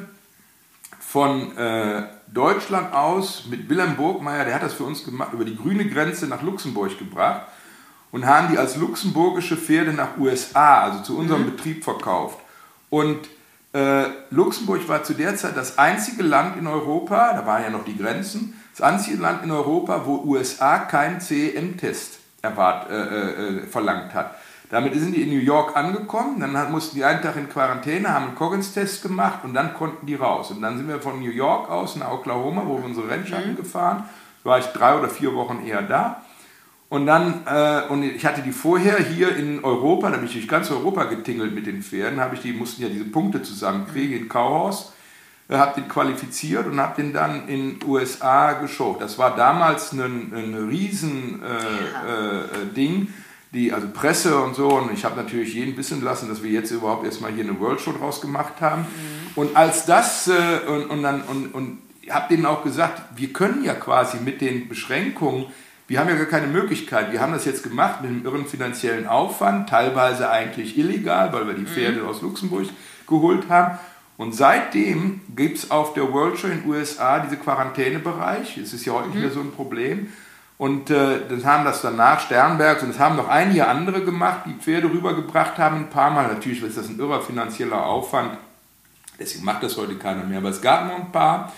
von 1.00 1.58
äh, 1.58 2.04
Deutschland 2.28 2.94
aus 2.94 3.48
mit 3.50 3.68
Wilhelm 3.70 3.96
Burgmeier, 3.96 4.46
der 4.46 4.54
hat 4.54 4.62
das 4.62 4.74
für 4.76 4.84
uns 4.84 5.04
gemacht, 5.04 5.34
über 5.34 5.44
die 5.44 5.58
grüne 5.58 5.90
Grenze 5.90 6.28
nach 6.28 6.44
Luxemburg 6.44 6.96
gebracht 7.00 7.48
und 8.12 8.28
haben 8.28 8.52
die 8.52 8.60
als 8.60 8.76
luxemburgische 8.76 9.58
Pferde 9.58 9.94
nach 9.94 10.16
USA, 10.20 10.84
also 10.84 11.02
zu 11.02 11.18
unserem 11.18 11.42
mhm. 11.42 11.56
Betrieb 11.56 11.84
verkauft. 11.84 12.38
Und 12.92 13.28
äh, 13.74 14.10
Luxemburg 14.30 14.88
war 14.88 15.04
zu 15.04 15.16
der 15.16 15.36
Zeit 15.36 15.58
das 15.58 15.80
einzige 15.80 16.22
Land 16.22 16.58
in 16.58 16.68
Europa, 16.68 17.34
da 17.34 17.48
waren 17.48 17.64
ja 17.64 17.72
noch 17.72 17.84
die 17.84 17.98
Grenzen, 17.98 18.62
das 18.78 18.82
einzige 18.82 19.18
Land 19.18 19.44
in 19.44 19.50
Europa, 19.50 20.04
wo 20.06 20.18
USA 20.24 20.78
keinen 20.78 21.20
CEM-Test 21.20 22.20
äh, 22.44 22.50
äh, 22.50 23.66
verlangt 23.66 24.14
hat. 24.14 24.36
Damit 24.70 24.94
sind 24.96 25.16
die 25.16 25.22
in 25.22 25.30
New 25.30 25.44
York 25.44 25.76
angekommen, 25.76 26.40
dann 26.40 26.72
mussten 26.72 26.96
die 26.96 27.04
einen 27.04 27.22
Tag 27.22 27.36
in 27.36 27.48
Quarantäne, 27.48 28.10
haben 28.10 28.28
einen 28.28 28.36
Coggins-Test 28.36 29.04
gemacht 29.04 29.40
und 29.44 29.54
dann 29.54 29.74
konnten 29.76 30.06
die 30.06 30.16
raus. 30.16 30.50
Und 30.52 30.62
dann 30.62 30.78
sind 30.78 30.88
wir 30.88 31.00
von 31.00 31.20
New 31.20 31.30
York 31.30 31.70
aus 31.70 31.96
nach 31.96 32.12
Oklahoma, 32.12 32.64
wo 32.66 32.78
wir 32.78 32.86
unsere 32.86 33.10
Rennschatten 33.10 33.52
mhm. 33.52 33.58
gefahren. 33.58 34.06
Da 34.44 34.50
war 34.50 34.60
ich 34.60 34.66
drei 34.68 34.98
oder 34.98 35.10
vier 35.10 35.36
Wochen 35.36 35.64
eher 35.66 35.84
da. 35.84 36.24
Und 36.94 37.08
dann, 37.08 37.42
äh, 37.48 37.88
und 37.90 38.04
ich 38.04 38.24
hatte 38.24 38.44
die 38.44 38.52
vorher 38.52 39.00
hier 39.00 39.36
in 39.36 39.64
Europa, 39.64 40.12
da 40.12 40.18
bin 40.18 40.28
ich 40.28 40.34
durch 40.34 40.48
ganz 40.48 40.70
Europa 40.70 41.06
getingelt 41.06 41.54
mit 41.54 41.66
den 41.66 41.82
Pferden, 41.82 42.20
habe 42.20 42.36
ich 42.36 42.42
die, 42.42 42.54
mussten 42.54 42.84
ja 42.84 42.90
diese 42.90 43.06
Punkte 43.06 43.42
zusammenkriegen 43.42 44.16
in 44.16 44.30
Kauhaus. 44.30 44.94
äh, 45.50 45.58
habe 45.58 45.82
den 45.82 45.90
qualifiziert 45.90 46.68
und 46.68 46.80
habe 46.80 47.02
den 47.02 47.12
dann 47.12 47.48
in 47.48 47.80
USA 47.86 48.54
geschaut. 48.54 49.02
Das 49.02 49.18
war 49.18 49.36
damals 49.36 49.92
ein, 49.92 50.32
ein 50.36 50.68
riesen 50.70 51.42
äh, 51.42 51.48
äh, 51.48 52.74
Ding, 52.76 53.14
die, 53.54 53.72
also 53.72 53.88
Presse 53.88 54.40
und 54.42 54.56
so. 54.56 54.68
Und 54.70 54.92
ich 54.94 55.06
habe 55.06 55.16
natürlich 55.16 55.54
jeden 55.54 55.78
wissen 55.78 56.02
lassen, 56.04 56.30
dass 56.30 56.44
wir 56.44 56.52
jetzt 56.52 56.72
überhaupt 56.72 57.06
erstmal 57.06 57.32
hier 57.32 57.44
eine 57.44 57.60
World 57.60 57.80
Show 57.80 57.94
draus 57.94 58.22
gemacht 58.22 58.62
haben. 58.62 58.82
Mhm. 58.82 59.32
Und 59.36 59.56
als 59.56 59.86
das, 59.86 60.28
äh, 60.28 60.68
und, 60.68 60.88
und 60.88 61.04
dann, 61.04 61.22
und, 61.22 61.54
und 61.54 61.78
habe 62.10 62.28
denen 62.30 62.46
auch 62.46 62.64
gesagt, 62.64 63.02
wir 63.16 63.32
können 63.32 63.64
ja 63.64 63.74
quasi 63.74 64.18
mit 64.18 64.42
den 64.42 64.68
Beschränkungen, 64.68 65.46
wir 65.88 66.00
haben 66.00 66.10
ja 66.10 66.16
gar 66.16 66.26
keine 66.26 66.48
Möglichkeit. 66.48 67.12
Wir 67.12 67.22
haben 67.22 67.34
das 67.34 67.46
jetzt 67.46 67.62
gemacht 67.62 68.02
mit 68.02 68.10
einem 68.10 68.26
irren 68.26 68.46
finanziellen 68.46 69.06
Aufwand, 69.06 69.70
teilweise 69.70 70.30
eigentlich 70.30 70.78
illegal, 70.78 71.32
weil 71.34 71.46
wir 71.46 71.54
die 71.54 71.66
Pferde 71.66 72.02
mhm. 72.02 72.08
aus 72.08 72.22
Luxemburg 72.22 72.68
geholt 73.08 73.50
haben. 73.50 73.78
Und 74.16 74.34
seitdem 74.34 75.22
gibt 75.36 75.58
es 75.58 75.72
auf 75.72 75.94
der 75.94 76.12
World 76.12 76.38
Show 76.38 76.48
in 76.48 76.62
den 76.62 76.70
USA 76.70 77.20
diese 77.20 77.38
Quarantänebereich. 77.38 78.58
Es 78.58 78.74
ist 78.74 78.86
ja 78.86 78.94
heute 78.94 79.08
mhm. 79.08 79.14
nicht 79.14 79.22
mehr 79.24 79.32
so 79.32 79.42
ein 79.42 79.52
Problem. 79.52 80.08
Und 80.64 80.90
äh, 80.92 81.28
das 81.28 81.44
haben 81.44 81.66
das 81.66 81.82
danach 81.82 82.22
Sternbergs 82.22 82.84
und 82.84 82.94
das 82.94 82.98
haben 82.98 83.18
noch 83.18 83.28
einige 83.28 83.68
andere 83.68 84.02
gemacht, 84.02 84.44
die 84.46 84.54
Pferde 84.54 84.90
rübergebracht 84.90 85.58
haben 85.58 85.76
ein 85.76 85.90
paar 85.90 86.10
Mal. 86.10 86.30
Natürlich 86.30 86.64
ist 86.64 86.78
das 86.78 86.88
ein 86.88 87.00
irrer 87.00 87.20
finanzieller 87.20 87.86
Aufwand, 87.86 88.38
deswegen 89.20 89.44
macht 89.44 89.62
das 89.64 89.76
heute 89.76 89.96
keiner 89.96 90.24
mehr. 90.24 90.38
Aber 90.38 90.48
es 90.48 90.62
gab 90.62 90.88
noch 90.88 90.96
ein 90.96 91.12
paar 91.12 91.52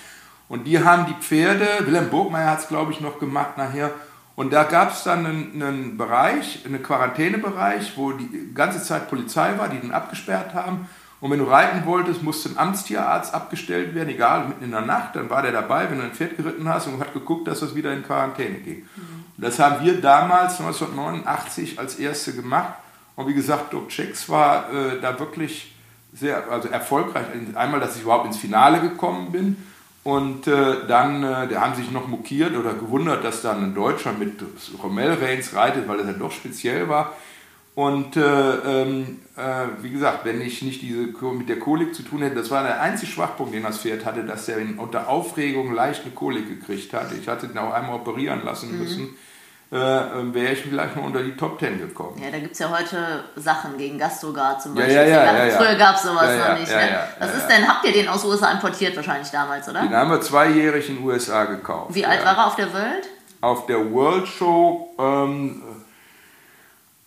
und 0.49 0.63
die 0.63 0.83
haben 0.83 1.05
die 1.05 1.13
Pferde, 1.21 1.67
Wilhelm 1.81 2.09
Burgmeier 2.09 2.49
hat 2.49 2.61
es 2.61 2.67
glaube 2.67 2.93
ich 2.93 2.99
noch 2.99 3.19
gemacht 3.19 3.59
nachher, 3.59 3.91
und 4.35 4.51
da 4.51 4.63
gab 4.63 4.91
es 4.91 5.03
dann 5.03 5.23
einen, 5.23 5.61
einen 5.61 5.97
Bereich, 5.97 6.63
einen 6.65 6.81
Quarantänebereich, 6.81 7.95
wo 7.97 8.11
die 8.11 8.55
ganze 8.55 8.81
Zeit 8.81 9.07
Polizei 9.07 9.55
war, 9.59 9.69
die 9.69 9.81
den 9.81 9.91
abgesperrt 9.91 10.55
haben. 10.55 10.89
Und 11.26 11.32
wenn 11.32 11.39
du 11.39 11.45
reiten 11.45 11.88
wolltest, 11.88 12.21
musste 12.21 12.49
ein 12.49 12.57
Amtstierarzt 12.59 13.34
abgestellt 13.34 13.95
werden, 13.95 14.09
egal, 14.09 14.47
mitten 14.47 14.65
in 14.65 14.69
der 14.69 14.82
Nacht, 14.82 15.15
dann 15.15 15.28
war 15.28 15.41
der 15.41 15.51
dabei, 15.51 15.89
wenn 15.89 15.97
du 15.97 16.03
ein 16.03 16.11
Pferd 16.11 16.38
geritten 16.38 16.69
hast 16.69 16.86
und 16.86 16.99
hat 16.99 17.13
geguckt, 17.13 17.47
dass 17.47 17.61
das 17.61 17.73
wieder 17.73 17.91
in 17.93 18.03
Quarantäne 18.03 18.59
ging. 18.59 18.88
Mhm. 18.95 19.26
Das 19.36 19.57
haben 19.57 19.84
wir 19.84 19.99
damals, 19.99 20.59
1989, 20.59 21.80
als 21.80 21.95
erste 21.95 22.34
gemacht. 22.34 22.76
Und 23.15 23.28
wie 23.28 23.34
gesagt, 23.34 23.73
Doc 23.73 23.89
Checks 23.89 24.30
war 24.30 24.71
äh, 24.71 25.01
da 25.01 25.19
wirklich 25.19 25.73
sehr 26.13 26.47
also 26.51 26.67
erfolgreich. 26.67 27.26
Einmal, 27.55 27.80
dass 27.80 27.95
ich 27.95 28.03
überhaupt 28.03 28.28
ins 28.28 28.38
Finale 28.38 28.80
gekommen 28.80 29.32
bin 29.32 29.57
und 30.03 30.45
äh, 30.45 30.86
dann, 30.88 31.23
äh, 31.23 31.47
der 31.47 31.59
haben 31.59 31.73
sich 31.73 31.89
noch 31.89 32.07
mokiert 32.07 32.55
oder 32.55 32.76
gewundert, 32.76 33.23
dass 33.23 33.41
dann 33.41 33.63
ein 33.63 33.73
Deutscher 33.73 34.13
mit 34.13 34.43
Rommel 34.84 35.17
Reigns 35.19 35.55
reitet, 35.55 35.88
weil 35.88 35.97
das 35.97 36.05
ja 36.05 36.13
doch 36.13 36.32
speziell 36.32 36.88
war. 36.88 37.13
Und 37.76 38.15
äh, 38.15 38.21
ähm, 38.21 39.19
äh, 39.36 39.65
wie 39.82 39.91
gesagt, 39.91 40.23
wenn 40.23 40.39
ich 40.41 40.61
nicht 40.61 40.82
diese 40.82 41.07
mit 41.34 41.49
der 41.49 41.59
Kolik 41.59 41.93
zu 41.93 42.03
tun 42.03 42.21
hätte, 42.21 42.36
das 42.36 42.49
war 42.49 42.63
der 42.63 42.82
einzige 42.82 43.11
Schwachpunkt, 43.11 43.53
den 43.53 43.63
das 43.63 43.80
Pferd 43.80 44.05
hatte, 44.05 44.23
dass 44.23 44.47
er 44.47 44.57
unter 44.78 45.09
Aufregung 45.09 45.73
leicht 45.73 46.03
eine 46.03 46.13
Kolik 46.13 46.47
gekriegt 46.47 46.93
hatte. 46.93 47.15
Ich 47.15 47.28
hatte 47.28 47.47
ihn 47.47 47.57
auch 47.57 47.73
einmal 47.73 47.95
operieren 47.95 48.45
lassen 48.45 48.71
mhm. 48.71 48.80
müssen 48.80 49.15
äh, 49.71 49.78
wäre 49.78 50.53
ich 50.53 50.61
vielleicht 50.61 50.95
mal 50.95 51.03
unter 51.03 51.23
die 51.23 51.36
Top 51.36 51.57
Ten 51.59 51.80
gekommen. 51.80 52.21
Ja, 52.23 52.32
da 52.32 52.39
gibt 52.39 52.53
es 52.53 52.59
ja 52.59 52.69
heute 52.69 53.23
Sachen 53.36 53.78
gegen 53.78 53.97
Gastrogard 53.97 54.61
zum 54.61 54.76
Beispiel. 54.76 54.95
Ja, 54.95 55.03
ja, 55.03 55.23
ja, 55.26 55.45
ja 55.45 55.57
Früher 55.57 55.76
gab 55.76 55.95
es 55.95 56.03
sowas 56.03 56.38
noch 56.38 56.59
nicht. 56.59 56.71
Ne? 56.71 56.99
Was 57.19 57.36
ist 57.36 57.47
denn, 57.47 57.67
habt 57.67 57.86
ihr 57.86 57.93
den 57.93 58.07
aus 58.07 58.23
USA 58.23 58.51
importiert 58.51 58.95
wahrscheinlich 58.95 59.30
damals, 59.30 59.67
oder? 59.67 59.82
Den 59.82 59.93
haben 59.93 60.11
wir 60.11 60.21
zweijährig 60.21 60.89
in 60.89 60.97
den 60.97 61.05
USA 61.05 61.45
gekauft. 61.45 61.93
Wie 61.93 62.05
alt 62.05 62.23
war 62.23 62.38
er 62.38 62.47
auf 62.47 62.55
der 62.55 62.71
World? 62.73 63.09
Auf 63.41 63.65
der 63.65 63.91
World 63.91 64.28
Show, 64.28 64.93
ähm, 64.97 65.61
äh, 65.61 65.64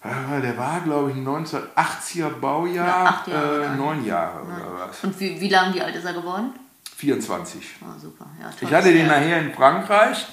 der 0.03 0.57
war, 0.57 0.81
glaube 0.81 1.11
ich, 1.11 1.17
ein 1.17 1.27
1980er 1.27 2.31
Baujahr, 2.41 3.25
ja, 3.27 3.73
äh, 3.73 3.77
neun 3.77 4.05
Jahre 4.05 4.43
oder 4.43 4.87
was. 4.87 5.03
Und 5.03 5.19
wie, 5.19 5.41
wie 5.41 5.49
lange, 5.49 5.75
wie 5.75 5.83
alt 5.83 5.97
ist 5.97 6.05
er 6.05 6.15
geworden? 6.15 6.53
24. 6.97 7.77
Oh, 7.81 8.01
super. 8.01 8.27
Ja, 8.41 8.51
ich 8.61 8.73
hatte 8.75 8.93
den 8.93 9.07
nachher 9.07 9.41
in 9.41 9.53
Frankreich 9.53 10.27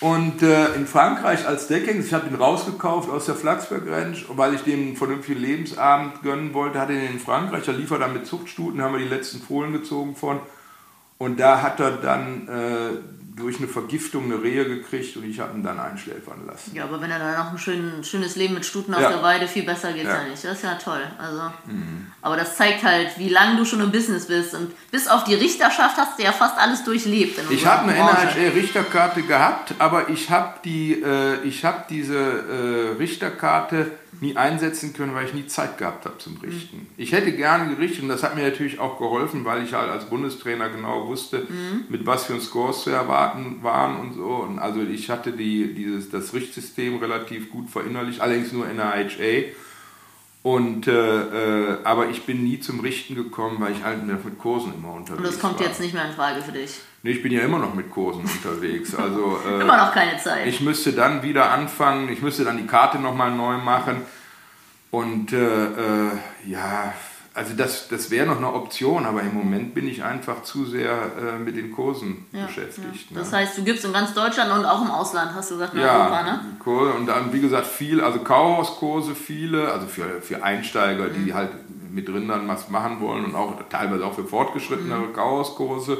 und 0.00 0.42
äh, 0.42 0.74
in 0.74 0.86
Frankreich 0.86 1.46
als 1.46 1.66
Decking, 1.66 2.00
ich 2.00 2.14
habe 2.14 2.28
ihn 2.28 2.36
rausgekauft 2.36 3.10
aus 3.10 3.26
der 3.26 3.34
Flachsberg 3.34 3.82
Ranch, 3.88 4.26
weil 4.28 4.54
ich 4.54 4.62
dem 4.62 4.80
einen 4.88 4.96
vernünftigen 4.96 5.40
Lebensabend 5.40 6.22
gönnen 6.22 6.54
wollte, 6.54 6.80
hatte 6.80 6.92
ihn 6.92 7.14
in 7.14 7.20
Frankreich, 7.20 7.66
er 7.66 7.74
liefert 7.74 8.00
dann 8.00 8.12
mit 8.12 8.26
Zuchtstuten, 8.26 8.80
haben 8.80 8.92
wir 8.92 9.00
die 9.00 9.08
letzten 9.08 9.40
Fohlen 9.40 9.72
gezogen 9.72 10.14
von. 10.14 10.38
Und 11.18 11.40
da 11.40 11.62
hat 11.62 11.80
er 11.80 11.92
dann 11.92 12.46
äh, 12.46 13.17
durch 13.38 13.58
eine 13.58 13.68
Vergiftung 13.68 14.24
eine 14.24 14.42
Rehe 14.42 14.64
gekriegt 14.64 15.16
und 15.16 15.24
ich 15.24 15.40
habe 15.40 15.56
ihn 15.56 15.62
dann 15.62 15.78
einschläfern 15.78 16.46
lassen. 16.46 16.74
Ja, 16.74 16.84
aber 16.84 17.00
wenn 17.00 17.10
er 17.10 17.18
dann 17.18 17.38
noch 17.38 17.52
ein 17.52 17.58
schön, 17.58 18.04
schönes 18.04 18.36
Leben 18.36 18.54
mit 18.54 18.66
Stuten 18.66 18.94
auf 18.94 19.00
ja. 19.00 19.10
der 19.10 19.22
Weide, 19.22 19.46
viel 19.46 19.64
besser 19.64 19.92
geht 19.92 20.04
es 20.04 20.08
ja. 20.08 20.22
ja. 20.22 20.28
nicht. 20.28 20.44
Das 20.44 20.52
ist 20.52 20.64
ja 20.64 20.74
toll. 20.74 21.02
Also, 21.18 21.42
mhm. 21.66 22.06
Aber 22.22 22.36
das 22.36 22.56
zeigt 22.56 22.82
halt, 22.82 23.18
wie 23.18 23.28
lange 23.28 23.56
du 23.56 23.64
schon 23.64 23.80
im 23.80 23.92
Business 23.92 24.26
bist. 24.26 24.54
Und 24.54 24.72
bis 24.90 25.08
auf 25.08 25.24
die 25.24 25.34
Richterschaft 25.34 25.96
hast 25.96 26.18
du 26.18 26.22
ja 26.24 26.32
fast 26.32 26.58
alles 26.58 26.84
durchlebt. 26.84 27.40
ich 27.50 27.66
habe 27.66 27.90
eine 27.90 27.96
NHL-Richterkarte 27.96 29.22
gehabt, 29.22 29.74
aber 29.78 30.08
ich 30.08 30.30
habe 30.30 30.54
die, 30.64 31.00
äh, 31.00 31.50
hab 31.62 31.88
diese 31.88 32.16
äh, 32.16 32.96
Richterkarte 32.98 33.92
nie 34.20 34.36
einsetzen 34.36 34.92
können, 34.92 35.14
weil 35.14 35.26
ich 35.26 35.34
nie 35.34 35.46
Zeit 35.46 35.78
gehabt 35.78 36.04
habe 36.04 36.18
zum 36.18 36.36
Richten. 36.38 36.78
Mhm. 36.78 36.86
Ich 36.96 37.12
hätte 37.12 37.32
gerne 37.32 37.74
gerichtet 37.74 38.02
und 38.02 38.08
das 38.08 38.22
hat 38.22 38.34
mir 38.34 38.42
natürlich 38.42 38.78
auch 38.78 38.98
geholfen, 38.98 39.44
weil 39.44 39.62
ich 39.62 39.74
halt 39.74 39.90
als 39.90 40.06
Bundestrainer 40.06 40.68
genau 40.68 41.06
wusste, 41.06 41.46
mhm. 41.48 41.84
mit 41.88 42.06
was 42.06 42.24
für 42.24 42.40
Scores 42.40 42.82
zu 42.82 42.90
erwarten 42.90 43.62
waren 43.62 44.00
und 44.00 44.14
so. 44.14 44.26
Und 44.26 44.58
also 44.58 44.82
ich 44.82 45.10
hatte 45.10 45.32
die, 45.32 45.74
dieses, 45.74 46.10
das 46.10 46.34
Richtsystem 46.34 46.96
relativ 46.96 47.50
gut 47.50 47.70
verinnerlicht, 47.70 48.20
allerdings 48.20 48.52
nur 48.52 48.68
in 48.68 48.76
der 48.76 48.94
IHA. 49.00 49.52
Und, 50.48 50.86
äh, 50.86 50.92
äh, 50.92 51.78
aber 51.84 52.08
ich 52.08 52.24
bin 52.24 52.42
nie 52.42 52.58
zum 52.58 52.80
Richten 52.80 53.14
gekommen, 53.14 53.58
weil 53.60 53.72
ich 53.72 53.84
halt 53.84 54.02
mit 54.06 54.38
Kursen 54.38 54.72
immer 54.72 54.94
unterwegs 54.94 55.10
war. 55.10 55.18
Und 55.18 55.26
das 55.26 55.38
kommt 55.38 55.60
war. 55.60 55.66
jetzt 55.66 55.78
nicht 55.78 55.92
mehr 55.92 56.06
in 56.06 56.12
Frage 56.14 56.40
für 56.40 56.52
dich? 56.52 56.80
Nee, 57.02 57.10
ich 57.10 57.22
bin 57.22 57.32
ja 57.32 57.42
immer 57.42 57.58
noch 57.58 57.74
mit 57.74 57.90
Kursen 57.90 58.22
unterwegs. 58.22 58.94
Also, 58.94 59.38
äh, 59.46 59.60
immer 59.60 59.76
noch 59.76 59.92
keine 59.92 60.16
Zeit. 60.16 60.46
Ich 60.46 60.62
müsste 60.62 60.94
dann 60.94 61.22
wieder 61.22 61.50
anfangen, 61.50 62.08
ich 62.08 62.22
müsste 62.22 62.44
dann 62.44 62.56
die 62.56 62.66
Karte 62.66 62.98
nochmal 62.98 63.30
neu 63.30 63.58
machen. 63.58 64.00
Und 64.90 65.34
äh, 65.34 65.66
äh, 65.66 66.10
ja, 66.46 66.94
also 67.38 67.54
das, 67.54 67.86
das 67.86 68.10
wäre 68.10 68.26
noch 68.26 68.38
eine 68.38 68.52
Option, 68.52 69.06
aber 69.06 69.22
im 69.22 69.32
Moment 69.32 69.72
bin 69.72 69.86
ich 69.86 70.02
einfach 70.02 70.42
zu 70.42 70.66
sehr 70.66 70.90
äh, 70.90 71.38
mit 71.38 71.56
den 71.56 71.70
Kursen 71.70 72.26
ja, 72.32 72.46
beschäftigt. 72.46 73.10
Ja. 73.10 73.18
Das 73.18 73.30
ne? 73.30 73.38
heißt, 73.38 73.56
du 73.56 73.62
gibst 73.62 73.84
in 73.84 73.92
ganz 73.92 74.12
Deutschland 74.12 74.52
und 74.52 74.64
auch 74.64 74.82
im 74.82 74.90
Ausland, 74.90 75.32
hast 75.36 75.52
du 75.52 75.54
gesagt, 75.54 75.74
in 75.74 75.80
ja, 75.80 76.00
Europa, 76.00 76.22
ne? 76.24 76.40
Kurse 76.58 76.94
und 76.94 77.06
dann, 77.06 77.32
wie 77.32 77.40
gesagt, 77.40 77.68
viel, 77.68 78.00
also 78.00 78.18
Kauhauskurse, 78.18 79.14
viele, 79.14 79.72
also 79.72 79.86
für, 79.86 80.20
für 80.20 80.42
Einsteiger, 80.42 81.04
mhm. 81.04 81.24
die 81.24 81.32
halt 81.32 81.50
mit 81.92 82.08
Rindern 82.08 82.48
was 82.48 82.70
machen 82.70 83.00
wollen 83.00 83.24
und 83.24 83.36
auch 83.36 83.54
teilweise 83.70 84.04
auch 84.04 84.14
für 84.14 84.24
fortgeschrittenere 84.24 85.06
mhm. 85.06 85.12
Kauhauskurse 85.12 85.98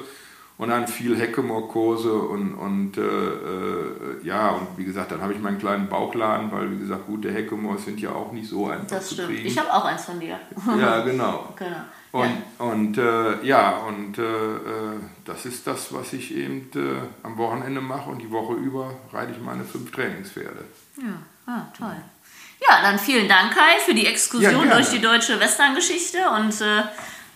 und 0.59 0.71
dann 0.71 0.89
viel 0.89 1.17
Heckemore-Kurse 1.17 2.13
und, 2.13 2.55
und 2.55 2.99
äh, 2.99 3.01
äh, 3.01 4.25
ja, 4.25 4.51
und 4.51 4.67
wie 4.77 4.85
gesagt, 4.85 5.13
dann 5.13 5.23
habe 5.23 5.33
ich 5.33 5.39
meinen 5.39 5.59
kleinen 5.59 5.89
Bauchladen, 5.89 6.51
weil 6.51 6.73
wie 6.73 6.79
gesagt, 6.81 7.07
gute 7.07 7.33
Heckemores 7.33 7.85
sind 7.85 8.01
ja 8.01 8.11
auch 8.11 8.33
nicht 8.33 8.49
so 8.49 8.67
einfach 8.67 8.89
das 8.89 9.09
zu 9.09 9.15
stimmt. 9.15 9.29
kriegen. 9.29 9.47
Ich 9.47 9.57
habe 9.57 9.73
auch 9.73 9.85
eins 9.85 10.05
von 10.05 10.19
dir. 10.19 10.39
Ja, 10.79 11.01
genau. 11.03 11.55
genau. 11.57 11.77
Und, 12.11 12.43
ja. 12.59 12.65
und 12.65 12.99
äh, 12.99 13.45
ja, 13.47 13.77
und 13.87 14.19
äh, 14.19 14.23
äh, 14.23 14.99
das 15.25 15.45
ist 15.45 15.67
das, 15.67 15.93
was 15.93 16.13
ich 16.13 16.35
eben 16.35 16.69
äh, 16.75 16.97
am 17.23 17.37
Wochenende 17.37 17.81
mache 17.81 18.11
und 18.11 18.19
die 18.21 18.31
Woche 18.31 18.55
über 18.55 18.91
reite 19.13 19.33
ich 19.33 19.41
meine 19.41 19.63
fünf 19.63 19.93
Trainingspferde. 19.93 20.65
Ja, 20.97 21.53
ah, 21.53 21.67
toll. 21.77 21.97
Ja, 22.61 22.83
dann 22.83 22.99
vielen 22.99 23.29
Dank, 23.29 23.55
Kai, 23.55 23.79
für 23.85 23.95
die 23.95 24.07
Exkursion 24.07 24.67
ja, 24.67 24.75
durch 24.75 24.91
die 24.91 25.01
deutsche 25.01 25.39
Westerngeschichte 25.39 26.19
und 26.31 26.61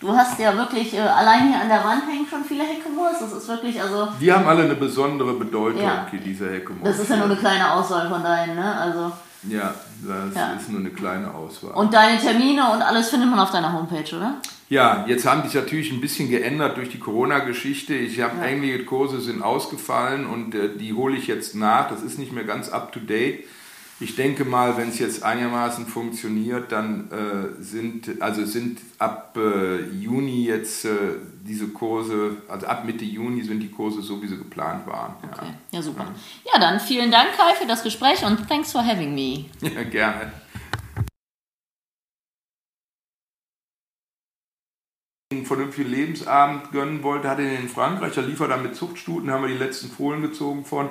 Du 0.03 0.11
hast 0.13 0.37
ja 0.37 0.55
wirklich, 0.57 0.93
äh, 0.93 0.99
allein 0.99 1.47
hier 1.47 1.61
an 1.61 1.69
der 1.69 1.81
Wand 1.81 2.03
hängen 2.05 2.27
schon 2.29 2.43
viele 2.43 2.65
Heckemoors. 2.65 3.19
Das 3.21 3.31
ist 3.31 3.47
wirklich, 3.47 3.81
also. 3.81 4.09
Die 4.19 4.33
haben 4.33 4.45
alle 4.45 4.63
eine 4.63 4.75
besondere 4.75 5.33
Bedeutung, 5.33 5.81
ja. 5.81 6.05
diese 6.11 6.51
Heckemoors. 6.51 6.83
Das 6.83 6.99
ist 6.99 7.09
ja 7.09 7.15
nur 7.15 7.27
eine 7.27 7.37
kleine 7.37 7.71
Auswahl 7.71 8.09
von 8.09 8.21
deinen, 8.21 8.55
ne? 8.55 8.75
Also. 8.75 9.13
Ja, 9.47 9.73
das 10.05 10.35
ja. 10.35 10.53
ist 10.59 10.69
nur 10.69 10.81
eine 10.81 10.89
kleine 10.89 11.33
Auswahl. 11.33 11.71
Und 11.71 11.93
deine 11.93 12.19
Termine 12.19 12.69
und 12.71 12.81
alles 12.81 13.09
findet 13.09 13.29
man 13.29 13.39
auf 13.39 13.51
deiner 13.51 13.71
Homepage, 13.71 14.13
oder? 14.13 14.35
Ja, 14.67 15.05
jetzt 15.07 15.25
haben 15.25 15.43
sich 15.43 15.53
natürlich 15.53 15.91
ein 15.93 16.01
bisschen 16.01 16.29
geändert 16.29 16.75
durch 16.75 16.89
die 16.89 16.99
Corona-Geschichte. 16.99 17.93
Ich 17.93 18.19
habe 18.19 18.37
ja. 18.39 18.43
einige 18.43 18.83
Kurse 18.83 19.21
sind 19.21 19.41
ausgefallen 19.41 20.25
und 20.25 20.53
äh, 20.53 20.75
die 20.77 20.91
hole 20.93 21.15
ich 21.15 21.27
jetzt 21.27 21.55
nach. 21.55 21.89
Das 21.89 22.01
ist 22.01 22.19
nicht 22.19 22.33
mehr 22.33 22.43
ganz 22.43 22.67
up 22.67 22.91
to 22.91 22.99
date. 22.99 23.45
Ich 23.99 24.15
denke 24.15 24.43
mal, 24.43 24.75
wenn 24.75 24.89
es 24.89 24.99
jetzt 24.99 25.23
einigermaßen 25.23 25.85
funktioniert, 25.85 26.71
dann 26.71 27.09
äh, 27.11 27.63
sind, 27.63 28.21
also 28.21 28.43
sind 28.43 28.79
ab 28.97 29.37
äh, 29.37 29.81
Juni 29.91 30.45
jetzt 30.45 30.85
äh, 30.85 30.89
diese 31.45 31.67
Kurse, 31.67 32.37
also 32.47 32.65
ab 32.67 32.85
Mitte 32.85 33.05
Juni 33.05 33.43
sind 33.43 33.59
die 33.59 33.69
Kurse 33.69 34.01
so, 34.01 34.21
wie 34.21 34.27
sie 34.27 34.37
geplant 34.37 34.87
waren. 34.87 35.15
Okay. 35.23 35.45
Ja, 35.45 35.77
ja 35.77 35.81
super. 35.81 36.05
Ja. 36.45 36.53
ja, 36.53 36.59
dann 36.59 36.79
vielen 36.79 37.11
Dank, 37.11 37.29
Kai, 37.37 37.53
für 37.55 37.67
das 37.67 37.83
Gespräch 37.83 38.25
und 38.25 38.47
thanks 38.49 38.71
for 38.71 38.85
having 38.85 39.13
me. 39.13 39.45
Ja, 39.73 39.83
gerne. 39.83 40.31
einen 45.31 45.45
vernünftigen 45.45 45.89
Lebensabend 45.89 46.71
gönnen 46.71 47.03
wollte, 47.03 47.29
hatte 47.29 47.41
ihn 47.41 47.63
in 47.63 47.69
Frankreich, 47.69 48.13
da 48.13 48.21
lief 48.21 48.39
er 48.39 48.47
dann 48.47 48.63
mit 48.63 48.75
Zuchtstuten, 48.75 49.31
haben 49.31 49.41
wir 49.41 49.49
die 49.49 49.57
letzten 49.57 49.89
Fohlen 49.89 50.21
gezogen 50.21 50.63
von. 50.63 50.89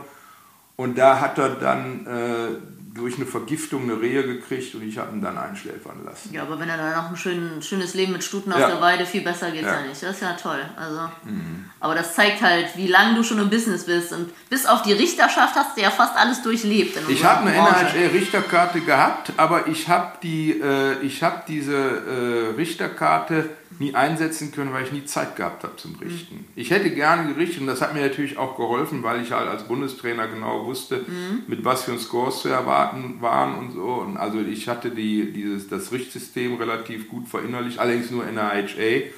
Und 0.77 0.99
da 0.99 1.21
hat 1.21 1.39
er 1.39 1.51
dann 1.51 2.07
äh, 2.07 2.82
durch 2.95 3.17
eine 3.17 3.25
Vergiftung 3.25 3.85
eine 3.85 4.01
Rehe 4.01 4.23
gekriegt 4.23 4.75
und 4.75 4.83
ich 4.83 4.99
habe 4.99 5.17
ihn 5.17 5.23
dann 5.23 5.39
einschläfern 5.39 6.05
lassen. 6.05 6.33
Ja, 6.33 6.43
aber 6.43 6.61
wenn 6.61 6.69
er 6.69 6.77
dann 6.77 6.93
noch 6.93 7.11
ein 7.11 7.17
schön, 7.17 7.63
schönes 7.63 7.95
Leben 7.95 8.13
mit 8.13 8.23
Stuten 8.23 8.53
auf 8.53 8.59
ja. 8.59 8.69
der 8.69 8.81
Weide, 8.83 9.07
viel 9.07 9.23
besser 9.23 9.51
geht 9.51 9.63
es 9.63 9.67
ja. 9.67 9.81
ja. 9.81 9.87
nicht. 9.87 10.03
Das 10.03 10.11
ist 10.17 10.21
ja 10.21 10.35
toll. 10.35 10.61
Also, 10.77 11.01
mhm. 11.25 11.71
Aber 11.81 11.95
das 11.95 12.15
zeigt 12.15 12.43
halt, 12.43 12.77
wie 12.77 12.89
lange 12.89 13.15
du 13.15 13.23
schon 13.23 13.39
im 13.39 13.49
Business 13.49 13.87
bist. 13.87 14.13
Und 14.13 14.31
bis 14.51 14.67
auf 14.67 14.83
die 14.83 14.93
Richterschaft 14.93 15.55
hast 15.55 15.77
du 15.77 15.81
ja 15.81 15.91
fast 15.91 16.17
alles 16.17 16.43
durchlebt. 16.43 16.99
ich 17.09 17.25
habe 17.25 17.49
eine 17.49 17.57
NHL-Richterkarte 17.57 18.81
gehabt, 18.83 19.33
aber 19.39 19.69
ich 19.69 19.89
habe 19.89 20.19
die, 20.23 20.51
äh, 20.61 21.09
hab 21.23 21.47
diese 21.47 21.75
äh, 21.75 22.55
Richterkarte 22.57 23.49
nie 23.83 23.95
einsetzen 23.95 24.53
können, 24.53 24.73
weil 24.73 24.85
ich 24.85 24.93
nie 24.93 25.05
Zeit 25.05 25.37
gehabt 25.37 25.65
habe 25.65 25.77
zum 25.77 25.97
Richten. 25.97 26.37
Mhm. 26.37 26.45
Ich 26.55 26.71
hätte 26.71 26.91
gerne 26.91 27.33
gerichtet 27.33 27.61
und 27.61 27.67
das 27.67 27.83
hat 27.83 27.95
mir 27.95 28.01
natürlich 28.01 28.39
auch 28.39 28.57
geholfen, 28.57 29.03
weil 29.03 29.21
ich 29.23 29.33
halt 29.33 29.49
als 29.49 29.65
Bundestrainer 29.65 30.29
genau 30.29 30.65
wusste, 30.67 31.05
mhm. 31.07 31.43
mit 31.49 31.65
was 31.65 31.83
für 31.83 31.99
Scores 31.99 32.41
zu 32.43 32.49
erwarten 32.49 33.17
waren 33.21 33.59
und 33.59 33.73
so. 33.73 33.95
Und 33.95 34.17
also 34.17 34.41
ich 34.41 34.69
hatte 34.69 34.91
die, 34.91 35.33
dieses, 35.33 35.69
das 35.69 35.91
Richtsystem 35.91 36.55
relativ 36.55 37.09
gut 37.09 37.29
verinnerlicht, 37.29 37.79
allerdings 37.79 38.11
nur 38.11 38.27
in 38.27 38.37
der 38.37 38.53
IHA. 38.55 39.11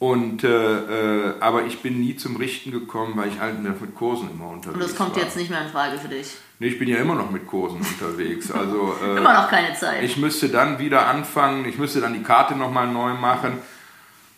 Und, 0.00 0.44
äh, 0.44 0.48
äh, 0.48 1.34
aber 1.40 1.66
ich 1.66 1.82
bin 1.82 2.00
nie 2.00 2.16
zum 2.16 2.36
Richten 2.36 2.70
gekommen, 2.70 3.12
weil 3.16 3.28
ich 3.28 3.38
halt 3.38 3.62
mit 3.62 3.94
Kursen 3.94 4.30
immer 4.30 4.48
unterwegs 4.48 4.66
war. 4.66 4.74
Und 4.74 4.82
das 4.82 4.96
kommt 4.96 5.14
war. 5.14 5.22
jetzt 5.22 5.36
nicht 5.36 5.50
mehr 5.50 5.60
in 5.60 5.68
Frage 5.68 5.98
für 5.98 6.08
dich? 6.08 6.36
Nee, 6.58 6.68
ich 6.68 6.78
bin 6.78 6.88
ja 6.88 6.96
immer 6.96 7.14
noch 7.14 7.30
mit 7.30 7.46
Kursen 7.46 7.80
unterwegs. 7.80 8.50
Also, 8.60 8.96
äh, 9.04 9.18
immer 9.18 9.34
noch 9.34 9.50
keine 9.50 9.74
Zeit. 9.74 10.02
Ich 10.02 10.16
müsste 10.16 10.48
dann 10.48 10.78
wieder 10.78 11.06
anfangen, 11.06 11.66
ich 11.66 11.76
müsste 11.76 12.00
dann 12.00 12.14
die 12.14 12.22
Karte 12.22 12.56
nochmal 12.56 12.88
neu 12.88 13.12
machen. 13.12 13.58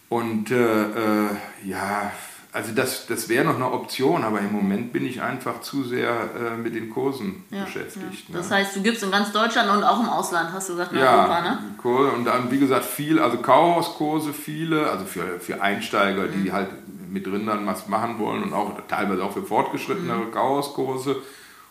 Und 0.08 0.50
äh, 0.50 0.82
äh, 0.82 1.28
ja, 1.64 2.10
also 2.52 2.72
das, 2.74 3.06
das 3.06 3.30
wäre 3.30 3.46
noch 3.46 3.54
eine 3.54 3.72
Option, 3.72 4.24
aber 4.24 4.40
im 4.40 4.52
Moment 4.52 4.92
bin 4.92 5.06
ich 5.06 5.22
einfach 5.22 5.62
zu 5.62 5.84
sehr 5.84 6.10
äh, 6.10 6.56
mit 6.58 6.74
den 6.74 6.90
Kursen 6.90 7.44
ja, 7.50 7.64
beschäftigt. 7.64 8.28
Ja. 8.28 8.34
Ne? 8.34 8.38
Das 8.38 8.50
heißt, 8.50 8.76
du 8.76 8.82
gibst 8.82 9.02
in 9.02 9.10
ganz 9.10 9.32
Deutschland 9.32 9.70
und 9.70 9.82
auch 9.82 10.00
im 10.00 10.08
Ausland, 10.08 10.52
hast 10.52 10.68
du 10.68 10.74
gesagt, 10.74 10.92
in 10.92 10.98
ja, 10.98 11.20
Europa, 11.20 11.40
ne? 11.40 11.58
Kurse 11.78 12.12
und 12.12 12.26
dann, 12.26 12.50
wie 12.50 12.58
gesagt, 12.58 12.84
viel, 12.84 13.18
also 13.18 13.38
Kauhauskurse 13.38 14.34
viele, 14.34 14.90
also 14.90 15.06
für, 15.06 15.40
für 15.40 15.62
Einsteiger, 15.62 16.28
die 16.28 16.50
mhm. 16.50 16.52
halt 16.52 16.68
mit 17.08 17.26
Rindern 17.26 17.66
was 17.66 17.88
machen 17.88 18.18
wollen 18.18 18.42
und 18.42 18.52
auch 18.52 18.72
teilweise 18.86 19.24
auch 19.24 19.32
für 19.32 19.42
fortgeschrittenere 19.42 20.26
mhm. 20.26 20.32
Kauhauskurse 20.32 21.16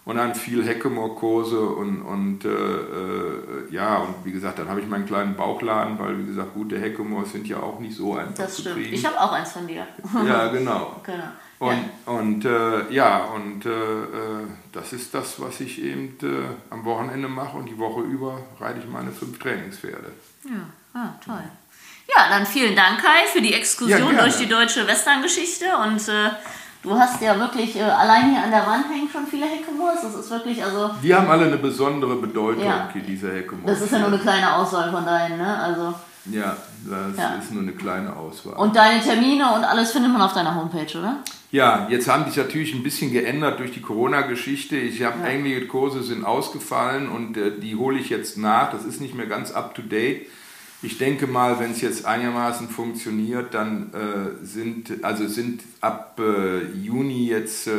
und 0.03 0.17
dann 0.17 0.33
viel 0.33 0.65
Heckemore-Kurse 0.65 1.59
und, 1.59 2.01
und 2.01 2.43
äh, 2.43 2.49
äh, 2.49 3.71
ja, 3.71 3.97
und 3.97 4.15
wie 4.23 4.31
gesagt, 4.31 4.57
dann 4.57 4.67
habe 4.67 4.81
ich 4.81 4.87
meinen 4.87 5.05
kleinen 5.05 5.35
Bauchladen, 5.35 5.99
weil 5.99 6.17
wie 6.17 6.25
gesagt, 6.25 6.53
gute 6.53 6.79
Heckemores 6.79 7.31
sind 7.31 7.47
ja 7.47 7.57
auch 7.57 7.79
nicht 7.79 7.95
so 7.95 8.15
einfach 8.15 8.33
das 8.35 8.55
zu 8.55 8.61
stimmt. 8.61 8.77
kriegen. 8.77 8.93
Ich 8.93 9.05
habe 9.05 9.19
auch 9.19 9.31
eins 9.31 9.51
von 9.51 9.67
dir. 9.67 9.85
Ja, 10.25 10.47
genau. 10.51 11.01
genau. 11.03 11.23
Und, 11.59 11.77
ja. 11.77 12.11
und 12.11 12.45
äh, 12.45 12.91
ja, 12.91 13.25
und 13.25 13.67
äh, 13.67 13.69
äh, 13.69 14.47
das 14.71 14.93
ist 14.93 15.13
das, 15.13 15.39
was 15.39 15.59
ich 15.59 15.79
eben 15.83 16.17
äh, 16.23 16.71
am 16.71 16.83
Wochenende 16.85 17.27
mache 17.27 17.55
und 17.57 17.67
die 17.67 17.77
Woche 17.77 18.01
über 18.01 18.41
reite 18.59 18.79
ich 18.79 18.87
meine 18.87 19.11
fünf 19.11 19.37
Trainingspferde. 19.37 20.11
Ja, 20.45 20.99
ah, 20.99 21.09
toll. 21.23 21.43
Ja, 22.07 22.29
dann 22.29 22.47
vielen 22.47 22.75
Dank, 22.75 22.99
Kai, 22.99 23.27
für 23.31 23.41
die 23.41 23.53
Exkursion 23.53 24.15
ja, 24.15 24.23
durch 24.23 24.37
die 24.37 24.47
deutsche 24.47 24.87
Western-Geschichte 24.87 25.65
und 25.77 26.01
Du 26.83 26.97
hast 26.97 27.21
ja 27.21 27.37
wirklich, 27.37 27.75
äh, 27.75 27.83
allein 27.83 28.31
hier 28.31 28.43
an 28.43 28.49
der 28.49 28.65
Wand 28.65 28.85
hängen 28.89 29.07
schon 29.11 29.27
viele 29.27 29.45
Heckemoors. 29.45 30.01
Das 30.01 30.15
ist 30.15 30.31
wirklich, 30.31 30.63
also. 30.63 30.89
Die 31.03 31.13
haben 31.13 31.29
alle 31.29 31.45
eine 31.45 31.57
besondere 31.57 32.15
Bedeutung, 32.15 32.63
ja. 32.63 32.89
diese 32.95 33.31
Heckemoors. 33.31 33.73
Das 33.73 33.81
ist 33.81 33.91
ja 33.91 33.99
nur 33.99 34.07
eine 34.07 34.17
kleine 34.17 34.55
Auswahl 34.55 34.91
von 34.91 35.05
deinen, 35.05 35.37
ne? 35.37 35.57
Also. 35.59 35.93
Ja, 36.25 36.55
das 36.85 37.17
ja. 37.17 37.35
ist 37.35 37.51
nur 37.51 37.63
eine 37.63 37.71
kleine 37.71 38.15
Auswahl. 38.15 38.53
Und 38.53 38.75
deine 38.75 39.01
Termine 39.01 39.53
und 39.53 39.63
alles 39.63 39.91
findet 39.91 40.11
man 40.11 40.21
auf 40.21 40.33
deiner 40.33 40.55
Homepage, 40.55 40.97
oder? 40.97 41.17
Ja, 41.51 41.87
jetzt 41.89 42.07
haben 42.07 42.25
sich 42.25 42.37
natürlich 42.37 42.73
ein 42.73 42.83
bisschen 42.83 43.11
geändert 43.11 43.59
durch 43.59 43.71
die 43.71 43.81
Corona-Geschichte. 43.81 44.77
Ich 44.77 45.03
habe 45.03 45.19
ja. 45.19 45.25
einige 45.25 45.67
Kurse 45.67 46.01
sind 46.01 46.23
ausgefallen 46.23 47.09
und 47.09 47.37
äh, 47.37 47.59
die 47.59 47.75
hole 47.75 47.99
ich 47.99 48.09
jetzt 48.09 48.37
nach. 48.37 48.71
Das 48.71 48.85
ist 48.85 49.01
nicht 49.01 49.15
mehr 49.15 49.25
ganz 49.25 49.51
up 49.51 49.75
to 49.75 49.81
date. 49.81 50.27
Ich 50.83 50.97
denke 50.97 51.27
mal, 51.27 51.59
wenn 51.59 51.71
es 51.71 51.81
jetzt 51.81 52.05
einigermaßen 52.05 52.67
funktioniert, 52.67 53.53
dann 53.53 53.93
äh, 53.93 54.43
sind, 54.43 55.03
also 55.03 55.27
sind 55.27 55.61
ab 55.79 56.19
äh, 56.19 56.65
Juni 56.73 57.27
jetzt 57.27 57.67
äh, 57.67 57.71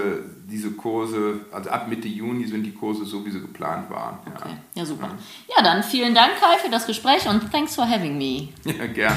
diese 0.48 0.70
Kurse, 0.70 1.40
also 1.50 1.70
ab 1.70 1.88
Mitte 1.88 2.06
Juni 2.06 2.46
sind 2.46 2.62
die 2.62 2.72
Kurse 2.72 3.04
so, 3.04 3.26
wie 3.26 3.30
sie 3.30 3.40
geplant 3.40 3.90
waren. 3.90 4.18
Okay, 4.24 4.50
ja, 4.50 4.82
ja 4.82 4.86
super. 4.86 5.10
Ja. 5.56 5.64
dann 5.64 5.82
vielen 5.82 6.14
Dank, 6.14 6.32
Kai, 6.40 6.58
für 6.58 6.70
das 6.70 6.86
Gespräch 6.86 7.28
und 7.28 7.50
thanks 7.50 7.74
for 7.74 7.88
having 7.88 8.16
me. 8.16 8.48
Ja, 8.64 8.86
gerne. 8.86 9.16